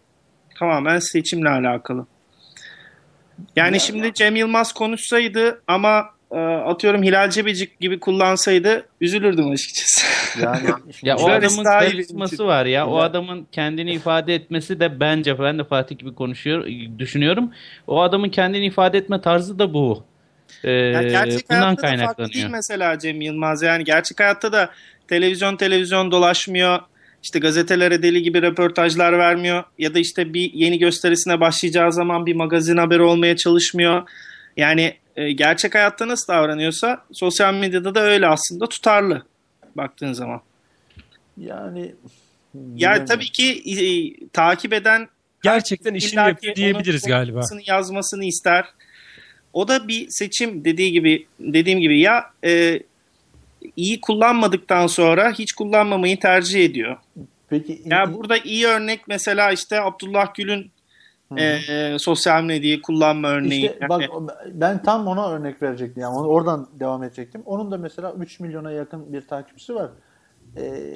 tamamen 0.60 1.00
seçimle 1.00 1.50
alakalı. 1.50 2.06
Yani 3.56 3.80
şimdi 3.80 4.14
Cem 4.14 4.36
Yılmaz 4.36 4.74
konuşsaydı 4.74 5.62
ama 5.68 6.06
e, 6.32 6.38
atıyorum 6.38 7.04
Hilal 7.04 7.30
Cebecik 7.30 7.80
gibi 7.80 8.00
kullansaydı 8.00 8.86
üzülürdüm 9.02 9.52
açıkçası. 9.52 10.08
Yani 10.42 10.68
Ya 11.04 11.18
o 11.18 11.30
adamın 11.30 11.64
karizması 11.64 12.46
var 12.46 12.66
ya. 12.66 12.88
O 12.88 12.98
Ya- 12.98 13.04
adamın 13.04 13.48
kendini 13.52 13.94
ifade 13.94 14.36
etmesi 14.36 14.80
de 14.80 15.00
bence 15.00 15.40
ben 15.40 15.60
de 15.60 15.64
Fatih 15.64 15.98
gibi 15.98 16.16
konuşuyor 16.16 16.68
düşünüyorum. 17.00 17.52
O 17.88 18.02
adamın 18.02 18.30
kendini 18.30 18.66
ifade 18.66 18.98
etme 18.98 19.22
tarzı 19.22 19.60
da 19.60 19.74
bu. 19.74 20.04
Ee, 20.64 20.72
Yani 20.72 21.12
gerçek 21.12 21.50
bundan 21.50 21.62
hayatta 21.62 21.88
da 21.88 22.06
farklı 22.06 22.34
değil 22.34 22.48
mesela 22.48 23.00
Cem 23.00 23.22
Yılmaz. 23.22 23.62
Yani 23.62 23.84
gerçek 23.84 24.20
hayatta 24.20 24.52
da 24.52 24.70
televizyon 25.08 25.56
televizyon 25.58 26.12
dolaşmıyor. 26.12 26.80
İşte 27.23 27.39
gazetelere 27.39 28.03
deli 28.03 28.22
gibi 28.22 28.41
röportajlar 28.41 29.18
vermiyor. 29.18 29.64
Ya 29.80 29.94
da 29.94 29.99
işte 29.99 30.34
bir 30.34 30.53
yeni 30.53 30.80
gösterisine 30.80 31.39
başlayacağı 31.39 31.94
zaman 31.94 32.26
bir 32.26 32.35
magazin 32.35 32.77
haberi 32.77 33.02
olmaya 33.02 33.35
çalışmıyor. 33.35 34.10
Yani 34.57 34.94
e, 35.15 35.31
gerçek 35.31 35.76
hayatta 35.76 36.07
nasıl 36.07 36.34
davranıyorsa 36.34 37.06
sosyal 37.11 37.53
medyada 37.53 37.95
da 37.95 37.99
öyle 38.02 38.27
aslında 38.27 38.69
tutarlı 38.69 39.23
baktığın 39.76 40.14
zaman. 40.14 40.41
yani 41.38 41.80
Yani 41.80 41.94
bilemiyorum. 42.76 43.06
tabii 43.06 43.31
ki 43.31 43.64
e, 43.65 43.88
takip 44.34 44.73
eden 44.73 45.07
Gerçekten 45.44 45.94
işini 45.94 46.19
yapıyor 46.19 46.56
diyebiliriz 46.56 47.03
onun 47.06 47.14
galiba. 47.18 47.41
yazmasını 47.65 48.26
ister. 48.26 48.65
O 49.53 49.68
da 49.68 49.88
bir 49.88 50.07
seçim 50.10 50.65
dediği 50.65 50.91
gibi 50.91 51.27
dediğim 51.39 51.80
gibi 51.80 51.99
ya 51.99 52.31
e, 52.45 52.80
iyi 53.76 54.02
kullanmadıktan 54.02 54.88
sonra 54.88 55.32
hiç 55.32 55.52
kullanmamayı 55.52 56.20
tercih 56.20 56.66
ediyor. 56.66 56.98
Peki 57.50 57.82
Ya 57.86 58.14
burada 58.14 58.38
iyi 58.38 58.68
örnek 58.68 59.08
mesela 59.08 59.52
işte 59.52 59.82
Abdullah 59.82 60.34
Gül'ün 60.34 60.72
e, 61.38 61.44
e, 61.44 62.00
sosyal 62.00 62.44
medyayı 62.44 62.82
kullanma 62.82 63.28
örneği. 63.28 63.66
İşte 63.66 63.78
Yani 63.82 63.90
bak 63.90 64.02
ben 64.54 64.84
tam 64.84 65.08
ona 65.08 65.30
örnek 65.30 65.62
verecektim. 65.62 66.04
Yani 66.04 66.18
oradan 66.18 66.68
devam 66.80 67.04
edecektim. 67.04 67.42
Onun 67.46 67.72
da 67.72 67.78
mesela 67.78 68.14
3 68.14 68.40
milyona 68.40 68.72
yakın 68.72 69.14
bir 69.14 69.28
takipçisi 69.28 69.76
var. 69.76 69.90
Ee, 70.58 70.94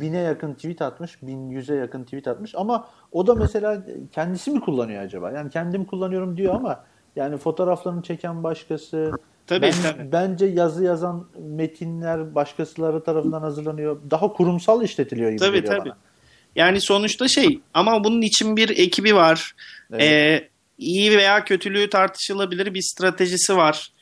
bine 0.00 0.18
yakın 0.18 0.54
tweet 0.54 0.82
atmış, 0.82 1.14
1100'e 1.14 1.76
yakın 1.76 2.04
tweet 2.04 2.28
atmış 2.28 2.54
ama 2.54 2.88
o 3.12 3.26
da 3.26 3.34
mesela 3.34 3.82
kendisi 4.12 4.50
mi 4.50 4.60
kullanıyor 4.60 5.02
acaba? 5.02 5.30
Yani 5.30 5.50
kendim 5.50 5.84
kullanıyorum 5.84 6.36
diyor 6.36 6.54
ama 6.54 6.84
yani 7.16 7.36
fotoğraflarını 7.36 8.02
çeken 8.02 8.42
başkası. 8.42 9.12
Tabii, 9.46 9.62
Ben- 9.62 9.82
tabii. 9.82 10.12
Bence 10.12 10.46
yazı 10.46 10.84
yazan 10.84 11.26
metinler 11.38 12.34
başkasıları 12.34 13.04
tarafından 13.04 13.40
hazırlanıyor. 13.40 14.00
Daha 14.10 14.32
kurumsal 14.32 14.82
işletiliyor 14.84 15.30
gibi 15.30 15.38
Tabii, 15.40 15.56
geliyor 15.60 15.76
tabii. 15.78 15.88
bana. 15.88 15.98
Yani 16.56 16.80
sonuçta 16.80 17.28
şey 17.28 17.60
ama 17.74 18.04
bunun 18.04 18.22
için 18.22 18.56
bir 18.56 18.68
ekibi 18.78 19.14
var. 19.14 19.52
Evet. 19.92 20.02
Ee, 20.02 20.48
iyi 20.78 21.18
veya 21.18 21.44
kötülüğü 21.44 21.90
tartışılabilir 21.90 22.74
bir 22.74 22.82
stratejisi 22.82 23.56
var. 23.56 23.92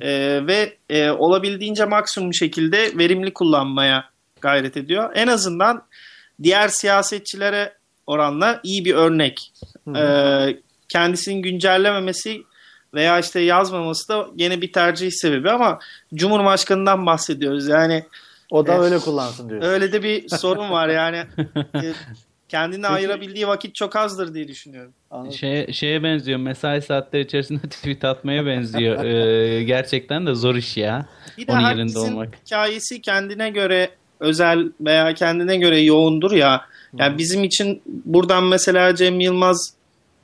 Ee, 0.00 0.40
ve 0.46 0.76
e, 0.90 1.10
olabildiğince 1.10 1.84
maksimum 1.84 2.34
şekilde 2.34 2.98
verimli 2.98 3.32
kullanmaya 3.32 4.04
gayret 4.40 4.76
ediyor. 4.76 5.10
En 5.14 5.26
azından 5.26 5.82
diğer 6.42 6.68
siyasetçilere 6.68 7.72
oranla 8.06 8.60
iyi 8.62 8.84
bir 8.84 8.94
örnek. 8.94 9.52
Ee, 9.96 10.56
kendisini 10.88 11.42
güncellememesi 11.42 12.42
veya 12.94 13.18
işte 13.18 13.40
yazmaması 13.40 14.08
da 14.08 14.26
gene 14.36 14.60
bir 14.60 14.72
tercih 14.72 15.10
sebebi 15.10 15.50
ama 15.50 15.78
Cumhurbaşkanından 16.14 17.06
bahsediyoruz. 17.06 17.68
Yani 17.68 18.04
O 18.50 18.66
da 18.66 18.72
Evet. 18.74 18.84
öyle 18.84 18.98
kullansın 18.98 19.48
diyor. 19.48 19.62
öyle 19.62 19.92
de 19.92 20.02
bir 20.02 20.28
sorun 20.28 20.70
var 20.70 20.88
yani. 20.88 21.22
Ee, 21.74 21.92
kendine 22.48 22.86
ayırabildiği 22.88 23.46
vakit 23.48 23.74
çok 23.74 23.96
azdır 23.96 24.34
diye 24.34 24.48
düşünüyorum. 24.48 24.92
Şeye, 25.30 25.72
şeye 25.72 26.02
benziyor. 26.02 26.38
Mesai 26.38 26.82
saatleri 26.82 27.22
içerisinde 27.22 27.60
tweet 27.70 28.04
atmaya 28.04 28.46
benziyor. 28.46 29.04
Ee, 29.04 29.62
gerçekten 29.62 30.26
de 30.26 30.34
zor 30.34 30.54
iş 30.54 30.76
ya. 30.76 31.06
Bir 31.38 31.46
de 31.46 31.52
Onun 31.52 31.60
yerinde 31.60 31.98
olmak. 31.98 32.28
hikayesi 32.46 33.00
kendine 33.02 33.50
göre 33.50 33.90
özel 34.20 34.72
veya 34.80 35.14
kendine 35.14 35.56
göre 35.56 35.80
yoğundur 35.80 36.32
ya. 36.32 36.64
Yani 36.98 37.18
bizim 37.18 37.44
için 37.44 37.82
buradan 37.86 38.44
mesela 38.44 38.94
Cem 38.94 39.20
Yılmaz 39.20 39.74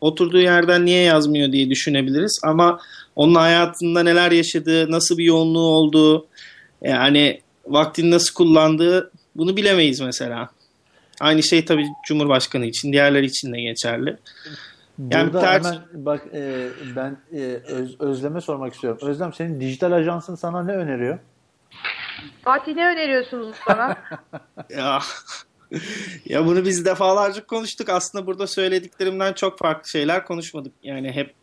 oturduğu 0.00 0.38
yerden 0.40 0.86
niye 0.86 1.02
yazmıyor 1.02 1.52
diye 1.52 1.70
düşünebiliriz. 1.70 2.40
Ama 2.44 2.80
onun 3.16 3.34
hayatında 3.34 4.02
neler 4.02 4.30
yaşadığı, 4.32 4.90
nasıl 4.90 5.18
bir 5.18 5.24
yoğunluğu 5.24 5.68
olduğu, 5.68 6.26
yani 6.82 7.40
vaktini 7.66 8.10
nasıl 8.10 8.34
kullandığı 8.34 9.10
bunu 9.36 9.56
bilemeyiz 9.56 10.00
mesela. 10.00 10.48
Aynı 11.20 11.42
şey 11.42 11.64
tabii 11.64 11.86
Cumhurbaşkanı 12.06 12.66
için, 12.66 12.92
diğerleri 12.92 13.26
için 13.26 13.52
de 13.52 13.60
geçerli. 13.60 14.16
Yani 15.10 15.32
Burada 15.32 15.40
tercih- 15.42 15.64
hemen 15.66 15.82
bak 15.92 16.20
e, 16.34 16.68
ben 16.96 17.16
e, 17.32 17.42
Öz- 17.68 18.00
Özlem'e 18.00 18.40
sormak 18.40 18.74
istiyorum. 18.74 19.08
Özlem 19.08 19.32
senin 19.32 19.60
dijital 19.60 19.92
ajansın 19.92 20.34
sana 20.34 20.62
ne 20.62 20.72
öneriyor? 20.72 21.18
Fatih 22.44 22.74
ne 22.74 22.86
öneriyorsunuz 22.86 23.56
bana? 23.68 23.96
Ya 24.70 24.98
ya 26.24 26.46
bunu 26.46 26.64
biz 26.64 26.84
defalarca 26.84 27.46
konuştuk. 27.46 27.88
Aslında 27.88 28.26
burada 28.26 28.46
söylediklerimden 28.46 29.32
çok 29.32 29.58
farklı 29.58 29.88
şeyler 29.90 30.24
konuşmadık. 30.24 30.72
Yani 30.82 31.12
hep 31.12 31.34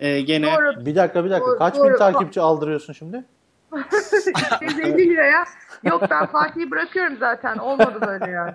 e, 0.00 0.20
gene 0.20 0.46
Doğru. 0.46 0.86
Bir 0.86 0.96
dakika 0.96 1.24
bir 1.24 1.30
dakika. 1.30 1.50
Doğru, 1.50 1.58
Kaç 1.58 1.76
doğru. 1.76 1.92
bin 1.92 1.98
takipçi 1.98 2.40
aldırıyorsun 2.40 2.92
şimdi? 2.92 3.24
150 4.60 5.10
liraya. 5.10 5.44
Yok 5.84 6.02
ben 6.10 6.26
Fatih'i 6.26 6.70
bırakıyorum 6.70 7.16
zaten. 7.20 7.58
Olmadı 7.58 8.00
böyle 8.06 8.30
yani. 8.30 8.54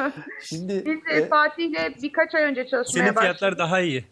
Şimdi 0.42 0.84
Biz 0.86 1.16
e, 1.16 1.16
e, 1.16 1.28
Fatih'le 1.28 2.02
birkaç 2.02 2.34
ay 2.34 2.42
önce 2.42 2.66
çalışmaya 2.66 3.02
Senin 3.04 3.16
başladık. 3.16 3.38
fiyatlar 3.38 3.58
daha 3.58 3.80
iyi. 3.80 4.04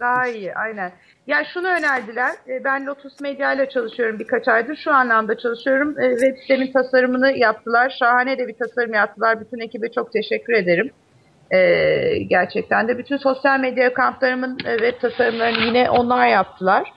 Daha 0.00 0.26
iyi 0.26 0.54
aynen. 0.54 0.92
Ya 1.26 1.44
şunu 1.54 1.68
önerdiler. 1.68 2.32
e, 2.48 2.64
Ben 2.64 2.86
Lotus 2.86 3.20
Medya 3.20 3.52
ile 3.52 3.68
çalışıyorum 3.68 4.18
birkaç 4.18 4.48
aydır. 4.48 4.76
Şu 4.76 4.92
anlamda 4.92 5.38
çalışıyorum. 5.38 6.00
E, 6.00 6.10
Web 6.10 6.36
sitemin 6.38 6.72
tasarımını 6.72 7.32
yaptılar. 7.38 7.96
Şahane 7.98 8.38
de 8.38 8.48
bir 8.48 8.54
tasarım 8.58 8.94
yaptılar. 8.94 9.40
Bütün 9.40 9.58
ekibe 9.58 9.92
çok 9.92 10.12
teşekkür 10.12 10.52
ederim. 10.52 10.90
E, 11.50 11.58
gerçekten 12.18 12.88
de 12.88 12.98
bütün 12.98 13.16
sosyal 13.16 13.60
medya 13.60 13.84
e, 14.66 14.78
web 14.78 15.00
tasarımlarını 15.00 15.66
yine 15.66 15.90
onlar 15.90 16.28
yaptılar. 16.28 16.92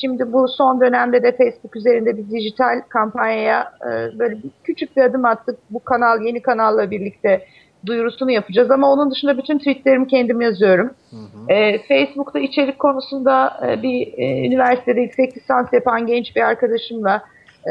Şimdi 0.00 0.32
bu 0.32 0.48
son 0.48 0.80
dönemde 0.80 1.22
de 1.22 1.36
Facebook 1.36 1.76
üzerinde 1.76 2.16
bir 2.16 2.30
dijital 2.30 2.80
kampanyaya 2.88 3.72
böyle 4.18 4.36
küçük 4.64 4.96
bir 4.96 5.02
adım 5.02 5.24
attık. 5.24 5.58
Bu 5.70 5.84
kanal 5.84 6.22
yeni 6.22 6.42
kanalla 6.42 6.90
birlikte 6.90 7.46
duyurusunu 7.86 8.30
yapacağız 8.30 8.70
ama 8.70 8.92
onun 8.92 9.10
dışında 9.10 9.38
bütün 9.38 9.58
tweetlerimi 9.58 10.06
kendim 10.06 10.40
yazıyorum. 10.40 10.90
E, 11.48 11.78
Facebook'ta 11.78 12.38
içerik 12.38 12.78
konusunda 12.78 13.60
e, 13.66 13.82
bir 13.82 14.14
e, 14.16 14.46
üniversitede 14.46 15.00
yüksek 15.00 15.36
lisans 15.36 15.72
yapan 15.72 16.06
genç 16.06 16.36
bir 16.36 16.40
arkadaşımla 16.40 17.22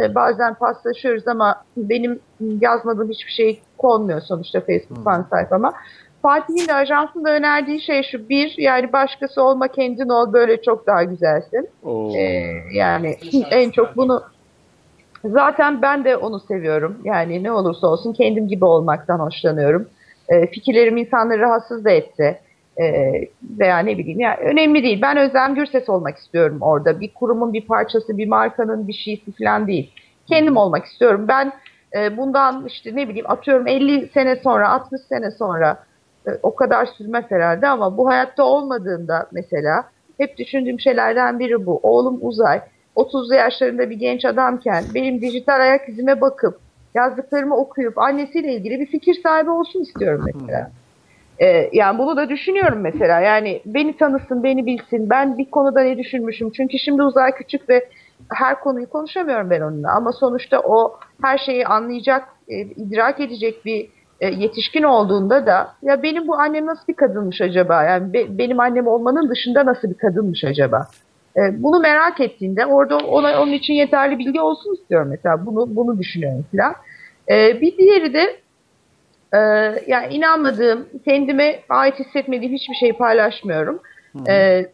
e, 0.02 0.16
bazen 0.16 0.54
paslaşıyoruz 0.54 1.28
ama 1.28 1.56
benim 1.78 2.20
yazmadığım 2.40 3.10
hiçbir 3.10 3.32
şey 3.32 3.62
konmuyor 3.78 4.22
sonuçta 4.22 4.60
Facebook 4.60 5.04
fan 5.04 5.26
sayfama. 5.30 5.74
Fatih'in 6.22 6.68
de 6.68 6.74
ajansın 6.74 7.26
da 7.26 7.30
önerdiği 7.30 7.82
şey 7.82 8.04
şu 8.04 8.30
bir 8.30 8.56
yani 8.58 8.94
başkası 8.94 9.42
olma 9.44 9.68
kendin 9.68 10.10
ol 10.10 10.34
böyle 10.34 10.62
çok 10.62 10.88
daha 10.88 11.04
güzelsin. 11.04 11.70
o, 11.84 12.12
Ee, 12.16 12.62
yani 12.74 13.18
en 13.52 13.72
çok 13.72 13.98
bunu 13.98 14.24
zaten 15.26 15.82
ben 15.82 16.04
de 16.04 16.18
onu 16.18 16.40
seviyorum. 16.40 16.98
Yani 17.04 17.44
ne 17.44 17.52
olursa 17.52 17.88
olsun 17.88 18.14
kendim 18.14 18.48
gibi 18.48 18.66
olmaktan 18.66 19.20
hoşlanıyorum. 19.20 19.88
Ee, 20.30 20.48
fikirlerim 20.48 20.98
insanları 20.98 21.40
rahatsız 21.40 21.86
da 21.86 21.92
etse 21.92 22.40
e, 22.82 23.14
veya 23.60 23.80
ne 23.80 23.98
bileyim 23.98 24.20
yani 24.20 24.38
önemli 24.38 24.84
değil. 24.84 25.02
Ben 25.02 25.18
Özlem 25.18 25.56
Gürses 25.56 25.90
olmak 25.90 26.18
istiyorum 26.18 26.58
orada. 26.62 27.00
Bir 27.00 27.14
kurumun 27.14 27.54
bir 27.54 27.66
parçası, 27.66 28.18
bir 28.18 28.28
markanın 28.28 28.88
bir 28.88 28.94
şeysi 28.94 29.32
falan 29.32 29.68
değil. 29.68 29.92
Kendim 30.28 30.58
olmak 30.58 30.86
istiyorum. 30.86 31.26
Ben 31.28 31.52
e, 31.96 32.18
bundan 32.18 32.66
işte 32.66 32.96
ne 32.96 33.10
bileyim 33.10 33.30
atıyorum 33.30 33.68
50 33.68 34.10
sene 34.14 34.36
sonra, 34.36 34.70
60 34.70 35.02
sene 35.02 35.32
sonra 35.32 35.84
e, 36.28 36.30
o 36.44 36.56
kadar 36.56 36.86
sürmez 36.86 37.26
herhalde 37.30 37.68
ama 37.68 37.98
bu 37.98 38.10
hayatta 38.10 38.44
olmadığında 38.44 39.28
mesela 39.32 39.84
hep 40.18 40.38
düşündüğüm 40.38 40.80
şeylerden 40.80 41.40
biri 41.40 41.66
bu. 41.66 41.80
Oğlum 41.84 42.20
Uzay 42.22 42.62
30'lu 42.96 43.36
yaşlarında 43.36 43.90
bir 43.90 43.96
genç 43.96 44.26
adamken 44.26 44.84
benim 44.94 45.22
dijital 45.22 45.60
ayak 45.62 45.90
izime 45.90 46.22
bakıp 46.22 46.60
yazdıklarımı 46.96 47.56
okuyup 47.56 47.98
annesiyle 47.98 48.54
ilgili 48.54 48.80
bir 48.80 48.86
fikir 48.86 49.20
sahibi 49.24 49.50
olsun 49.50 49.82
istiyorum 49.82 50.26
mesela. 50.34 50.72
Ee, 51.40 51.70
yani 51.74 51.98
bunu 51.98 52.18
da 52.18 52.30
düşünüyorum 52.30 52.80
mesela. 52.82 53.20
Yani 53.20 53.62
beni 53.66 53.98
tanısın, 53.98 54.44
beni 54.44 54.66
bilsin. 54.66 55.10
Ben 55.10 55.38
bir 55.38 55.46
konuda 55.52 55.82
ne 55.82 55.98
düşünmüşüm. 55.98 56.52
Çünkü 56.52 56.80
şimdi 56.80 57.04
Uzay 57.04 57.32
küçük 57.32 57.70
ve 57.70 57.90
her 58.34 58.60
konuyu 58.60 58.90
konuşamıyorum 58.90 59.50
ben 59.50 59.62
onunla. 59.62 59.92
Ama 59.96 60.12
sonuçta 60.12 60.60
o 60.60 61.00
her 61.22 61.38
şeyi 61.38 61.66
anlayacak, 61.68 62.24
e, 62.48 62.62
idrak 62.62 63.20
edecek 63.20 63.66
bir 63.66 63.90
e, 64.22 64.28
yetişkin 64.28 64.84
olduğunda 64.84 65.46
da 65.46 65.74
ya 65.82 66.04
benim 66.04 66.28
bu 66.28 66.36
annem 66.36 66.66
nasıl 66.66 66.88
bir 66.88 66.96
kadınmış 66.96 67.42
acaba? 67.42 67.84
Yani 67.84 68.14
be- 68.14 68.38
benim 68.38 68.60
annem 68.60 68.88
olmanın 68.88 69.30
dışında 69.30 69.66
nasıl 69.66 69.90
bir 69.90 69.98
kadınmış 69.98 70.44
acaba? 70.44 70.88
E, 71.38 71.64
bunu 71.64 71.80
merak 71.80 72.20
ettiğinde 72.20 72.66
orada 72.66 72.98
ona, 72.98 73.42
onun 73.42 73.52
için 73.52 73.74
yeterli 73.74 74.20
bilgi 74.20 74.42
olsun 74.42 74.74
istiyorum 74.74 75.08
mesela. 75.10 75.46
Bunu 75.46 75.76
bunu 75.76 76.00
düşünüyorum 76.00 76.46
falan. 76.52 76.76
E, 77.30 77.62
bir 77.62 77.78
diğeri 77.78 78.14
de 78.14 78.40
e, 79.34 79.40
yani 79.88 80.14
inanmadığım, 80.14 80.88
kendime 81.06 81.60
ait 81.70 82.00
hissetmediğim 82.00 82.54
hiçbir 82.54 82.76
şeyi 82.76 82.94
paylaşmıyorum. 82.94 83.80
E, 84.28 84.66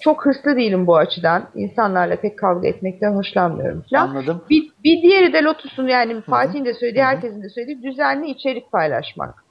çok 0.00 0.26
hırslı 0.26 0.56
değilim 0.56 0.86
bu 0.86 0.96
açıdan. 0.96 1.48
İnsanlarla 1.54 2.16
pek 2.16 2.38
kavga 2.38 2.68
etmekten 2.68 3.12
hoşlanmıyorum 3.12 3.84
falan. 3.90 4.08
Anladım. 4.08 4.44
Bir, 4.50 4.72
bir 4.84 5.02
diğeri 5.02 5.32
de 5.32 5.42
Lotus'un 5.42 5.88
yani 5.88 6.20
Fatih'in 6.20 6.64
de 6.64 6.74
söylediği, 6.74 7.04
herkesin 7.04 7.42
de 7.42 7.48
söylediği 7.48 7.82
düzenli 7.82 8.30
içerik 8.30 8.72
paylaşmak. 8.72 9.44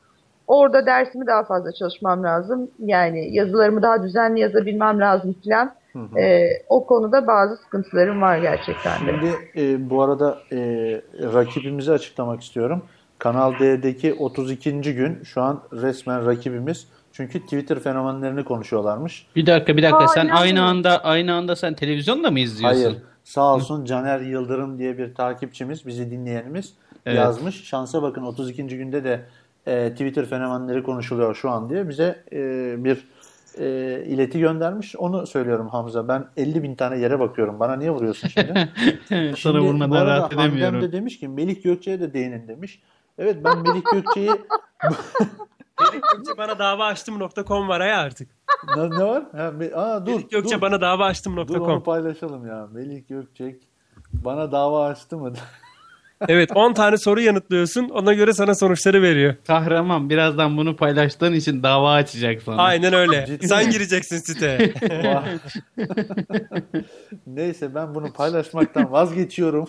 Orada 0.49 0.85
dersimi 0.85 1.27
daha 1.27 1.43
fazla 1.43 1.71
çalışmam 1.71 2.23
lazım. 2.23 2.69
Yani 2.85 3.35
yazılarımı 3.35 3.81
daha 3.81 4.03
düzenli 4.03 4.39
yazabilmem 4.39 4.99
lazım 4.99 5.35
falan. 5.45 5.71
Ee, 6.17 6.47
o 6.69 6.85
konuda 6.85 7.27
bazı 7.27 7.57
sıkıntılarım 7.57 8.21
var 8.21 8.37
gerçekten 8.37 9.07
de. 9.07 9.11
Şimdi 9.11 9.35
e, 9.57 9.89
bu 9.89 10.03
arada 10.03 10.37
e, 10.51 10.57
rakibimizi 11.33 11.91
açıklamak 11.91 12.41
istiyorum. 12.41 12.83
Kanal 13.19 13.53
D'deki 13.59 14.13
32. 14.13 14.81
gün 14.81 15.23
şu 15.23 15.41
an 15.41 15.59
resmen 15.73 16.25
rakibimiz. 16.25 16.87
Çünkü 17.13 17.39
Twitter 17.39 17.79
fenomenlerini 17.79 18.43
konuşuyorlarmış. 18.43 19.27
Bir 19.35 19.45
dakika 19.45 19.77
bir 19.77 19.83
dakika 19.83 20.03
Aa, 20.03 20.07
sen 20.07 20.21
aynı 20.27 20.31
inanmıyorum. 20.31 20.69
anda 20.69 21.03
aynı 21.03 21.33
anda 21.33 21.55
sen 21.55 21.73
televizyonda 21.73 22.31
mı 22.31 22.39
izliyorsun? 22.39 22.83
Hayır. 22.83 22.97
Sağ 23.23 23.55
olsun 23.55 23.85
Caner 23.85 24.19
Yıldırım 24.19 24.77
diye 24.79 24.97
bir 24.97 25.15
takipçimiz, 25.15 25.87
bizi 25.87 26.11
dinleyenimiz 26.11 26.73
Evet. 27.05 27.17
yazmış. 27.17 27.63
Şansa 27.63 28.01
bakın 28.01 28.23
32. 28.23 28.67
günde 28.67 29.03
de 29.03 29.19
e, 29.69 29.91
Twitter 29.91 30.25
fenomenleri 30.25 30.83
konuşuluyor 30.83 31.35
şu 31.35 31.49
an 31.49 31.69
diye 31.69 31.89
bize 31.89 32.23
e, 32.31 32.37
bir 32.83 33.07
e, 33.57 33.65
ileti 34.05 34.39
göndermiş. 34.39 34.95
Onu 34.95 35.27
söylüyorum 35.27 35.67
Hamza. 35.67 36.07
Ben 36.07 36.25
50 36.37 36.63
bin 36.63 36.75
tane 36.75 36.99
yere 36.99 37.19
bakıyorum. 37.19 37.59
Bana 37.59 37.75
niye 37.75 37.91
vuruyorsun 37.91 38.27
şimdi? 38.27 38.69
Sana 39.09 39.35
Şimdi 39.35 39.59
bu 39.59 39.63
vurmadan 39.63 40.05
rahat 40.05 40.31
Hamdem 40.33 40.39
edemiyorum. 40.47 40.81
de 40.81 40.91
demiş 40.91 41.19
ki 41.19 41.27
Melih 41.27 41.63
Gökçe'ye 41.63 41.99
de 41.99 42.13
değinin 42.13 42.47
demiş. 42.47 42.81
Evet 43.17 43.37
ben 43.43 43.57
Melih 43.61 43.81
Gökçe'yi 43.93 44.29
Melih 45.79 46.01
Gökçe 46.15 46.37
bana 46.37 46.59
dava 46.59 46.85
açtım.com 46.85 47.67
var 47.67 47.81
ya 47.87 47.97
artık. 47.99 48.29
ne, 48.77 48.89
ne 48.89 49.03
var? 49.03 49.23
Ha, 49.31 49.37
me- 49.59 49.75
aa, 49.75 50.05
dur, 50.05 50.11
Melih 50.11 50.29
Gökçe 50.29 50.55
dur. 50.55 50.61
bana 50.61 50.81
dava 50.81 50.97
Dur 50.97 51.03
onu 51.03 51.09
açtım.com. 51.09 51.83
paylaşalım 51.83 52.47
ya. 52.47 52.67
Melih 52.73 53.07
Gökçek 53.07 53.61
bana 54.13 54.51
dava 54.51 54.85
açtı 54.85 55.17
mı? 55.17 55.33
Evet 56.27 56.51
10 56.55 56.73
tane 56.73 56.97
soru 56.97 57.21
yanıtlıyorsun. 57.21 57.89
Ona 57.89 58.13
göre 58.13 58.33
sana 58.33 58.55
sonuçları 58.55 59.01
veriyor. 59.01 59.35
Kahraman 59.47 60.09
birazdan 60.09 60.57
bunu 60.57 60.75
paylaştığın 60.75 61.33
için 61.33 61.63
dava 61.63 61.93
açacak 61.93 62.41
sana. 62.41 62.61
Aynen 62.61 62.93
öyle. 62.93 63.37
Sen 63.41 63.71
gireceksin 63.71 64.17
siteye. 64.17 64.73
Neyse 67.27 67.75
ben 67.75 67.95
bunu 67.95 68.13
paylaşmaktan 68.13 68.91
vazgeçiyorum. 68.91 69.67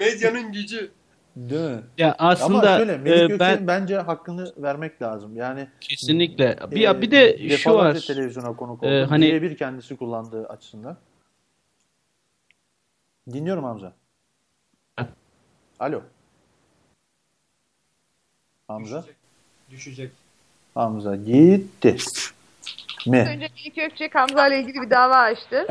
Medyanın 0.00 0.52
gücü. 0.52 0.90
Değil 1.36 1.70
mi? 1.70 1.80
Ya 1.98 2.14
Ama 2.18 2.30
aslında 2.30 2.76
şöyle 2.78 2.98
Melih 2.98 3.34
e, 3.34 3.38
ben 3.38 3.66
bence 3.66 3.96
hakkını 3.96 4.52
vermek 4.56 5.02
lazım. 5.02 5.36
Yani 5.36 5.68
kesinlikle 5.80 6.56
bir, 6.70 6.88
e, 6.88 7.02
bir 7.02 7.10
de 7.10 7.56
şu 7.56 7.74
var. 7.74 7.94
televizyona 7.94 8.56
konuk 8.56 8.82
Ee, 8.82 8.86
oldu. 8.86 9.06
hani- 9.10 9.26
Birebir 9.26 9.56
kendisi 9.56 9.96
kullandığı 9.96 10.46
açısından. 10.46 10.96
Dinliyorum 13.32 13.64
Hamza. 13.64 13.92
Alo. 15.80 16.02
Hamza. 18.68 19.04
Düşecek. 19.70 20.10
Hamza 20.74 21.16
gitti. 21.16 21.96
Mi? 23.06 23.18
Önce 23.18 23.32
Melih 23.56 23.74
Gökçek 23.76 24.14
Hamza 24.14 24.48
ile 24.48 24.60
ilgili 24.60 24.82
bir 24.82 24.90
dava 24.90 25.16
açtı. 25.16 25.66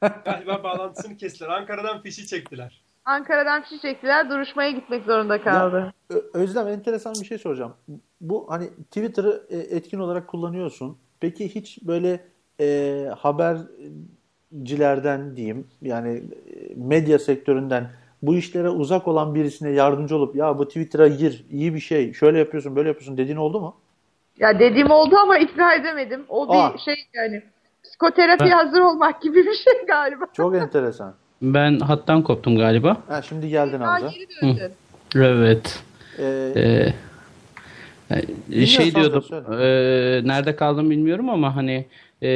Galiba 0.24 0.62
bağlantısını 0.64 1.16
kestiler. 1.16 1.48
Ankara'dan 1.48 2.02
fişi 2.02 2.26
çektiler. 2.26 2.80
Ankara'dan 3.04 3.62
fişi 3.62 3.80
çektiler. 3.80 4.30
Duruşmaya 4.30 4.70
gitmek 4.70 5.04
zorunda 5.04 5.42
kaldı. 5.42 5.94
Ö- 6.10 6.22
Özlem 6.34 6.68
enteresan 6.68 7.14
bir 7.20 7.26
şey 7.26 7.38
soracağım. 7.38 7.74
Bu 8.20 8.46
hani 8.50 8.70
Twitter'ı 8.70 9.46
e, 9.50 9.56
etkin 9.56 9.98
olarak 9.98 10.28
kullanıyorsun. 10.28 10.98
Peki 11.20 11.54
hiç 11.54 11.78
böyle 11.82 12.24
e, 12.60 13.08
habercilerden 13.18 15.36
diyeyim 15.36 15.66
yani 15.82 16.16
e, 16.16 16.22
medya 16.76 17.18
sektöründen 17.18 17.90
bu 18.26 18.36
işlere 18.36 18.68
uzak 18.68 19.08
olan 19.08 19.34
birisine 19.34 19.70
yardımcı 19.70 20.16
olup 20.16 20.36
ya 20.36 20.58
bu 20.58 20.68
Twitter'a 20.68 21.08
gir 21.08 21.44
iyi 21.50 21.74
bir 21.74 21.80
şey 21.80 22.12
şöyle 22.12 22.38
yapıyorsun 22.38 22.76
böyle 22.76 22.88
yapıyorsun 22.88 23.16
dediğin 23.16 23.36
oldu 23.36 23.60
mu? 23.60 23.76
Ya 24.38 24.58
dediğim 24.58 24.90
oldu 24.90 25.16
ama 25.22 25.38
ikna 25.38 25.74
edemedim. 25.74 26.20
O 26.28 26.48
bir 26.48 26.58
Aa. 26.58 26.78
şey 26.84 26.94
yani 27.14 27.42
psikoterapiye 27.84 28.54
hazır 28.54 28.80
olmak 28.80 29.22
gibi 29.22 29.36
bir 29.36 29.54
şey 29.54 29.72
galiba. 29.88 30.24
Çok 30.32 30.54
enteresan. 30.56 31.14
Ben 31.42 31.78
hattan 31.80 32.22
koptum 32.22 32.56
galiba. 32.56 32.96
Ha, 33.08 33.22
şimdi 33.22 33.48
geldin 33.48 33.80
Aa, 33.80 33.86
Hamza. 33.86 34.08
geri 34.08 34.26
döndün. 34.42 34.72
Evet. 35.16 35.82
Ee, 36.18 36.92
Ee, 38.10 38.22
e, 38.52 38.66
şey 38.66 38.94
diyordum. 38.94 39.24
e, 39.52 39.66
nerede 40.24 40.56
kaldım 40.56 40.90
bilmiyorum 40.90 41.28
ama 41.30 41.56
hani 41.56 41.86
e, 42.22 42.28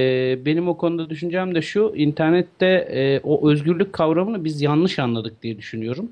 benim 0.46 0.68
o 0.68 0.76
konuda 0.76 1.10
düşüncem 1.10 1.54
de 1.54 1.62
şu 1.62 1.92
internette 1.96 2.66
e, 2.66 3.20
o 3.24 3.50
özgürlük 3.50 3.92
kavramını 3.92 4.44
biz 4.44 4.62
yanlış 4.62 4.98
anladık 4.98 5.42
diye 5.42 5.58
düşünüyorum. 5.58 6.08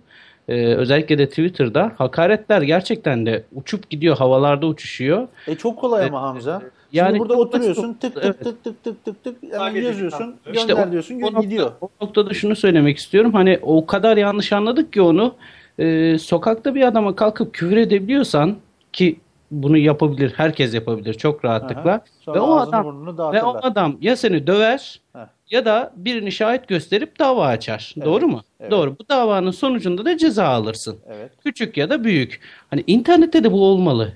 E, 0.49 0.67
özellikle 0.67 1.19
de 1.19 1.29
Twitter'da 1.29 1.93
hakaretler 1.99 2.63
gerçekten 2.63 3.27
de 3.27 3.45
uçup 3.55 3.91
gidiyor, 3.91 4.17
havalarda 4.17 4.67
uçuşuyor. 4.67 5.29
e, 5.47 5.55
çok 5.55 5.79
kolay 5.79 6.05
ama 6.07 6.23
Hamza. 6.23 6.63
Yani 6.93 7.09
Şimdi 7.09 7.19
burada 7.19 7.35
oturuyorsun 7.35 7.95
tık 7.95 8.15
tık 8.15 8.25
Evet. 8.25 8.45
tık 8.45 8.65
tık 8.65 8.85
tık 8.85 9.05
tık 9.05 9.25
tık 9.25 9.51
Takip 9.53 9.83
yazıyorsun 9.83 9.97
ediyorsun. 9.97 10.35
gönder 10.45 10.59
İşte 10.61 10.75
o- 10.75 10.91
diyorsun 10.93 11.21
o 11.23 11.41
gidiyor. 11.43 11.73
O 11.81 11.89
noktada 12.01 12.35
şunu 12.35 12.57
söylemek 12.57 12.97
istiyorum. 12.99 13.33
Hani 13.33 13.59
o 13.63 13.87
kadar 13.87 14.17
yanlış 14.17 14.53
anladık 14.53 14.93
ki 14.93 15.03
onu. 15.03 15.35
Ee, 15.79 16.17
sokakta 16.21 16.75
bir 16.75 16.83
adama 16.83 17.17
kalkıp 17.17 17.55
küfür 17.55 17.77
edebiliyorsan 17.77 18.57
ki 18.93 19.17
bunu 19.51 19.79
yapabilir, 19.79 20.33
herkes 20.37 20.75
yapabilir 20.75 21.15
çok 21.15 21.45
rahatlıkla. 21.45 21.91
Aha. 21.91 22.05
Sonra 22.21 22.37
Ve 22.37 22.41
o 22.41 22.57
adam 22.57 23.07
ve 23.33 23.43
o 23.43 23.57
adam 23.63 23.97
ya 24.01 24.17
seni 24.17 24.47
döver 24.47 25.01
Heh. 25.13 25.21
ya 25.51 25.65
da 25.65 25.93
birini 25.97 26.33
şahit 26.33 26.69
gösterip 26.69 27.19
dava 27.19 27.47
açar. 27.47 27.95
Doğru 28.05 28.29
mu? 28.29 28.43
evet. 28.61 28.71
Doğru. 28.71 28.97
Bu 28.99 29.09
davanın 29.09 29.51
sonucunda 29.51 30.05
da 30.05 30.19
ceza 30.19 30.47
alırsın. 30.47 30.99
Evet. 31.09 31.33
Küçük 31.45 31.77
ya 31.77 31.91
da 31.91 32.05
büyük. 32.05 32.41
Hani 32.71 32.85
internette 32.87 33.45
de 33.45 33.53
bu 33.53 33.65
olmalı. 33.65 34.13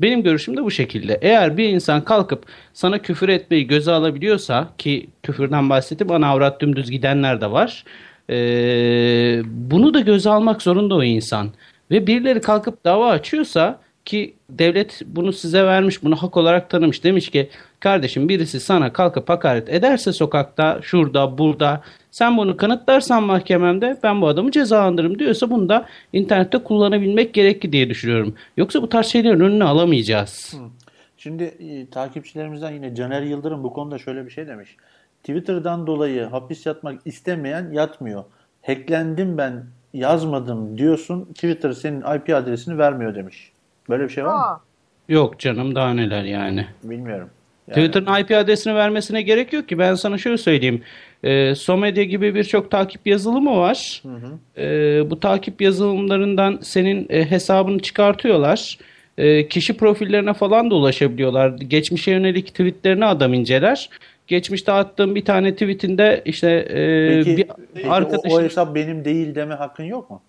Benim 0.00 0.22
görüşüm 0.22 0.56
de 0.56 0.64
bu 0.64 0.70
şekilde. 0.70 1.18
Eğer 1.22 1.56
bir 1.56 1.68
insan 1.68 2.04
kalkıp 2.04 2.46
sana 2.72 2.98
küfür 2.98 3.28
etmeyi 3.28 3.66
göze 3.66 3.92
alabiliyorsa 3.92 4.68
ki 4.78 5.08
küfürden 5.22 5.70
bahsedip 5.70 6.10
ana 6.10 6.28
avrat 6.28 6.60
dümdüz 6.60 6.90
gidenler 6.90 7.40
de 7.40 7.50
var. 7.50 7.84
Ee, 8.30 9.42
bunu 9.44 9.94
da 9.94 10.00
göze 10.00 10.30
almak 10.30 10.62
zorunda 10.62 10.94
o 10.94 11.02
insan. 11.02 11.50
Ve 11.90 12.06
birileri 12.06 12.40
kalkıp 12.40 12.84
dava 12.84 13.10
açıyorsa 13.10 13.80
ki 14.04 14.34
devlet 14.50 15.02
bunu 15.06 15.32
size 15.32 15.64
vermiş, 15.64 16.02
bunu 16.02 16.16
hak 16.16 16.36
olarak 16.36 16.70
tanımış. 16.70 17.04
Demiş 17.04 17.30
ki 17.30 17.48
kardeşim 17.80 18.28
birisi 18.28 18.60
sana 18.60 18.92
kalkıp 18.92 19.28
hakaret 19.28 19.68
ederse 19.68 20.12
sokakta, 20.12 20.78
şurada, 20.82 21.38
burada 21.38 21.82
sen 22.10 22.36
bunu 22.36 22.56
kanıtlarsan 22.56 23.22
mahkememde 23.22 23.98
ben 24.02 24.22
bu 24.22 24.28
adamı 24.28 24.50
cezalandırırım 24.50 25.18
diyorsa 25.18 25.50
bunu 25.50 25.68
da 25.68 25.86
internette 26.12 26.58
kullanabilmek 26.58 27.34
gerekli 27.34 27.72
diye 27.72 27.90
düşünüyorum. 27.90 28.34
Yoksa 28.56 28.82
bu 28.82 28.88
tarz 28.88 29.06
şeylerin 29.06 29.40
önünü 29.40 29.64
alamayacağız. 29.64 30.54
Şimdi 31.16 31.44
e, 31.44 31.90
takipçilerimizden 31.90 32.72
yine 32.72 32.94
Caner 32.94 33.22
Yıldırım 33.22 33.64
bu 33.64 33.72
konuda 33.72 33.98
şöyle 33.98 34.26
bir 34.26 34.30
şey 34.30 34.46
demiş. 34.46 34.76
Twitter'dan 35.22 35.86
dolayı 35.86 36.24
hapis 36.24 36.66
yatmak 36.66 37.00
istemeyen 37.04 37.70
yatmıyor. 37.70 38.24
Hacklendim 38.62 39.38
ben 39.38 39.64
yazmadım 39.94 40.78
diyorsun. 40.78 41.24
Twitter 41.24 41.72
senin 41.72 42.00
IP 42.00 42.34
adresini 42.34 42.78
vermiyor 42.78 43.14
demiş. 43.14 43.50
Böyle 43.88 44.04
bir 44.04 44.08
şey 44.08 44.24
var 44.24 44.34
mı? 44.34 44.40
Aa, 44.40 44.60
Yok 45.08 45.38
canım 45.38 45.74
daha 45.74 45.94
neler 45.94 46.24
yani. 46.24 46.66
Bilmiyorum. 46.82 47.30
Yani- 47.68 47.74
Twitter'ın 47.86 48.20
IP 48.20 48.30
adresini 48.30 48.74
vermesine 48.74 49.22
gerek 49.22 49.52
yok 49.52 49.68
ki. 49.68 49.78
Ben 49.78 49.94
sana 49.94 50.18
şöyle 50.18 50.38
söyleyeyim. 50.38 50.82
Ee, 51.24 51.54
Somedya 51.54 52.04
gibi 52.04 52.34
birçok 52.34 52.70
takip 52.70 53.06
yazılımı 53.06 53.56
var. 53.56 54.02
Ee, 54.58 55.10
bu 55.10 55.20
takip 55.20 55.60
yazılımlarından 55.62 56.58
senin 56.62 57.06
e, 57.10 57.30
hesabını 57.30 57.78
çıkartıyorlar. 57.78 58.78
Ee, 59.18 59.48
kişi 59.48 59.76
profillerine 59.76 60.34
falan 60.34 60.70
da 60.70 60.74
ulaşabiliyorlar. 60.74 61.48
Geçmişe 61.48 62.10
yönelik 62.10 62.46
tweetlerini 62.48 63.04
adam 63.04 63.34
inceler 63.34 63.90
geçmişte 64.28 64.72
attığım 64.72 65.14
bir 65.14 65.24
tane 65.24 65.52
tweetinde 65.52 66.22
işte 66.24 66.50
e, 66.50 67.22
peki, 67.24 67.36
bir 67.36 67.46
peki 67.74 67.90
arkadaşım... 67.90 68.38
O, 68.38 68.40
o 68.40 68.42
hesap 68.42 68.74
benim 68.74 69.04
değil 69.04 69.34
deme 69.34 69.54
hakkın 69.54 69.84
yok 69.84 70.10
mu? 70.10 70.22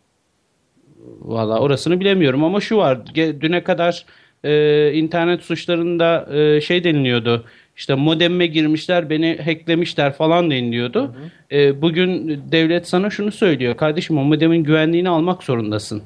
Valla 1.22 1.60
orasını 1.60 2.00
bilemiyorum 2.00 2.44
ama 2.44 2.62
şu 2.62 2.78
var. 2.78 3.16
Düne 3.16 3.64
kadar 3.64 4.06
e, 4.44 4.94
internet 4.94 5.42
suçlarında 5.42 6.28
e, 6.38 6.62
şey 6.62 6.84
deniliyordu. 6.84 7.46
İşte 7.76 7.96
modemme 7.96 8.48
girmişler, 8.48 9.10
beni 9.10 9.38
hacklemişler 9.46 10.14
falan 10.14 10.52
deniliyordu. 10.52 11.04
Hı 11.04 11.08
hı. 11.08 11.60
E, 11.60 11.82
bugün 11.82 12.42
devlet 12.52 12.88
sana 12.88 13.10
şunu 13.10 13.32
söylüyor. 13.32 13.78
Kardeşim 13.78 14.18
o 14.18 14.24
modemin 14.24 14.64
güvenliğini 14.64 15.10
almak 15.10 15.44
zorundasın. 15.44 16.04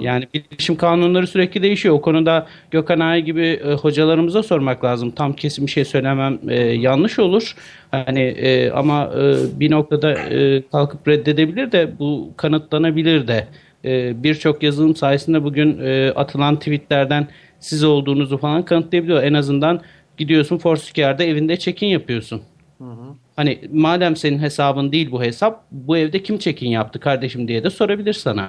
Yani 0.00 0.28
bilişim 0.34 0.76
kanunları 0.76 1.26
sürekli 1.26 1.62
değişiyor. 1.62 1.94
O 1.94 2.00
konuda 2.00 2.46
Gökhan 2.70 3.00
Ay 3.00 3.22
gibi 3.22 3.42
e, 3.42 3.72
hocalarımıza 3.72 4.42
sormak 4.42 4.84
lazım. 4.84 5.10
Tam 5.10 5.32
kesin 5.32 5.66
bir 5.66 5.70
şey 5.70 5.84
söylemem 5.84 6.38
e, 6.48 6.60
yanlış 6.60 7.18
olur. 7.18 7.54
Hani 7.90 8.20
e, 8.20 8.70
ama 8.70 9.10
e, 9.18 9.34
bir 9.60 9.70
noktada 9.70 10.12
e, 10.12 10.62
kalkıp 10.72 11.08
reddedebilir 11.08 11.72
de 11.72 11.98
bu 11.98 12.30
kanıtlanabilir 12.36 13.28
de. 13.28 13.48
E, 13.84 14.22
Birçok 14.22 14.62
yazılım 14.62 14.96
sayesinde 14.96 15.44
bugün 15.44 15.78
e, 15.82 16.10
atılan 16.10 16.58
tweetlerden 16.58 17.28
siz 17.60 17.84
olduğunuzu 17.84 18.38
falan 18.38 18.64
kanıtlayabiliyor. 18.64 19.22
En 19.22 19.34
azından 19.34 19.80
gidiyorsun 20.16 20.58
Forsyker'de 20.58 21.28
evinde 21.28 21.58
check-in 21.58 21.86
yapıyorsun. 21.86 22.42
Hı 22.78 22.84
hı. 22.84 23.14
Hani 23.36 23.58
madem 23.72 24.16
senin 24.16 24.38
hesabın 24.38 24.92
değil 24.92 25.10
bu 25.10 25.22
hesap, 25.22 25.64
bu 25.70 25.96
evde 25.96 26.22
kim 26.22 26.38
check-in 26.38 26.68
yaptı 26.68 27.00
kardeşim 27.00 27.48
diye 27.48 27.64
de 27.64 27.70
sorabilir 27.70 28.12
sana. 28.12 28.48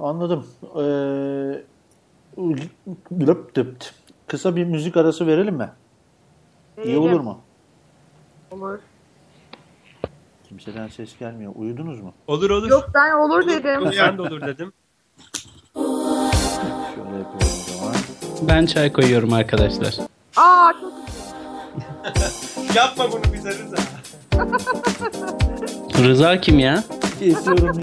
Anladım. 0.00 0.46
Ee. 0.76 1.62
Kısa 4.26 4.56
bir 4.56 4.64
müzik 4.64 4.96
arası 4.96 5.26
verelim 5.26 5.54
mi? 5.54 5.70
Verelim. 6.78 6.92
İyi 6.92 6.98
olur 6.98 7.20
mu? 7.20 7.40
Olur. 8.50 8.78
Kimseden 10.48 10.88
ses 10.88 11.18
gelmiyor. 11.18 11.52
Uyudunuz 11.56 12.00
mu? 12.00 12.12
Olur 12.26 12.50
olur. 12.50 12.70
Yok 12.70 12.90
ben 12.94 13.12
olur, 13.12 13.46
dedim. 13.46 13.90
Ben 13.98 14.18
de 14.18 14.22
olur 14.22 14.40
dedim. 14.40 14.72
Şöyle 16.94 17.18
yapıyorum 17.18 17.48
o 17.68 17.78
zaman. 17.78 17.94
Ben 18.42 18.66
çay 18.66 18.92
koyuyorum 18.92 19.32
arkadaşlar. 19.32 19.94
Aa 20.36 20.72
çok 20.80 20.92
güzel. 21.06 22.32
Yapma 22.76 23.12
bunu 23.12 23.32
bize 23.32 23.50
Rıza. 23.50 23.76
Rıza 26.08 26.40
kim 26.40 26.58
ya? 26.58 26.84
Kesiyorum. 27.18 27.82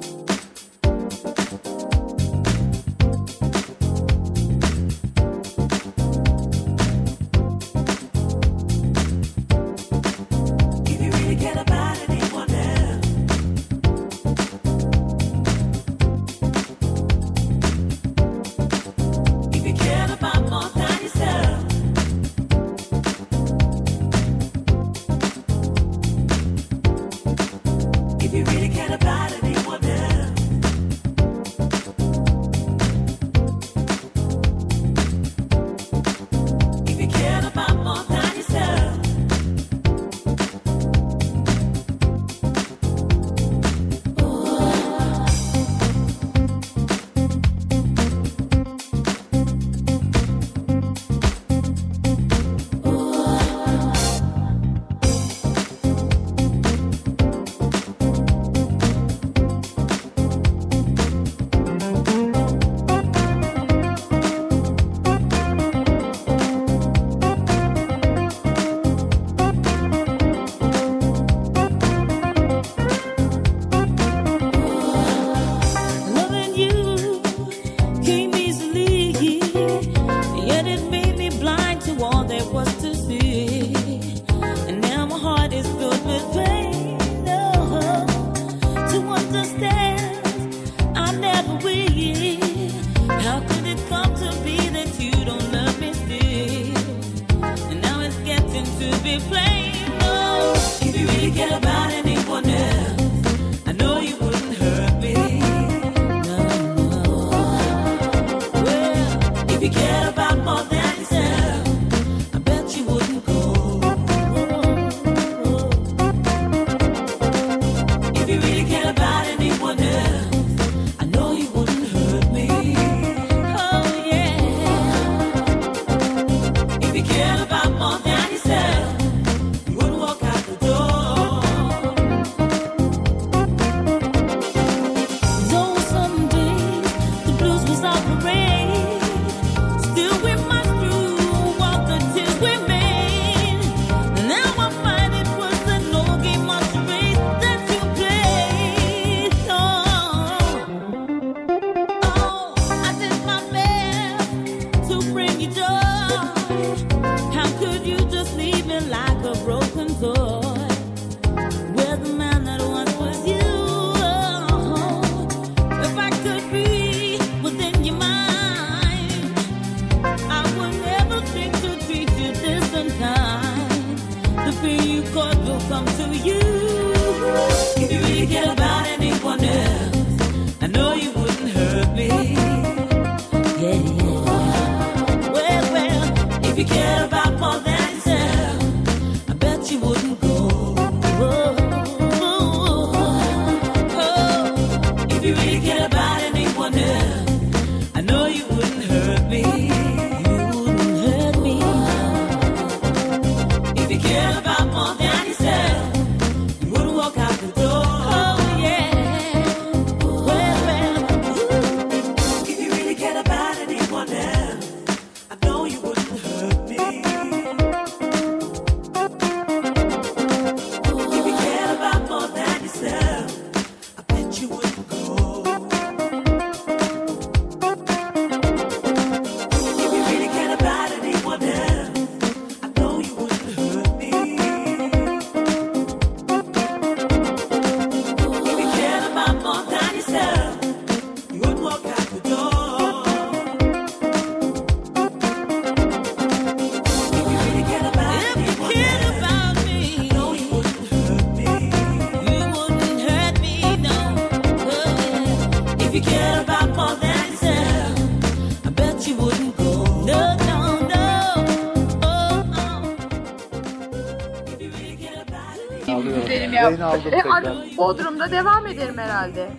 Ya. 266.96 267.02
Aldım 267.02 267.12
E, 267.18 267.22
tekrar. 267.22 267.76
Bodrum'da 267.76 268.30
devam 268.30 268.66
ederim 268.66 268.98
herhalde. 268.98 269.48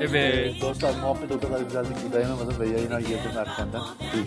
Evet. 0.00 0.54
Dostlar 0.62 0.92
muhabbet 1.02 1.32
o 1.32 1.40
kadar 1.40 1.60
güzeldi 1.60 1.88
ki 1.88 2.12
dayanamadım 2.12 2.60
ve 2.60 2.68
yayına 2.68 3.00
girdim 3.00 3.30
erkenden. 3.38 3.80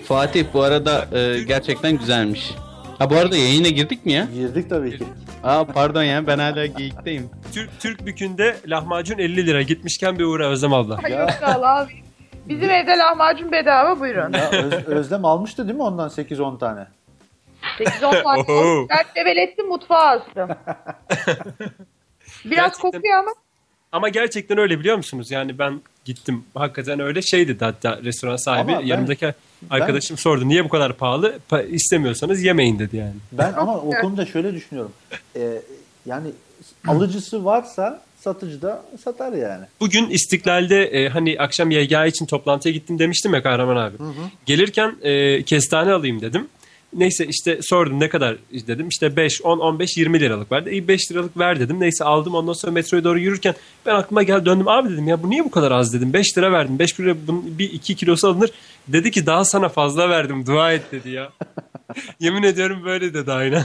Fatih 0.07 0.45
bu 0.53 0.61
arada 0.63 1.07
e, 1.19 1.43
gerçekten 1.43 1.97
güzelmiş. 1.97 2.51
Ha 2.99 3.09
bu 3.09 3.15
arada 3.15 3.37
yayına 3.37 3.67
girdik 3.67 4.05
mi 4.05 4.11
ya? 4.11 4.27
Girdik 4.33 4.69
tabii 4.69 4.97
ki. 4.97 5.03
Aa 5.43 5.65
pardon 5.65 6.03
ya 6.03 6.27
ben 6.27 6.39
hala 6.39 6.65
geyikteyim. 6.65 7.29
Türk, 7.53 7.79
Türk 7.79 8.05
bükünde 8.05 8.55
lahmacun 8.67 9.17
50 9.17 9.45
lira. 9.45 9.61
Gitmişken 9.61 10.19
bir 10.19 10.23
uğra 10.23 10.47
Özlem 10.47 10.73
abla. 10.73 10.99
Ay 11.03 11.11
yok 11.11 11.29
abi. 11.41 11.91
Bizim 12.45 12.69
evde 12.69 12.97
lahmacun 12.97 13.51
bedava 13.51 13.99
buyurun. 13.99 14.33
Ya 14.33 14.49
Öz- 14.51 14.87
Özlem 14.87 15.25
almıştı 15.25 15.63
değil 15.67 15.75
mi 15.77 15.83
ondan 15.83 16.09
8-10 16.09 16.59
tane? 16.59 16.87
8-10 17.79 18.23
tane. 18.23 18.87
Ben 18.89 19.05
develettim 19.15 19.67
mutfağa 19.67 19.95
astım. 20.07 20.49
Biraz 22.45 22.65
Gerçekten- 22.65 22.91
kokuyor 22.91 23.19
ama. 23.19 23.31
Ama 23.91 24.09
gerçekten 24.09 24.57
öyle 24.57 24.79
biliyor 24.79 24.97
musunuz? 24.97 25.31
Yani 25.31 25.59
ben 25.59 25.81
gittim. 26.05 26.43
Hakikaten 26.53 26.99
öyle 26.99 27.21
şey 27.21 27.47
dedi 27.47 27.65
hatta 27.65 27.99
restoran 28.03 28.35
sahibi. 28.35 28.71
Ama 28.71 28.81
ben- 28.81 28.85
yanımdaki 28.87 29.33
arkadaşım 29.69 30.17
sordu. 30.17 30.47
Niye 30.47 30.65
bu 30.65 30.69
kadar 30.69 30.97
pahalı? 30.97 31.39
Pa- 31.51 31.67
istemiyorsanız 31.67 32.43
yemeyin 32.43 32.79
dedi 32.79 32.97
yani. 32.97 33.15
Ben 33.31 33.53
ama 33.53 33.77
o 33.77 33.91
konuda 34.01 34.25
şöyle 34.25 34.53
düşünüyorum. 34.53 34.91
Ee, 35.35 35.61
yani 36.05 36.27
alıcısı 36.87 37.45
varsa 37.45 38.01
satıcı 38.19 38.61
da 38.61 38.85
satar 39.03 39.33
yani. 39.33 39.65
Bugün 39.79 40.09
İstiklal'de 40.09 40.83
e, 40.85 41.09
hani 41.09 41.35
akşam 41.39 41.71
YGA 41.71 42.05
için 42.05 42.25
toplantıya 42.25 42.73
gittim 42.73 42.99
demiştim 42.99 43.33
ya 43.33 43.43
Kahraman 43.43 43.75
abi. 43.75 43.95
Gelirken 44.45 44.95
e, 45.01 45.43
kestane 45.43 45.91
alayım 45.91 46.21
dedim. 46.21 46.47
Neyse 46.95 47.25
işte 47.25 47.59
sordum 47.61 47.99
ne 47.99 48.09
kadar 48.09 48.35
dedim. 48.67 48.87
İşte 48.87 49.15
5, 49.15 49.41
10, 49.41 49.59
15, 49.59 49.97
20 49.97 50.19
liralık 50.19 50.51
verdi. 50.51 50.69
İyi 50.69 50.87
5 50.87 51.11
liralık 51.11 51.37
ver 51.37 51.59
dedim. 51.59 51.79
Neyse 51.79 52.03
aldım 52.03 52.35
ondan 52.35 52.53
sonra 52.53 52.71
metroya 52.71 53.03
doğru 53.03 53.19
yürürken 53.19 53.53
ben 53.85 53.95
aklıma 53.95 54.23
geldi 54.23 54.45
döndüm. 54.45 54.67
Abi 54.67 54.89
dedim 54.89 55.07
ya 55.07 55.23
bu 55.23 55.29
niye 55.29 55.45
bu 55.45 55.51
kadar 55.51 55.71
az 55.71 55.93
dedim. 55.93 56.13
5 56.13 56.37
lira 56.37 56.51
verdim. 56.51 56.79
5 56.79 56.99
lira 56.99 57.15
bunun 57.27 57.57
bir 57.59 57.71
2 57.73 57.95
kilosu 57.95 58.27
alınır. 58.27 58.51
Dedi 58.87 59.11
ki 59.11 59.25
daha 59.25 59.45
sana 59.45 59.69
fazla 59.69 60.09
verdim. 60.09 60.45
Dua 60.45 60.71
et 60.73 60.91
dedi 60.91 61.09
ya. 61.09 61.29
Yemin 62.19 62.43
ediyorum 62.43 62.81
böyle 62.85 63.13
dedi 63.13 63.31
aynen. 63.31 63.63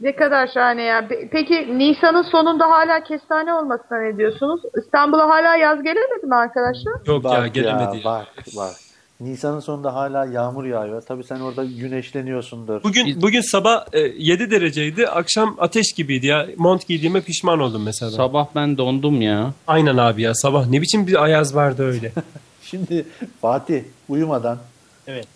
Ne 0.00 0.16
kadar 0.16 0.48
şahane 0.54 0.82
ya. 0.82 0.98
Pe- 1.00 1.28
Peki 1.32 1.78
Nisan'ın 1.78 2.22
sonunda 2.22 2.70
hala 2.70 3.04
kestane 3.04 3.54
olmasına 3.54 3.98
ne 3.98 4.16
diyorsunuz? 4.18 4.60
İstanbul'a 4.84 5.28
hala 5.28 5.56
yaz 5.56 5.82
gelemedi 5.82 6.26
mi 6.26 6.34
arkadaşlar? 6.34 6.92
Yok 7.06 7.24
ya 7.24 7.30
Bak 7.30 7.54
gelemedi 7.54 7.96
ya. 7.96 8.04
bak 8.04 8.26
bak. 8.56 8.74
Nisan'ın 9.20 9.60
sonunda 9.60 9.94
hala 9.94 10.24
yağmur 10.26 10.64
yağıyor. 10.64 11.02
Tabii 11.02 11.24
sen 11.24 11.40
orada 11.40 11.64
güneşleniyorsundur. 11.64 12.82
Bugün 12.82 13.22
bugün 13.22 13.40
sabah 13.40 13.86
e, 13.92 13.98
7 14.00 14.50
dereceydi. 14.50 15.08
Akşam 15.08 15.56
ateş 15.58 15.92
gibiydi 15.92 16.26
ya. 16.26 16.46
Mont 16.56 16.86
giydiğime 16.88 17.20
pişman 17.20 17.60
oldum 17.60 17.82
mesela. 17.82 18.10
Sabah 18.10 18.46
ben 18.54 18.78
dondum 18.78 19.22
ya. 19.22 19.52
Aynen 19.66 19.96
abi 19.96 20.22
ya 20.22 20.34
sabah 20.34 20.66
ne 20.68 20.82
biçim 20.82 21.06
bir 21.06 21.22
ayaz 21.24 21.54
vardı 21.54 21.82
öyle. 21.84 22.12
Şimdi 22.62 23.06
Fatih 23.40 23.82
uyumadan 24.08 24.58
Evet. 25.06 25.26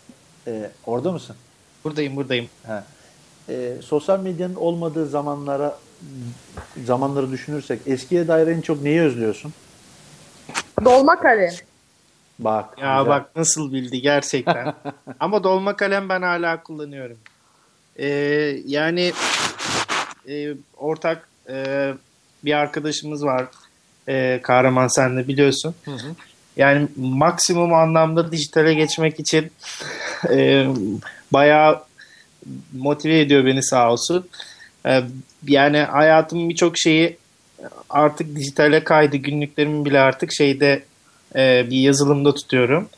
e, 0.47 0.70
orada 0.86 1.12
mısın? 1.12 1.36
Buradayım 1.85 2.16
buradayım. 2.16 2.47
He. 2.66 2.82
E, 3.55 3.82
sosyal 3.82 4.20
medyanın 4.20 4.55
olmadığı 4.55 5.07
zamanlara 5.07 5.78
zamanları 6.85 7.31
düşünürsek 7.31 7.81
eskiye 7.86 8.28
dair 8.28 8.47
en 8.47 8.61
çok 8.61 8.82
neyi 8.82 9.01
özlüyorsun? 9.01 9.52
Dolma 10.85 11.20
kare. 11.20 11.51
Bak. 12.44 12.78
Ya 12.78 12.98
güzel. 12.98 13.10
bak 13.10 13.36
nasıl 13.36 13.72
bildi 13.72 14.02
gerçekten. 14.02 14.74
Ama 15.20 15.44
dolma 15.44 15.76
kalem 15.76 16.08
ben 16.08 16.22
hala 16.22 16.62
kullanıyorum. 16.62 17.18
Ee, 17.98 18.06
yani 18.66 19.12
e, 20.28 20.54
ortak 20.76 21.28
e, 21.48 21.88
bir 22.44 22.52
arkadaşımız 22.52 23.24
var. 23.24 23.46
E, 24.08 24.40
Kahraman 24.42 24.88
sen 24.88 25.16
de 25.16 25.28
biliyorsun. 25.28 25.74
Yani 26.56 26.88
maksimum 26.96 27.74
anlamda 27.74 28.32
dijitale 28.32 28.74
geçmek 28.74 29.20
için 29.20 29.52
e, 30.30 30.66
bayağı 31.32 31.82
motive 32.72 33.20
ediyor 33.20 33.44
beni 33.44 33.62
sağ 33.62 33.92
olsun. 33.92 34.28
E, 34.86 35.02
yani 35.46 35.78
hayatımın 35.78 36.48
birçok 36.48 36.78
şeyi 36.78 37.16
artık 37.90 38.36
dijitale 38.36 38.84
kaydı. 38.84 39.16
Günlüklerimi 39.16 39.84
bile 39.84 40.00
artık 40.00 40.32
şeyde 40.32 40.82
e, 41.36 41.70
bir 41.70 41.77
yazılımda 41.77 42.35
tutuyorum. 42.35 42.89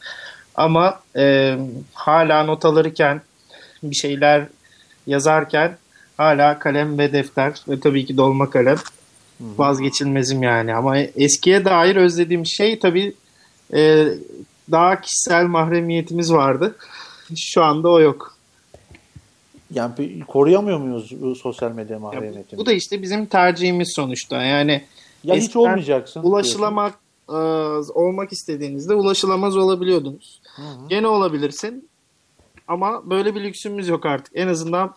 Ama 0.54 1.00
e, 1.16 1.56
hala 1.92 2.44
not 2.44 2.64
alırken 2.64 3.20
bir 3.82 3.96
şeyler 3.96 4.46
yazarken 5.06 5.78
hala 6.16 6.58
kalem 6.58 6.98
ve 6.98 7.12
defter 7.12 7.62
ve 7.68 7.80
tabii 7.80 8.06
ki 8.06 8.16
dolma 8.16 8.50
kalem 8.50 8.76
vazgeçilmezim 9.40 10.42
yani. 10.42 10.74
Ama 10.74 10.98
eskiye 10.98 11.64
dair 11.64 11.96
özlediğim 11.96 12.46
şey 12.46 12.78
tabii 12.78 13.14
e, 13.74 14.08
daha 14.70 15.00
kişisel 15.00 15.44
mahremiyetimiz 15.44 16.32
vardı. 16.32 16.76
Şu 17.36 17.64
anda 17.64 17.88
o 17.88 18.00
yok. 18.00 18.36
Yani 19.74 20.20
koruyamıyor 20.28 20.78
muyuz 20.78 21.10
bu 21.20 21.34
sosyal 21.34 21.72
medya 21.72 21.96
Ya 21.96 22.00
bu, 22.00 22.04
mahremiyetini? 22.04 22.58
bu 22.58 22.66
da 22.66 22.72
işte 22.72 23.02
bizim 23.02 23.26
tercihimiz 23.26 23.92
sonuçta. 23.96 24.42
Yani 24.42 24.84
ya 25.24 25.34
hiç 25.34 25.56
olmayacaksın. 25.56 26.22
ulaşılamak 26.22 26.94
e, 27.28 27.32
olmak 27.92 28.32
istediğinizde 28.32 28.94
ulaşılamaz 28.94 29.56
olabiliyordunuz. 29.56 30.42
Gene 30.88 31.06
olabilirsin. 31.06 31.88
Ama 32.68 33.10
böyle 33.10 33.34
bir 33.34 33.44
lüksümüz 33.44 33.88
yok 33.88 34.06
artık. 34.06 34.32
En 34.36 34.48
azından 34.48 34.94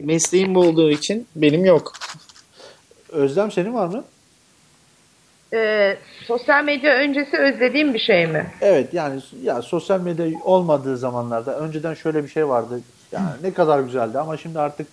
mesleğim 0.00 0.56
olduğu 0.56 0.90
için 0.90 1.26
benim 1.36 1.64
yok. 1.64 1.92
Özlem 3.08 3.50
senin 3.50 3.74
var 3.74 3.86
mı? 3.86 4.04
Ee, 5.52 5.98
sosyal 6.26 6.64
medya 6.64 6.94
öncesi 6.94 7.36
özlediğim 7.36 7.94
bir 7.94 7.98
şey 7.98 8.26
mi? 8.26 8.52
Evet 8.60 8.94
yani 8.94 9.20
ya 9.42 9.62
sosyal 9.62 10.00
medya 10.00 10.26
olmadığı 10.44 10.96
zamanlarda 10.96 11.58
önceden 11.58 11.94
şöyle 11.94 12.24
bir 12.24 12.28
şey 12.28 12.48
vardı. 12.48 12.80
Yani 13.12 13.30
ne 13.42 13.52
kadar 13.52 13.80
güzeldi 13.80 14.18
ama 14.18 14.36
şimdi 14.36 14.58
artık 14.58 14.86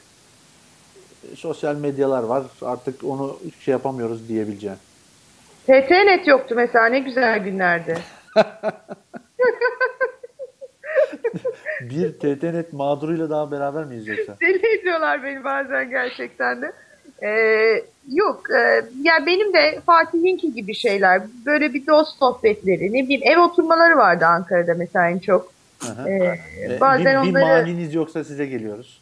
sosyal 1.35 1.75
medyalar 1.75 2.23
var. 2.23 2.43
Artık 2.61 3.03
onu 3.03 3.39
şey 3.59 3.71
yapamıyoruz 3.71 4.27
diyebileceğim. 4.27 4.77
TTNet 5.67 6.27
yoktu 6.27 6.55
mesela 6.57 6.85
ne 6.85 6.99
güzel 6.99 7.39
günlerdi. 7.39 7.97
Bir 11.81 12.11
TTNet 12.13 12.73
mağduruyla 12.73 13.29
daha 13.29 13.51
beraber 13.51 13.85
miyiz 13.85 14.07
yoksa? 14.07 14.35
Deli 14.41 14.79
ediyorlar 14.79 15.23
beni 15.23 15.43
bazen 15.43 15.89
gerçekten 15.89 16.61
de. 16.61 16.71
Ee, 17.23 17.83
yok 18.13 18.41
e, 18.51 18.81
ya 19.01 19.25
benim 19.25 19.53
de 19.53 19.79
Fatih'inki 19.85 20.53
gibi 20.53 20.75
şeyler 20.75 21.21
böyle 21.45 21.73
bir 21.73 21.87
dost 21.87 22.17
sohbetleri 22.19 22.93
ne 22.93 23.03
bileyim 23.03 23.21
ev 23.23 23.39
oturmaları 23.39 23.97
vardı 23.97 24.25
Ankara'da 24.25 24.73
mesela 24.77 25.09
en 25.09 25.19
çok. 25.19 25.51
Ee, 26.07 26.11
E, 26.11 26.79
bazen 26.79 27.23
bir, 27.23 27.27
bir 27.27 27.31
onları 27.39 27.45
maniniz 27.63 27.93
yoksa 27.93 28.23
size 28.23 28.45
geliyoruz. 28.45 29.01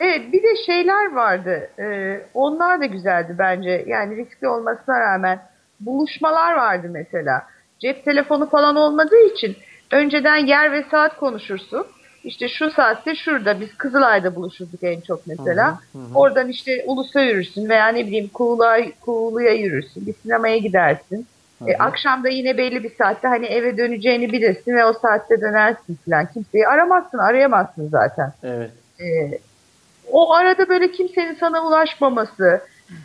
evet 0.00 0.32
bir 0.32 0.42
de 0.42 0.56
şeyler 0.66 1.12
vardı 1.12 1.70
Ee, 1.78 2.20
onlar 2.34 2.80
da 2.80 2.86
güzeldi 2.86 3.34
bence 3.38 3.84
yani 3.86 4.16
riskli 4.16 4.48
olmasına 4.48 5.00
rağmen 5.00 5.38
buluşmalar 5.80 6.52
vardı 6.52 6.86
mesela 6.90 7.42
cep 7.78 8.04
telefonu 8.04 8.50
falan 8.50 8.76
olmadığı 8.76 9.26
için 9.34 9.56
önceden 9.90 10.36
yer 10.36 10.72
ve 10.72 10.84
saat 10.90 11.16
konuşursun. 11.16 11.86
İşte 12.24 12.48
şu 12.48 12.70
saatte 12.70 13.14
şurada 13.14 13.60
biz 13.60 13.74
Kızılay'da 13.74 14.34
buluşurduk 14.34 14.82
en 14.82 15.00
çok 15.00 15.26
mesela. 15.26 15.78
Oradan 16.14 16.48
işte 16.48 16.84
Ulus'a 16.86 17.20
yürürsün 17.20 17.68
veya 17.68 17.88
ne 17.88 18.06
bileyim 18.06 18.28
Kuğula, 18.28 18.78
Kuğulu'ya 19.00 19.52
yürürsün. 19.52 20.06
Bir 20.06 20.14
sinemaya 20.22 20.58
gidersin. 20.58 21.26
E, 21.66 21.76
akşam 21.76 22.24
da 22.24 22.28
yine 22.28 22.58
belli 22.58 22.82
bir 22.82 22.94
saatte 22.98 23.28
hani 23.28 23.46
eve 23.46 23.76
döneceğini 23.76 24.32
bilirsin 24.32 24.76
ve 24.76 24.84
o 24.84 24.92
saatte 24.92 25.40
dönersin 25.40 25.98
falan. 26.04 26.26
Kimseyi 26.26 26.68
aramazsın, 26.68 27.18
arayamazsın 27.18 27.88
zaten. 27.88 28.32
Evet. 28.42 28.70
E, 29.00 29.38
o 30.12 30.32
arada 30.32 30.68
böyle 30.68 30.90
kimsenin 30.90 31.36
sana 31.40 31.66
ulaşmaması, 31.66 32.60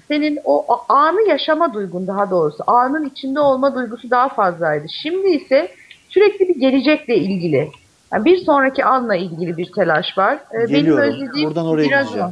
senin 0.07 0.39
o 0.43 0.65
anı 0.89 1.29
yaşama 1.29 1.73
duygun 1.73 2.07
daha 2.07 2.31
doğrusu, 2.31 2.63
anın 2.67 3.09
içinde 3.09 3.39
olma 3.39 3.75
duygusu 3.75 4.09
daha 4.09 4.29
fazlaydı. 4.29 4.85
Şimdi 5.03 5.27
ise 5.27 5.71
sürekli 6.09 6.47
bir 6.47 6.59
gelecekle 6.59 7.17
ilgili, 7.17 7.71
yani 8.13 8.25
bir 8.25 8.37
sonraki 8.37 8.85
anla 8.85 9.15
ilgili 9.15 9.57
bir 9.57 9.71
telaş 9.71 10.17
var. 10.17 10.35
E, 10.35 10.57
benim 10.57 10.67
Geliyorum. 10.67 11.03
özlediğim 11.03 11.49
Buradan 11.49 11.67
oraya 11.67 11.87
biraz 11.87 12.17
o. 12.17 12.31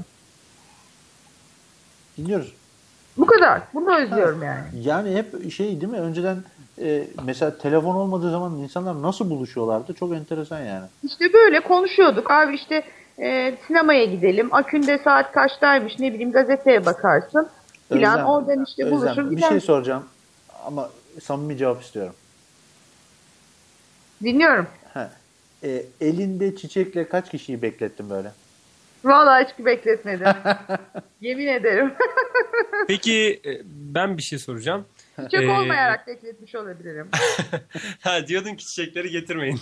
Dinliyoruz. 2.18 2.54
Bu 3.18 3.26
kadar. 3.26 3.62
Bunu 3.74 3.98
özlüyorum 3.98 4.44
yani. 4.44 4.64
Yani 4.82 5.16
hep 5.16 5.52
şey 5.52 5.82
değil 5.82 5.92
mi? 5.92 6.00
Önceden 6.00 6.38
e, 6.82 7.08
mesela 7.26 7.58
telefon 7.58 7.96
olmadığı 7.96 8.32
zaman 8.32 8.54
insanlar 8.54 9.02
nasıl 9.02 9.30
buluşuyorlardı? 9.30 9.94
Çok 9.94 10.14
enteresan 10.14 10.60
yani. 10.60 10.86
İşte 11.04 11.34
böyle 11.34 11.60
konuşuyorduk. 11.60 12.32
Abi 12.32 12.56
işte 12.56 12.84
e, 13.20 13.58
sinemaya 13.68 14.06
gidelim. 14.06 14.54
Akünde 14.54 14.98
saat 14.98 15.32
kaçtaymış 15.32 16.00
ne 16.00 16.14
bileyim 16.14 16.32
gazeteye 16.32 16.86
bakarsın. 16.86 17.50
Filan 17.94 18.14
Özlem, 18.14 18.26
oradan 18.26 18.66
işte 18.68 18.84
Özlem, 18.86 19.00
buluşur 19.00 19.32
bir 19.32 19.36
gider. 19.36 19.50
şey 19.50 19.60
soracağım 19.60 20.06
ama 20.66 20.90
samimi 21.24 21.58
cevap 21.58 21.82
istiyorum. 21.82 22.14
Dinliyorum. 24.24 24.68
E, 25.64 25.84
elinde 26.02 26.56
çiçekle 26.56 27.10
kaç 27.10 27.32
kişiyi 27.32 27.62
beklettin 27.62 28.10
böyle? 28.10 28.32
Vallahi 29.04 29.46
hiç 29.46 29.66
bekletmedim. 29.66 30.28
Yemin 31.22 31.48
ederim. 31.48 31.94
Peki 32.88 33.42
e, 33.46 33.62
ben 33.66 34.18
bir 34.18 34.22
şey 34.24 34.40
soracağım. 34.40 34.86
Çiçek 35.24 35.44
Ee, 35.44 35.50
olmayarak 35.52 36.08
bekletmiş 36.08 36.56
olabilirim. 36.56 37.08
ha 38.02 38.28
diyordun 38.28 38.56
ki 38.56 38.66
çiçekleri 38.66 39.10
getirmeyin. 39.10 39.60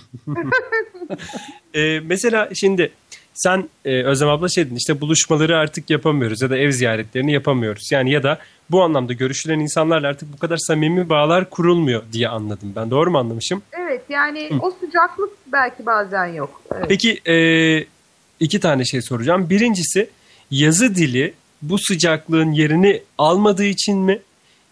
Ee, 1.76 2.00
mesela 2.00 2.50
şimdi 2.54 2.92
sen 3.36 3.70
e, 3.86 4.04
Özlem 4.04 4.30
abla 4.30 4.50
şey 4.50 4.66
dedin 4.66 4.76
işte 4.76 5.02
buluşmaları 5.02 5.58
artık 5.58 5.90
yapamıyoruz 5.90 6.42
ya 6.42 6.50
da 6.50 6.58
ev 6.58 6.72
ziyaretlerini 6.72 7.34
yapamıyoruz. 7.34 7.92
Yani 7.92 8.12
ya 8.12 8.24
da 8.24 8.40
bu 8.72 8.84
anlamda 8.84 9.14
görüşülen 9.14 9.60
insanlarla 9.60 10.08
artık 10.08 10.34
bu 10.34 10.38
kadar 10.38 10.58
samimi 10.58 11.10
bağlar 11.10 11.50
kurulmuyor 11.50 12.04
diye 12.12 12.28
anladım 12.28 12.74
ben. 12.76 12.92
Doğru 12.92 13.12
mu 13.12 13.18
anlamışım? 13.18 13.62
Evet 13.80 14.02
yani 14.10 14.50
o 14.62 14.72
sıcaklık 14.72 15.30
belki 15.48 15.86
bazen 15.86 16.26
yok. 16.26 16.62
Evet. 16.76 16.86
Peki 16.90 17.20
e, 17.28 17.36
iki 18.40 18.60
tane 18.60 18.86
şey 18.86 19.02
soracağım. 19.02 19.50
Birincisi 19.50 20.10
yazı 20.52 20.96
dili 20.96 21.34
bu 21.62 21.78
sıcaklığın 21.78 22.52
yerini 22.52 23.02
almadığı 23.18 23.66
için 23.66 23.98
mi? 23.98 24.20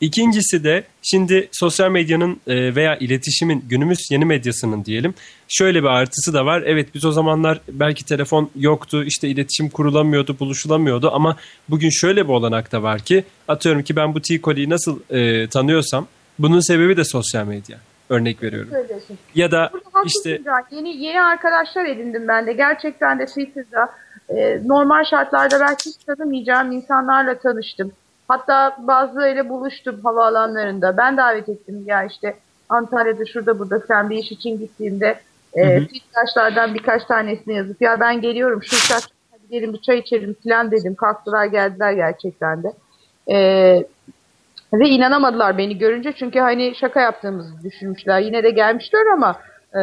İkincisi 0.04 0.64
de 0.64 0.84
şimdi 1.02 1.50
sosyal 1.52 1.92
medyanın 1.92 2.42
e, 2.48 2.76
veya 2.76 2.96
iletişimin 2.96 3.66
günümüz 3.70 4.12
yeni 4.12 4.26
medyasının 4.26 4.86
diyelim 4.86 5.14
şöyle 5.48 5.84
bir 5.84 5.88
artısı 5.88 6.34
da 6.34 6.46
var. 6.46 6.64
Evet 6.66 6.90
biz 6.96 7.06
o 7.06 7.12
zamanlar 7.12 7.62
belki 7.68 8.06
telefon 8.06 8.50
yoktu 8.56 9.04
işte 9.04 9.28
iletişim 9.28 9.70
kurulamıyordu 9.70 10.40
buluşulamıyordu 10.40 11.12
ama 11.14 11.38
bugün 11.70 11.90
şöyle 11.90 12.24
bir 12.24 12.34
olanak 12.34 12.72
da 12.72 12.84
var 12.84 13.00
ki 13.00 13.24
atıyorum 13.48 13.84
ki 13.84 13.96
ben 13.96 14.14
bu 14.14 14.22
T-Cole'yi 14.22 14.70
nasıl 14.70 15.00
e, 15.10 15.48
tanıyorsam 15.48 16.08
bunun 16.40 16.60
sebebi 16.60 16.98
de 16.98 17.04
sosyal 17.04 17.46
medya. 17.46 17.78
Örnek 18.10 18.44
veriyorum. 18.44 18.72
Ya 19.36 19.52
da 19.52 19.70
Burada 19.74 20.04
işte. 20.06 20.42
Yeni, 20.72 21.04
yeni 21.04 21.22
arkadaşlar 21.22 21.86
edindim 21.86 22.28
ben 22.28 22.48
de. 22.48 22.54
Gerçekten 22.54 23.20
de 23.20 23.26
Twitter'da 23.26 23.90
e, 24.30 24.68
normal 24.68 25.04
şartlarda 25.04 25.60
belki 25.60 25.90
hiç 25.90 25.98
tanımayacağım 25.98 26.72
insanlarla 26.72 27.40
tanıştım. 27.40 27.92
Hatta 28.28 28.78
bazılarıyla 28.80 29.50
buluştum 29.50 30.00
havaalanlarında. 30.04 30.98
Ben 30.98 31.18
davet 31.18 31.50
ettim 31.50 31.84
ya 31.86 32.04
işte 32.04 32.36
Antalya'da 32.70 33.26
şurada 33.26 33.60
burada 33.60 33.80
sen 33.80 34.10
bir 34.10 34.18
iş 34.18 34.32
için 34.32 34.60
gittiğimde 34.60 35.20
e, 35.54 35.86
Twitter'lardan 35.86 36.74
birkaç 36.74 37.06
tanesini 37.06 37.54
yazıp 37.56 37.82
ya 37.82 38.00
ben 38.00 38.22
geliyorum 38.22 38.64
şu 38.64 38.76
saat 38.76 39.08
hadi 39.32 39.48
gelin 39.50 39.74
bir 39.74 39.82
çay 39.82 40.00
içelim 40.00 40.36
falan 40.44 40.72
dedim. 40.72 40.96
Kalktılar 40.96 41.46
geldiler 41.46 41.94
gerçekten 41.94 42.64
de. 42.64 42.74
E, 43.32 43.38
ve 44.74 44.90
inanamadılar 44.90 45.58
beni 45.58 45.78
görünce 45.78 46.14
çünkü 46.14 46.40
hani 46.40 46.76
şaka 46.76 47.02
yaptığımızı 47.02 47.64
düşünmüşler. 47.64 48.20
Yine 48.20 48.44
de 48.44 48.50
gelmişler 48.50 49.06
ama 49.14 49.36
e, 49.74 49.82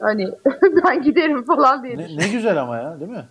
hani 0.00 0.28
ben 0.84 1.02
giderim 1.02 1.44
falan 1.44 1.84
diye 1.84 1.96
Ne, 1.98 2.16
ne 2.16 2.28
güzel 2.28 2.60
ama 2.60 2.76
ya 2.76 3.00
değil 3.00 3.10
mi? 3.10 3.24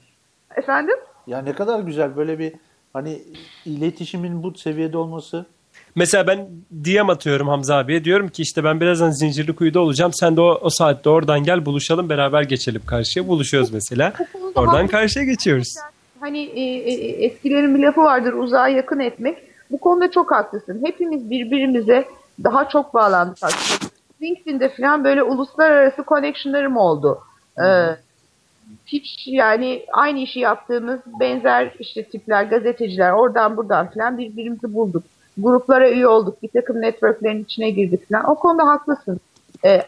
Efendim? 0.55 0.95
Ya 1.27 1.41
ne 1.41 1.53
kadar 1.53 1.79
güzel 1.79 2.15
böyle 2.17 2.39
bir 2.39 2.53
hani 2.93 3.21
iletişimin 3.65 4.43
bu 4.43 4.57
seviyede 4.57 4.97
olması. 4.97 5.45
Mesela 5.95 6.27
ben 6.27 6.47
DM 6.71 7.09
atıyorum 7.09 7.47
Hamza 7.47 7.75
abiye. 7.75 8.03
Diyorum 8.03 8.27
ki 8.27 8.41
işte 8.41 8.63
ben 8.63 8.81
birazdan 8.81 9.09
Zincirlikuyu'da 9.09 9.79
olacağım. 9.79 10.13
Sen 10.13 10.37
de 10.37 10.41
o, 10.41 10.59
o 10.61 10.69
saatte 10.69 11.09
oradan 11.09 11.43
gel 11.43 11.65
buluşalım 11.65 12.09
beraber 12.09 12.43
geçelim 12.43 12.81
karşıya. 12.85 13.27
Buluşuyoruz 13.27 13.71
mesela. 13.71 14.13
Oradan 14.55 14.87
karşıya 14.87 15.25
geçiyoruz. 15.25 15.75
Hani 16.19 16.39
e, 16.39 16.61
e, 16.61 17.25
eskilerin 17.25 17.75
bir 17.75 17.79
lafı 17.79 18.01
vardır 18.01 18.33
uzağa 18.33 18.67
yakın 18.67 18.99
etmek. 18.99 19.37
Bu 19.71 19.77
konuda 19.77 20.11
çok 20.11 20.31
haklısın. 20.31 20.81
Hepimiz 20.85 21.29
birbirimize 21.29 22.05
daha 22.43 22.69
çok 22.69 22.93
bağlandık 22.93 23.37
aslında. 23.41 23.91
LinkedIn'de 24.21 24.69
falan 24.69 25.03
böyle 25.03 25.23
uluslararası 25.23 26.03
connectionlarım 26.07 26.77
oldu. 26.77 27.19
Ee, 27.57 27.63
hiç 28.85 29.27
yani 29.27 29.85
aynı 29.93 30.19
işi 30.19 30.39
yaptığımız 30.39 30.99
benzer 31.19 31.75
işte 31.79 32.03
tipler, 32.03 32.43
gazeteciler 32.43 33.11
oradan 33.11 33.57
buradan 33.57 33.91
falan 33.91 34.17
birbirimizi 34.17 34.73
bulduk. 34.73 35.03
Gruplara 35.37 35.89
üye 35.89 36.07
olduk. 36.07 36.43
Bir 36.43 36.47
takım 36.47 36.81
networklerin 36.81 37.43
içine 37.43 37.69
girdik 37.69 38.09
falan. 38.09 38.29
O 38.29 38.35
konuda 38.35 38.67
haklısın. 38.67 39.19
Ee, 39.65 39.81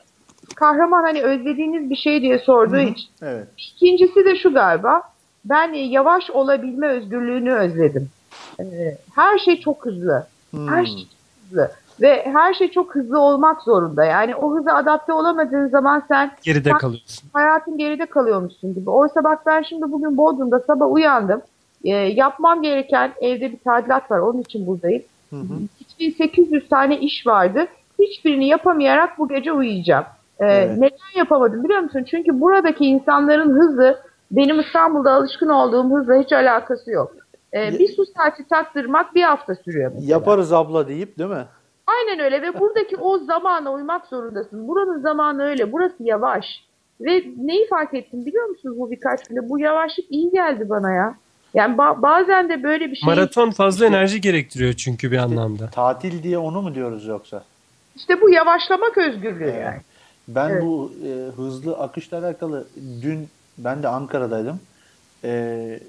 kahraman 0.56 1.04
hani 1.04 1.22
özlediğiniz 1.22 1.90
bir 1.90 1.96
şey 1.96 2.22
diye 2.22 2.40
sorduğu 2.40 2.80
için. 2.80 3.10
Evet. 3.22 3.48
İkincisi 3.58 4.26
de 4.26 4.36
şu 4.36 4.54
galiba. 4.54 5.02
Ben 5.46 5.74
yavaş 5.74 6.30
olabilme 6.30 6.88
özgürlüğünü 6.88 7.54
özledim. 7.54 8.10
Ee, 8.60 8.98
her 9.16 9.38
şey 9.38 9.60
çok 9.60 9.86
hızlı. 9.86 10.28
Her 10.68 10.86
şey 10.86 10.96
çok 10.96 11.50
hızlı. 11.50 11.72
Ve 12.02 12.26
her 12.26 12.54
şey 12.54 12.72
çok 12.72 12.96
hızlı 12.96 13.20
olmak 13.20 13.62
zorunda. 13.62 14.06
Yani 14.06 14.36
o 14.36 14.56
hıza 14.56 14.74
adapte 14.74 15.14
olamadığın 15.14 15.68
zaman 15.68 16.04
sen 16.08 16.32
Geride 16.44 16.70
sen 16.70 16.78
kalıyorsun. 16.78 17.30
hayatın 17.34 17.78
geride 17.78 18.06
kalıyormuşsun 18.06 18.74
gibi. 18.74 18.90
Oysa 18.90 19.24
bak 19.24 19.46
ben 19.46 19.62
şimdi 19.62 19.92
bugün 19.92 20.18
Bodrum'da 20.18 20.60
sabah 20.60 20.92
uyandım. 20.92 21.42
Ee, 21.84 21.90
yapmam 21.90 22.62
gereken 22.62 23.12
evde 23.22 23.52
bir 23.52 23.60
tadilat 23.60 24.12
var. 24.12 24.20
Onun 24.20 24.42
için 24.42 24.68
buradayım. 24.68 25.04
2800 25.80 26.70
tane 26.70 27.00
iş 27.00 27.28
vardı. 27.28 27.68
Hiçbirini 28.00 28.48
yapamayarak 28.48 29.18
bu 29.20 29.28
gece 29.28 29.52
uyuyacağım. 29.52 30.06
Ee, 30.40 30.46
Evet. 30.46 30.78
Neden 30.78 31.18
yapamadım 31.20 31.64
biliyor 31.64 31.80
musun? 31.80 32.04
Çünkü 32.12 32.42
buradaki 32.42 32.86
insanların 32.86 33.52
hızı 33.60 34.00
benim 34.32 34.60
İstanbul'da 34.60 35.12
alışkın 35.12 35.50
olduğum 35.50 35.96
hızla 35.98 36.16
hiç 36.16 36.34
alakası 36.34 36.92
yok. 36.92 37.12
Ee, 37.54 37.72
bir 37.80 37.88
su 37.96 38.06
saati 38.06 38.48
taktırmak 38.48 39.16
bir 39.16 39.24
hafta 39.24 39.56
sürüyor 39.56 39.92
mesela. 39.96 40.12
Yaparız 40.14 40.54
abla 40.54 40.88
deyip 40.88 41.18
değil 41.18 41.30
mi? 41.30 41.46
Aynen 41.88 42.20
öyle 42.26 42.42
ve 42.42 42.60
buradaki 42.60 42.98
o 42.98 43.18
zamana 43.18 43.72
uymak 43.74 44.06
zorundasın. 44.08 44.68
Buranın 44.68 45.02
zamanı 45.02 45.44
öyle. 45.44 45.72
Burası 45.72 45.96
yavaş. 46.04 46.46
Ve 47.02 47.24
neyi 47.38 47.68
fark 47.68 47.94
ettim 47.94 48.26
biliyor 48.26 48.46
musunuz 48.50 48.80
bu 48.80 48.92
birkaç 48.92 49.28
günde? 49.28 49.50
Bu 49.50 49.60
yavaşlık 49.60 50.06
iyi 50.10 50.32
geldi 50.32 50.70
bana 50.70 50.92
ya. 50.92 51.16
Yani 51.54 51.76
ba- 51.76 52.02
bazen 52.02 52.50
de 52.50 52.64
böyle 52.64 52.92
bir 52.92 52.96
şey 52.96 53.06
Maraton 53.08 53.52
fazla 53.52 53.86
enerji 53.86 54.22
gerektiriyor 54.22 54.74
çünkü 54.74 55.12
bir 55.12 55.18
anlamda. 55.18 55.70
Tatil 55.70 56.24
diye 56.24 56.38
onu 56.38 56.62
mu 56.62 56.76
diyoruz 56.76 57.06
yoksa? 57.06 57.44
işte 57.96 58.22
bu 58.22 58.30
yavaşlamak 58.30 58.98
özgürlüğü 58.98 59.48
yani. 59.50 59.82
Ben 60.28 60.50
Evet. 60.50 60.64
bu 60.64 60.92
e, 61.08 61.10
hızlı 61.36 61.78
akışla 61.78 62.18
alakalı 62.20 62.68
dün 63.02 63.28
ben 63.58 63.84
de 63.84 63.88
Ankara'daydım. 63.88 64.60
E, 65.24 65.80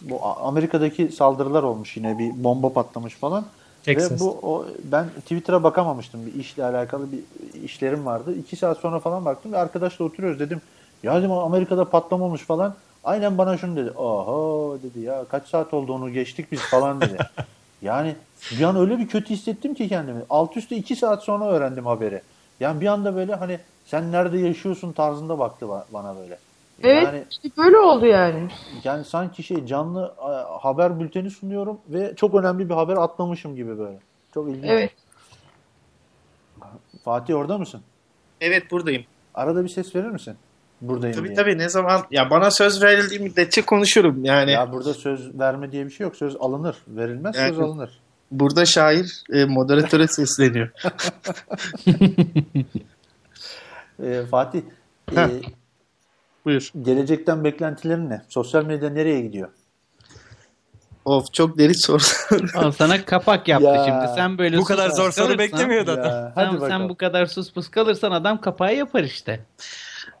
bu 0.00 0.24
Amerika'daki 0.24 1.08
saldırılar 1.08 1.62
olmuş 1.62 1.96
yine 1.96 2.18
bir 2.18 2.44
bomba 2.44 2.72
patlamış 2.72 3.14
falan. 3.14 3.44
Texas. 3.84 4.12
Ve 4.12 4.20
bu 4.20 4.38
o, 4.42 4.66
ben 4.84 5.08
Twitter'a 5.08 5.62
bakamamıştım 5.62 6.26
bir 6.26 6.34
işle 6.34 6.64
alakalı 6.64 7.06
bir 7.12 7.20
işlerim 7.64 8.06
vardı. 8.06 8.34
İki 8.34 8.56
saat 8.56 8.78
sonra 8.78 8.98
falan 8.98 9.24
baktım 9.24 9.52
ve 9.52 9.58
arkadaşla 9.58 10.04
oturuyoruz 10.04 10.40
dedim. 10.40 10.60
Ya 11.02 11.18
dedim 11.18 11.32
Amerika'da 11.32 11.84
patlamamış 11.84 12.42
falan. 12.42 12.74
Aynen 13.04 13.38
bana 13.38 13.58
şunu 13.58 13.76
dedi. 13.76 13.90
Oho 13.90 14.78
dedi 14.82 15.00
ya 15.00 15.24
kaç 15.30 15.48
saat 15.48 15.74
oldu 15.74 15.92
onu 15.92 16.12
geçtik 16.12 16.52
biz 16.52 16.60
falan 16.60 17.00
dedi. 17.00 17.16
yani 17.82 18.16
bir 18.50 18.62
an 18.62 18.76
öyle 18.76 18.98
bir 18.98 19.08
kötü 19.08 19.30
hissettim 19.30 19.74
ki 19.74 19.88
kendimi. 19.88 20.20
Alt 20.30 20.56
üstte 20.56 20.76
iki 20.76 20.96
saat 20.96 21.22
sonra 21.22 21.44
öğrendim 21.46 21.86
haberi. 21.86 22.22
Yani 22.60 22.80
bir 22.80 22.86
anda 22.86 23.16
böyle 23.16 23.34
hani 23.34 23.58
sen 23.86 24.12
nerede 24.12 24.38
yaşıyorsun 24.38 24.92
tarzında 24.92 25.38
baktı 25.38 25.66
ba- 25.66 25.84
bana 25.92 26.16
böyle. 26.16 26.38
Evet 26.82 27.04
Yani, 27.04 27.24
işte 27.30 27.48
böyle 27.56 27.76
oldu 27.78 28.06
yani. 28.06 28.48
yani 28.84 29.04
sanki 29.04 29.42
şey 29.42 29.66
canlı 29.66 30.14
e, 30.18 30.58
haber 30.60 31.00
bülteni 31.00 31.30
sunuyorum 31.30 31.78
ve 31.88 32.12
çok 32.16 32.34
önemli 32.34 32.68
bir 32.68 32.74
haber 32.74 32.96
atlamışım 32.96 33.56
gibi 33.56 33.78
böyle. 33.78 33.98
Çok 34.34 34.48
ilginç. 34.48 34.64
Evet. 34.68 34.90
Fatih 37.04 37.36
orada 37.36 37.58
mısın? 37.58 37.80
Evet 38.40 38.70
buradayım. 38.70 39.04
Arada 39.34 39.64
bir 39.64 39.68
ses 39.68 39.94
verir 39.96 40.08
misin? 40.08 40.36
Buradayım 40.80 41.16
Tabii 41.16 41.26
diye. 41.28 41.36
tabii 41.36 41.58
ne 41.58 41.68
zaman 41.68 42.02
ya 42.10 42.30
bana 42.30 42.50
söz 42.50 42.82
verildiği 42.82 43.20
müddetçe 43.20 43.62
konuşurum 43.62 44.24
yani. 44.24 44.50
Ya 44.50 44.72
burada 44.72 44.94
söz 44.94 45.38
verme 45.38 45.72
diye 45.72 45.86
bir 45.86 45.90
şey 45.90 46.04
yok. 46.04 46.16
Söz 46.16 46.36
alınır. 46.40 46.76
Verilmez 46.88 47.36
söz 47.36 47.44
Evet. 47.44 47.60
alınır. 47.60 48.00
Burada 48.30 48.64
şair 48.64 49.22
e, 49.32 49.44
moderatöre 49.44 50.06
sesleniyor. 50.08 50.68
Ee, 54.02 54.22
Fatih, 54.30 54.62
e. 55.16 55.28
Buyur. 56.48 56.72
gelecekten 56.82 57.44
beklentilerin 57.44 58.10
ne? 58.10 58.22
Sosyal 58.28 58.64
medya 58.64 58.90
nereye 58.90 59.20
gidiyor? 59.20 59.48
Of 61.04 61.32
çok 61.32 61.58
derin 61.58 61.72
soru. 61.86 62.02
Al 62.54 62.72
sana 62.72 63.04
kapak 63.04 63.48
yaptı 63.48 63.66
Ya. 63.66 63.84
şimdi. 63.84 64.14
Sen 64.14 64.38
böyle 64.38 64.58
Bu 64.58 64.64
kadar 64.64 64.90
zor 64.90 65.12
soru 65.12 65.38
beklemiyordu 65.38 65.90
adam. 65.90 66.04
Ya, 66.04 66.32
hadi 66.34 66.46
Sen, 66.46 66.54
bakalım. 66.54 66.70
sen 66.70 66.88
bu 66.88 66.94
kadar 66.96 67.26
sus 67.26 67.52
pus 67.52 67.68
kalırsan 67.70 68.12
adam 68.12 68.40
kapağı 68.40 68.76
yapar 68.76 69.04
işte. 69.04 69.40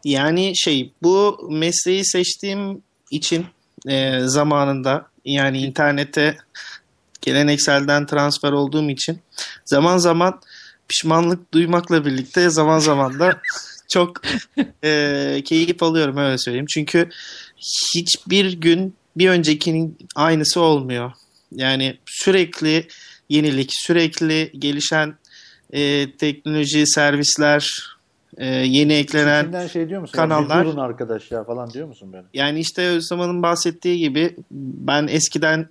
Yani 0.04 0.52
şey 0.56 0.92
bu 1.02 1.48
mesleği 1.50 2.04
seçtiğim 2.04 2.82
için 3.10 3.46
e, 3.88 4.20
zamanında 4.20 5.06
yani 5.24 5.58
internete 5.60 6.36
gelenekselden 7.20 8.06
transfer 8.06 8.52
olduğum 8.52 8.90
için 8.90 9.20
zaman 9.64 9.98
zaman 9.98 10.40
pişmanlık 10.88 11.52
duymakla 11.54 12.04
birlikte 12.04 12.50
zaman 12.50 12.78
zaman 12.78 13.18
da 13.20 13.40
çok 13.88 14.20
e, 14.84 15.42
keyif 15.44 15.82
alıyorum 15.82 16.16
öyle 16.16 16.38
söyleyeyim. 16.38 16.66
Çünkü 16.74 17.08
hiçbir 17.94 18.52
gün 18.52 18.94
bir 19.16 19.28
öncekinin 19.28 19.98
aynısı 20.14 20.60
olmuyor. 20.60 21.12
Yani 21.52 21.98
sürekli 22.06 22.88
yenilik, 23.28 23.70
sürekli 23.72 24.52
gelişen 24.58 25.14
e, 25.72 26.12
teknoloji, 26.12 26.86
servisler, 26.86 27.68
e, 28.36 28.46
yeni 28.46 28.92
eklenen 28.92 29.42
İçinden 29.42 29.66
şey 29.66 29.88
diyor 29.88 30.00
musun? 30.00 30.18
kanallar- 30.18 30.64
durun 30.64 30.76
arkadaş 30.76 31.30
ya 31.30 31.44
falan 31.44 31.70
diyor 31.70 31.88
musun 31.88 32.12
böyle? 32.12 32.26
Yani 32.34 32.60
işte 32.60 32.82
Özlem'in 32.82 33.42
bahsettiği 33.42 33.98
gibi 33.98 34.36
ben 34.50 35.06
eskiden 35.06 35.68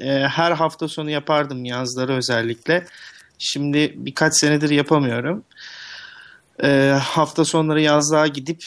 e, 0.00 0.10
her 0.10 0.52
hafta 0.52 0.88
sonu 0.88 1.10
yapardım 1.10 1.64
yazları 1.64 2.12
özellikle. 2.12 2.86
Şimdi 3.38 3.94
birkaç 3.96 4.40
senedir 4.40 4.70
yapamıyorum. 4.70 5.44
E, 6.62 6.98
hafta 7.02 7.44
sonları 7.44 7.80
yazlığa 7.80 8.26
gidip 8.26 8.64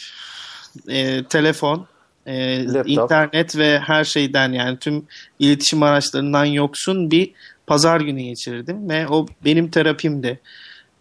e, 0.87 1.23
telefon, 1.23 1.87
e, 2.25 2.65
Laptop. 2.65 2.89
internet 2.89 3.57
ve 3.57 3.79
her 3.79 4.03
şeyden 4.03 4.51
yani 4.51 4.79
tüm 4.79 5.05
iletişim 5.39 5.83
araçlarından 5.83 6.45
yoksun 6.45 7.11
bir 7.11 7.33
pazar 7.67 8.01
günü 8.01 8.21
geçirdim 8.21 8.89
ve 8.89 9.07
o 9.07 9.25
benim 9.45 9.71
terapimdi. 9.71 10.39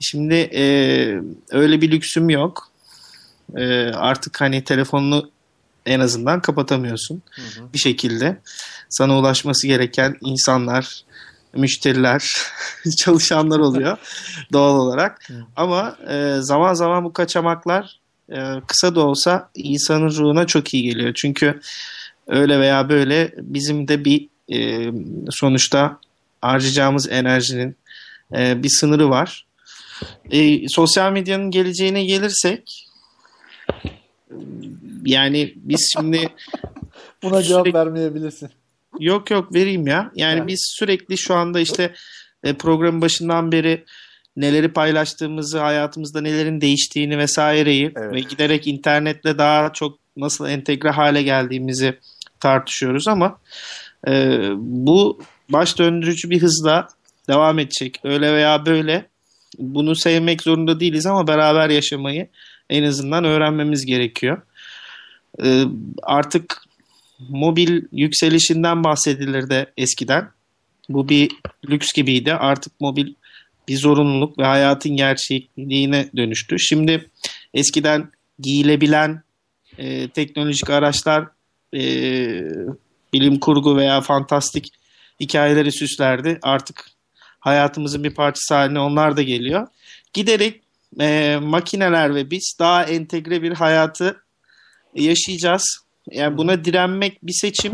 Şimdi 0.01 0.35
e, 0.35 0.63
öyle 1.51 1.81
bir 1.81 1.91
lüksüm 1.91 2.31
yok. 2.31 2.69
E, 3.57 3.85
artık 3.85 4.41
hani 4.41 4.65
telefonunu 4.65 5.31
en 5.87 6.01
azından 6.01 6.41
kapatamıyorsun 6.41 7.23
bir 7.75 7.79
şekilde. 7.79 8.41
Sana 8.89 9.19
ulaşması 9.19 9.67
gereken 9.67 10.17
insanlar, 10.21 11.05
müşteriler, 11.57 12.33
çalışanlar 12.99 13.59
oluyor 13.59 13.99
doğal 14.53 14.81
olarak. 14.81 15.29
Ama 15.57 15.97
e, 16.11 16.37
zaman 16.41 16.75
zaman 16.75 17.05
bu 17.05 17.13
kaçamaklar 17.13 18.01
e, 18.33 18.37
kısa 18.67 18.95
da 18.95 19.01
olsa 19.01 19.51
insanın 19.55 20.11
ruhuna 20.11 20.47
çok 20.47 20.75
iyi 20.75 20.83
geliyor. 20.83 21.15
Çünkü 21.15 21.61
öyle 22.27 22.61
veya 22.61 22.89
böyle 22.89 23.35
bizim 23.37 23.89
de 23.89 24.05
bir 24.05 24.29
e, 24.53 24.91
sonuçta 25.31 25.99
harcayacağımız 26.43 27.09
enerjinin 27.09 27.77
e, 28.37 28.63
bir 28.63 28.69
sınırı 28.69 29.11
var. 29.11 29.47
E, 30.31 30.69
sosyal 30.69 31.13
medyanın 31.13 31.51
geleceğine 31.51 32.05
gelirsek 32.05 32.89
yani 35.05 35.53
biz 35.57 35.91
şimdi 35.93 36.29
Buna 37.23 37.43
cevap 37.43 37.75
vermeyebilirsin. 37.75 38.51
Yok 39.01 39.31
yok 39.31 39.55
vereyim 39.55 39.87
ya. 39.87 40.11
Yani 40.15 40.39
Yani- 40.39 40.47
biz 40.47 40.61
sürekli 40.79 41.19
şu 41.19 41.35
anda 41.35 41.61
işte 41.61 41.95
e, 42.45 42.55
programın 42.55 43.01
başından 43.03 43.53
beri 43.53 43.85
neleri 44.37 44.69
paylaştığımızı, 44.73 45.59
hayatımızda 45.59 46.21
nelerin 46.21 46.61
değiştiğini 46.61 47.19
vesaireyi 47.19 47.93
Evet. 47.97 48.15
ve 48.15 48.21
giderek 48.21 48.67
internetle 48.67 49.39
daha 49.39 49.73
çok 49.73 49.99
nasıl 50.17 50.49
entegre 50.49 50.91
hale 50.91 51.23
geldiğimizi 51.23 51.99
tartışıyoruz 52.41 53.09
ama 53.09 53.39
e, 54.09 54.39
bu 54.57 55.21
baş 55.49 55.79
döndürücü 55.79 56.31
bir 56.31 56.43
hızla 56.43 56.89
devam 57.29 57.59
edecek. 57.59 58.01
Öyle 58.05 58.33
veya 58.35 58.67
böyle 58.67 59.07
bunu 59.59 59.97
sevmek 59.97 60.43
zorunda 60.43 60.81
değiliz 60.81 61.07
ama 61.07 61.27
beraber 61.27 61.71
yaşamayı 61.71 62.29
en 62.71 62.83
azından 62.83 63.25
öğrenmemiz 63.25 63.87
gerekiyor. 63.87 64.43
E, 65.45 65.63
artık 66.03 66.66
mobil 67.19 67.83
yükselişinden 67.93 68.85
bahsedilirdi 68.85 69.73
eskiden. 69.77 70.29
Bu 70.89 71.09
bir 71.09 71.31
lüks 71.71 71.93
gibiydi. 71.93 72.35
Artık 72.35 72.81
mobil 72.81 73.15
bir 73.69 73.77
zorunluluk 73.77 74.39
ve 74.39 74.45
hayatın 74.45 74.97
gerçekliğine 74.97 76.09
dönüştü. 76.17 76.59
Şimdi 76.59 77.11
eskiden 77.55 78.11
giyilebilen 78.39 79.23
e, 79.79 80.09
teknolojik 80.09 80.71
araçlar 80.71 81.29
e, 81.75 81.81
bilim 83.13 83.41
kurgu 83.41 83.77
veya 83.77 84.01
fantastik 84.01 84.73
hikayeleri 85.21 85.73
süslerdi. 85.73 86.39
Artık 86.43 86.91
hayatımızın 87.41 88.05
bir 88.05 88.15
parçası 88.15 88.55
haline 88.55 88.81
onlar 88.81 89.17
da 89.17 89.23
geliyor. 89.23 89.69
Giderek 90.13 90.61
e, 91.01 91.39
makineler 91.43 92.15
ve 92.15 92.31
biz 92.31 92.57
daha 92.59 92.85
entegre 92.85 93.43
bir 93.43 93.53
hayatı 93.53 94.23
yaşayacağız. 94.95 95.86
Yani 96.11 96.39
buna 96.39 96.65
direnmek 96.65 97.27
bir 97.27 97.33
seçim. 97.33 97.73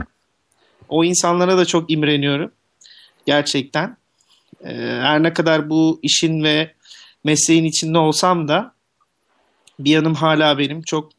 O 0.89 1.05
insanlara 1.05 1.59
da 1.59 1.65
çok 1.65 1.91
imreniyorum. 1.91 2.53
Gerçekten. 3.27 3.97
Ee, 4.65 4.75
her 5.01 5.23
ne 5.23 5.33
kadar 5.33 5.71
bu 5.71 6.01
işin 6.03 6.45
ve 6.45 6.75
mesleğin 7.25 7.65
içinde 7.65 7.99
olsam 7.99 8.49
da 8.49 8.75
bir 9.79 9.91
yanım 9.91 10.15
hala 10.15 10.59
benim 10.59 10.83
çok 10.83 11.13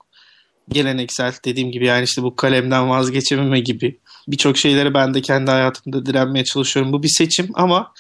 geleneksel 0.69 1.34
dediğim 1.45 1.72
gibi 1.72 1.85
yani 1.85 2.03
işte 2.03 2.23
bu 2.23 2.35
kalemden 2.35 2.90
vazgeçememe 2.90 3.60
gibi 3.60 3.99
birçok 4.27 4.57
şeyleri 4.57 4.94
ben 4.94 5.14
de 5.14 5.22
kendi 5.22 5.52
hayatımda 5.52 6.06
direnmeye 6.06 6.45
çalışıyorum. 6.45 6.94
Bu 6.94 7.03
bir 7.03 7.11
seçim 7.18 7.49
ama 7.53 7.94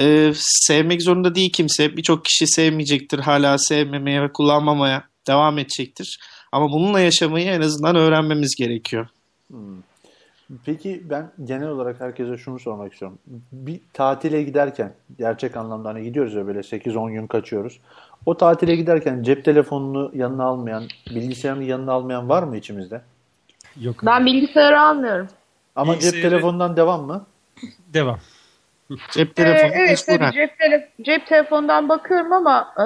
e, 0.00 0.32
sevmek 0.36 1.02
zorunda 1.02 1.34
değil 1.34 1.52
kimse. 1.52 1.96
Birçok 1.96 2.24
kişi 2.24 2.46
sevmeyecektir 2.46 3.18
hala 3.18 3.58
sevmemeye 3.58 4.22
ve 4.22 4.32
kullanmamaya 4.32 5.04
devam 5.26 5.58
edecektir. 5.58 6.18
Ama 6.52 6.72
bununla 6.72 7.00
yaşamayı 7.00 7.46
en 7.46 7.60
azından 7.60 7.96
öğrenmemiz 7.96 8.54
gerekiyor. 8.56 9.06
Peki 10.64 11.02
ben 11.10 11.30
genel 11.44 11.68
olarak 11.68 12.00
herkese 12.00 12.36
şunu 12.36 12.58
sormak 12.58 12.92
istiyorum. 12.92 13.18
Bir 13.52 13.80
tatile 13.92 14.42
giderken 14.42 14.92
gerçek 15.18 15.56
anlamda 15.56 15.88
hani 15.88 16.02
gidiyoruz 16.02 16.34
ya 16.34 16.46
böyle 16.46 16.58
8-10 16.58 17.12
gün 17.12 17.26
kaçıyoruz. 17.26 17.80
O 18.26 18.36
tatile 18.36 18.76
giderken 18.76 19.22
cep 19.22 19.44
telefonunu 19.44 20.10
yanına 20.14 20.44
almayan, 20.44 20.84
bilgisayarını 21.10 21.64
yanına 21.64 21.92
almayan 21.92 22.28
var 22.28 22.42
mı 22.42 22.56
içimizde? 22.56 23.00
Yok. 23.80 23.96
Ben 24.06 24.26
bilgisayarı 24.26 24.80
almıyorum. 24.80 25.28
Ama 25.76 25.92
cep 25.98 26.02
Bilgisayarı- 26.02 26.30
telefonundan 26.30 26.76
devam 26.76 27.04
mı? 27.06 27.26
Devam. 27.94 28.18
Cep 29.12 29.30
Ee, 29.30 29.32
telefonu 29.34 29.72
evet 29.74 30.04
mecburen. 30.08 30.18
tabii 30.30 30.34
cep, 30.34 30.50
tele- 30.60 30.88
cep 31.02 31.26
telefonundan 31.26 31.88
bakıyorum 31.88 32.32
ama 32.32 32.74
e, 32.78 32.84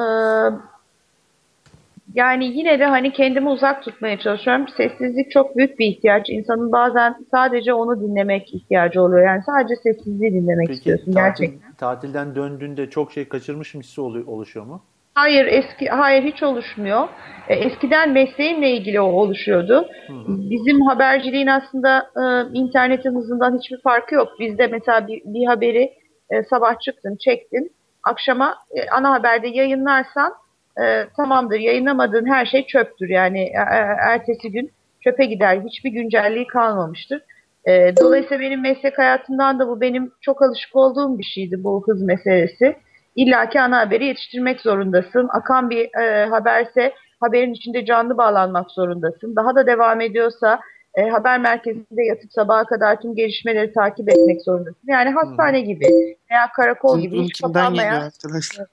yani 2.17 2.45
yine 2.45 2.79
de 2.81 2.85
hani 2.87 3.13
kendimi 3.13 3.49
uzak 3.49 3.83
tutmaya 3.83 4.19
çalışıyorum. 4.19 4.67
Sessizlik 4.77 5.31
çok 5.31 5.57
büyük 5.57 5.79
bir 5.79 5.87
ihtiyaç. 5.87 6.31
İnsanın 6.31 6.73
bazen 6.73 7.15
sadece 7.31 7.75
onu 7.75 8.01
dinlemek 8.01 8.55
ihtiyacı 8.55 9.03
oluyor. 9.03 9.27
Yani 9.27 9.43
sadece 9.47 9.77
sessizliği 9.77 10.33
dinlemek 10.33 10.67
Peki 10.69 10.79
istiyorsun 10.79 11.13
tatil, 11.13 11.45
gerçekten. 11.45 11.73
tatilden 11.73 12.35
döndüğünde 12.35 12.91
çok 12.91 13.13
şey 13.13 13.29
kaçırmışım 13.29 13.81
hissi 13.81 14.01
olu- 14.01 14.25
oluşuyor 14.27 14.67
mu? 14.67 14.83
Hayır 15.15 15.47
eski 15.47 15.87
hayır 15.89 16.23
hiç 16.23 16.43
oluşmuyor. 16.43 17.09
E, 17.49 17.55
Eskiden 17.55 18.11
mesleğimle 18.13 18.71
ilgili 18.71 19.01
o 19.01 19.05
oluşuyordu. 19.07 19.89
Bizim 20.29 20.81
haberciliğin 20.81 21.47
aslında 21.47 21.99
e, 22.17 22.23
internetin 22.59 23.15
hızından 23.15 23.59
hiçbir 23.59 23.81
farkı 23.83 24.15
yok. 24.15 24.29
Bizde 24.41 24.67
mesela 24.67 25.07
bir, 25.09 25.23
bir 25.25 25.47
haberi 25.47 25.93
e, 26.31 26.43
sabah 26.51 26.81
çıktın, 26.81 27.17
çektin. 27.17 27.73
Akşama 28.03 28.55
e, 28.71 28.89
ana 28.91 29.11
haberde 29.13 29.49
yayınlarsan 29.49 30.33
e, 30.83 31.07
tamamdır. 31.17 31.59
Yayınlamadığın 31.59 32.27
her 32.27 32.47
şey 32.47 32.67
çöptür. 32.67 33.09
Yani 33.09 33.41
e, 33.41 33.59
e, 33.59 33.97
ertesi 34.01 34.53
gün 34.53 34.71
çöpe 35.01 35.25
gider. 35.25 35.61
Hiçbir 35.61 35.91
güncelliği 35.91 36.47
kalmamıştır. 36.47 37.23
E, 37.69 37.97
dolayısıyla 38.01 38.41
benim 38.41 38.63
meslek 38.63 38.99
hayatımdan 38.99 39.59
da 39.59 39.69
bu 39.69 39.81
benim 39.81 40.13
çok 40.21 40.43
alışık 40.43 40.77
olduğum 40.77 41.19
bir 41.19 41.25
şeydi 41.25 41.65
bu 41.65 41.85
hız 41.87 42.03
meselesi. 42.03 42.77
İlla 43.17 43.49
ki 43.49 43.61
ana 43.61 43.81
haberi 43.81 44.05
yetiştirmek 44.05 44.61
zorundasın. 44.61 45.29
Akan 45.33 45.71
bir 45.71 45.95
e, 45.95 46.27
haberse 46.27 46.93
haberin 47.21 47.53
içinde 47.53 47.85
canlı 47.85 48.17
bağlanmak 48.17 48.71
zorundasın. 48.71 49.37
Daha 49.37 49.55
da 49.55 49.67
devam 49.67 50.01
ediyorsa 50.01 50.61
e, 50.95 51.09
haber 51.09 51.41
merkezinde 51.41 52.05
yatıp 52.05 52.33
sabaha 52.33 52.65
kadar 52.65 53.01
tüm 53.01 53.15
gelişmeleri 53.15 53.73
takip 53.73 54.09
etmek 54.09 54.43
zorundasın. 54.43 54.89
Yani 54.89 55.11
hastane 55.11 55.61
gibi 55.61 56.17
veya 56.31 56.51
karakol 56.57 57.01
gibi 57.01 57.23
hiç 57.23 57.43
kapanmayan, 57.43 58.01
arkadaşlar? 58.01 58.67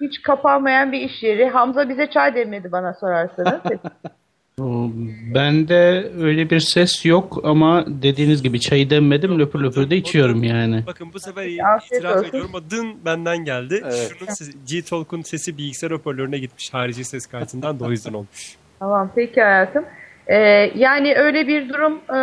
Hiç 0.00 0.22
kapanmayan 0.22 0.92
bir 0.92 1.00
iş 1.00 1.22
yeri. 1.22 1.48
Hamza 1.48 1.88
bize 1.88 2.10
çay 2.10 2.34
demledi 2.34 2.72
bana 2.72 2.94
sorarsanız. 2.94 3.60
O, 4.60 4.90
Bende 5.34 6.10
öyle 6.20 6.50
bir 6.50 6.60
ses 6.60 7.06
yok 7.06 7.40
ama 7.44 7.84
dediğiniz 7.86 8.42
gibi 8.42 8.60
çayı 8.60 8.90
demmedim 8.90 9.38
löpür 9.38 9.60
löpür 9.60 9.90
de 9.90 9.96
içiyorum 9.96 10.42
yani. 10.42 10.84
Bakın 10.86 11.12
bu 11.14 11.20
sefer 11.20 11.46
itiraf 11.46 12.24
ediyorum 12.24 12.50
ama 12.54 12.70
dın 12.70 13.04
benden 13.04 13.44
geldi. 13.44 13.80
Evet. 13.82 14.12
Şunun 14.18 14.30
sesi, 14.32 14.52
G-Talk'un 14.66 15.22
sesi 15.22 15.58
bilgisayar 15.58 15.90
hoparlörüne 15.90 16.38
gitmiş 16.38 16.74
harici 16.74 17.04
ses 17.04 17.26
kartından 17.26 17.80
da 17.80 17.84
o 17.84 17.90
yüzden 17.90 18.12
olmuş. 18.12 18.56
Tamam 18.78 19.10
peki 19.14 19.42
hayatım. 19.42 19.84
Ee, 20.26 20.36
yani 20.74 21.14
öyle 21.16 21.48
bir 21.48 21.68
durum 21.68 21.94
e, 21.94 22.18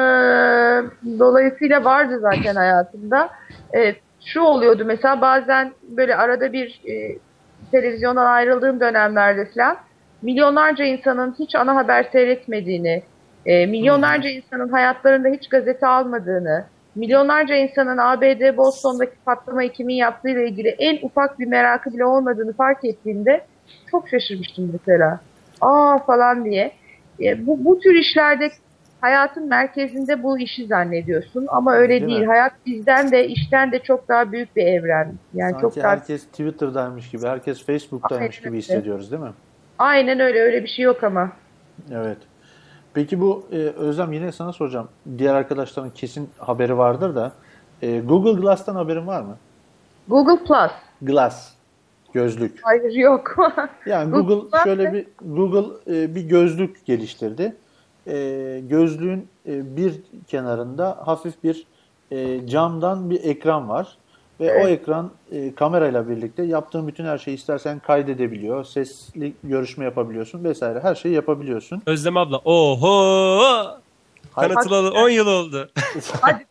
dolayısıyla 1.20 1.84
vardı 1.84 2.20
zaten 2.22 2.56
hayatımda. 2.56 3.30
E, 3.76 3.96
şu 4.26 4.42
oluyordu 4.42 4.84
mesela 4.86 5.22
bazen 5.22 5.74
böyle 5.84 6.16
arada 6.16 6.54
bir 6.54 6.82
e, 6.88 7.18
televizyondan 7.74 8.26
ayrıldığım 8.26 8.80
dönemlerde 8.80 9.46
falan 9.46 9.78
milyonlarca 10.22 10.86
insanın 10.86 11.36
hiç 11.40 11.56
ana 11.56 11.76
haber 11.76 12.04
seyretmediğini, 12.12 13.04
e, 13.46 13.66
milyonlarca 13.66 14.30
insanın 14.30 14.70
hayatlarında 14.70 15.28
hiç 15.28 15.50
gazete 15.50 15.88
almadığını, 15.88 16.66
milyonlarca 16.96 17.56
insanın 17.56 17.98
ABD 17.98 18.58
Boston'daki 18.58 19.16
patlamayı 19.26 19.72
kimin 19.72 19.96
yaptığıyla 19.96 20.42
ilgili 20.42 20.68
en 20.68 21.00
ufak 21.02 21.40
bir 21.40 21.48
merakı 21.48 21.94
bile 21.94 22.06
olmadığını 22.06 22.54
fark 22.54 22.86
ettiğimde 22.86 23.46
çok 23.92 24.10
şaşırmıştım 24.10 24.70
mesela. 24.74 25.20
Aa 25.62 25.98
falan 25.98 26.46
diye. 26.46 26.72
E, 27.20 27.48
bu, 27.48 27.66
bu 27.66 27.80
tür 27.80 27.96
işlerde 27.96 28.50
hayatın 29.04 29.48
merkezinde 29.48 30.24
bu 30.24 30.40
işi 30.40 30.68
zannediyorsun 30.68 31.46
ama 31.48 31.74
öyle 31.74 31.90
Değil 31.90 32.08
değil. 32.08 32.20
mi? 32.20 32.26
Hayat 32.26 32.54
bizden 32.66 33.12
de 33.12 33.28
işten 33.28 33.72
de 33.72 33.80
çok 33.80 34.08
daha 34.08 34.32
büyük 34.32 34.56
bir 34.56 34.66
evren. 34.66 35.14
Yani 35.34 35.52
Sanki 35.52 35.62
çok 35.62 35.76
daha 35.76 35.92
herkes 35.92 36.26
Twitter'daymış 36.26 37.10
gibi, 37.10 37.28
herkes 37.28 37.66
Facebook'taymış 37.66 38.40
Aynen 38.40 38.50
gibi 38.50 38.58
hissediyoruz 38.58 39.12
değil 39.12 39.22
mi? 39.22 39.32
Aynen 39.80 40.20
öyle 40.20 40.42
öyle 40.42 40.64
bir 40.64 40.68
şey 40.68 40.86
yok 40.86 41.04
ama. 41.04 41.32
Evet. 41.92 42.18
Peki 42.94 43.22
bu 43.22 43.46
e, 43.52 43.58
Özlem 43.58 44.14
yine 44.14 44.32
sana 44.32 44.54
soracağım. 44.54 44.90
Diğer 45.18 45.34
arkadaşların 45.34 45.92
kesin 45.92 46.30
haberi 46.38 46.78
vardır 46.78 47.16
da 47.16 47.32
e, 47.82 48.00
Google 48.00 48.42
Glass'tan 48.42 48.76
haberin 48.76 49.08
var 49.08 49.22
mı? 49.22 49.38
Google 50.08 50.44
Plus. 50.46 50.72
Glass 51.02 51.54
gözlük. 52.14 52.60
Hayır 52.62 52.92
yok. 52.92 53.36
Yani 53.86 54.12
Google 54.12 54.36
Google 54.36 54.60
şöyle 54.64 54.94
bir 54.94 55.08
Google 55.22 55.96
e, 55.96 56.16
bir 56.16 56.22
gözlük 56.22 56.86
geliştirdi. 56.86 57.56
E, 58.08 58.62
gözlüğün 58.70 59.28
e, 59.48 59.78
bir 59.78 59.94
kenarında 60.28 61.02
hafif 61.06 61.44
bir 61.44 61.66
e, 62.12 62.48
camdan 62.48 63.10
bir 63.10 63.24
ekran 63.24 63.70
var 63.70 63.98
ve 64.40 64.64
o 64.64 64.68
ekran 64.68 65.12
e, 65.32 65.56
kamerayla 65.56 66.10
birlikte 66.10 66.44
yaptığın 66.44 66.88
bütün 66.88 67.06
her 67.06 67.18
şeyi 67.18 67.38
istersen 67.38 67.80
kaydedebiliyor. 67.80 68.64
Sesli 68.64 69.34
görüşme 69.44 69.86
yapabiliyorsun 69.86 70.44
vesaire. 70.44 70.80
Her 70.80 70.96
şeyi 70.96 71.16
yapabiliyorsun. 71.16 71.84
Özlem 71.86 72.18
abla 72.18 72.38
oho 72.38 73.80
tanıtılalı 74.36 74.92
10 74.92 75.10
yıl 75.10 75.28
oldu. 75.28 75.72
Hadi. 76.22 76.46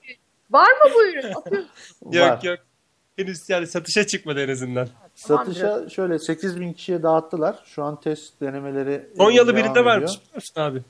Var 0.50 0.68
mı 0.70 0.92
bu 0.94 1.04
ürün? 1.06 1.32
Atıyorum. 1.32 1.68
yok 2.12 2.30
Var. 2.30 2.42
yok. 2.42 2.58
Henüz 3.16 3.48
yani 3.48 3.66
satışa 3.66 4.06
çıkmadı 4.06 4.40
en 4.40 4.48
azından. 4.48 4.88
Satışa 5.14 5.88
şöyle 5.88 6.18
8 6.18 6.60
bin 6.60 6.72
kişiye 6.72 7.02
dağıttılar. 7.02 7.58
Şu 7.64 7.84
an 7.84 8.00
test 8.00 8.40
denemeleri 8.40 8.92
e, 9.14 9.18
Konyalı 9.18 9.46
devam 9.46 9.56
birinde 9.56 9.70
ediyor. 9.70 9.84
varmış 9.84 10.12
abi? 10.56 10.82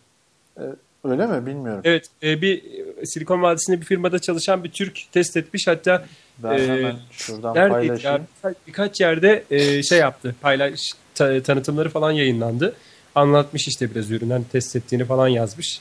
Öyle 1.04 1.26
mi? 1.26 1.46
Bilmiyorum. 1.46 1.80
Evet 1.84 2.06
e, 2.22 2.42
bir 2.42 2.62
Silikon 3.04 3.42
Vadisi'nde 3.42 3.80
bir 3.80 3.86
firmada 3.86 4.18
çalışan 4.18 4.64
bir 4.64 4.70
Türk 4.70 4.98
test 5.12 5.36
etmiş 5.36 5.66
hatta 5.68 6.04
Ben 6.38 6.58
e, 6.58 6.66
hemen 6.68 6.96
şuradan 7.12 7.54
paylaşayım. 7.70 8.16
ya? 8.20 8.26
Birkaç, 8.36 8.56
birkaç 8.66 9.00
yerde 9.00 9.44
e, 9.50 9.82
şey 9.82 9.98
yaptı 9.98 10.34
paylaş 10.40 10.80
ta- 11.14 11.42
tanıtımları 11.42 11.88
falan 11.90 12.10
yayınlandı. 12.10 12.74
Anlatmış 13.14 13.68
işte 13.68 13.90
biraz 13.94 14.10
üründen 14.10 14.44
test 14.52 14.76
ettiğini 14.76 15.04
falan 15.04 15.28
yazmış. 15.28 15.80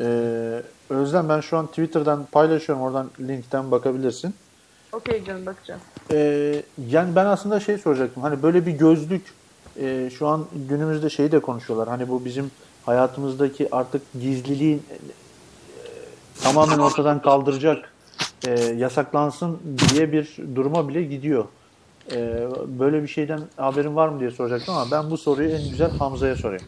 Ee, 0.00 0.62
Özlem 0.90 1.28
ben 1.28 1.40
şu 1.40 1.56
an 1.56 1.66
Twitter'dan 1.66 2.26
paylaşıyorum. 2.32 2.84
Oradan 2.84 3.10
linkten 3.20 3.70
bakabilirsin. 3.70 4.34
Okey 4.92 5.24
canım 5.24 5.46
bakacağım. 5.46 5.80
Ee, 6.12 6.62
yani 6.90 7.16
ben 7.16 7.24
aslında 7.26 7.60
şey 7.60 7.78
soracaktım. 7.78 8.22
Hani 8.22 8.42
böyle 8.42 8.66
bir 8.66 8.72
gözlük 8.72 9.22
e, 9.80 10.10
şu 10.10 10.26
an 10.26 10.46
günümüzde 10.68 11.10
şeyi 11.10 11.32
de 11.32 11.38
konuşuyorlar. 11.38 11.88
Hani 11.88 12.08
bu 12.08 12.24
bizim 12.24 12.50
hayatımızdaki 12.86 13.68
artık 13.72 14.02
gizliliğin 14.20 14.78
e, 14.90 14.96
tamamen 16.42 16.78
ortadan 16.78 17.22
kaldıracak 17.22 17.92
e, 18.46 18.60
yasaklansın 18.60 19.58
diye 19.94 20.12
bir 20.12 20.36
duruma 20.54 20.88
bile 20.88 21.02
gidiyor. 21.02 21.44
E, 22.12 22.46
böyle 22.66 23.02
bir 23.02 23.08
şeyden 23.08 23.40
haberin 23.56 23.96
var 23.96 24.08
mı 24.08 24.20
diye 24.20 24.30
soracaktım 24.30 24.74
ama 24.74 24.90
ben 24.92 25.10
bu 25.10 25.16
soruyu 25.18 25.50
en 25.50 25.70
güzel 25.70 25.90
Hamza'ya 25.98 26.36
sorayım. 26.36 26.64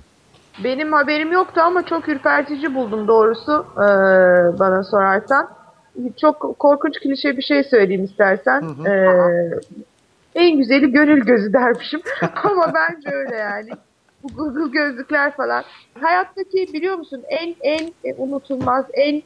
Benim 0.65 0.93
haberim 0.93 1.33
yoktu 1.33 1.61
ama 1.65 1.87
çok 1.87 2.09
ürpertici 2.09 2.75
buldum 2.75 3.09
doğrusu 3.09 3.67
eee, 3.77 3.85
bana 4.59 4.85
sorarsan. 4.85 5.49
Çok 6.21 6.59
korkunç 6.59 7.01
klişe 7.01 7.37
bir 7.37 7.43
şey 7.43 7.65
söyleyeyim 7.65 8.05
istersen. 8.05 8.65
Eee, 8.87 9.51
en 10.35 10.59
güzeli 10.59 10.93
gönül 10.93 11.25
gözü 11.25 11.53
dermişim. 11.53 12.01
ama 12.45 12.73
bence 12.75 13.11
öyle 13.17 13.37
yani. 13.37 13.71
Bu 14.23 14.29
Google 14.35 14.71
gözlükler 14.73 15.37
falan. 15.37 15.65
Hayattaki 16.01 16.73
biliyor 16.73 16.97
musun 16.97 17.23
en 17.29 17.55
en 17.61 17.93
unutulmaz, 18.19 18.85
en 18.95 19.23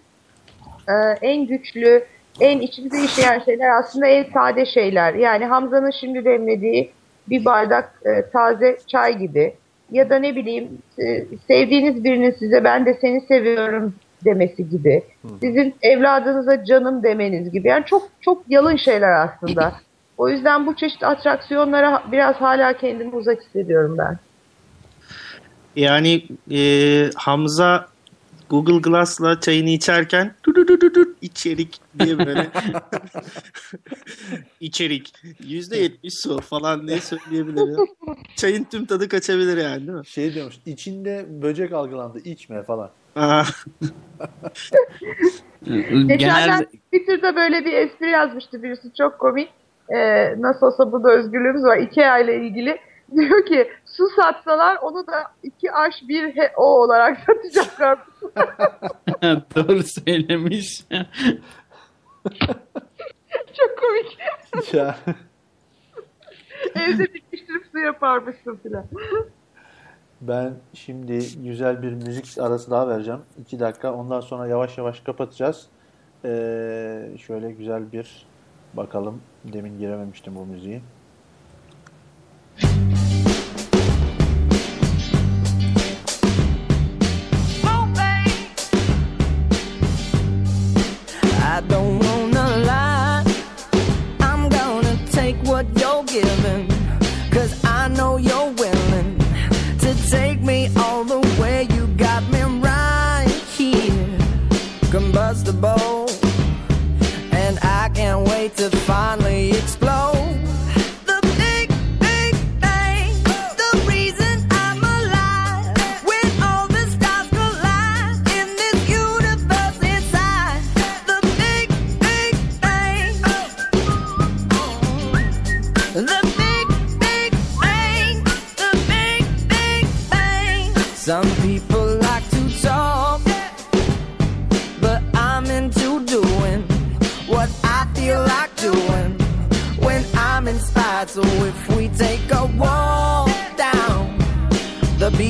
eee, 0.89 1.19
en 1.23 1.47
güçlü, 1.47 2.05
en 2.41 2.61
içimize 2.61 3.05
işleyen 3.05 3.39
şeyler 3.39 3.79
aslında 3.79 4.07
en 4.07 4.25
sade 4.33 4.67
şeyler. 4.67 5.15
Yani 5.15 5.45
Hamza'nın 5.45 5.91
şimdi 6.01 6.25
demlediği 6.25 6.91
bir 7.29 7.45
bardak 7.45 7.93
e, 8.05 8.31
taze 8.31 8.77
çay 8.87 9.19
gibi 9.19 9.55
ya 9.91 10.11
da 10.11 10.19
ne 10.19 10.37
bileyim 10.37 10.69
e, 10.99 11.25
sevdiğiniz 11.49 12.05
birinin 12.05 12.31
size 12.31 12.65
ben 12.65 12.87
de 12.87 12.99
seni 13.01 13.21
seviyorum 13.21 13.95
demesi 14.25 14.71
gibi. 14.71 15.03
Sizin 15.41 15.75
evladınıza 15.83 16.65
canım 16.65 17.03
demeniz 17.03 17.51
gibi. 17.53 17.69
Yani 17.69 17.85
çok 17.85 18.09
çok 18.21 18.43
yalın 18.49 18.77
şeyler 18.77 19.13
aslında. 19.13 19.73
O 20.19 20.29
yüzden 20.29 20.67
bu 20.67 20.77
çeşit 20.77 21.03
atraksiyonlara 21.03 22.03
biraz 22.13 22.37
hala 22.37 22.77
kendimi 22.77 23.15
uzak 23.15 23.43
hissediyorum 23.43 23.99
ben. 23.99 24.19
Yani 25.77 26.27
e, 26.51 27.11
Hamza 27.17 27.89
Google 28.51 28.79
Glass'la 28.79 29.41
çayını 29.41 29.71
içerken 29.71 30.35
"Dududududu, 30.45 31.15
içerik 31.21 31.81
diye 31.99 32.19
böyle 32.19 32.51
içerik 34.61 35.13
%70 35.41 36.11
su 36.11 36.41
falan 36.41 36.89
diye 36.89 37.01
söyleyebilir 37.01 37.69
ya. 37.69 37.77
Çayın 38.37 38.65
tüm 38.65 38.87
tadı 38.87 39.09
kaçabilir 39.09 39.57
yani 39.57 39.87
değil 39.87 39.99
mi? 39.99 40.07
Şey 40.07 40.35
diyormuş, 40.35 40.55
içinde 40.67 41.27
böcek 41.29 41.73
algılandı, 41.73 42.19
içme 42.19 42.63
falan. 42.63 42.91
Geçenler 45.65 45.67
Genelde 46.19 46.67
Twitter'da 46.67 47.37
böyle 47.37 47.65
bir 47.65 47.73
espri 47.73 48.11
yazmıştı 48.11 48.63
birisi 48.63 48.89
çok 48.99 49.19
komik. 49.19 49.49
Ee, 49.91 50.35
nasıl 50.41 50.67
olsa 50.67 50.93
burada 50.93 51.11
özgürlüğümüz 51.13 51.65
var. 51.65 51.77
IKEA 51.79 52.19
ile 52.19 52.37
ilgili. 52.47 52.79
Diyor 53.17 53.47
ki 53.47 53.71
su 53.85 54.09
satsalar 54.17 54.77
onu 54.83 55.07
da 55.07 55.25
2 55.43 55.73
aş 55.73 55.95
1 56.09 56.37
he 56.37 56.53
o 56.57 56.63
olarak 56.65 57.19
satacaklar. 57.27 57.99
doğru 59.57 59.83
söylemiş. 59.83 60.85
çok 63.57 63.79
komik. 63.79 64.19
ya, 64.75 64.97
Evde 66.75 67.15
dikiştirip 67.15 67.67
su 67.73 67.79
yaparmışsın 67.79 68.57
filan. 68.63 68.85
ben 70.21 70.55
şimdi 70.75 71.19
güzel 71.45 71.83
bir 71.83 71.93
müzik 71.93 72.39
arası 72.39 72.71
daha 72.71 72.89
vereceğim. 72.89 73.21
2 73.41 73.61
dakika. 73.61 73.93
Ondan 73.95 74.21
sonra 74.21 74.47
yavaş 74.47 74.79
yavaş 74.79 75.01
kapatacağız. 75.01 75.67
Ee, 76.25 77.09
şöyle 77.27 77.51
güzel 77.53 77.93
bir 77.93 78.27
bakalım. 78.75 79.23
Demin 79.53 79.79
girememiştim 79.79 80.35
bu 80.35 80.47
müziği. 80.47 80.81
I 91.57 91.61
don't 91.69 92.04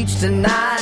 beach 0.04 0.20
tonight, 0.20 0.73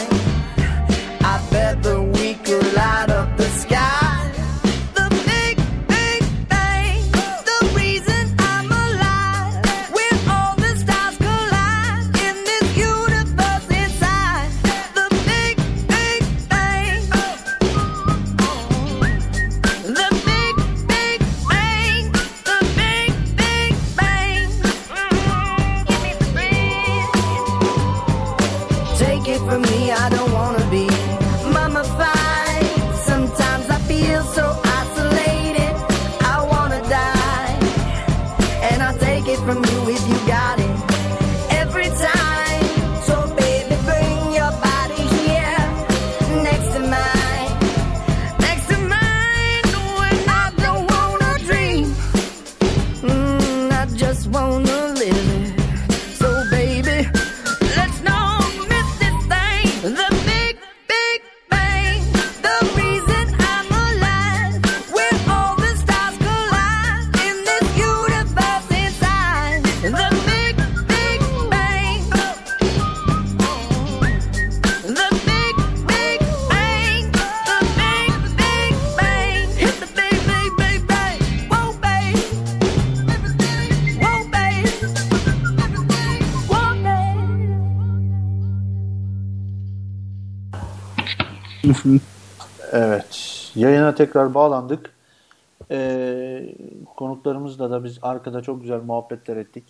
Yayına 93.93 94.06
tekrar 94.06 94.35
bağlandık. 94.35 94.90
Ee, 95.70 96.55
konuklarımızla 96.97 97.70
da 97.70 97.85
biz 97.85 97.98
arkada 98.02 98.43
çok 98.43 98.60
güzel 98.60 98.81
muhabbetler 98.81 99.36
ettik. 99.36 99.64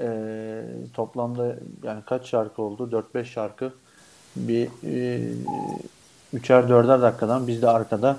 Ee, 0.00 0.62
toplamda 0.94 1.56
yani 1.82 2.00
kaç 2.06 2.26
şarkı 2.26 2.62
oldu? 2.62 3.04
4-5 3.14 3.24
şarkı. 3.24 3.72
Bir 4.36 4.68
e, 4.84 5.20
üçer 6.32 6.68
dörder 6.68 7.02
dakikadan 7.02 7.46
biz 7.46 7.62
de 7.62 7.68
arkada 7.68 8.16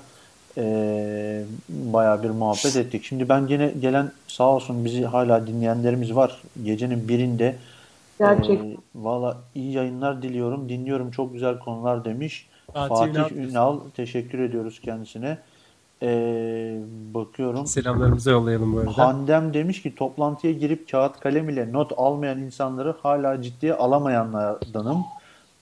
e, 0.56 1.44
bayağı 1.68 2.22
bir 2.22 2.30
muhabbet 2.30 2.76
ettik. 2.76 3.04
Şimdi 3.04 3.28
ben 3.28 3.46
yine 3.46 3.68
gelen 3.80 4.12
sağ 4.28 4.48
olsun 4.48 4.84
bizi 4.84 5.04
hala 5.04 5.46
dinleyenlerimiz 5.46 6.14
var. 6.14 6.42
Gecenin 6.64 7.08
birinde 7.08 7.56
Gerçek. 8.18 8.60
e, 8.60 8.76
Valla 8.94 9.36
iyi 9.54 9.72
yayınlar 9.72 10.22
diliyorum. 10.22 10.68
Dinliyorum 10.68 11.10
çok 11.10 11.32
güzel 11.32 11.58
konular 11.58 12.04
demiş. 12.04 12.46
Fatih 12.72 12.88
Fatih, 12.88 13.14
Ünal. 13.14 13.30
Ünal. 13.30 13.80
Teşekkür 13.96 14.38
ediyoruz 14.38 14.80
kendisine. 14.80 15.38
Ee, 16.02 16.78
bakıyorum. 17.14 17.66
Selamlarımızı 17.66 18.30
yollayalım 18.30 18.72
bu 18.72 18.78
arada. 18.78 18.98
Handem 18.98 19.54
demiş 19.54 19.82
ki 19.82 19.94
toplantıya 19.94 20.52
girip 20.52 20.90
kağıt 20.90 21.20
kalem 21.20 21.48
ile 21.48 21.72
not 21.72 21.92
almayan 21.96 22.38
insanları 22.38 22.94
hala 23.02 23.42
ciddiye 23.42 23.74
alamayanlardanım. 23.74 25.04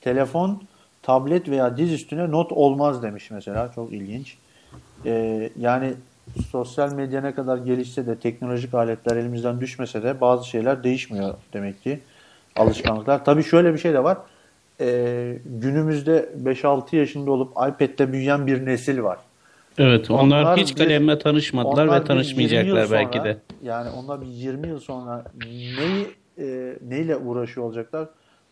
Telefon, 0.00 0.62
tablet 1.02 1.48
veya 1.48 1.76
diz 1.76 1.92
üstüne 1.92 2.30
not 2.30 2.52
olmaz 2.52 3.02
demiş 3.02 3.30
mesela. 3.30 3.72
Çok 3.74 3.92
ilginç. 3.92 4.36
Ee, 5.04 5.50
yani 5.58 5.94
sosyal 6.50 6.92
medya 6.92 7.20
ne 7.20 7.34
kadar 7.34 7.58
gelişse 7.58 8.06
de 8.06 8.16
teknolojik 8.18 8.74
aletler 8.74 9.16
elimizden 9.16 9.60
düşmese 9.60 10.02
de 10.02 10.20
bazı 10.20 10.48
şeyler 10.48 10.84
değişmiyor 10.84 11.34
demek 11.52 11.82
ki. 11.82 12.00
Alışkanlıklar. 12.56 13.24
Tabii 13.24 13.44
şöyle 13.44 13.74
bir 13.74 13.78
şey 13.78 13.92
de 13.92 14.04
var. 14.04 14.18
Ee, 14.80 15.38
günümüzde 15.44 16.28
5-6 16.44 16.96
yaşında 16.96 17.30
olup 17.30 17.50
iPad'de 17.52 18.12
büyüyen 18.12 18.46
bir 18.46 18.66
nesil 18.66 19.02
var. 19.02 19.18
Evet 19.78 20.10
onlar, 20.10 20.42
Onlar 20.42 20.58
hiç 20.58 20.76
bir- 20.76 20.78
kalemle 20.84 21.18
tanışmadılar 21.18 22.00
ve 22.00 22.04
tanışmayacaklar 22.04 22.66
20 22.66 22.80
yıl 22.82 22.92
belki 22.92 23.18
sonra, 23.18 23.24
de. 23.24 23.38
Yani 23.62 23.90
onlar 23.90 24.20
bir 24.20 24.26
20 24.26 24.68
yıl 24.68 24.80
sonra 24.80 25.24
neyi 25.76 26.14
e, 26.38 26.76
neyle 26.88 27.16
uğraşıyor 27.16 27.66
olacaklar 27.66 28.08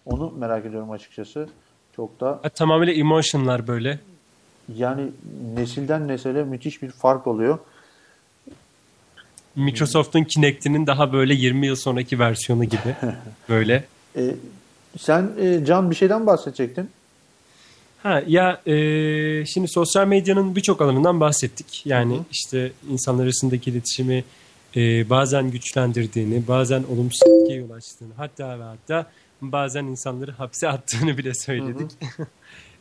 onu 0.06 0.32
merak 0.38 0.66
ediyorum 0.66 0.90
açıkçası. 0.90 1.48
Çok 1.96 2.20
da 2.20 2.26
Ha, 2.42 2.48
Tamamıyla 2.48 2.92
emotionlar 2.94 3.66
böyle. 3.66 3.98
yani 4.76 5.06
nesilden 5.56 6.08
nesile 6.08 6.44
müthiş 6.44 6.82
bir 6.82 6.90
fark 6.90 7.26
oluyor. 7.26 7.58
Microsoft'un 9.56 10.24
Kinect'inin 10.24 10.86
daha 10.86 11.12
böyle 11.12 11.34
20 11.34 11.66
yıl 11.66 11.76
sonraki 11.76 12.18
versiyonu 12.18 12.64
gibi. 12.64 12.96
Böyle. 13.48 13.84
E, 14.16 14.22
sen 14.98 15.30
e, 15.40 15.64
Can 15.64 15.90
bir 15.90 15.96
şeyden 15.96 16.26
bahsedecektin. 16.26 16.90
Ha 18.02 18.22
ya 18.26 18.60
e, 18.66 18.74
şimdi 19.46 19.68
sosyal 19.68 20.06
medyanın 20.06 20.56
birçok 20.56 20.80
alanından 20.82 21.20
bahsettik. 21.20 21.82
Yani 21.86 22.20
işte 22.32 22.72
insanlar 22.90 23.24
arasındaki 23.24 23.70
iletişimi 23.70 24.24
e, 24.76 25.10
bazen 25.10 25.50
güçlendirdiğini, 25.50 26.48
bazen 26.48 26.84
olumsuz 26.92 27.22
etkiye 27.22 27.58
yol 27.58 27.70
açtığını, 27.70 28.14
hatta 28.16 28.58
ve 28.58 28.62
hatta 28.62 29.10
bazen 29.40 29.84
insanları 29.84 30.32
hapse 30.32 30.68
attığını 30.74 31.18
bile 31.18 31.34
söyledik. 31.34 31.90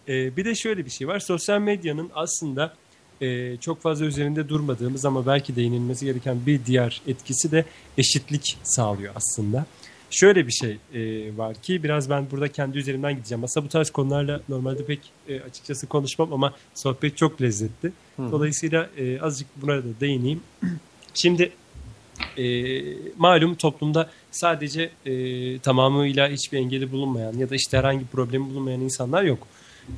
E, 0.08 0.38
bir 0.38 0.46
de 0.46 0.56
şöyle 0.56 0.86
bir 0.86 0.90
şey 0.90 1.08
var. 1.08 1.20
Sosyal 1.20 1.60
medyanın 1.60 2.12
aslında 2.16 2.74
e, 3.22 3.58
çok 3.58 3.82
fazla 3.82 4.06
üzerinde 4.06 4.50
durmadığımız 4.50 5.06
ama 5.06 5.26
belki 5.26 5.56
değinilmesi 5.56 6.06
gereken 6.06 6.46
bir 6.46 6.66
diğer 6.66 7.02
etkisi 7.08 7.52
de 7.52 7.66
eşitlik 7.98 8.58
sağlıyor 8.64 9.14
aslında. 9.16 9.66
Şöyle 10.14 10.48
bir 10.48 10.52
şey 10.52 10.78
e, 10.94 11.02
var 11.38 11.56
ki 11.62 11.84
biraz 11.84 12.10
ben 12.10 12.32
burada 12.32 12.48
kendi 12.48 12.78
üzerimden 12.78 13.16
gideceğim. 13.16 13.44
Aslında 13.44 13.66
bu 13.66 13.70
tarz 13.70 13.90
konularla 13.90 14.42
normalde 14.50 14.86
pek 14.86 15.00
e, 15.28 15.42
açıkçası 15.42 15.88
konuşmam 15.88 16.34
ama 16.34 16.54
sohbet 16.74 17.18
çok 17.18 17.42
lezzetli. 17.42 17.92
Dolayısıyla 18.18 18.90
e, 18.98 19.22
azıcık 19.22 19.48
buna 19.62 19.78
da 19.78 19.88
değineyim. 20.02 20.42
Şimdi 21.14 21.52
e, 22.38 22.44
malum 23.18 23.56
toplumda 23.56 24.10
sadece 24.32 24.90
e, 25.06 25.60
tamamıyla 25.60 26.30
hiçbir 26.30 26.58
engeli 26.58 26.92
bulunmayan 26.92 27.34
ya 27.34 27.50
da 27.50 27.56
işte 27.56 27.78
herhangi 27.78 28.06
problemi 28.06 28.50
bulunmayan 28.50 28.82
insanlar 28.82 29.24
yok. 29.24 29.48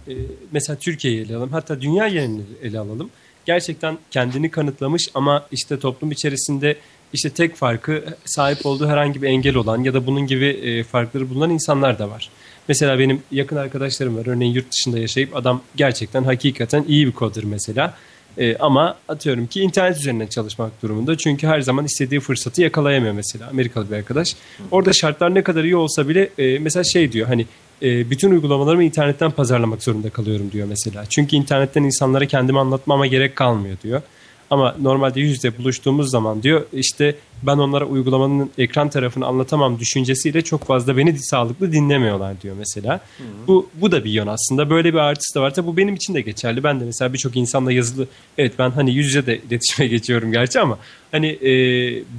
E, 0.08 0.14
mesela 0.52 0.80
Türkiye'yi 0.80 1.22
ele 1.22 1.36
alalım 1.36 1.52
hatta 1.52 1.82
dünya 1.82 2.08
yerini 2.08 2.42
ele 2.62 2.80
alalım. 2.80 3.10
Gerçekten 3.46 3.98
kendini 4.12 4.52
kanıtlamış 4.52 5.10
ama 5.14 5.48
işte 5.52 5.80
toplum 5.80 6.12
içerisinde 6.12 6.78
işte 7.14 7.30
tek 7.30 7.56
farkı 7.56 8.04
sahip 8.26 8.66
olduğu 8.66 8.88
herhangi 8.88 9.22
bir 9.22 9.28
engel 9.28 9.56
olan 9.56 9.84
ya 9.84 9.94
da 9.94 10.08
bunun 10.08 10.28
gibi 10.28 10.46
e, 10.46 10.84
farkları 10.84 11.30
bulunan 11.30 11.50
insanlar 11.50 12.00
da 12.00 12.10
var. 12.10 12.30
Mesela 12.68 13.00
benim 13.00 13.22
yakın 13.32 13.56
arkadaşlarım 13.56 14.18
var. 14.18 14.28
Örneğin 14.28 14.54
yurt 14.54 14.72
dışında 14.72 15.00
yaşayıp 15.00 15.36
adam 15.36 15.62
gerçekten 15.76 16.24
hakikaten 16.24 16.86
iyi 16.88 17.08
bir 17.08 17.14
coder 17.14 17.44
mesela. 17.44 17.94
E, 18.38 18.58
ama 18.58 18.98
atıyorum 19.08 19.48
ki 19.48 19.62
internet 19.62 19.98
üzerinden 19.98 20.28
çalışmak 20.28 20.82
durumunda. 20.82 21.18
Çünkü 21.18 21.48
her 21.48 21.62
zaman 21.62 21.86
istediği 21.86 22.20
fırsatı 22.20 22.62
yakalayamıyor 22.62 23.14
mesela. 23.14 23.50
Amerikalı 23.50 23.92
bir 23.92 23.96
arkadaş. 23.96 24.36
Orada 24.72 24.94
şartlar 24.94 25.36
ne 25.36 25.44
kadar 25.44 25.64
iyi 25.64 25.76
olsa 25.76 26.10
bile 26.10 26.30
e, 26.38 26.60
mesela 26.60 26.84
şey 26.84 27.12
diyor 27.12 27.28
hani 27.28 27.46
e, 27.82 28.10
bütün 28.10 28.32
uygulamalarımı 28.32 28.84
internetten 28.84 29.32
pazarlamak 29.32 29.84
zorunda 29.84 30.10
kalıyorum 30.10 30.52
diyor 30.52 30.68
mesela. 30.68 31.06
Çünkü 31.10 31.36
internetten 31.36 31.84
insanlara 31.84 32.26
kendimi 32.26 32.60
anlatmama 32.60 33.08
gerek 33.08 33.36
kalmıyor 33.36 33.78
diyor. 33.84 34.02
Ama 34.50 34.76
normalde 34.82 35.22
yüz 35.22 35.32
yüze 35.32 35.58
buluştuğumuz 35.58 36.12
zaman 36.12 36.44
diyor 36.44 36.66
işte 36.74 37.16
ben 37.44 37.58
onlara 37.58 37.86
uygulamanın 37.86 38.52
ekran 38.58 38.90
tarafını 38.90 39.26
anlatamam 39.26 39.80
düşüncesiyle 39.80 40.42
çok 40.42 40.64
fazla 40.64 40.98
beni 40.98 41.20
sağlıklı 41.20 41.72
dinlemiyorlar 41.72 42.42
diyor 42.42 42.56
mesela. 42.60 43.00
Bu 43.48 43.70
bu 43.74 43.92
da 43.92 44.04
bir 44.04 44.12
yön 44.12 44.28
aslında. 44.28 44.70
Böyle 44.70 44.94
bir 44.94 45.00
artısı 45.00 45.36
da 45.36 45.42
var. 45.42 45.54
Tabii 45.54 45.68
bu 45.68 45.78
benim 45.78 45.96
için 45.96 46.14
de 46.14 46.22
geçerli. 46.22 46.64
Ben 46.64 46.80
de 46.80 46.86
mesela 46.86 47.14
birçok 47.14 47.36
insanla 47.36 47.72
yazılı 47.72 48.08
evet 48.38 48.54
ben 48.60 48.72
hani 48.72 48.94
yüz 48.94 49.06
yüze 49.08 49.26
de 49.26 49.38
iletişime 49.50 49.88
geçiyorum 49.88 50.32
gerçi 50.32 50.60
ama 50.60 50.78
hani 51.12 51.28
e, 51.28 51.52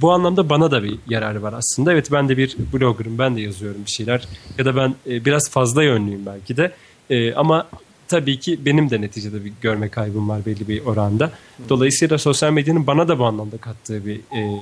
bu 0.01 0.11
anlamda 0.11 0.49
bana 0.49 0.71
da 0.71 0.83
bir 0.83 0.95
yararı 1.09 1.41
var 1.43 1.53
aslında. 1.53 1.93
Evet 1.93 2.11
ben 2.11 2.29
de 2.29 2.37
bir 2.37 2.55
bloggerım. 2.73 3.17
Ben 3.17 3.35
de 3.35 3.41
yazıyorum 3.41 3.81
bir 3.85 3.91
şeyler. 3.91 4.27
Ya 4.57 4.65
da 4.65 4.75
ben 4.75 4.95
e, 5.07 5.25
biraz 5.25 5.49
fazla 5.49 5.83
yönlüyüm 5.83 6.25
belki 6.25 6.57
de. 6.57 6.71
E, 7.09 7.33
ama 7.33 7.67
tabii 8.07 8.39
ki 8.39 8.65
benim 8.65 8.89
de 8.89 9.01
neticede 9.01 9.45
bir 9.45 9.53
görme 9.61 9.89
kaybım 9.89 10.29
var 10.29 10.45
belli 10.45 10.67
bir 10.67 10.85
oranda. 10.85 11.31
Dolayısıyla 11.69 12.17
sosyal 12.17 12.51
medyanın 12.51 12.87
bana 12.87 13.07
da 13.07 13.19
bu 13.19 13.25
anlamda 13.25 13.57
kattığı 13.57 14.05
bir 14.05 14.15
e, 14.15 14.61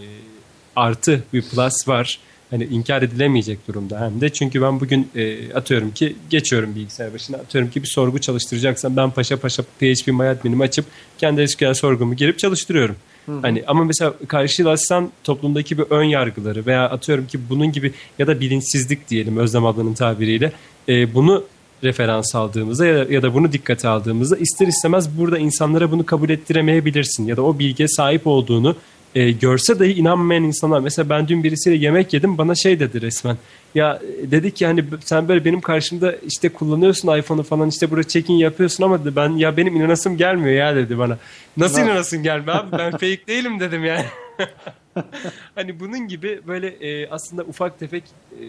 artı 0.76 1.24
bir 1.34 1.42
plus 1.42 1.88
var. 1.88 2.20
Hani 2.50 2.64
inkar 2.64 3.02
edilemeyecek 3.02 3.68
durumda 3.68 4.02
hem 4.02 4.22
de. 4.22 4.30
Çünkü 4.30 4.62
ben 4.62 4.80
bugün 4.80 5.08
e, 5.16 5.54
atıyorum 5.54 5.92
ki 5.92 6.16
geçiyorum 6.30 6.76
bilgisayar 6.76 7.14
başına. 7.14 7.38
Atıyorum 7.38 7.70
ki 7.70 7.84
bir 7.84 7.88
sorgu 7.88 8.22
çalıştıracaksam 8.22 8.98
ben 8.98 9.12
paşa 9.12 9.38
paşa 9.38 9.64
PHP 9.64 10.08
MyAdmin'imi 10.08 10.64
açıp 10.64 10.86
kendi 11.18 11.48
SQL 11.48 11.74
sorgumu 11.74 12.16
girip 12.16 12.40
çalıştırıyorum. 12.40 12.96
Hani 13.42 13.64
ama 13.68 13.84
mesela 13.84 14.14
karşılaşsan 14.28 15.12
toplumdaki 15.24 15.78
bir 15.78 15.84
ön 15.90 16.04
yargıları 16.04 16.66
veya 16.66 16.90
atıyorum 16.90 17.28
ki 17.28 17.40
bunun 17.50 17.72
gibi 17.72 17.94
ya 18.20 18.28
da 18.28 18.40
bilinçsizlik 18.40 19.10
diyelim 19.10 19.38
Özlem 19.38 19.66
ablanın 19.66 19.94
tabiriyle 19.94 20.52
e, 20.90 21.14
bunu 21.14 21.44
referans 21.86 22.36
aldığımızda 22.36 22.86
ya 22.86 22.96
da, 22.96 23.14
ya 23.14 23.22
da 23.22 23.34
bunu 23.34 23.52
dikkate 23.52 23.88
aldığımızda 23.88 24.38
ister 24.38 24.68
istemez 24.68 25.18
burada 25.18 25.38
insanlara 25.38 25.92
bunu 25.92 26.06
kabul 26.06 26.30
ettiremeyebilirsin 26.30 27.28
ya 27.28 27.38
da 27.38 27.42
o 27.42 27.60
bilgiye 27.60 27.88
sahip 27.88 28.28
olduğunu 28.28 28.76
e, 29.16 29.32
görse 29.32 29.80
dahi 29.80 29.94
inanmayan 29.94 30.44
insanlar. 30.44 30.80
Mesela 30.80 31.10
ben 31.10 31.28
dün 31.28 31.44
birisiyle 31.44 31.78
yemek 31.78 32.14
yedim 32.14 32.38
bana 32.38 32.56
şey 32.56 32.80
dedi 32.80 33.02
resmen. 33.02 33.38
Ya 33.76 34.00
e, 34.24 34.32
dedi 34.32 34.54
ki 34.54 34.66
hani 34.66 34.84
sen 35.00 35.28
böyle 35.28 35.46
benim 35.46 35.62
karşımda 35.62 36.16
işte 36.28 36.50
kullanıyorsun 36.50 37.18
iPhone'u 37.18 37.44
falan 37.44 37.70
işte 37.70 37.92
burada 37.92 38.08
check-in 38.08 38.34
yapıyorsun 38.34 38.84
ama 38.84 39.06
dedi, 39.06 39.16
ben 39.16 39.30
ya 39.30 39.58
benim 39.58 39.76
inanasım 39.76 40.18
gelmiyor 40.18 40.56
ya 40.56 40.76
dedi 40.76 40.98
bana. 40.98 41.18
Nasıl 41.58 41.78
Nasıl? 41.78 41.90
inanasın 41.90 42.24
gelmiyor 42.24 42.56
abi 42.56 42.78
ben 42.78 42.92
fake 42.92 43.28
değilim 43.28 43.60
dedim 43.60 43.86
yani. 43.86 44.06
hani 45.56 45.80
bunun 45.80 46.08
gibi 46.08 46.40
böyle 46.48 46.68
e, 46.68 47.10
aslında 47.10 47.44
ufak 47.44 47.80
tefek 47.80 48.04
e, 48.32 48.46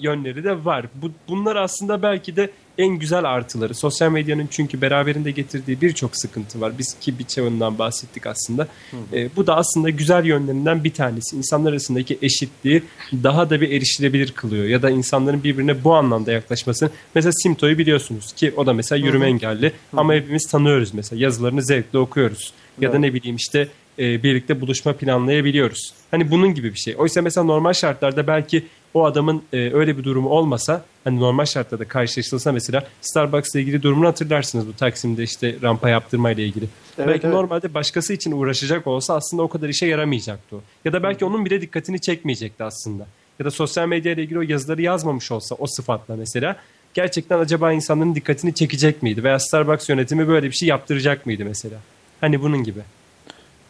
yönleri 0.00 0.44
de 0.44 0.64
var. 0.64 0.86
Bu, 0.94 1.10
bunlar 1.28 1.56
aslında 1.56 2.02
belki 2.02 2.36
de 2.36 2.50
en 2.78 2.88
güzel 2.88 3.24
artıları. 3.24 3.74
Sosyal 3.74 4.10
medyanın 4.10 4.48
çünkü 4.50 4.80
beraberinde 4.80 5.30
getirdiği 5.30 5.80
birçok 5.80 6.16
sıkıntı 6.16 6.60
var. 6.60 6.72
Biz 6.78 6.96
ki 7.00 7.18
birçoğundan 7.18 7.78
bahsettik 7.78 8.26
aslında. 8.26 8.68
E, 9.12 9.36
bu 9.36 9.46
da 9.46 9.56
aslında 9.56 9.90
güzel 9.90 10.24
yönlerinden 10.24 10.84
bir 10.84 10.92
tanesi. 10.92 11.36
İnsanlar 11.36 11.72
arasındaki 11.72 12.18
eşitliği 12.22 12.82
daha 13.12 13.50
da 13.50 13.60
bir 13.60 13.70
erişilebilir 13.70 14.32
kılıyor. 14.32 14.64
Ya 14.64 14.82
da 14.82 14.90
insanların 14.90 15.44
birbirine 15.44 15.84
bu 15.84 15.94
anlamda 15.94 16.32
yaklaşmasını. 16.32 16.90
Mesela 17.14 17.32
Simto'yu 17.32 17.78
biliyorsunuz 17.78 18.32
ki 18.32 18.52
o 18.56 18.66
da 18.66 18.72
mesela 18.72 19.06
yürüme 19.06 19.26
engelli. 19.26 19.72
Ama 19.96 20.14
hepimiz 20.14 20.46
tanıyoruz 20.46 20.94
mesela. 20.94 21.22
Yazılarını 21.22 21.62
zevkle 21.62 21.98
okuyoruz. 21.98 22.52
Ya 22.80 22.92
da 22.92 22.98
ne 22.98 23.14
bileyim 23.14 23.36
işte 23.36 23.68
e, 24.02 24.22
birlikte 24.22 24.60
buluşma 24.60 24.92
planlayabiliyoruz. 24.92 25.94
Hani 26.10 26.30
bunun 26.30 26.54
gibi 26.54 26.72
bir 26.72 26.78
şey. 26.78 26.94
Oysa 26.98 27.22
mesela 27.22 27.44
normal 27.44 27.72
şartlarda 27.72 28.26
belki 28.26 28.66
o 28.94 29.04
adamın 29.04 29.42
e, 29.52 29.74
öyle 29.74 29.98
bir 29.98 30.04
durumu 30.04 30.28
olmasa 30.28 30.84
hani 31.04 31.20
normal 31.20 31.44
şartlarda 31.44 31.84
karşılaşılsa 31.88 32.52
mesela 32.52 32.86
Starbucks'la 33.00 33.60
ilgili 33.60 33.82
durumunu 33.82 34.06
hatırlarsınız 34.06 34.68
bu 34.68 34.72
Taksim'de 34.72 35.22
işte 35.22 35.56
rampa 35.62 35.88
yaptırma 35.88 36.30
ile 36.30 36.44
ilgili. 36.44 36.64
Evet, 36.98 37.08
belki 37.08 37.26
evet. 37.26 37.34
normalde 37.34 37.74
başkası 37.74 38.12
için 38.12 38.32
uğraşacak 38.32 38.86
olsa 38.86 39.14
aslında 39.14 39.42
o 39.42 39.48
kadar 39.48 39.68
işe 39.68 39.86
yaramayacaktı 39.86 40.56
o. 40.56 40.60
Ya 40.84 40.92
da 40.92 41.02
belki 41.02 41.24
onun 41.24 41.44
bile 41.44 41.60
dikkatini 41.60 42.00
çekmeyecekti 42.00 42.64
aslında. 42.64 43.06
Ya 43.38 43.46
da 43.46 43.50
sosyal 43.50 43.88
medya 43.88 44.12
ile 44.12 44.22
ilgili 44.22 44.38
o 44.38 44.42
yazıları 44.42 44.82
yazmamış 44.82 45.32
olsa 45.32 45.54
o 45.54 45.66
sıfatla 45.66 46.16
mesela 46.16 46.56
gerçekten 46.94 47.38
acaba 47.38 47.72
insanların 47.72 48.14
dikkatini 48.14 48.54
çekecek 48.54 49.02
miydi? 49.02 49.24
Veya 49.24 49.38
Starbucks 49.38 49.88
yönetimi 49.88 50.28
böyle 50.28 50.46
bir 50.46 50.54
şey 50.54 50.68
yaptıracak 50.68 51.26
mıydı 51.26 51.44
mesela? 51.44 51.76
Hani 52.20 52.42
bunun 52.42 52.64
gibi. 52.64 52.80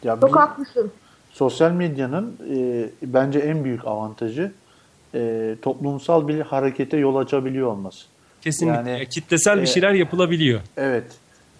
Ya 0.03 0.17
Çok 0.21 0.29
bir- 0.29 0.37
haklısın. 0.37 0.91
sosyal 1.31 1.71
medyanın 1.71 2.37
e, 2.55 2.89
bence 3.03 3.39
en 3.39 3.63
büyük 3.63 3.87
avantajı 3.87 4.51
e, 5.15 5.55
toplumsal 5.61 6.27
bir 6.27 6.41
harekete 6.41 6.97
yol 6.97 7.15
açabiliyor 7.15 7.67
olması. 7.67 8.05
Kesinlikle. 8.41 8.91
Yani, 8.91 9.09
Kitlesel 9.09 9.57
bir 9.57 9.63
e, 9.63 9.65
şeyler 9.65 9.91
yapılabiliyor. 9.93 10.61
Evet. 10.77 11.03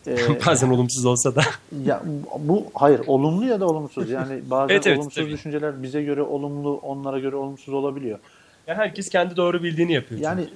E, 0.07 0.17
Bazen 0.47 0.69
olumsuz 0.69 1.05
olsa 1.05 1.35
da. 1.35 1.41
ya 1.85 2.03
bu 2.39 2.65
hayır 2.73 3.01
olumlu 3.07 3.45
ya 3.45 3.59
da 3.59 3.67
olumsuz. 3.67 4.09
Yani 4.09 4.41
bazen 4.49 4.73
Evet, 4.75 4.87
evet, 4.87 4.97
olumsuz 4.99 5.23
tabii. 5.23 5.31
düşünceler 5.31 5.83
bize 5.83 6.03
göre 6.03 6.21
olumlu, 6.21 6.73
onlara 6.77 7.19
göre 7.19 7.35
olumsuz 7.35 7.73
olabiliyor. 7.73 8.19
Ya 8.67 8.75
herkes 8.75 9.09
kendi 9.09 9.35
doğru 9.37 9.63
bildiğini 9.63 9.93
yapıyor. 9.93 10.09
çünkü. 10.21 10.23
Yani 10.23 10.47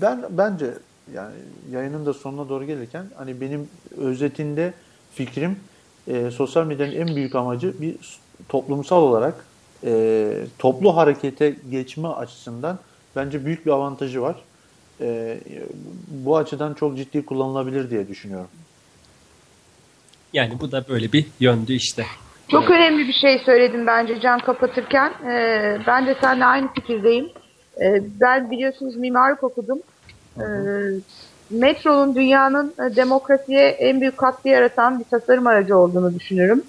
ben 0.00 0.24
bence 0.30 0.66
yani 1.14 1.34
yayının 1.72 2.06
da 2.06 2.14
sonuna 2.14 2.48
doğru 2.48 2.64
gelirken 2.64 3.04
hani 3.16 3.40
benim 3.40 3.68
özetinde 4.00 4.72
fikrim 5.14 5.56
e, 6.08 6.30
sosyal 6.30 6.66
medyanın 6.66 6.92
en 6.92 7.16
büyük 7.16 7.34
amacı 7.34 7.80
bir 7.80 7.96
toplumsal 8.48 9.02
olarak 9.02 9.34
e, 9.84 10.26
toplu 10.58 10.96
harekete 10.96 11.56
geçme 11.70 12.08
açısından 12.08 12.78
bence 13.16 13.44
büyük 13.44 13.66
bir 13.66 13.70
avantajı 13.70 14.22
var. 14.22 14.36
E, 15.00 15.38
bu 16.08 16.36
açıdan 16.36 16.74
çok 16.74 16.96
ciddi 16.96 17.26
kullanılabilir 17.26 17.90
diye 17.90 18.08
düşünüyorum. 18.08 18.48
Yani 20.32 20.60
bu 20.60 20.72
da 20.72 20.84
böyle 20.88 21.12
bir 21.12 21.26
yöndü 21.40 21.72
işte. 21.72 22.04
Çok 22.48 22.70
önemli 22.70 23.08
bir 23.08 23.12
şey 23.12 23.38
söyledin 23.38 23.86
bence 23.86 24.20
Can 24.20 24.38
kapatırken. 24.38 25.12
Ee, 25.26 25.78
ben 25.86 26.06
de 26.06 26.16
seninle 26.20 26.44
aynı 26.44 26.72
fikirdeyim. 26.72 27.28
Ee, 27.80 28.02
ben 28.20 28.50
biliyorsunuz 28.50 28.96
mimarlık 28.96 29.44
okudum. 29.44 29.78
Ee, 30.38 30.42
metronun 31.54 32.14
dünyanın 32.14 32.74
e, 32.78 32.96
demokrasiye 32.96 33.68
en 33.68 34.00
büyük 34.00 34.16
katkı 34.16 34.48
yaratan 34.48 34.98
bir 34.98 35.04
tasarım 35.04 35.46
aracı 35.46 35.78
olduğunu 35.78 36.14
düşünürüm. 36.14 36.62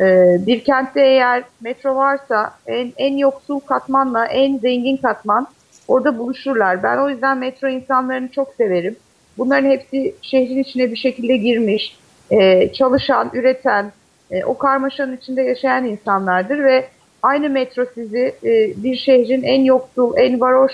Ee, 0.00 0.36
bir 0.46 0.64
kentte 0.64 1.00
eğer 1.00 1.44
metro 1.60 1.96
varsa 1.96 2.54
en, 2.66 2.92
en 2.96 3.16
yoksul 3.16 3.60
katmanla 3.60 4.26
en 4.26 4.58
zengin 4.58 4.96
katman 4.96 5.46
orada 5.88 6.18
buluşurlar. 6.18 6.82
Ben 6.82 6.98
o 6.98 7.08
yüzden 7.10 7.38
metro 7.38 7.68
insanlarını 7.68 8.28
çok 8.28 8.54
severim. 8.54 8.96
Bunların 9.38 9.70
hepsi 9.70 10.14
şehrin 10.22 10.58
içine 10.58 10.90
bir 10.90 10.96
şekilde 10.96 11.36
girmiş, 11.36 11.98
e, 12.30 12.72
çalışan, 12.72 13.30
üreten, 13.34 13.92
e, 14.30 14.44
o 14.44 14.58
karmaşanın 14.58 15.16
içinde 15.16 15.42
yaşayan 15.42 15.84
insanlardır 15.84 16.58
ve 16.58 16.88
aynı 17.22 17.50
metro 17.50 17.84
sizi 17.94 18.34
e, 18.44 18.82
bir 18.82 18.96
şehrin 18.96 19.42
en 19.42 19.60
yoksul, 19.60 20.14
en 20.16 20.40
varoş, 20.40 20.72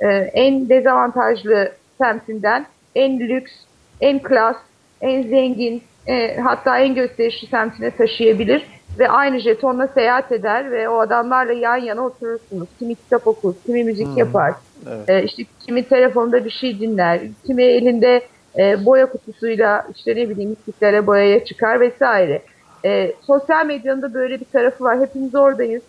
e, 0.00 0.06
en 0.08 0.68
dezavantajlı 0.68 1.72
semtinden 1.98 2.66
en 2.94 3.20
lüks, 3.20 3.52
en 4.00 4.18
klas, 4.18 4.56
en 5.00 5.22
zengin, 5.22 5.82
e, 6.06 6.36
hatta 6.36 6.78
en 6.78 6.94
gösterişli 6.94 7.46
semtine 7.46 7.90
taşıyabilir 7.90 8.66
ve 8.98 9.08
aynı 9.08 9.38
jetonla 9.38 9.86
seyahat 9.86 10.32
eder 10.32 10.70
ve 10.70 10.88
o 10.88 10.98
adamlarla 10.98 11.52
yan 11.52 11.76
yana 11.76 12.00
oturursunuz. 12.00 12.68
Kimi 12.78 12.94
kitap 12.94 13.26
okur, 13.26 13.54
kimi 13.66 13.84
müzik 13.84 14.16
yapar, 14.16 14.52
Evet. 14.88 15.08
e, 15.08 15.22
işte 15.22 15.42
kimi 15.66 15.88
telefonda 15.88 16.44
bir 16.44 16.50
şey 16.50 16.80
dinler, 16.80 17.20
kimi 17.46 17.62
elinde 17.62 18.22
e, 18.58 18.84
boya 18.84 19.06
kutusuyla 19.06 19.86
işte 19.96 20.16
ne 20.16 20.28
bileyim 20.28 20.52
istiklale 20.52 21.06
boyaya 21.06 21.44
çıkar 21.44 21.80
vesaire. 21.80 22.42
E, 22.84 23.12
sosyal 23.26 23.66
medyanın 23.66 24.02
da 24.02 24.14
böyle 24.14 24.40
bir 24.40 24.46
tarafı 24.52 24.84
var. 24.84 25.00
Hepimiz 25.00 25.34
oradayız. 25.34 25.82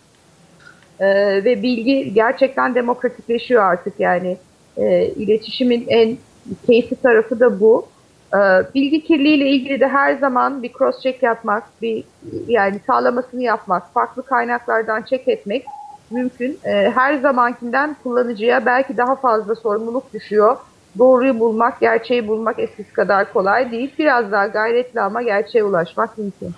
E, 1.00 1.08
ve 1.46 1.62
bilgi 1.64 2.14
gerçekten 2.14 2.76
demokratikleşiyor 2.76 3.64
artık 3.64 4.00
yani. 4.00 4.38
E, 4.78 5.06
iletişimin 5.06 5.86
en 5.88 6.18
keyifli 6.68 6.96
tarafı 6.96 7.40
da 7.40 7.60
bu. 7.60 7.86
E, 8.34 8.40
bilgi 8.76 9.04
kirliliğiyle 9.04 9.50
ilgili 9.50 9.80
de 9.80 9.88
her 9.88 10.16
zaman 10.16 10.64
bir 10.64 10.74
cross 10.74 11.02
check 11.02 11.24
yapmak, 11.24 11.64
bir 11.82 12.04
yani 12.48 12.80
sağlamasını 12.88 13.44
yapmak, 13.44 13.94
farklı 13.94 14.24
kaynaklardan 14.24 15.02
check 15.02 15.28
etmek 15.28 15.66
mümkün. 16.10 16.60
E, 16.64 16.92
her 16.96 17.18
zamankinden 17.18 17.96
kullanıcıya 18.04 18.66
belki 18.66 18.98
daha 18.98 19.16
fazla 19.16 19.56
sorumluluk 19.56 20.14
düşüyor. 20.14 20.58
Doğruyu 20.98 21.40
bulmak, 21.40 21.80
gerçeği 21.80 22.28
bulmak 22.28 22.60
eskisi 22.60 22.94
kadar 22.94 23.34
kolay 23.34 23.72
değil. 23.72 23.94
Biraz 24.00 24.32
daha 24.32 24.48
gayretli 24.48 25.02
ama 25.02 25.22
gerçeğe 25.22 25.64
ulaşmak 25.64 26.18
mümkün. 26.18 26.52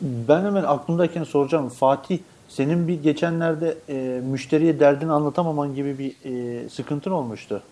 Ben 0.00 0.44
hemen 0.44 0.62
aklımdayken 0.62 1.24
soracağım. 1.24 1.68
Fatih 1.68 2.18
senin 2.48 2.88
bir 2.88 3.02
geçenlerde 3.02 3.74
e, 3.88 4.20
müşteriye 4.30 4.80
derdini 4.80 5.12
anlatamaman 5.12 5.74
gibi 5.74 5.98
bir 5.98 6.16
e, 6.24 6.68
sıkıntın 6.68 7.10
olmuştu. 7.10 7.62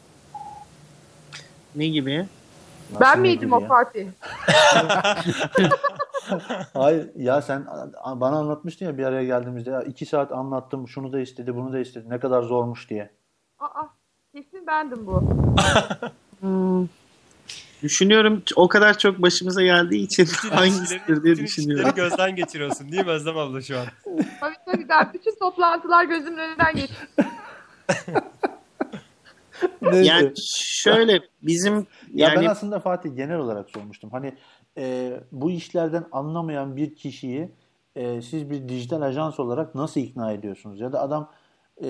Ne 1.75 1.87
gibi? 1.87 2.27
Nasıl 2.93 3.01
ben 3.05 3.21
miydim 3.21 3.53
o? 3.53 3.61
Fatih? 3.61 4.07
Hayır 6.75 7.09
ya 7.17 7.43
sen 7.43 7.67
bana 8.15 8.37
anlatmıştın 8.37 8.87
ya 8.87 8.99
bir 8.99 9.05
araya 9.05 9.25
geldiğimizde 9.25 9.71
ya 9.71 9.83
iki 9.83 10.07
saat 10.07 10.33
anlattım 10.33 10.89
şunu 10.89 11.13
da 11.13 11.21
istedi 11.21 11.57
bunu 11.57 11.73
da 11.73 11.79
istedi 11.79 12.05
ne 12.09 12.21
kadar 12.21 12.43
zormuş 12.43 12.91
diye. 12.91 13.11
Aa, 13.59 13.83
kesin 14.35 14.67
bendim 14.67 15.07
bu. 15.07 15.23
Düşünüyorum 17.83 18.43
o 18.57 18.69
kadar 18.69 18.99
çok 18.99 19.23
başımıza 19.23 19.63
geldiği 19.63 20.05
için 20.05 20.27
hangisidir 20.51 21.23
diye 21.23 21.37
düşünüyorum. 21.37 21.91
gözden 21.97 22.37
geçiriyorsun 22.37 22.93
değil 22.93 23.05
mi 23.05 23.11
Özlem 23.11 23.39
abla 23.39 23.63
şu 23.63 23.79
an? 23.79 23.87
Tabii 24.41 24.55
tabii 24.67 24.89
ben 24.89 25.11
bütün 25.15 25.39
toplantılar 25.39 26.05
gözümün 26.05 26.39
önünden 26.39 26.75
geçti. 26.75 26.97
Yani 29.83 30.33
şöyle 30.63 31.21
bizim 31.43 31.75
Ya 31.77 31.87
yani 32.15 32.41
ben 32.41 32.45
aslında 32.51 32.81
Fatih 32.81 33.17
genel 33.17 33.39
olarak 33.39 33.71
sormuştum. 33.71 34.11
Hani 34.11 34.35
e, 34.79 35.13
bu 35.33 35.51
işlerden 35.51 36.05
anlamayan 36.13 36.77
bir 36.77 36.95
kişiyi 36.95 37.49
e, 37.97 38.23
siz 38.23 38.51
bir 38.51 38.69
dijital 38.69 39.03
ajans 39.03 39.41
olarak 39.41 39.75
nasıl 39.75 40.01
ikna 40.01 40.33
ediyorsunuz? 40.33 40.81
Ya 40.81 40.93
da 40.93 41.01
adam 41.01 41.31
e, 41.85 41.89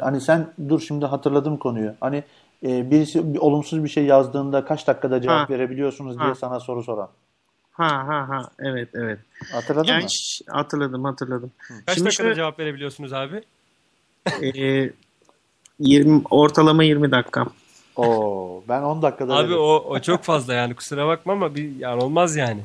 hani 0.00 0.20
sen 0.20 0.52
dur 0.68 0.80
şimdi 0.80 1.06
hatırladım 1.06 1.56
konuyu. 1.56 1.94
Hani 2.00 2.24
e, 2.66 2.90
birisi 2.90 3.34
bir, 3.34 3.38
olumsuz 3.38 3.84
bir 3.84 3.88
şey 3.88 4.04
yazdığında 4.04 4.64
kaç 4.64 4.86
dakikada 4.86 5.20
cevap 5.20 5.50
Ha. 5.50 5.52
verebiliyorsunuz 5.54 6.18
diye 6.18 6.28
Ha. 6.28 6.34
sana 6.34 6.60
soru 6.60 6.82
soran. 6.82 7.10
ha 7.70 7.88
ha 8.08 8.28
ha 8.28 8.50
evet 8.58 8.88
evet. 8.94 9.18
Hatırladın 9.52 9.88
Yani 9.88 10.02
mı? 10.02 10.08
hatırladım 10.48 11.04
hatırladım. 11.04 11.52
Kaç 11.86 11.94
Şimdi 11.94 12.06
dakikada 12.08 12.10
şöyle- 12.12 12.34
cevap 12.34 12.58
verebiliyorsunuz 12.58 13.12
abi? 13.12 13.42
Ee, 14.42 14.90
20 15.78 16.22
ortalama 16.30 16.84
20 16.84 17.10
dakika. 17.10 17.46
Oo, 17.96 18.62
ben 18.68 18.82
10 18.82 19.02
dakikada 19.02 19.34
Abi 19.36 19.54
o, 19.54 19.84
o 19.88 19.98
çok 19.98 20.22
fazla 20.22 20.54
yani 20.54 20.74
kusura 20.74 21.06
bakma 21.06 21.32
ama 21.32 21.54
bir 21.54 21.76
yani 21.78 22.02
olmaz 22.02 22.36
yani. 22.36 22.60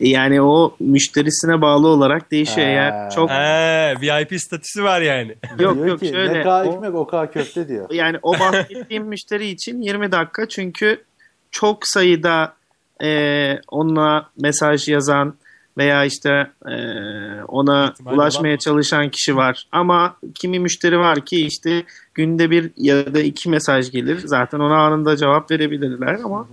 Yani 0.00 0.42
o 0.42 0.76
müşterisine 0.80 1.60
bağlı 1.60 1.88
olarak 1.88 2.30
değişiyor. 2.30 2.66
Eğer 2.66 3.10
çok 3.10 3.30
He, 3.30 3.94
VIP 4.00 4.40
statüsü 4.40 4.84
var 4.84 5.00
yani. 5.00 5.34
yok 5.58 5.74
Diyor 5.74 5.86
yok 5.86 6.00
ki, 6.00 6.06
şöyle 6.06 6.44
ne 6.44 6.48
o- 6.50 6.64
ekmek 6.64 6.94
o 6.94 7.06
kadar 7.06 7.32
köfte 7.32 7.68
diyor. 7.68 7.90
yani 7.92 8.18
o 8.22 8.32
bahsettiğim 8.32 9.04
müşteri 9.04 9.46
için 9.46 9.82
20 9.82 10.12
dakika 10.12 10.48
çünkü 10.48 11.04
çok 11.50 11.86
sayıda 11.86 12.54
e, 13.02 13.52
onunla 13.68 14.30
mesaj 14.40 14.88
yazan 14.88 15.34
veya 15.78 16.04
işte 16.04 16.50
e, 16.66 16.76
ona 17.48 17.90
İhtimali 17.90 18.16
ulaşmaya 18.16 18.58
çalışan 18.58 19.10
kişi 19.10 19.36
var. 19.36 19.66
Ama 19.72 20.16
kimi 20.34 20.58
müşteri 20.58 20.98
var 20.98 21.24
ki 21.24 21.46
işte 21.46 21.84
günde 22.14 22.50
bir 22.50 22.70
ya 22.76 23.14
da 23.14 23.20
iki 23.20 23.50
mesaj 23.50 23.90
gelir. 23.90 24.18
Zaten 24.24 24.58
ona 24.58 24.76
anında 24.76 25.16
cevap 25.16 25.50
verebilirler 25.50 26.18
ama 26.24 26.48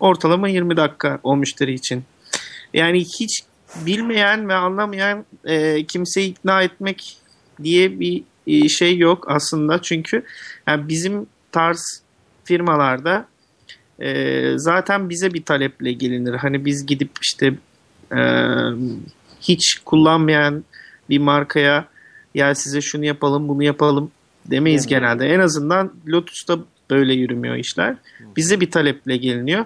ortalama 0.00 0.48
20 0.48 0.76
dakika 0.76 1.20
o 1.22 1.36
müşteri 1.36 1.74
için. 1.74 2.04
Yani 2.74 3.00
hiç 3.00 3.42
bilmeyen 3.86 4.48
ve 4.48 4.54
anlamayan 4.54 5.24
e, 5.44 5.84
kimseyi 5.84 6.30
ikna 6.30 6.62
etmek 6.62 7.16
diye 7.62 8.00
bir 8.00 8.22
e, 8.46 8.68
şey 8.68 8.98
yok 8.98 9.24
aslında. 9.28 9.82
Çünkü 9.82 10.22
yani 10.66 10.88
bizim 10.88 11.26
tarz 11.52 12.02
firmalarda 12.44 13.26
e, 14.00 14.52
zaten 14.56 15.10
bize 15.10 15.34
bir 15.34 15.44
taleple 15.44 15.92
gelinir. 15.92 16.34
Hani 16.34 16.64
biz 16.64 16.86
gidip 16.86 17.10
işte 17.22 17.54
e, 18.12 18.20
hiç 19.40 19.78
kullanmayan 19.84 20.64
bir 21.10 21.18
markaya 21.18 21.88
ya 22.34 22.54
size 22.54 22.80
şunu 22.80 23.04
yapalım 23.04 23.48
bunu 23.48 23.62
yapalım 23.62 24.10
demeyiz 24.46 24.90
Demiyor. 24.90 25.00
genelde. 25.00 25.26
En 25.34 25.40
azından 25.40 25.92
Lotus'ta 26.08 26.58
böyle 26.90 27.14
yürümüyor 27.14 27.56
işler. 27.56 27.96
Bize 28.36 28.60
bir 28.60 28.70
taleple 28.70 29.16
geliniyor. 29.16 29.64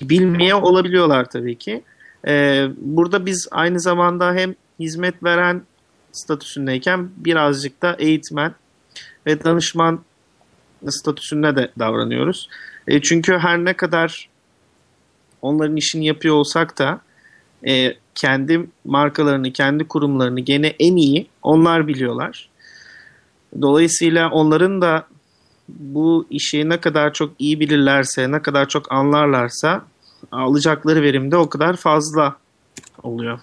Bilmeye 0.00 0.54
olabiliyorlar 0.54 1.30
tabii 1.30 1.58
ki. 1.58 1.82
E, 2.28 2.66
burada 2.78 3.26
biz 3.26 3.48
aynı 3.50 3.80
zamanda 3.80 4.34
hem 4.34 4.54
hizmet 4.80 5.22
veren 5.22 5.62
statüsündeyken 6.12 7.10
birazcık 7.16 7.82
da 7.82 7.96
eğitmen 7.98 8.54
ve 9.26 9.44
danışman 9.44 10.00
statüsünde 10.88 11.56
de 11.56 11.70
davranıyoruz. 11.78 12.48
E, 12.88 13.02
çünkü 13.02 13.38
her 13.38 13.58
ne 13.58 13.74
kadar 13.74 14.28
onların 15.42 15.76
işini 15.76 16.06
yapıyor 16.06 16.34
olsak 16.34 16.78
da 16.78 17.00
e, 17.66 17.94
kendi 18.14 18.66
markalarını, 18.84 19.52
kendi 19.52 19.88
kurumlarını 19.88 20.40
gene 20.40 20.66
en 20.78 20.96
iyi 20.96 21.26
onlar 21.42 21.88
biliyorlar. 21.88 22.48
Dolayısıyla 23.62 24.30
onların 24.30 24.80
da 24.80 25.06
bu 25.68 26.26
işi 26.30 26.68
ne 26.68 26.80
kadar 26.80 27.12
çok 27.12 27.32
iyi 27.38 27.60
bilirlerse, 27.60 28.32
ne 28.32 28.42
kadar 28.42 28.68
çok 28.68 28.92
anlarlarsa 28.92 29.84
alacakları 30.32 31.02
verim 31.02 31.30
de 31.30 31.36
o 31.36 31.48
kadar 31.48 31.76
fazla 31.76 32.36
oluyor. 33.02 33.40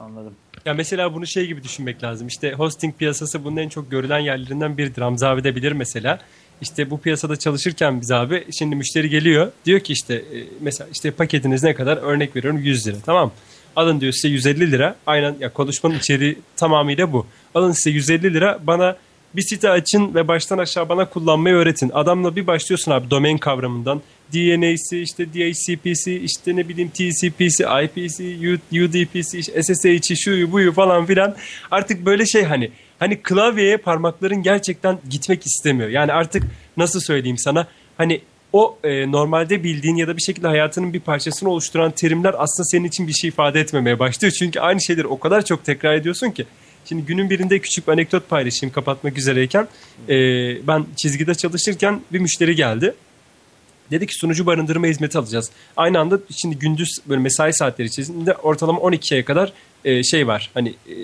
Anladım. 0.00 0.32
Ya 0.64 0.74
mesela 0.74 1.14
bunu 1.14 1.26
şey 1.26 1.46
gibi 1.46 1.62
düşünmek 1.62 2.02
lazım. 2.02 2.28
İşte 2.28 2.52
hosting 2.52 2.96
piyasası 2.98 3.44
bunun 3.44 3.56
en 3.56 3.68
çok 3.68 3.90
görülen 3.90 4.18
yerlerinden 4.18 4.78
biridir. 4.78 5.02
Hamza 5.02 5.28
abi 5.28 5.44
de 5.44 5.56
bilir 5.56 5.72
mesela. 5.72 6.18
İşte 6.60 6.90
bu 6.90 7.00
piyasada 7.00 7.36
çalışırken 7.36 8.00
biz 8.00 8.10
abi 8.10 8.44
şimdi 8.58 8.76
müşteri 8.76 9.10
geliyor. 9.10 9.52
Diyor 9.64 9.80
ki 9.80 9.92
işte 9.92 10.14
e, 10.14 10.46
mesela 10.60 10.88
işte 10.92 11.10
paketiniz 11.10 11.62
ne 11.62 11.74
kadar? 11.74 11.96
Örnek 11.96 12.36
veriyorum 12.36 12.60
100 12.60 12.86
lira. 12.86 12.96
Tamam. 13.06 13.32
Alın 13.76 14.00
diyor 14.00 14.12
size 14.12 14.28
150 14.28 14.72
lira. 14.72 14.96
Aynen 15.06 15.36
ya 15.40 15.52
konuşmanın 15.52 15.98
içeriği 15.98 16.38
tamamıyla 16.56 17.12
bu. 17.12 17.26
Alın 17.54 17.72
size 17.72 17.90
150 17.90 18.34
lira. 18.34 18.58
Bana 18.62 18.96
bir 19.36 19.42
site 19.42 19.70
açın 19.70 20.14
ve 20.14 20.28
baştan 20.28 20.58
aşağı 20.58 20.88
bana 20.88 21.08
kullanmayı 21.08 21.54
öğretin. 21.54 21.90
Adamla 21.94 22.36
bir 22.36 22.46
başlıyorsun 22.46 22.92
abi 22.92 23.10
domain 23.10 23.38
kavramından. 23.38 24.02
DNA'si, 24.32 25.00
işte 25.00 25.26
DHCP'si, 25.34 26.16
işte 26.16 26.56
ne 26.56 26.68
bileyim 26.68 26.90
TCP'si, 26.90 27.64
IP'si, 27.84 28.58
UDP'si, 28.72 29.38
işte 29.38 29.62
SSH'i, 29.62 30.16
şuyu 30.16 30.52
buyu 30.52 30.72
falan 30.72 31.06
filan. 31.06 31.34
Artık 31.70 32.06
böyle 32.06 32.26
şey 32.26 32.42
hani 32.42 32.70
hani 32.98 33.22
klavyeye 33.22 33.76
parmakların 33.76 34.42
gerçekten 34.42 34.98
gitmek 35.10 35.46
istemiyor. 35.46 35.90
Yani 35.90 36.12
artık 36.12 36.42
nasıl 36.76 37.00
söyleyeyim 37.00 37.38
sana 37.38 37.66
hani 37.96 38.20
o 38.54 38.78
e, 38.84 39.12
normalde 39.12 39.64
bildiğin 39.64 39.96
ya 39.96 40.08
da 40.08 40.16
bir 40.16 40.22
şekilde 40.22 40.46
hayatının 40.46 40.92
bir 40.92 41.00
parçasını 41.00 41.48
oluşturan 41.50 41.90
terimler 41.90 42.34
aslında 42.38 42.64
senin 42.64 42.84
için 42.84 43.08
bir 43.08 43.12
şey 43.12 43.28
ifade 43.28 43.60
etmemeye 43.60 43.98
başlıyor. 43.98 44.34
Çünkü 44.38 44.60
aynı 44.60 44.82
şeyleri 44.82 45.06
o 45.06 45.18
kadar 45.18 45.44
çok 45.44 45.64
tekrar 45.64 45.94
ediyorsun 45.94 46.30
ki. 46.30 46.46
Şimdi 46.84 47.04
günün 47.04 47.30
birinde 47.30 47.58
küçük 47.58 47.86
bir 47.86 47.92
anekdot 47.92 48.28
paylaşayım 48.28 48.72
kapatmak 48.72 49.18
üzereyken. 49.18 49.68
E, 50.08 50.16
ben 50.66 50.86
çizgide 50.96 51.34
çalışırken 51.34 52.00
bir 52.12 52.18
müşteri 52.18 52.54
geldi. 52.54 52.94
Dedi 53.90 54.06
ki 54.06 54.14
sunucu 54.14 54.46
barındırma 54.46 54.86
hizmeti 54.86 55.18
alacağız. 55.18 55.50
Aynı 55.76 55.98
anda 55.98 56.18
şimdi 56.42 56.58
gündüz 56.58 56.98
böyle 57.06 57.20
mesai 57.20 57.52
saatleri 57.52 57.88
içerisinde 57.88 58.34
ortalama 58.34 58.78
12'ye 58.78 59.24
kadar 59.24 59.52
e, 59.84 60.02
şey 60.04 60.26
var. 60.26 60.50
Hani 60.54 60.68
e, 60.68 60.94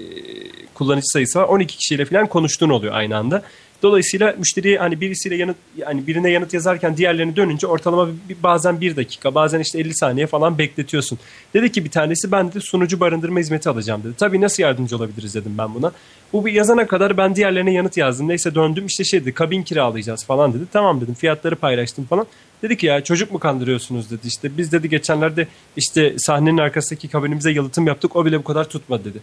kullanıcı 0.74 1.06
sayısı 1.06 1.38
var. 1.38 1.44
12 1.44 1.76
kişiyle 1.76 2.04
falan 2.04 2.26
konuştuğun 2.26 2.70
oluyor 2.70 2.94
aynı 2.94 3.16
anda. 3.16 3.42
Dolayısıyla 3.82 4.34
müşteriye 4.38 4.78
hani 4.78 5.00
birisiyle 5.00 5.36
yanıt 5.36 5.56
yani 5.76 6.06
birine 6.06 6.30
yanıt 6.30 6.54
yazarken 6.54 6.96
diğerlerine 6.96 7.36
dönünce 7.36 7.66
ortalama 7.66 8.08
bir, 8.28 8.42
bazen 8.42 8.80
bir 8.80 8.96
dakika 8.96 9.34
bazen 9.34 9.60
işte 9.60 9.78
50 9.78 9.94
saniye 9.94 10.26
falan 10.26 10.58
bekletiyorsun. 10.58 11.18
Dedi 11.54 11.72
ki 11.72 11.84
bir 11.84 11.90
tanesi 11.90 12.32
ben 12.32 12.52
de 12.52 12.60
sunucu 12.60 13.00
barındırma 13.00 13.40
hizmeti 13.40 13.68
alacağım 13.68 14.02
dedi. 14.04 14.14
Tabii 14.18 14.40
nasıl 14.40 14.62
yardımcı 14.62 14.96
olabiliriz 14.96 15.34
dedim 15.34 15.54
ben 15.58 15.74
buna. 15.74 15.92
Bu 16.32 16.46
bir 16.46 16.52
yazana 16.52 16.86
kadar 16.86 17.16
ben 17.16 17.36
diğerlerine 17.36 17.72
yanıt 17.72 17.96
yazdım. 17.96 18.28
Neyse 18.28 18.54
döndüm 18.54 18.86
işte 18.86 19.04
şey 19.04 19.20
dedi 19.20 19.32
kabin 19.32 19.62
kiralayacağız 19.62 20.24
falan 20.24 20.52
dedi. 20.52 20.62
Tamam 20.72 21.00
dedim 21.00 21.14
fiyatları 21.14 21.56
paylaştım 21.56 22.04
falan. 22.04 22.26
Dedi 22.62 22.76
ki 22.76 22.86
ya 22.86 23.04
çocuk 23.04 23.32
mu 23.32 23.38
kandırıyorsunuz 23.38 24.10
dedi 24.10 24.26
işte. 24.26 24.58
Biz 24.58 24.72
dedi 24.72 24.88
geçenlerde 24.88 25.46
işte 25.76 26.14
sahnenin 26.18 26.58
arkasındaki 26.58 27.08
kabinimize 27.08 27.50
yalıtım 27.50 27.86
yaptık 27.86 28.16
o 28.16 28.24
bile 28.24 28.38
bu 28.38 28.44
kadar 28.44 28.64
tutmadı 28.64 29.04
dedi. 29.04 29.20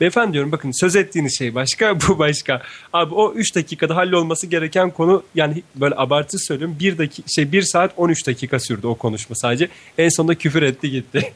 Beyefendi 0.00 0.32
diyorum 0.32 0.52
bakın 0.52 0.80
söz 0.80 0.96
ettiğiniz 0.96 1.38
şey 1.38 1.54
başka 1.54 2.00
bu 2.08 2.18
başka. 2.18 2.62
Abi 2.92 3.14
o 3.14 3.32
3 3.32 3.54
dakikada 3.54 3.96
hallolması 3.96 4.46
gereken 4.46 4.90
konu 4.90 5.22
yani 5.34 5.62
böyle 5.74 5.94
abartı 5.96 6.38
söylüyorum 6.38 6.76
1 6.80 6.98
dakika 6.98 7.28
şey 7.28 7.52
1 7.52 7.62
saat 7.62 7.92
13 7.96 8.26
dakika 8.26 8.58
sürdü 8.60 8.86
o 8.86 8.94
konuşma 8.94 9.36
sadece. 9.36 9.68
En 9.98 10.08
sonunda 10.08 10.34
küfür 10.34 10.62
etti 10.62 10.90
gitti. 10.90 11.32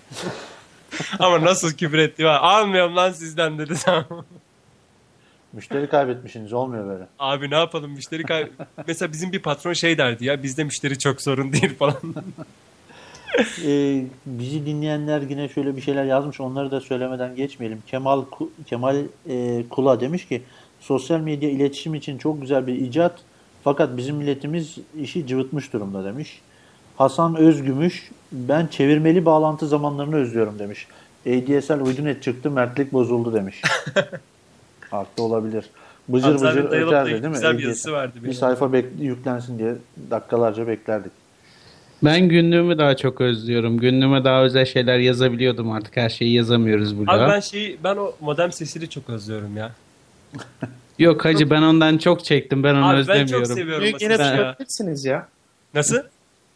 Ama 1.19 1.45
nasıl 1.45 1.73
küfür 1.73 1.99
etti 1.99 2.25
var. 2.25 2.39
Almıyorum 2.43 2.97
lan 2.97 3.13
sizden 3.13 3.59
dedi 3.59 3.75
tamam. 3.85 4.25
Müşteri 5.53 5.89
kaybetmişsiniz 5.89 6.53
olmuyor 6.53 6.87
böyle. 6.89 7.07
Abi 7.19 7.51
ne 7.51 7.55
yapalım 7.55 7.91
müşteri 7.91 8.23
kay- 8.23 8.51
Mesela 8.87 9.13
bizim 9.13 9.33
bir 9.33 9.39
patron 9.39 9.73
şey 9.73 9.99
derdi 9.99 10.25
ya 10.25 10.43
bizde 10.43 10.65
müşteri 10.65 10.99
çok 10.99 11.23
sorun 11.23 11.53
değil 11.53 11.75
falan. 11.79 11.97
Ee, 13.65 14.05
bizi 14.27 14.67
dinleyenler 14.67 15.23
yine 15.23 15.49
şöyle 15.49 15.77
bir 15.77 15.81
şeyler 15.81 16.05
yazmış. 16.05 16.41
Onları 16.41 16.71
da 16.71 16.81
söylemeden 16.81 17.37
geçmeyelim. 17.37 17.83
Kemal 17.87 18.25
Kemal 18.67 18.97
e, 19.29 19.65
Kula 19.71 20.01
demiş 20.01 20.29
ki 20.29 20.43
sosyal 20.81 21.21
medya 21.21 21.51
iletişim 21.51 21.95
için 21.95 22.19
çok 22.19 22.41
güzel 22.41 22.67
bir 22.67 22.75
icat. 22.75 23.19
Fakat 23.65 23.97
bizim 23.97 24.17
milletimiz 24.17 24.77
işi 25.01 25.27
cıvıtmış 25.27 25.73
durumda 25.73 26.05
demiş. 26.05 26.41
Hasan 26.97 27.37
Özgümüş 27.37 28.11
ben 28.33 28.67
çevirmeli 28.67 29.25
bağlantı 29.25 29.69
zamanlarını 29.69 30.17
özlüyorum 30.17 30.59
demiş. 30.59 30.87
ADSL 31.27 31.81
uydunet 31.81 32.23
çıktı 32.23 32.51
mertlik 32.51 32.93
bozuldu 32.93 33.35
demiş. 33.35 33.63
Haklı 34.91 35.23
olabilir. 35.23 35.65
Bıcır 36.09 36.29
abi 36.29 36.35
bıcır 36.35 36.65
öterdi 36.65 37.11
değil 37.11 37.23
mi? 37.23 37.33
güzel 37.33 37.59
bir 37.59 37.63
yazısı 37.67 37.93
vardı 37.93 38.19
Bir 38.25 38.33
sayfa 38.33 38.65
bek- 38.65 39.01
yüklensin 39.01 39.59
diye 39.59 39.75
dakikalarca 40.11 40.67
beklerdik. 40.67 41.13
Ben 42.03 42.29
günlüğümü 42.29 42.79
daha 42.79 42.97
çok 42.97 43.21
özlüyorum. 43.21 43.79
Günlüğüme 43.79 44.25
daha 44.25 44.43
özel 44.43 44.65
şeyler 44.65 44.99
yazabiliyordum 44.99 45.71
artık. 45.73 45.97
Her 45.97 46.09
şeyi 46.09 46.35
yazamıyoruz 46.35 46.99
burada. 46.99 47.13
Abi 47.13 47.33
ben 47.33 47.41
şeyi 47.41 47.79
ben 47.85 47.97
o 47.97 48.13
modem 48.21 48.53
sesini 48.53 48.89
çok 48.91 49.11
özlüyorum 49.11 49.57
ya. 49.57 49.73
Yok 50.99 51.25
hacı 51.25 51.51
ben 51.51 51.63
ondan 51.63 51.99
çok 51.99 52.25
çektim. 52.25 52.63
Ben 52.63 52.75
onu 52.75 52.87
Abi 52.87 52.93
ben 52.95 52.99
özlemiyorum. 53.01 53.45
çok 53.45 53.59
seviyorum 53.59 53.85
Günlük 53.85 54.03
yine 54.03 54.13
ya. 54.13 54.19
tutabilirsiniz 54.19 55.05
ya. 55.05 55.29
Nasıl? 55.75 55.97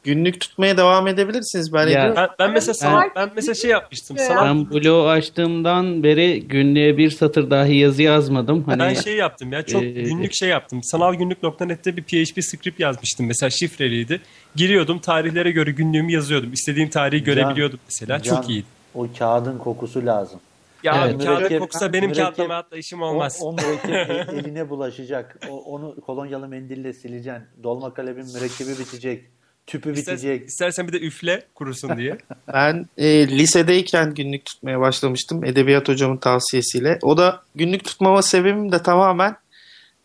Günlük 0.04 0.40
tutmaya 0.40 0.76
devam 0.76 1.06
edebilirsiniz. 1.08 1.72
Ben 1.72 1.86
Ya. 1.88 2.14
Ben, 2.16 2.28
ben 2.38 2.52
mesela 2.52 2.72
Ben- 2.72 2.78
sanat, 2.78 3.16
ben 3.16 3.30
mesela 3.36 3.54
şey 3.54 3.70
yapmıştım. 3.70 4.16
Ya. 4.16 4.24
Sanat, 4.24 4.44
Ben 4.44 4.70
bloğu 4.70 5.08
açtığımdan 5.08 6.02
beri 6.02 6.40
günlüğe 6.48 6.96
bir 6.98 7.10
satır 7.10 7.50
dahi 7.50 7.76
yazı 7.76 8.02
yazmadım. 8.02 8.64
Hani 8.64 8.80
ben 8.80 8.94
şey 8.94 9.16
yaptım 9.16 9.52
ya 9.52 9.62
çok 9.66 9.82
Ee, 9.82 9.90
günlük 9.90 10.34
şey 10.34 10.48
yaptım. 10.48 10.82
Sanalgünlük.net'te 10.82 11.96
bir 11.96 12.02
PHP 12.02 12.42
script 12.44 12.80
yazmıştım. 12.80 13.26
Mesela 13.26 13.50
şifreliydi. 13.50 14.20
Giriyordum 14.56 14.98
tarihlere 14.98 15.50
göre 15.50 15.70
günlüğümü 15.70 16.12
yazıyordum. 16.12 16.52
İstediğim 16.52 16.90
tarihi 16.90 17.24
Can- 17.24 17.34
görebiliyordum 17.34 17.78
mesela. 17.88 18.22
Can, 18.22 18.36
Çok 18.36 18.50
iyiydi. 18.50 18.66
O 18.94 19.06
kağıdın 19.18 19.58
kokusu 19.58 20.06
lazım. 20.06 20.40
Ya 20.82 21.02
Evet. 21.04 21.14
abi 21.14 21.24
kağıda 21.24 21.40
Mürekkep- 21.40 21.58
koksa 21.58 21.92
benim 21.92 22.10
mürekkep- 22.10 22.24
kağıtla 22.36 22.48
hayatta 22.48 22.76
işim 22.76 23.02
olmaz. 23.02 23.38
O, 23.42 23.48
o 23.48 23.52
mürekkep 23.52 23.90
el- 24.10 24.38
eline 24.38 24.70
bulaşacak. 24.70 25.38
O, 25.50 25.56
onu 25.60 26.00
kolonyalı 26.00 26.48
mendille 26.48 26.92
sileceksin. 26.92 27.42
Dolma 27.62 27.94
kalemin 27.94 28.26
mürekkebi 28.34 28.70
bitecek. 28.78 29.24
Tüpü 29.66 29.92
İster- 29.92 30.14
bitecek. 30.14 30.48
istersen 30.48 30.88
bir 30.88 30.92
de 30.92 31.00
üfle 31.00 31.42
kurusun 31.54 31.96
diye. 31.96 32.18
Ben 32.52 32.86
e, 32.98 33.28
lisedeyken 33.28 34.14
günlük 34.14 34.44
tutmaya 34.44 34.80
başlamıştım 34.80 35.44
edebiyat 35.44 35.88
hocamın 35.88 36.16
tavsiyesiyle. 36.16 36.98
O 37.02 37.16
da 37.16 37.42
günlük 37.54 37.84
tutmama 37.84 38.22
sebebim 38.22 38.72
de 38.72 38.82
tamamen 38.82 39.36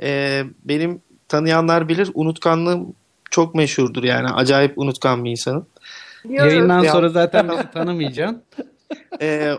e, 0.02 0.44
benim 0.64 1.02
tanıyanlar 1.28 1.90
bilir 1.90 2.12
unutkanlığım 2.14 2.94
çok 3.32 3.56
meşhurdur 3.56 4.04
yani 4.04 4.28
acayip 4.30 4.78
unutkan 4.78 5.26
bir 5.26 5.32
insanım. 5.32 5.68
Yayından 6.30 6.84
Ya. 6.84 6.92
sonra 6.92 7.10
zaten 7.10 7.50
bizi 7.52 7.72
tanımayacaksın. 7.72 8.44
E, 9.22 9.54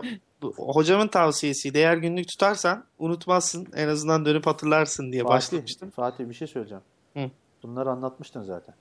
hocamın 0.57 1.07
tavsiyesiyle 1.07 1.79
eğer 1.79 1.97
günlük 1.97 2.27
tutarsan 2.27 2.83
unutmazsın 2.99 3.67
en 3.75 3.87
azından 3.87 4.25
dönüp 4.25 4.47
hatırlarsın 4.47 5.11
diye 5.11 5.23
Fatih, 5.23 5.35
başlamıştım. 5.35 5.89
Fatih 5.89 6.29
bir 6.29 6.33
şey 6.33 6.47
söyleyeceğim. 6.47 6.83
Hı. 7.17 7.29
Bunları 7.63 7.89
anlatmıştın 7.89 8.43
zaten. 8.43 8.75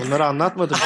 Bunları 0.00 0.24
anlatmadım. 0.26 0.76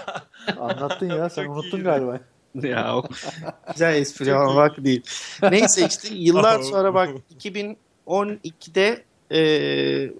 Anlattın 0.60 1.08
ya 1.08 1.30
sen 1.30 1.44
Çok 1.44 1.54
unuttun 1.56 1.78
iyiydi. 1.78 1.82
galiba. 1.84 2.20
ya 2.62 2.96
o 2.96 3.02
güzel 3.72 3.94
espri 3.96 4.34
ama 4.34 4.56
bak 4.56 4.84
değil. 4.84 5.02
Neyse 5.42 5.86
işte 5.90 6.08
yıllar 6.14 6.62
sonra 6.62 6.94
bak 6.94 7.08
2012'de 7.40 9.04
e, 9.32 9.40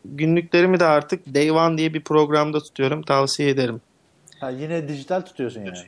günlüklerimi 0.04 0.80
de 0.80 0.84
artık 0.84 1.34
Day 1.34 1.50
One 1.50 1.78
diye 1.78 1.94
bir 1.94 2.00
programda 2.04 2.60
tutuyorum. 2.60 3.02
Tavsiye 3.02 3.48
ederim. 3.48 3.80
Ha, 4.40 4.50
yine 4.50 4.88
dijital 4.88 5.20
tutuyorsun 5.20 5.60
yani. 5.60 5.78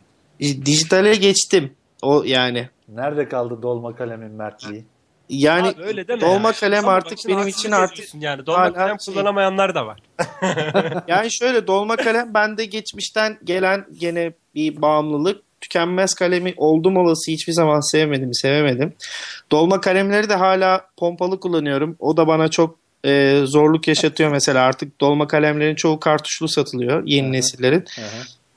E, 0.41 0.67
Dijitale 0.67 1.15
geçtim. 1.15 1.73
O 2.03 2.23
yani. 2.27 2.69
Nerede 2.89 3.29
kaldı 3.29 3.63
dolma 3.63 3.97
kalemin 3.97 4.31
mertliği? 4.33 4.85
Yani 5.31 5.69
Abi 5.69 5.83
öyle 5.83 6.09
deme 6.09 6.21
dolma 6.21 6.49
ya. 6.49 6.55
kalem 6.55 6.81
Sana 6.83 6.93
artık 6.93 7.19
benim 7.29 7.49
için 7.49 7.71
artık 7.71 8.15
Yani 8.15 8.47
dolma 8.47 8.61
hala 8.61 8.73
kalem 8.73 9.01
şey- 9.01 9.15
kullanamayanlar 9.15 9.75
da 9.75 9.87
var. 9.87 10.01
yani 11.09 11.33
şöyle 11.33 11.67
dolma 11.67 11.97
kalem 11.97 12.35
bende 12.35 12.65
geçmişten 12.65 13.39
gelen 13.45 13.87
gene 14.01 14.33
bir 14.55 14.83
bağımlılık. 14.83 15.43
Tükenmez 15.61 16.15
kalemi 16.15 16.55
oldum 16.57 16.97
olası 16.97 17.31
hiçbir 17.31 17.53
zaman 17.53 17.91
sevmedim, 17.93 18.35
sevemedim. 18.35 18.95
Dolma 19.53 19.81
kalemleri 19.81 20.29
de 20.29 20.35
hala 20.35 20.87
pompalı 20.97 21.41
kullanıyorum. 21.41 21.97
O 21.99 22.17
da 22.17 22.27
bana 22.27 22.49
çok 22.49 22.79
e, 23.05 23.43
zorluk 23.45 23.89
yaşatıyor 23.89 24.31
mesela. 24.31 24.65
Artık 24.65 25.01
dolma 25.01 25.27
kalemlerin 25.29 25.75
çoğu 25.75 26.01
kartuşlu 26.01 26.49
satılıyor 26.49 27.03
yeni 27.07 27.33
nesillerin. 27.33 27.85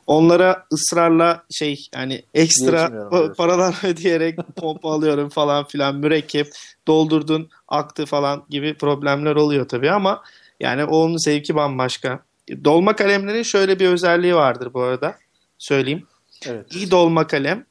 Onlara 0.08 0.66
ısrarla 0.74 1.44
şey 1.52 1.88
yani 1.96 2.24
ekstra 2.34 3.10
paralar 3.38 3.76
ödeyerek 3.84 4.40
pompa 4.56 4.92
alıyorum 4.92 5.30
falan 5.30 5.68
filan 5.68 5.96
mürekkep 5.96 6.48
doldurdun 6.88 7.50
aktı 7.68 8.06
falan 8.06 8.46
gibi 8.50 8.78
problemler 8.78 9.36
oluyor 9.36 9.68
tabii 9.68 9.92
ama 9.92 10.24
yani 10.60 10.86
onun 10.86 11.18
zevki 11.18 11.56
bambaşka. 11.56 12.20
Dolma 12.64 12.96
kalemlerin 12.96 13.44
şöyle 13.44 13.80
bir 13.80 13.88
özelliği 13.88 14.36
vardır 14.36 14.74
bu 14.74 14.82
arada 14.82 15.18
söyleyeyim. 15.58 16.08
Evet. 16.46 16.76
İyi 16.76 16.92
dolma 16.92 17.28
kalem 17.28 17.66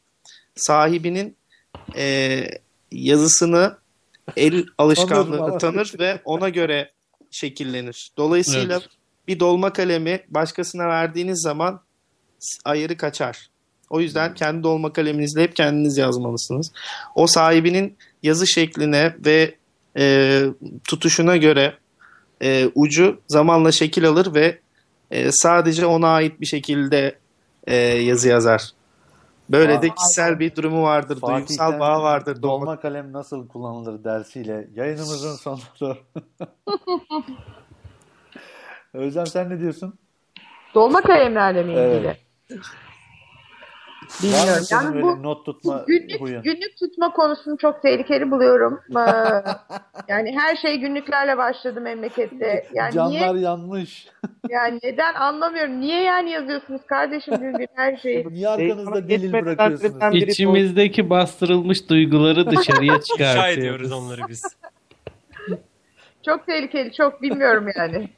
sahibinin 0.55 1.37
e, 1.97 2.45
yazısını 2.93 3.77
el 4.37 4.65
alışkanlığını 4.79 5.59
tanır 5.59 5.93
ve 5.99 6.21
ona 6.25 6.49
göre 6.49 6.91
şekillenir. 7.31 8.13
Dolayısıyla 8.17 8.81
bir 9.29 9.41
dolma 9.41 9.73
kalemi 9.73 10.21
başkasına 10.29 10.89
verdiğiniz 10.89 11.43
zaman 11.43 11.81
ayarı 12.65 12.97
kaçar. 12.97 13.51
O 13.91 14.01
yüzden 14.01 14.35
kendi 14.35 14.63
dolma 14.63 14.93
kaleminizle 14.93 15.43
hep 15.43 15.57
kendiniz 15.57 15.99
yazmalısınız. 15.99 16.73
O 17.15 17.27
sahibinin 17.27 17.97
yazı 18.23 18.47
şekline 18.47 19.17
ve 19.27 19.55
e, 19.99 20.45
tutuşuna 20.89 21.37
göre 21.37 21.75
e, 22.43 22.69
ucu 22.75 23.21
zamanla 23.29 23.73
şekil 23.73 24.09
alır 24.09 24.35
ve 24.35 24.59
e, 25.11 25.33
sadece 25.33 25.87
ona 25.87 26.09
ait 26.09 26.41
bir 26.41 26.47
şekilde 26.47 27.19
e, 27.67 27.77
yazı 27.77 28.29
yazar. 28.29 28.73
Böyle 29.51 29.83
de 29.83 29.89
Vay. 29.89 29.95
kişisel 29.95 30.39
bir 30.39 30.57
durumu 30.57 30.83
vardır, 30.83 31.15
duygusal 31.15 31.39
Fatih'ten 31.39 31.81
bağı 31.81 32.03
vardır. 32.03 32.43
Dolma 32.43 32.67
Dolma 32.67 32.81
kalem 32.81 33.13
nasıl 33.13 33.49
kullanılır 33.49 34.05
dersiyle 34.05 34.69
yayınımızın 34.75 35.37
sonuna 35.37 35.61
doğru. 35.81 35.99
Özlem 38.95 39.27
sen 39.27 39.51
ne 39.51 39.61
diyorsun? 39.61 39.99
Dolma 40.75 41.03
kalemlerle 41.03 41.63
mi 41.63 41.73
ilgili? 41.73 42.07
Evet. 42.07 42.22
Var 42.53 42.59
mı 44.23 44.23
Bilmiyorum. 44.23 44.63
senin 44.65 44.83
Yani 44.83 44.95
böyle 44.95 45.07
bu, 45.07 45.23
not 45.23 45.47
tutma 45.47 45.85
günlük, 45.87 46.21
huyun? 46.21 46.43
günlük 46.43 46.77
tutma 46.79 47.13
konusunu 47.13 47.59
çok 47.59 47.83
tehlikeli 47.83 48.31
buluyorum. 48.31 48.81
Ee, 48.97 49.45
yani 50.09 50.39
her 50.39 50.57
şey 50.57 50.77
günlüklerle 50.77 51.39
başladı 51.39 51.81
memlekette. 51.81 52.67
Yani 52.75 52.93
Canlar 52.95 53.35
niye? 53.35 53.45
yanmış. 53.45 54.09
Yani 54.49 54.81
neden 54.83 55.15
anlamıyorum. 55.15 55.81
Niye 55.81 56.03
yani 56.03 56.31
yazıyorsunuz 56.31 56.81
kardeşim 56.87 57.35
gün 57.37 57.53
gün 57.59 57.69
her 57.75 57.97
şeyi? 57.97 58.29
Niye 58.31 58.49
arkanızda 58.49 59.09
delil 59.09 59.33
bırakıyorsunuz? 59.33 60.15
İçimizdeki 60.15 61.11
bastırılmış 61.11 61.89
duyguları 61.89 62.51
dışarıya 62.51 62.95
İnşa 62.95 63.03
çıkartıyoruz. 63.05 63.59
ediyoruz 63.59 63.93
onları 63.93 64.21
biz. 64.29 64.43
Çok 66.27 66.47
tehlikeli, 66.47 66.93
çok 66.93 67.23
bilmiyorum 67.23 67.67
yani. 67.77 68.09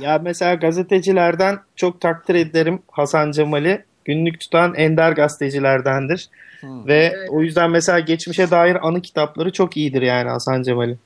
Ya 0.00 0.18
mesela 0.22 0.54
gazetecilerden 0.54 1.58
çok 1.76 2.00
takdir 2.00 2.34
ederim 2.34 2.82
Hasan 2.90 3.30
Cemal'i. 3.32 3.84
Günlük 4.04 4.40
tutan 4.40 4.74
ender 4.74 5.12
gazetecilerdendir. 5.12 6.28
Hmm. 6.60 6.86
Ve 6.86 7.12
Evet. 7.16 7.28
o 7.32 7.42
yüzden 7.42 7.70
mesela 7.70 8.00
geçmişe 8.00 8.50
dair 8.50 8.86
anı 8.88 9.02
kitapları 9.02 9.52
çok 9.52 9.76
iyidir 9.76 10.02
yani 10.02 10.30
Hasan 10.30 10.62
Cemal'in. 10.62 10.98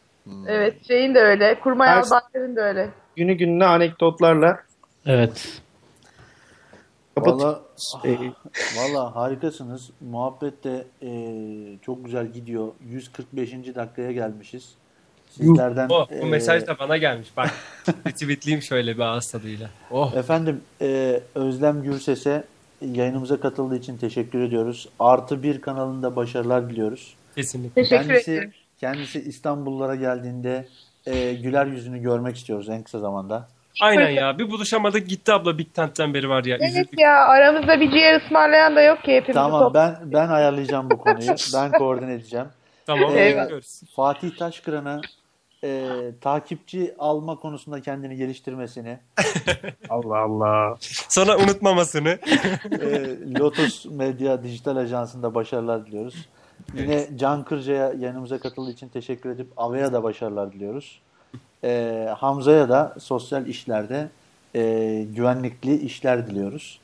Evet, 0.46 0.86
şeyin 0.88 1.14
de 1.14 1.20
öyle. 1.20 1.60
Kurmay 1.60 1.88
Her- 1.88 1.96
Albayrak'ın 2.02 2.56
da 2.56 2.60
öyle. 2.60 2.88
Günü 3.16 3.34
gününe 3.34 3.64
anekdotlarla 3.66 4.58
Evet. 5.06 5.60
kapat. 7.14 7.34
Valla 7.40 7.60
Ee, 8.04 8.16
Valla 8.76 9.16
harikasınız. 9.16 9.90
Muhabbet 10.00 10.64
de 10.64 10.84
e, 11.02 11.10
çok 11.82 12.04
güzel 12.04 12.26
gidiyor. 12.26 12.68
145. 12.88 13.52
dakikaya 13.74 14.12
gelmişiz. 14.12 14.74
Sizlerden 15.30 15.88
O, 15.88 16.06
bu 16.10 16.14
e, 16.14 16.24
mesaj 16.24 16.66
da 16.66 16.78
bana 16.78 16.96
gelmiş. 16.96 17.28
Bak 17.36 17.50
retweetleyeyim 18.06 18.62
şöyle 18.62 18.94
bir 18.96 19.02
ağız 19.02 19.30
tadıyla. 19.30 19.70
Oh. 19.90 20.14
efendim 20.14 20.60
e, 20.80 21.20
Özlem 21.34 21.82
Gürses'e 21.82 22.44
yayınımıza 22.80 23.40
katıldığı 23.40 23.76
için 23.76 23.96
teşekkür 23.96 24.42
ediyoruz. 24.42 24.88
Artı 24.98 25.42
bir 25.42 25.60
kanalında 25.60 26.16
başarılar 26.16 26.70
diliyoruz. 26.70 27.14
Kesinlikle. 27.36 27.82
Teşekkür 27.82 28.06
kendisi, 28.06 28.32
ederim. 28.32 28.52
kendisi 28.80 29.20
İstanbullara 29.20 29.94
geldiğinde 29.94 30.66
e, 31.06 31.34
güler 31.34 31.66
yüzünü 31.66 32.02
görmek 32.02 32.36
istiyoruz 32.36 32.68
en 32.68 32.82
kısa 32.82 32.98
zamanda. 32.98 33.48
Aynen 33.80 34.10
ya. 34.10 34.38
Bir 34.38 34.50
buluşamadık 34.50 35.08
gitti 35.08 35.32
abla 35.32 35.58
Big 35.58 35.74
Tent'ten 35.74 36.14
beri 36.14 36.28
var 36.28 36.44
ya. 36.44 36.56
Evet 36.60 36.70
Üzüldük. 36.70 37.00
ya 37.00 37.26
aramızda 37.26 37.80
bir 37.80 37.90
ciğer 37.90 38.20
ısmarlayan 38.20 38.76
da 38.76 38.82
yok 38.82 39.02
ki 39.04 39.16
hepimiz. 39.16 39.34
Tamam 39.34 39.74
ben 39.74 39.96
ben 40.04 40.28
ayarlayacağım 40.28 40.90
bu 40.90 40.98
konuyu. 40.98 41.34
Ben 41.54 41.72
koordine 41.72 42.12
edeceğim. 42.12 42.46
Tamam. 42.86 43.14
Bekliyoruz. 43.14 43.80
Fatih 43.96 44.36
Taşkıran'a 44.36 45.00
e, 45.64 45.90
takipçi 46.20 46.94
alma 46.98 47.36
konusunda 47.36 47.80
kendini 47.80 48.16
geliştirmesini, 48.16 48.98
Allah 49.88 50.18
Allah. 50.18 50.76
Sonra 51.08 51.38
unutmamasını. 51.38 52.18
e, 52.80 53.16
Lotus 53.38 53.86
Medya 53.86 54.42
Dijital 54.42 54.76
Ajansı'nda 54.76 55.34
başarılar 55.34 55.86
diliyoruz. 55.86 56.28
Yine 56.74 57.08
Can 57.16 57.44
Kırca'ya 57.44 57.92
yanımıza 57.98 58.38
katıldığı 58.38 58.70
için 58.70 58.88
teşekkür 58.88 59.30
edip 59.30 59.46
Ave'ya 59.56 59.92
da 59.92 60.02
başarılar 60.02 60.52
diliyoruz. 60.52 61.00
E, 61.64 62.06
Hamza'ya 62.18 62.68
da 62.68 62.94
sosyal 63.00 63.46
işlerde 63.46 64.08
e, 64.54 64.62
güvenlikli 65.14 65.76
işler 65.76 66.26
diliyoruz. 66.26 66.80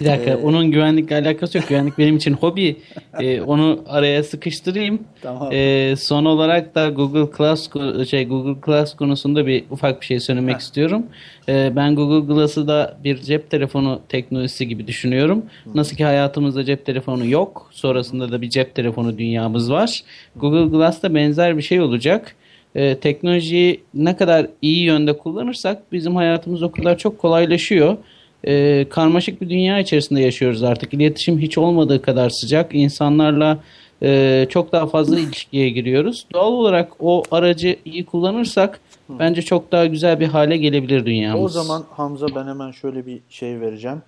Bir 0.00 0.06
dakika 0.06 0.30
Ee, 0.30 0.36
onun 0.36 0.70
güvenlikle 0.70 1.16
alakası 1.16 1.58
yok. 1.58 1.68
Güvenlik 1.68 1.98
benim 1.98 2.16
için 2.16 2.32
hobi. 2.32 2.76
Ee, 3.20 3.40
onu 3.40 3.80
araya 3.88 4.22
sıkıştırayım. 4.22 4.98
Tamam. 5.22 5.48
Ee, 5.52 5.94
son 5.98 6.24
olarak 6.24 6.74
da 6.74 6.88
Google 6.88 7.36
Class 7.36 7.68
ko- 7.68 8.06
şey 8.06 8.26
Google 8.26 8.60
Class 8.66 8.96
konusunda 8.96 9.46
bir 9.46 9.64
ufak 9.70 10.00
bir 10.00 10.06
şey 10.06 10.20
söylemek 10.20 10.54
Heh. 10.54 10.60
istiyorum. 10.60 11.06
Ee, 11.48 11.72
ben 11.76 11.94
Google 11.94 12.34
Glass'ı 12.34 12.68
da 12.68 12.96
bir 13.04 13.18
cep 13.18 13.50
telefonu 13.50 14.00
teknolojisi 14.08 14.68
gibi 14.68 14.86
düşünüyorum. 14.86 15.42
Nasıl 15.74 15.96
ki 15.96 16.04
hayatımızda 16.04 16.64
cep 16.64 16.86
telefonu 16.86 17.26
yok, 17.26 17.68
sonrasında 17.72 18.32
da 18.32 18.42
bir 18.42 18.50
cep 18.50 18.74
telefonu 18.74 19.18
dünyamız 19.18 19.70
var. 19.72 20.00
Google 20.36 20.76
Glass 20.76 21.02
da 21.02 21.14
benzer 21.14 21.56
bir 21.56 21.62
şey 21.62 21.80
olacak. 21.80 22.36
Ee, 22.74 22.94
teknolojiyi 23.00 23.80
ne 23.94 24.16
kadar 24.16 24.46
iyi 24.62 24.82
yönde 24.82 25.18
kullanırsak 25.18 25.92
bizim 25.92 26.16
hayatımız 26.16 26.62
o 26.62 26.70
kadar 26.72 26.98
çok 26.98 27.18
kolaylaşıyor. 27.18 27.96
Ee, 28.46 28.86
karmaşık 28.90 29.40
bir 29.40 29.50
dünya 29.50 29.78
içerisinde 29.78 30.20
yaşıyoruz 30.20 30.62
artık. 30.62 30.94
İletişim 30.94 31.38
hiç 31.38 31.58
olmadığı 31.58 32.02
kadar 32.02 32.30
sıcak. 32.30 32.74
İnsanlarla 32.74 33.58
e, 34.02 34.46
çok 34.50 34.72
daha 34.72 34.86
fazla 34.86 35.18
ilişkiye 35.20 35.70
giriyoruz. 35.70 36.26
Doğal 36.32 36.52
olarak 36.52 36.92
o 37.00 37.22
aracı 37.30 37.76
iyi 37.84 38.04
kullanırsak 38.06 38.80
bence 39.08 39.42
çok 39.42 39.72
daha 39.72 39.86
güzel 39.86 40.20
bir 40.20 40.26
hale 40.26 40.56
gelebilir 40.56 41.06
dünyamız. 41.06 41.44
O 41.44 41.48
zaman 41.48 41.84
Hamza 41.90 42.26
ben 42.34 42.46
hemen 42.46 42.70
şöyle 42.70 43.06
bir 43.06 43.20
şey 43.28 43.60
vereceğim. 43.60 44.02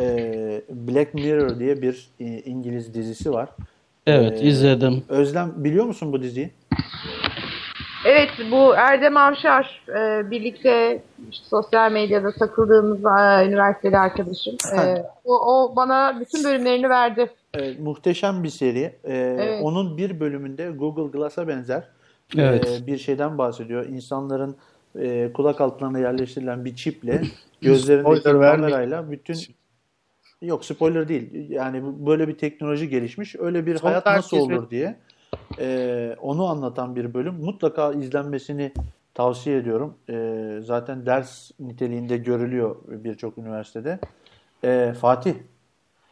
E, 0.00 0.04
Black 0.70 1.14
Mirror 1.14 1.58
diye 1.60 1.82
bir 1.82 2.08
e, 2.20 2.24
İngiliz 2.40 2.94
dizisi 2.94 3.32
var. 3.32 3.48
evet 4.06 4.42
Ee, 4.42 4.46
izledim. 4.48 5.02
Özlem 5.08 5.52
biliyor 5.56 5.84
musun 5.84 6.12
bu 6.12 6.22
diziyi? 6.22 6.50
Evet 8.08 8.30
bu 8.50 8.74
Erdem 8.74 9.16
Avşar 9.16 9.82
e, 9.88 10.30
birlikte 10.30 11.02
işte 11.30 11.46
sosyal 11.48 11.92
medyada 11.92 12.32
takıldığımız 12.32 12.98
e, 12.98 13.46
üniversiteli 13.48 13.98
arkadaşım. 13.98 14.56
E, 14.78 15.02
o, 15.24 15.34
o 15.34 15.76
bana 15.76 16.20
bütün 16.20 16.44
bölümlerini 16.44 16.88
verdi. 16.88 17.30
E, 17.54 17.72
muhteşem 17.78 18.42
bir 18.44 18.48
seri. 18.48 18.80
E, 19.04 19.14
Evet. 19.14 19.60
Onun 19.62 19.96
bir 19.96 20.20
bölümünde 20.20 20.70
Google 20.70 21.18
Glass'a 21.18 21.48
benzer 21.48 21.88
Evet. 22.38 22.80
e, 22.82 22.86
bir 22.86 22.98
şeyden 22.98 23.38
bahsediyor. 23.38 23.86
İnsanların 23.86 24.56
e, 24.98 25.32
kulak 25.32 25.60
altlarına 25.60 25.98
yerleştirilen 25.98 26.64
bir 26.64 26.76
çiple 26.76 27.22
gözlerindeki 27.60 28.22
kamerayla 28.22 29.10
bütün 29.10 29.36
yok 30.42 30.64
spoiler 30.64 31.08
değil. 31.08 31.50
Yani 31.50 31.82
böyle 32.06 32.28
bir 32.28 32.38
teknoloji 32.38 32.88
gelişmiş. 32.88 33.36
Öyle 33.38 33.66
bir 33.66 33.76
Son 33.76 33.88
hayat 33.88 34.06
nasıl 34.06 34.36
olur 34.36 34.70
diye 34.70 34.96
e, 35.58 36.16
onu 36.20 36.46
anlatan 36.46 36.96
bir 36.96 37.14
bölüm. 37.14 37.34
Mutlaka 37.34 37.92
izlenmesini 37.92 38.72
tavsiye 39.14 39.56
ediyorum. 39.56 39.94
E, 40.08 40.58
zaten 40.62 41.06
ders 41.06 41.50
niteliğinde 41.60 42.16
görülüyor 42.16 42.76
birçok 42.86 43.38
üniversitede. 43.38 43.98
E, 44.64 44.94
Fatih 45.00 45.34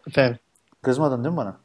Efendim 0.09 0.39
kızmadın 0.83 1.25
değil 1.25 1.33
mi 1.33 1.37
bana? 1.37 1.57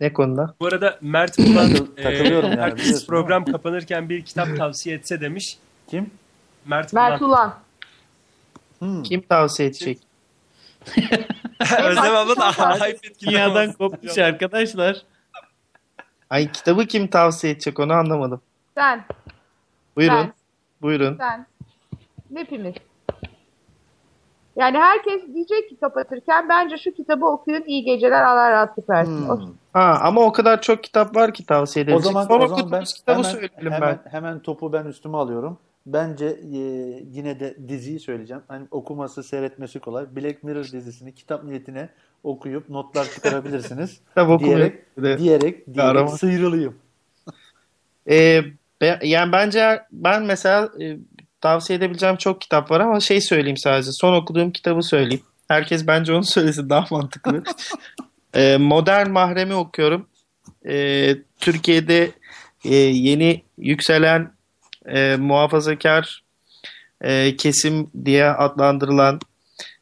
ne 0.00 0.12
konuda? 0.12 0.54
Bu 0.60 0.66
arada 0.66 0.98
Mert 1.00 1.38
Bulan 1.38 1.70
Takıl- 1.70 1.96
takılıyorum 2.02 2.50
yani, 2.50 2.60
herkes 2.60 3.06
program 3.06 3.44
kapanırken 3.44 4.08
bir 4.08 4.24
kitap 4.24 4.56
tavsiye 4.56 4.96
etse 4.96 5.20
demiş. 5.20 5.58
Kim? 5.88 6.10
Mert 6.66 6.92
Bulan. 6.92 7.10
Mert 7.10 7.22
Ulan. 7.22 7.54
Hmm. 8.78 9.02
Kim 9.02 9.20
tavsiye 9.20 9.68
edecek? 9.68 9.98
Özlem 11.84 12.16
abla 12.16 12.36
da 12.36 12.50
hype 12.52 13.06
etkili 13.06 13.30
Dünyadan 13.30 13.72
kopmuş 13.72 14.18
arkadaşlar. 14.18 15.02
Ay 16.30 16.52
kitabı 16.52 16.86
kim 16.86 17.06
tavsiye 17.06 17.52
edecek 17.52 17.80
onu 17.80 17.92
anlamadım. 17.92 18.40
Sen, 18.74 19.04
Buyurun. 19.96 20.16
Ben. 20.16 20.32
Buyurun. 20.82 21.16
sen. 21.18 21.46
Hepimiz. 22.36 22.74
Yani 24.56 24.78
herkes 24.78 25.22
diyecek 25.34 25.68
ki 25.68 25.76
kapatırken 25.80 26.48
bence 26.48 26.76
şu 26.78 26.90
kitabı 26.94 27.26
okuyun 27.26 27.64
iyi 27.66 27.84
geceler 27.84 28.22
Allah 28.22 28.50
rahatlık 28.50 28.90
versin. 28.90 29.28
O- 29.28 29.40
Hmm. 29.40 29.52
Ha 29.72 29.98
ama 30.02 30.20
o 30.20 30.32
kadar 30.32 30.62
çok 30.62 30.84
kitap 30.84 31.16
var 31.16 31.34
ki 31.34 31.46
tavsiye 31.46 31.84
O 31.84 31.88
edilecek. 31.88 32.12
zaman, 32.12 32.26
Sonra 32.26 32.44
o 32.44 32.48
zaman 32.48 32.72
ben 32.72 32.84
kitabı 32.84 33.12
hemen, 33.18 33.22
söyleyelim 33.30 33.72
hemen, 33.72 34.00
ben. 34.04 34.10
hemen 34.10 34.40
topu 34.40 34.72
ben 34.72 34.84
üstüme 34.84 35.16
alıyorum. 35.18 35.58
Bence 35.86 36.26
e, 36.26 36.58
yine 37.10 37.40
de 37.40 37.56
diziyi 37.68 38.00
söyleyeceğim. 38.00 38.42
Hani 38.48 38.66
okuması, 38.70 39.22
seyretmesi 39.22 39.80
kolay. 39.80 40.16
Black 40.16 40.44
Mirror 40.44 40.64
dizisini 40.64 41.14
kitap 41.14 41.44
niyetine 41.44 41.88
okuyup 42.24 42.68
notlar 42.68 43.10
çıkarabilirsiniz. 43.10 44.00
Kitap 44.08 44.40
diyerek, 44.40 44.96
diyerek, 44.96 45.18
diyerek 45.18 45.76
Kahraman. 45.76 46.16
sıyrılayım. 46.16 46.74
Ee, 48.10 48.42
be- 48.80 49.00
yani 49.02 49.32
bence 49.32 49.82
ben 49.92 50.22
mesela 50.22 50.70
e, 50.80 50.96
tavsiye 51.40 51.78
edebileceğim 51.78 52.16
çok 52.16 52.40
kitap 52.40 52.70
var 52.70 52.80
ama 52.80 53.00
şey 53.00 53.20
söyleyeyim 53.20 53.56
sadece. 53.56 53.92
Son 53.92 54.14
okuduğum 54.14 54.50
kitabı 54.50 54.82
söyleyeyim. 54.82 55.22
Herkes 55.48 55.86
bence 55.86 56.12
onu 56.12 56.24
söylesin 56.24 56.70
daha 56.70 56.86
mantıklı. 56.90 57.42
Ee, 58.34 58.56
Modern 58.60 59.10
Mahremi 59.10 59.54
okuyorum. 59.54 60.06
Ee, 60.68 61.16
Türkiye'de 61.38 62.10
e, 62.64 62.74
yeni 62.74 63.42
yükselen 63.58 64.32
e, 64.86 65.16
muhafazakar 65.16 66.24
e, 67.00 67.36
kesim 67.36 67.90
diye 68.04 68.26
adlandırılan 68.26 69.20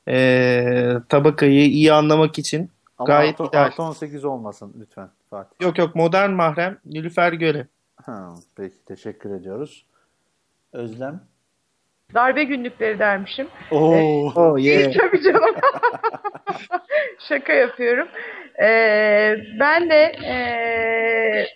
e, 0.09 0.94
tabakayı 1.09 1.67
iyi 1.67 1.93
anlamak 1.93 2.39
için 2.39 2.70
Ama 2.99 3.07
gayet 3.07 3.41
artı, 3.41 3.51
ideal. 3.51 3.65
artı 3.65 3.83
18 3.83 4.25
olmasın 4.25 4.75
lütfen 4.81 5.09
Fatih. 5.31 5.57
Yok 5.60 5.78
yok 5.78 5.94
modern 5.94 6.31
mahrem 6.31 6.78
Nilüfer 6.85 7.33
Göre. 7.33 7.67
Ha, 8.07 8.35
peki 8.57 8.85
teşekkür 8.85 9.31
ediyoruz. 9.41 9.85
Özlem. 10.73 11.20
Darbe 12.15 12.44
günlükleri 12.44 12.99
dermişim. 12.99 13.49
Oo. 13.70 14.33
Oh 14.36 14.59
yeah. 14.59 14.93
Tabii 14.93 15.23
canım. 15.23 15.55
Şaka 17.28 17.52
yapıyorum. 17.52 18.09
Ee, 18.62 19.36
ben 19.60 19.91
de 19.91 20.02
ee, 20.25 21.47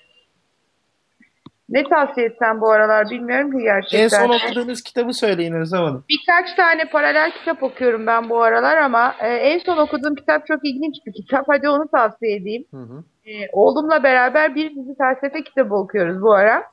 ne 1.73 1.84
tavsiye 1.89 2.26
etsem 2.26 2.60
bu 2.60 2.70
aralar 2.70 3.10
bilmiyorum 3.10 3.51
ki 3.51 3.62
gerçekten. 3.62 4.05
en 4.05 4.09
son 4.26 4.36
okuduğunuz 4.36 4.83
kitabı 4.83 5.12
söyleyin 5.12 5.52
Özlem 5.52 5.83
Hanım. 5.83 6.05
Birkaç 6.09 6.55
tane 6.55 6.84
paralel 6.84 7.31
kitap 7.31 7.62
okuyorum 7.62 8.07
ben 8.07 8.31
bu 8.31 8.42
aralar 8.42 8.76
ama 8.76 9.15
e, 9.20 9.28
en 9.28 9.59
son 9.59 9.76
okuduğum 9.76 10.15
kitap 10.15 10.47
çok 10.47 10.65
ilginç 10.65 10.97
bir 11.07 11.12
kitap. 11.12 11.44
Hadi 11.49 11.68
onu 11.68 11.89
tavsiye 11.89 12.36
edeyim. 12.36 12.65
Hı 12.70 12.76
hı. 12.76 13.05
E, 13.26 13.33
oğlumla 13.52 14.02
beraber 14.02 14.55
bir 14.55 14.76
dizi 14.76 14.97
felsefe 14.99 15.44
kitabı 15.44 15.75
okuyoruz 15.75 16.23
bu 16.23 16.33
ara. 16.33 16.65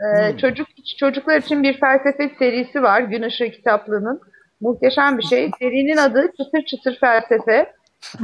E, 0.00 0.36
Çocuk 0.38 0.66
Çocuklar 0.98 1.36
için 1.36 1.62
bir 1.62 1.80
felsefe 1.80 2.30
serisi 2.38 2.82
var 2.82 3.00
Gün 3.00 3.22
Işığı 3.22 3.50
kitaplığının. 3.50 4.20
Muhteşem 4.60 5.18
bir 5.18 5.22
şey. 5.22 5.50
Serinin 5.58 5.96
adı 5.96 6.32
Çıtır 6.38 6.62
Çıtır 6.62 6.98
Felsefe. 7.00 7.72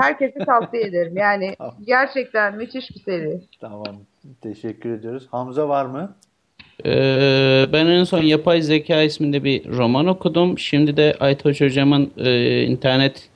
Herkese 0.00 0.38
tavsiye 0.38 0.82
ederim. 0.82 1.16
Yani 1.16 1.56
gerçekten 1.86 2.56
müthiş 2.56 2.90
bir 2.90 3.00
seri. 3.00 3.40
Tamam. 3.60 3.96
Teşekkür 4.40 4.90
ediyoruz. 4.90 5.26
Hamza 5.30 5.68
var 5.68 5.84
mı? 5.84 6.14
Ee, 6.86 7.66
ben 7.72 7.86
en 7.86 8.04
son 8.04 8.22
Yapay 8.22 8.62
Zeka 8.62 9.02
isminde 9.02 9.44
bir 9.44 9.68
roman 9.68 10.06
okudum. 10.06 10.58
Şimdi 10.58 10.96
de 10.96 11.16
Aytaç 11.20 11.60
Hocam'ın 11.60 12.10
e, 12.16 12.62
internet 12.62 13.28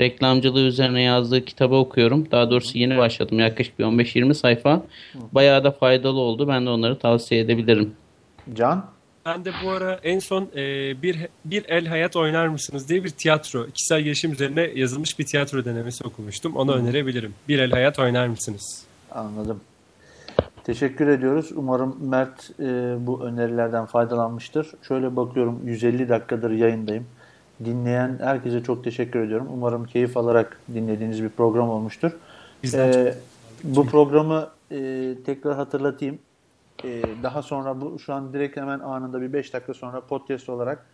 reklamcılığı 0.00 0.60
üzerine 0.60 1.02
yazdığı 1.02 1.44
kitabı 1.44 1.74
okuyorum. 1.74 2.30
Daha 2.30 2.50
doğrusu 2.50 2.78
yeni 2.78 2.98
başladım. 2.98 3.38
Yaklaşık 3.38 3.78
bir 3.78 3.84
15-20 3.84 4.34
sayfa. 4.34 4.82
Bayağı 5.32 5.64
da 5.64 5.70
faydalı 5.70 6.18
oldu. 6.18 6.48
Ben 6.48 6.66
de 6.66 6.70
onları 6.70 6.98
tavsiye 6.98 7.40
edebilirim. 7.40 7.94
Can? 8.54 8.86
Ben 9.26 9.44
de 9.44 9.52
bu 9.64 9.70
ara 9.70 10.00
en 10.02 10.18
son 10.18 10.48
e, 10.56 10.62
bir 11.02 11.18
bir 11.44 11.64
el 11.68 11.86
hayat 11.86 12.16
oynar 12.16 12.48
mısınız 12.48 12.88
diye 12.88 13.04
bir 13.04 13.10
tiyatro, 13.10 13.66
kişisel 13.66 14.00
gelişim 14.00 14.32
üzerine 14.32 14.70
yazılmış 14.74 15.18
bir 15.18 15.26
tiyatro 15.26 15.64
denemesi 15.64 16.04
okumuştum. 16.04 16.56
Onu 16.56 16.72
önerebilirim. 16.72 17.34
Bir 17.48 17.58
el 17.58 17.70
hayat 17.70 17.98
oynar 17.98 18.26
mısınız? 18.26 18.84
Anladım. 19.10 19.60
Teşekkür 20.70 21.08
ediyoruz. 21.08 21.52
Umarım 21.56 21.96
Mert 22.00 22.50
e, 22.60 22.96
bu 23.06 23.22
önerilerden 23.22 23.86
faydalanmıştır. 23.86 24.72
Şöyle 24.82 25.16
bakıyorum 25.16 25.60
150 25.64 26.08
dakikadır 26.08 26.50
yayındayım. 26.50 27.06
Dinleyen 27.64 28.18
herkese 28.22 28.62
çok 28.62 28.84
teşekkür 28.84 29.20
ediyorum. 29.20 29.48
Umarım 29.52 29.84
keyif 29.84 30.16
alarak 30.16 30.60
dinlediğiniz 30.74 31.22
bir 31.22 31.28
program 31.28 31.70
olmuştur. 31.70 32.12
Bizden 32.62 32.92
Ee, 32.92 33.14
bu 33.64 33.86
programı 33.86 34.48
e, 34.70 35.14
tekrar 35.26 35.56
hatırlatayım. 35.56 36.18
E, 36.84 37.02
daha 37.22 37.42
sonra 37.42 37.80
bu 37.80 37.98
şu 37.98 38.14
an 38.14 38.32
direkt 38.32 38.56
hemen 38.56 38.80
anında 38.80 39.20
bir 39.20 39.32
5 39.32 39.52
dakika 39.52 39.74
sonra 39.74 40.00
podcast 40.00 40.48
olarak 40.48 40.86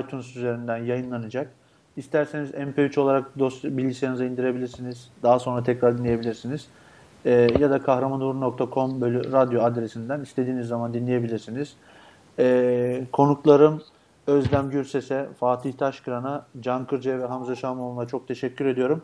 iTunes 0.00 0.36
üzerinden 0.36 0.78
yayınlanacak. 0.78 1.52
İsterseniz 1.96 2.50
MP3 2.50 3.00
olarak 3.00 3.38
dosya, 3.38 3.76
bilgisayarınıza 3.76 4.24
indirebilirsiniz. 4.24 5.10
Daha 5.22 5.38
sonra 5.38 5.62
tekrar 5.62 5.98
dinleyebilirsiniz. 5.98 6.68
E, 7.26 7.48
ya 7.60 7.70
da 7.70 7.82
kahramanur.com 7.82 9.00
bölü 9.00 9.32
radyo 9.32 9.62
adresinden 9.62 10.20
istediğiniz 10.20 10.66
zaman 10.66 10.94
dinleyebilirsiniz. 10.94 11.72
E, 12.38 13.04
konuklarım 13.12 13.82
Özlem 14.26 14.70
Gürses'e, 14.70 15.26
Fatih 15.40 15.72
Taşkıran'a, 15.72 16.46
Can 16.60 16.86
Kırca'ya 16.86 17.18
ve 17.18 17.26
Hamza 17.26 17.54
Şamoğlu'na 17.56 18.06
çok 18.06 18.28
teşekkür 18.28 18.66
ediyorum. 18.66 19.02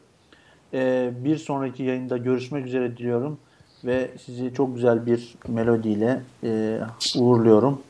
Ee, 0.75 1.11
bir 1.17 1.37
sonraki 1.37 1.83
yayında 1.83 2.17
görüşmek 2.17 2.67
üzere 2.67 2.97
diliyorum 2.97 3.39
ve 3.85 4.11
sizi 4.25 4.55
çok 4.55 4.75
güzel 4.75 5.07
bir 5.07 5.35
melodiyle 5.49 6.23
e, 6.45 6.79
uğurluyorum. 7.19 7.83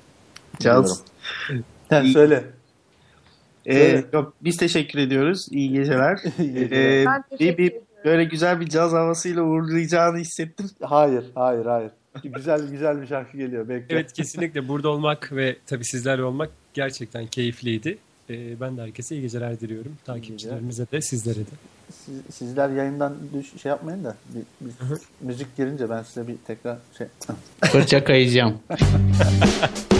Caz. 0.60 1.04
Söyle. 2.12 2.44
Ee, 3.66 3.74
Evet. 3.78 4.12
yok, 4.12 4.32
biz 4.40 4.56
teşekkür 4.56 4.98
ediyoruz. 4.98 5.46
İyi 5.50 5.72
geceler. 5.72 6.18
İyi 6.38 6.54
geceler. 6.54 7.02
Ee, 7.02 7.06
Ben 7.06 7.24
bir, 7.32 7.36
teşekkür 7.38 7.58
bir, 7.58 7.66
ediyorum. 7.68 7.86
Böyle 8.05 8.24
güzel 8.24 8.60
bir 8.60 8.68
caz 8.68 8.92
havasıyla 8.92 9.42
uğurlayacağını 9.42 10.18
hissettim. 10.18 10.70
Hayır, 10.82 11.24
hayır, 11.34 11.66
hayır. 11.66 11.90
Güzel 12.24 12.68
güzel 12.70 13.02
bir 13.02 13.06
şarkı 13.06 13.36
geliyor. 13.36 13.68
Bekle. 13.68 13.94
Evet 13.94 14.12
kesinlikle 14.12 14.68
burada 14.68 14.89
olmak 14.89 15.32
ve 15.32 15.56
tabii 15.66 15.84
sizlerle 15.84 16.24
olmak 16.24 16.50
gerçekten 16.74 17.26
keyifliydi. 17.26 17.98
E, 18.31 18.60
ben 18.60 18.76
de 18.76 18.82
herkese 18.82 19.16
iyi 19.16 19.22
geceler 19.22 19.60
diliyorum. 19.60 19.97
Takipçilerimize 20.05 20.86
de 20.92 21.00
sizlere 21.00 21.39
de. 21.39 21.50
Siz- 21.90 22.34
sizler 22.34 22.70
yayından 22.70 23.14
düş, 23.34 23.62
şey 23.62 23.70
yapmayın 23.70 24.05
da 24.05 24.16
bir, 24.34 24.66
bir 24.66 24.74
müzik 25.20 25.56
girince 25.56 25.90
ben 25.90 26.02
size 26.02 26.28
bir 26.28 26.36
tekrar 26.47 26.78
şey 26.98 27.06
Fırça 27.64 28.05
kayacağım. 28.05 28.58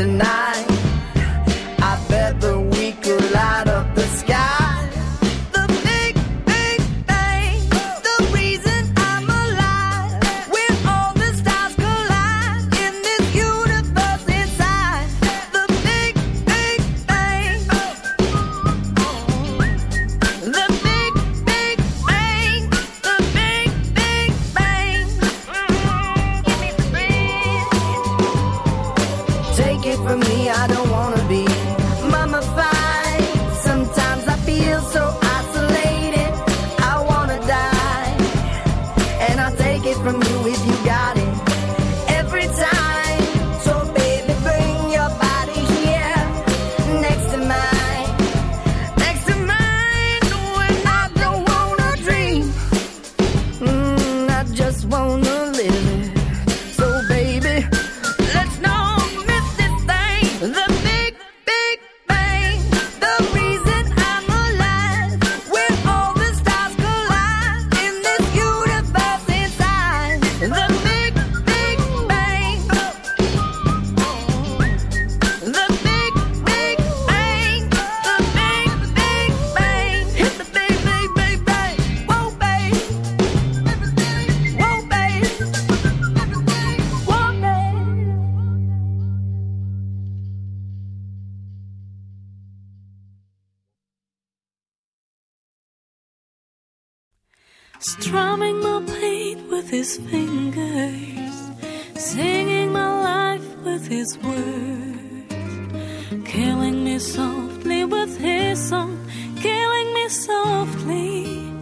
tonight, 0.00 0.59
strumming 97.80 98.60
my 98.60 98.82
pain 99.00 99.48
with 99.48 99.70
his 99.70 99.96
fingers, 99.96 101.34
singing 101.94 102.72
my 102.72 103.00
life 103.00 103.56
with 103.64 103.86
his 103.88 104.18
words, 104.18 105.34
killing 106.26 106.84
me 106.84 106.98
softly 106.98 107.84
with 107.84 108.18
his 108.18 108.68
song, 108.68 108.98
killing 109.40 109.94
me 109.94 110.08
softly 110.08 111.52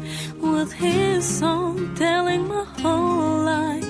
with 0.41 0.73
his 0.73 1.25
song, 1.39 1.95
telling 1.95 2.49
my 2.49 2.65
whole 2.83 3.45
life 3.45 3.89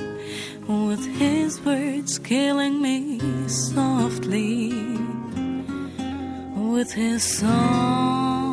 with 0.68 1.04
his 1.16 1.58
words, 1.62 2.18
killing 2.18 2.82
me 2.82 3.18
softly 3.48 4.70
with 6.54 6.92
his 6.92 7.22
song. 7.22 8.47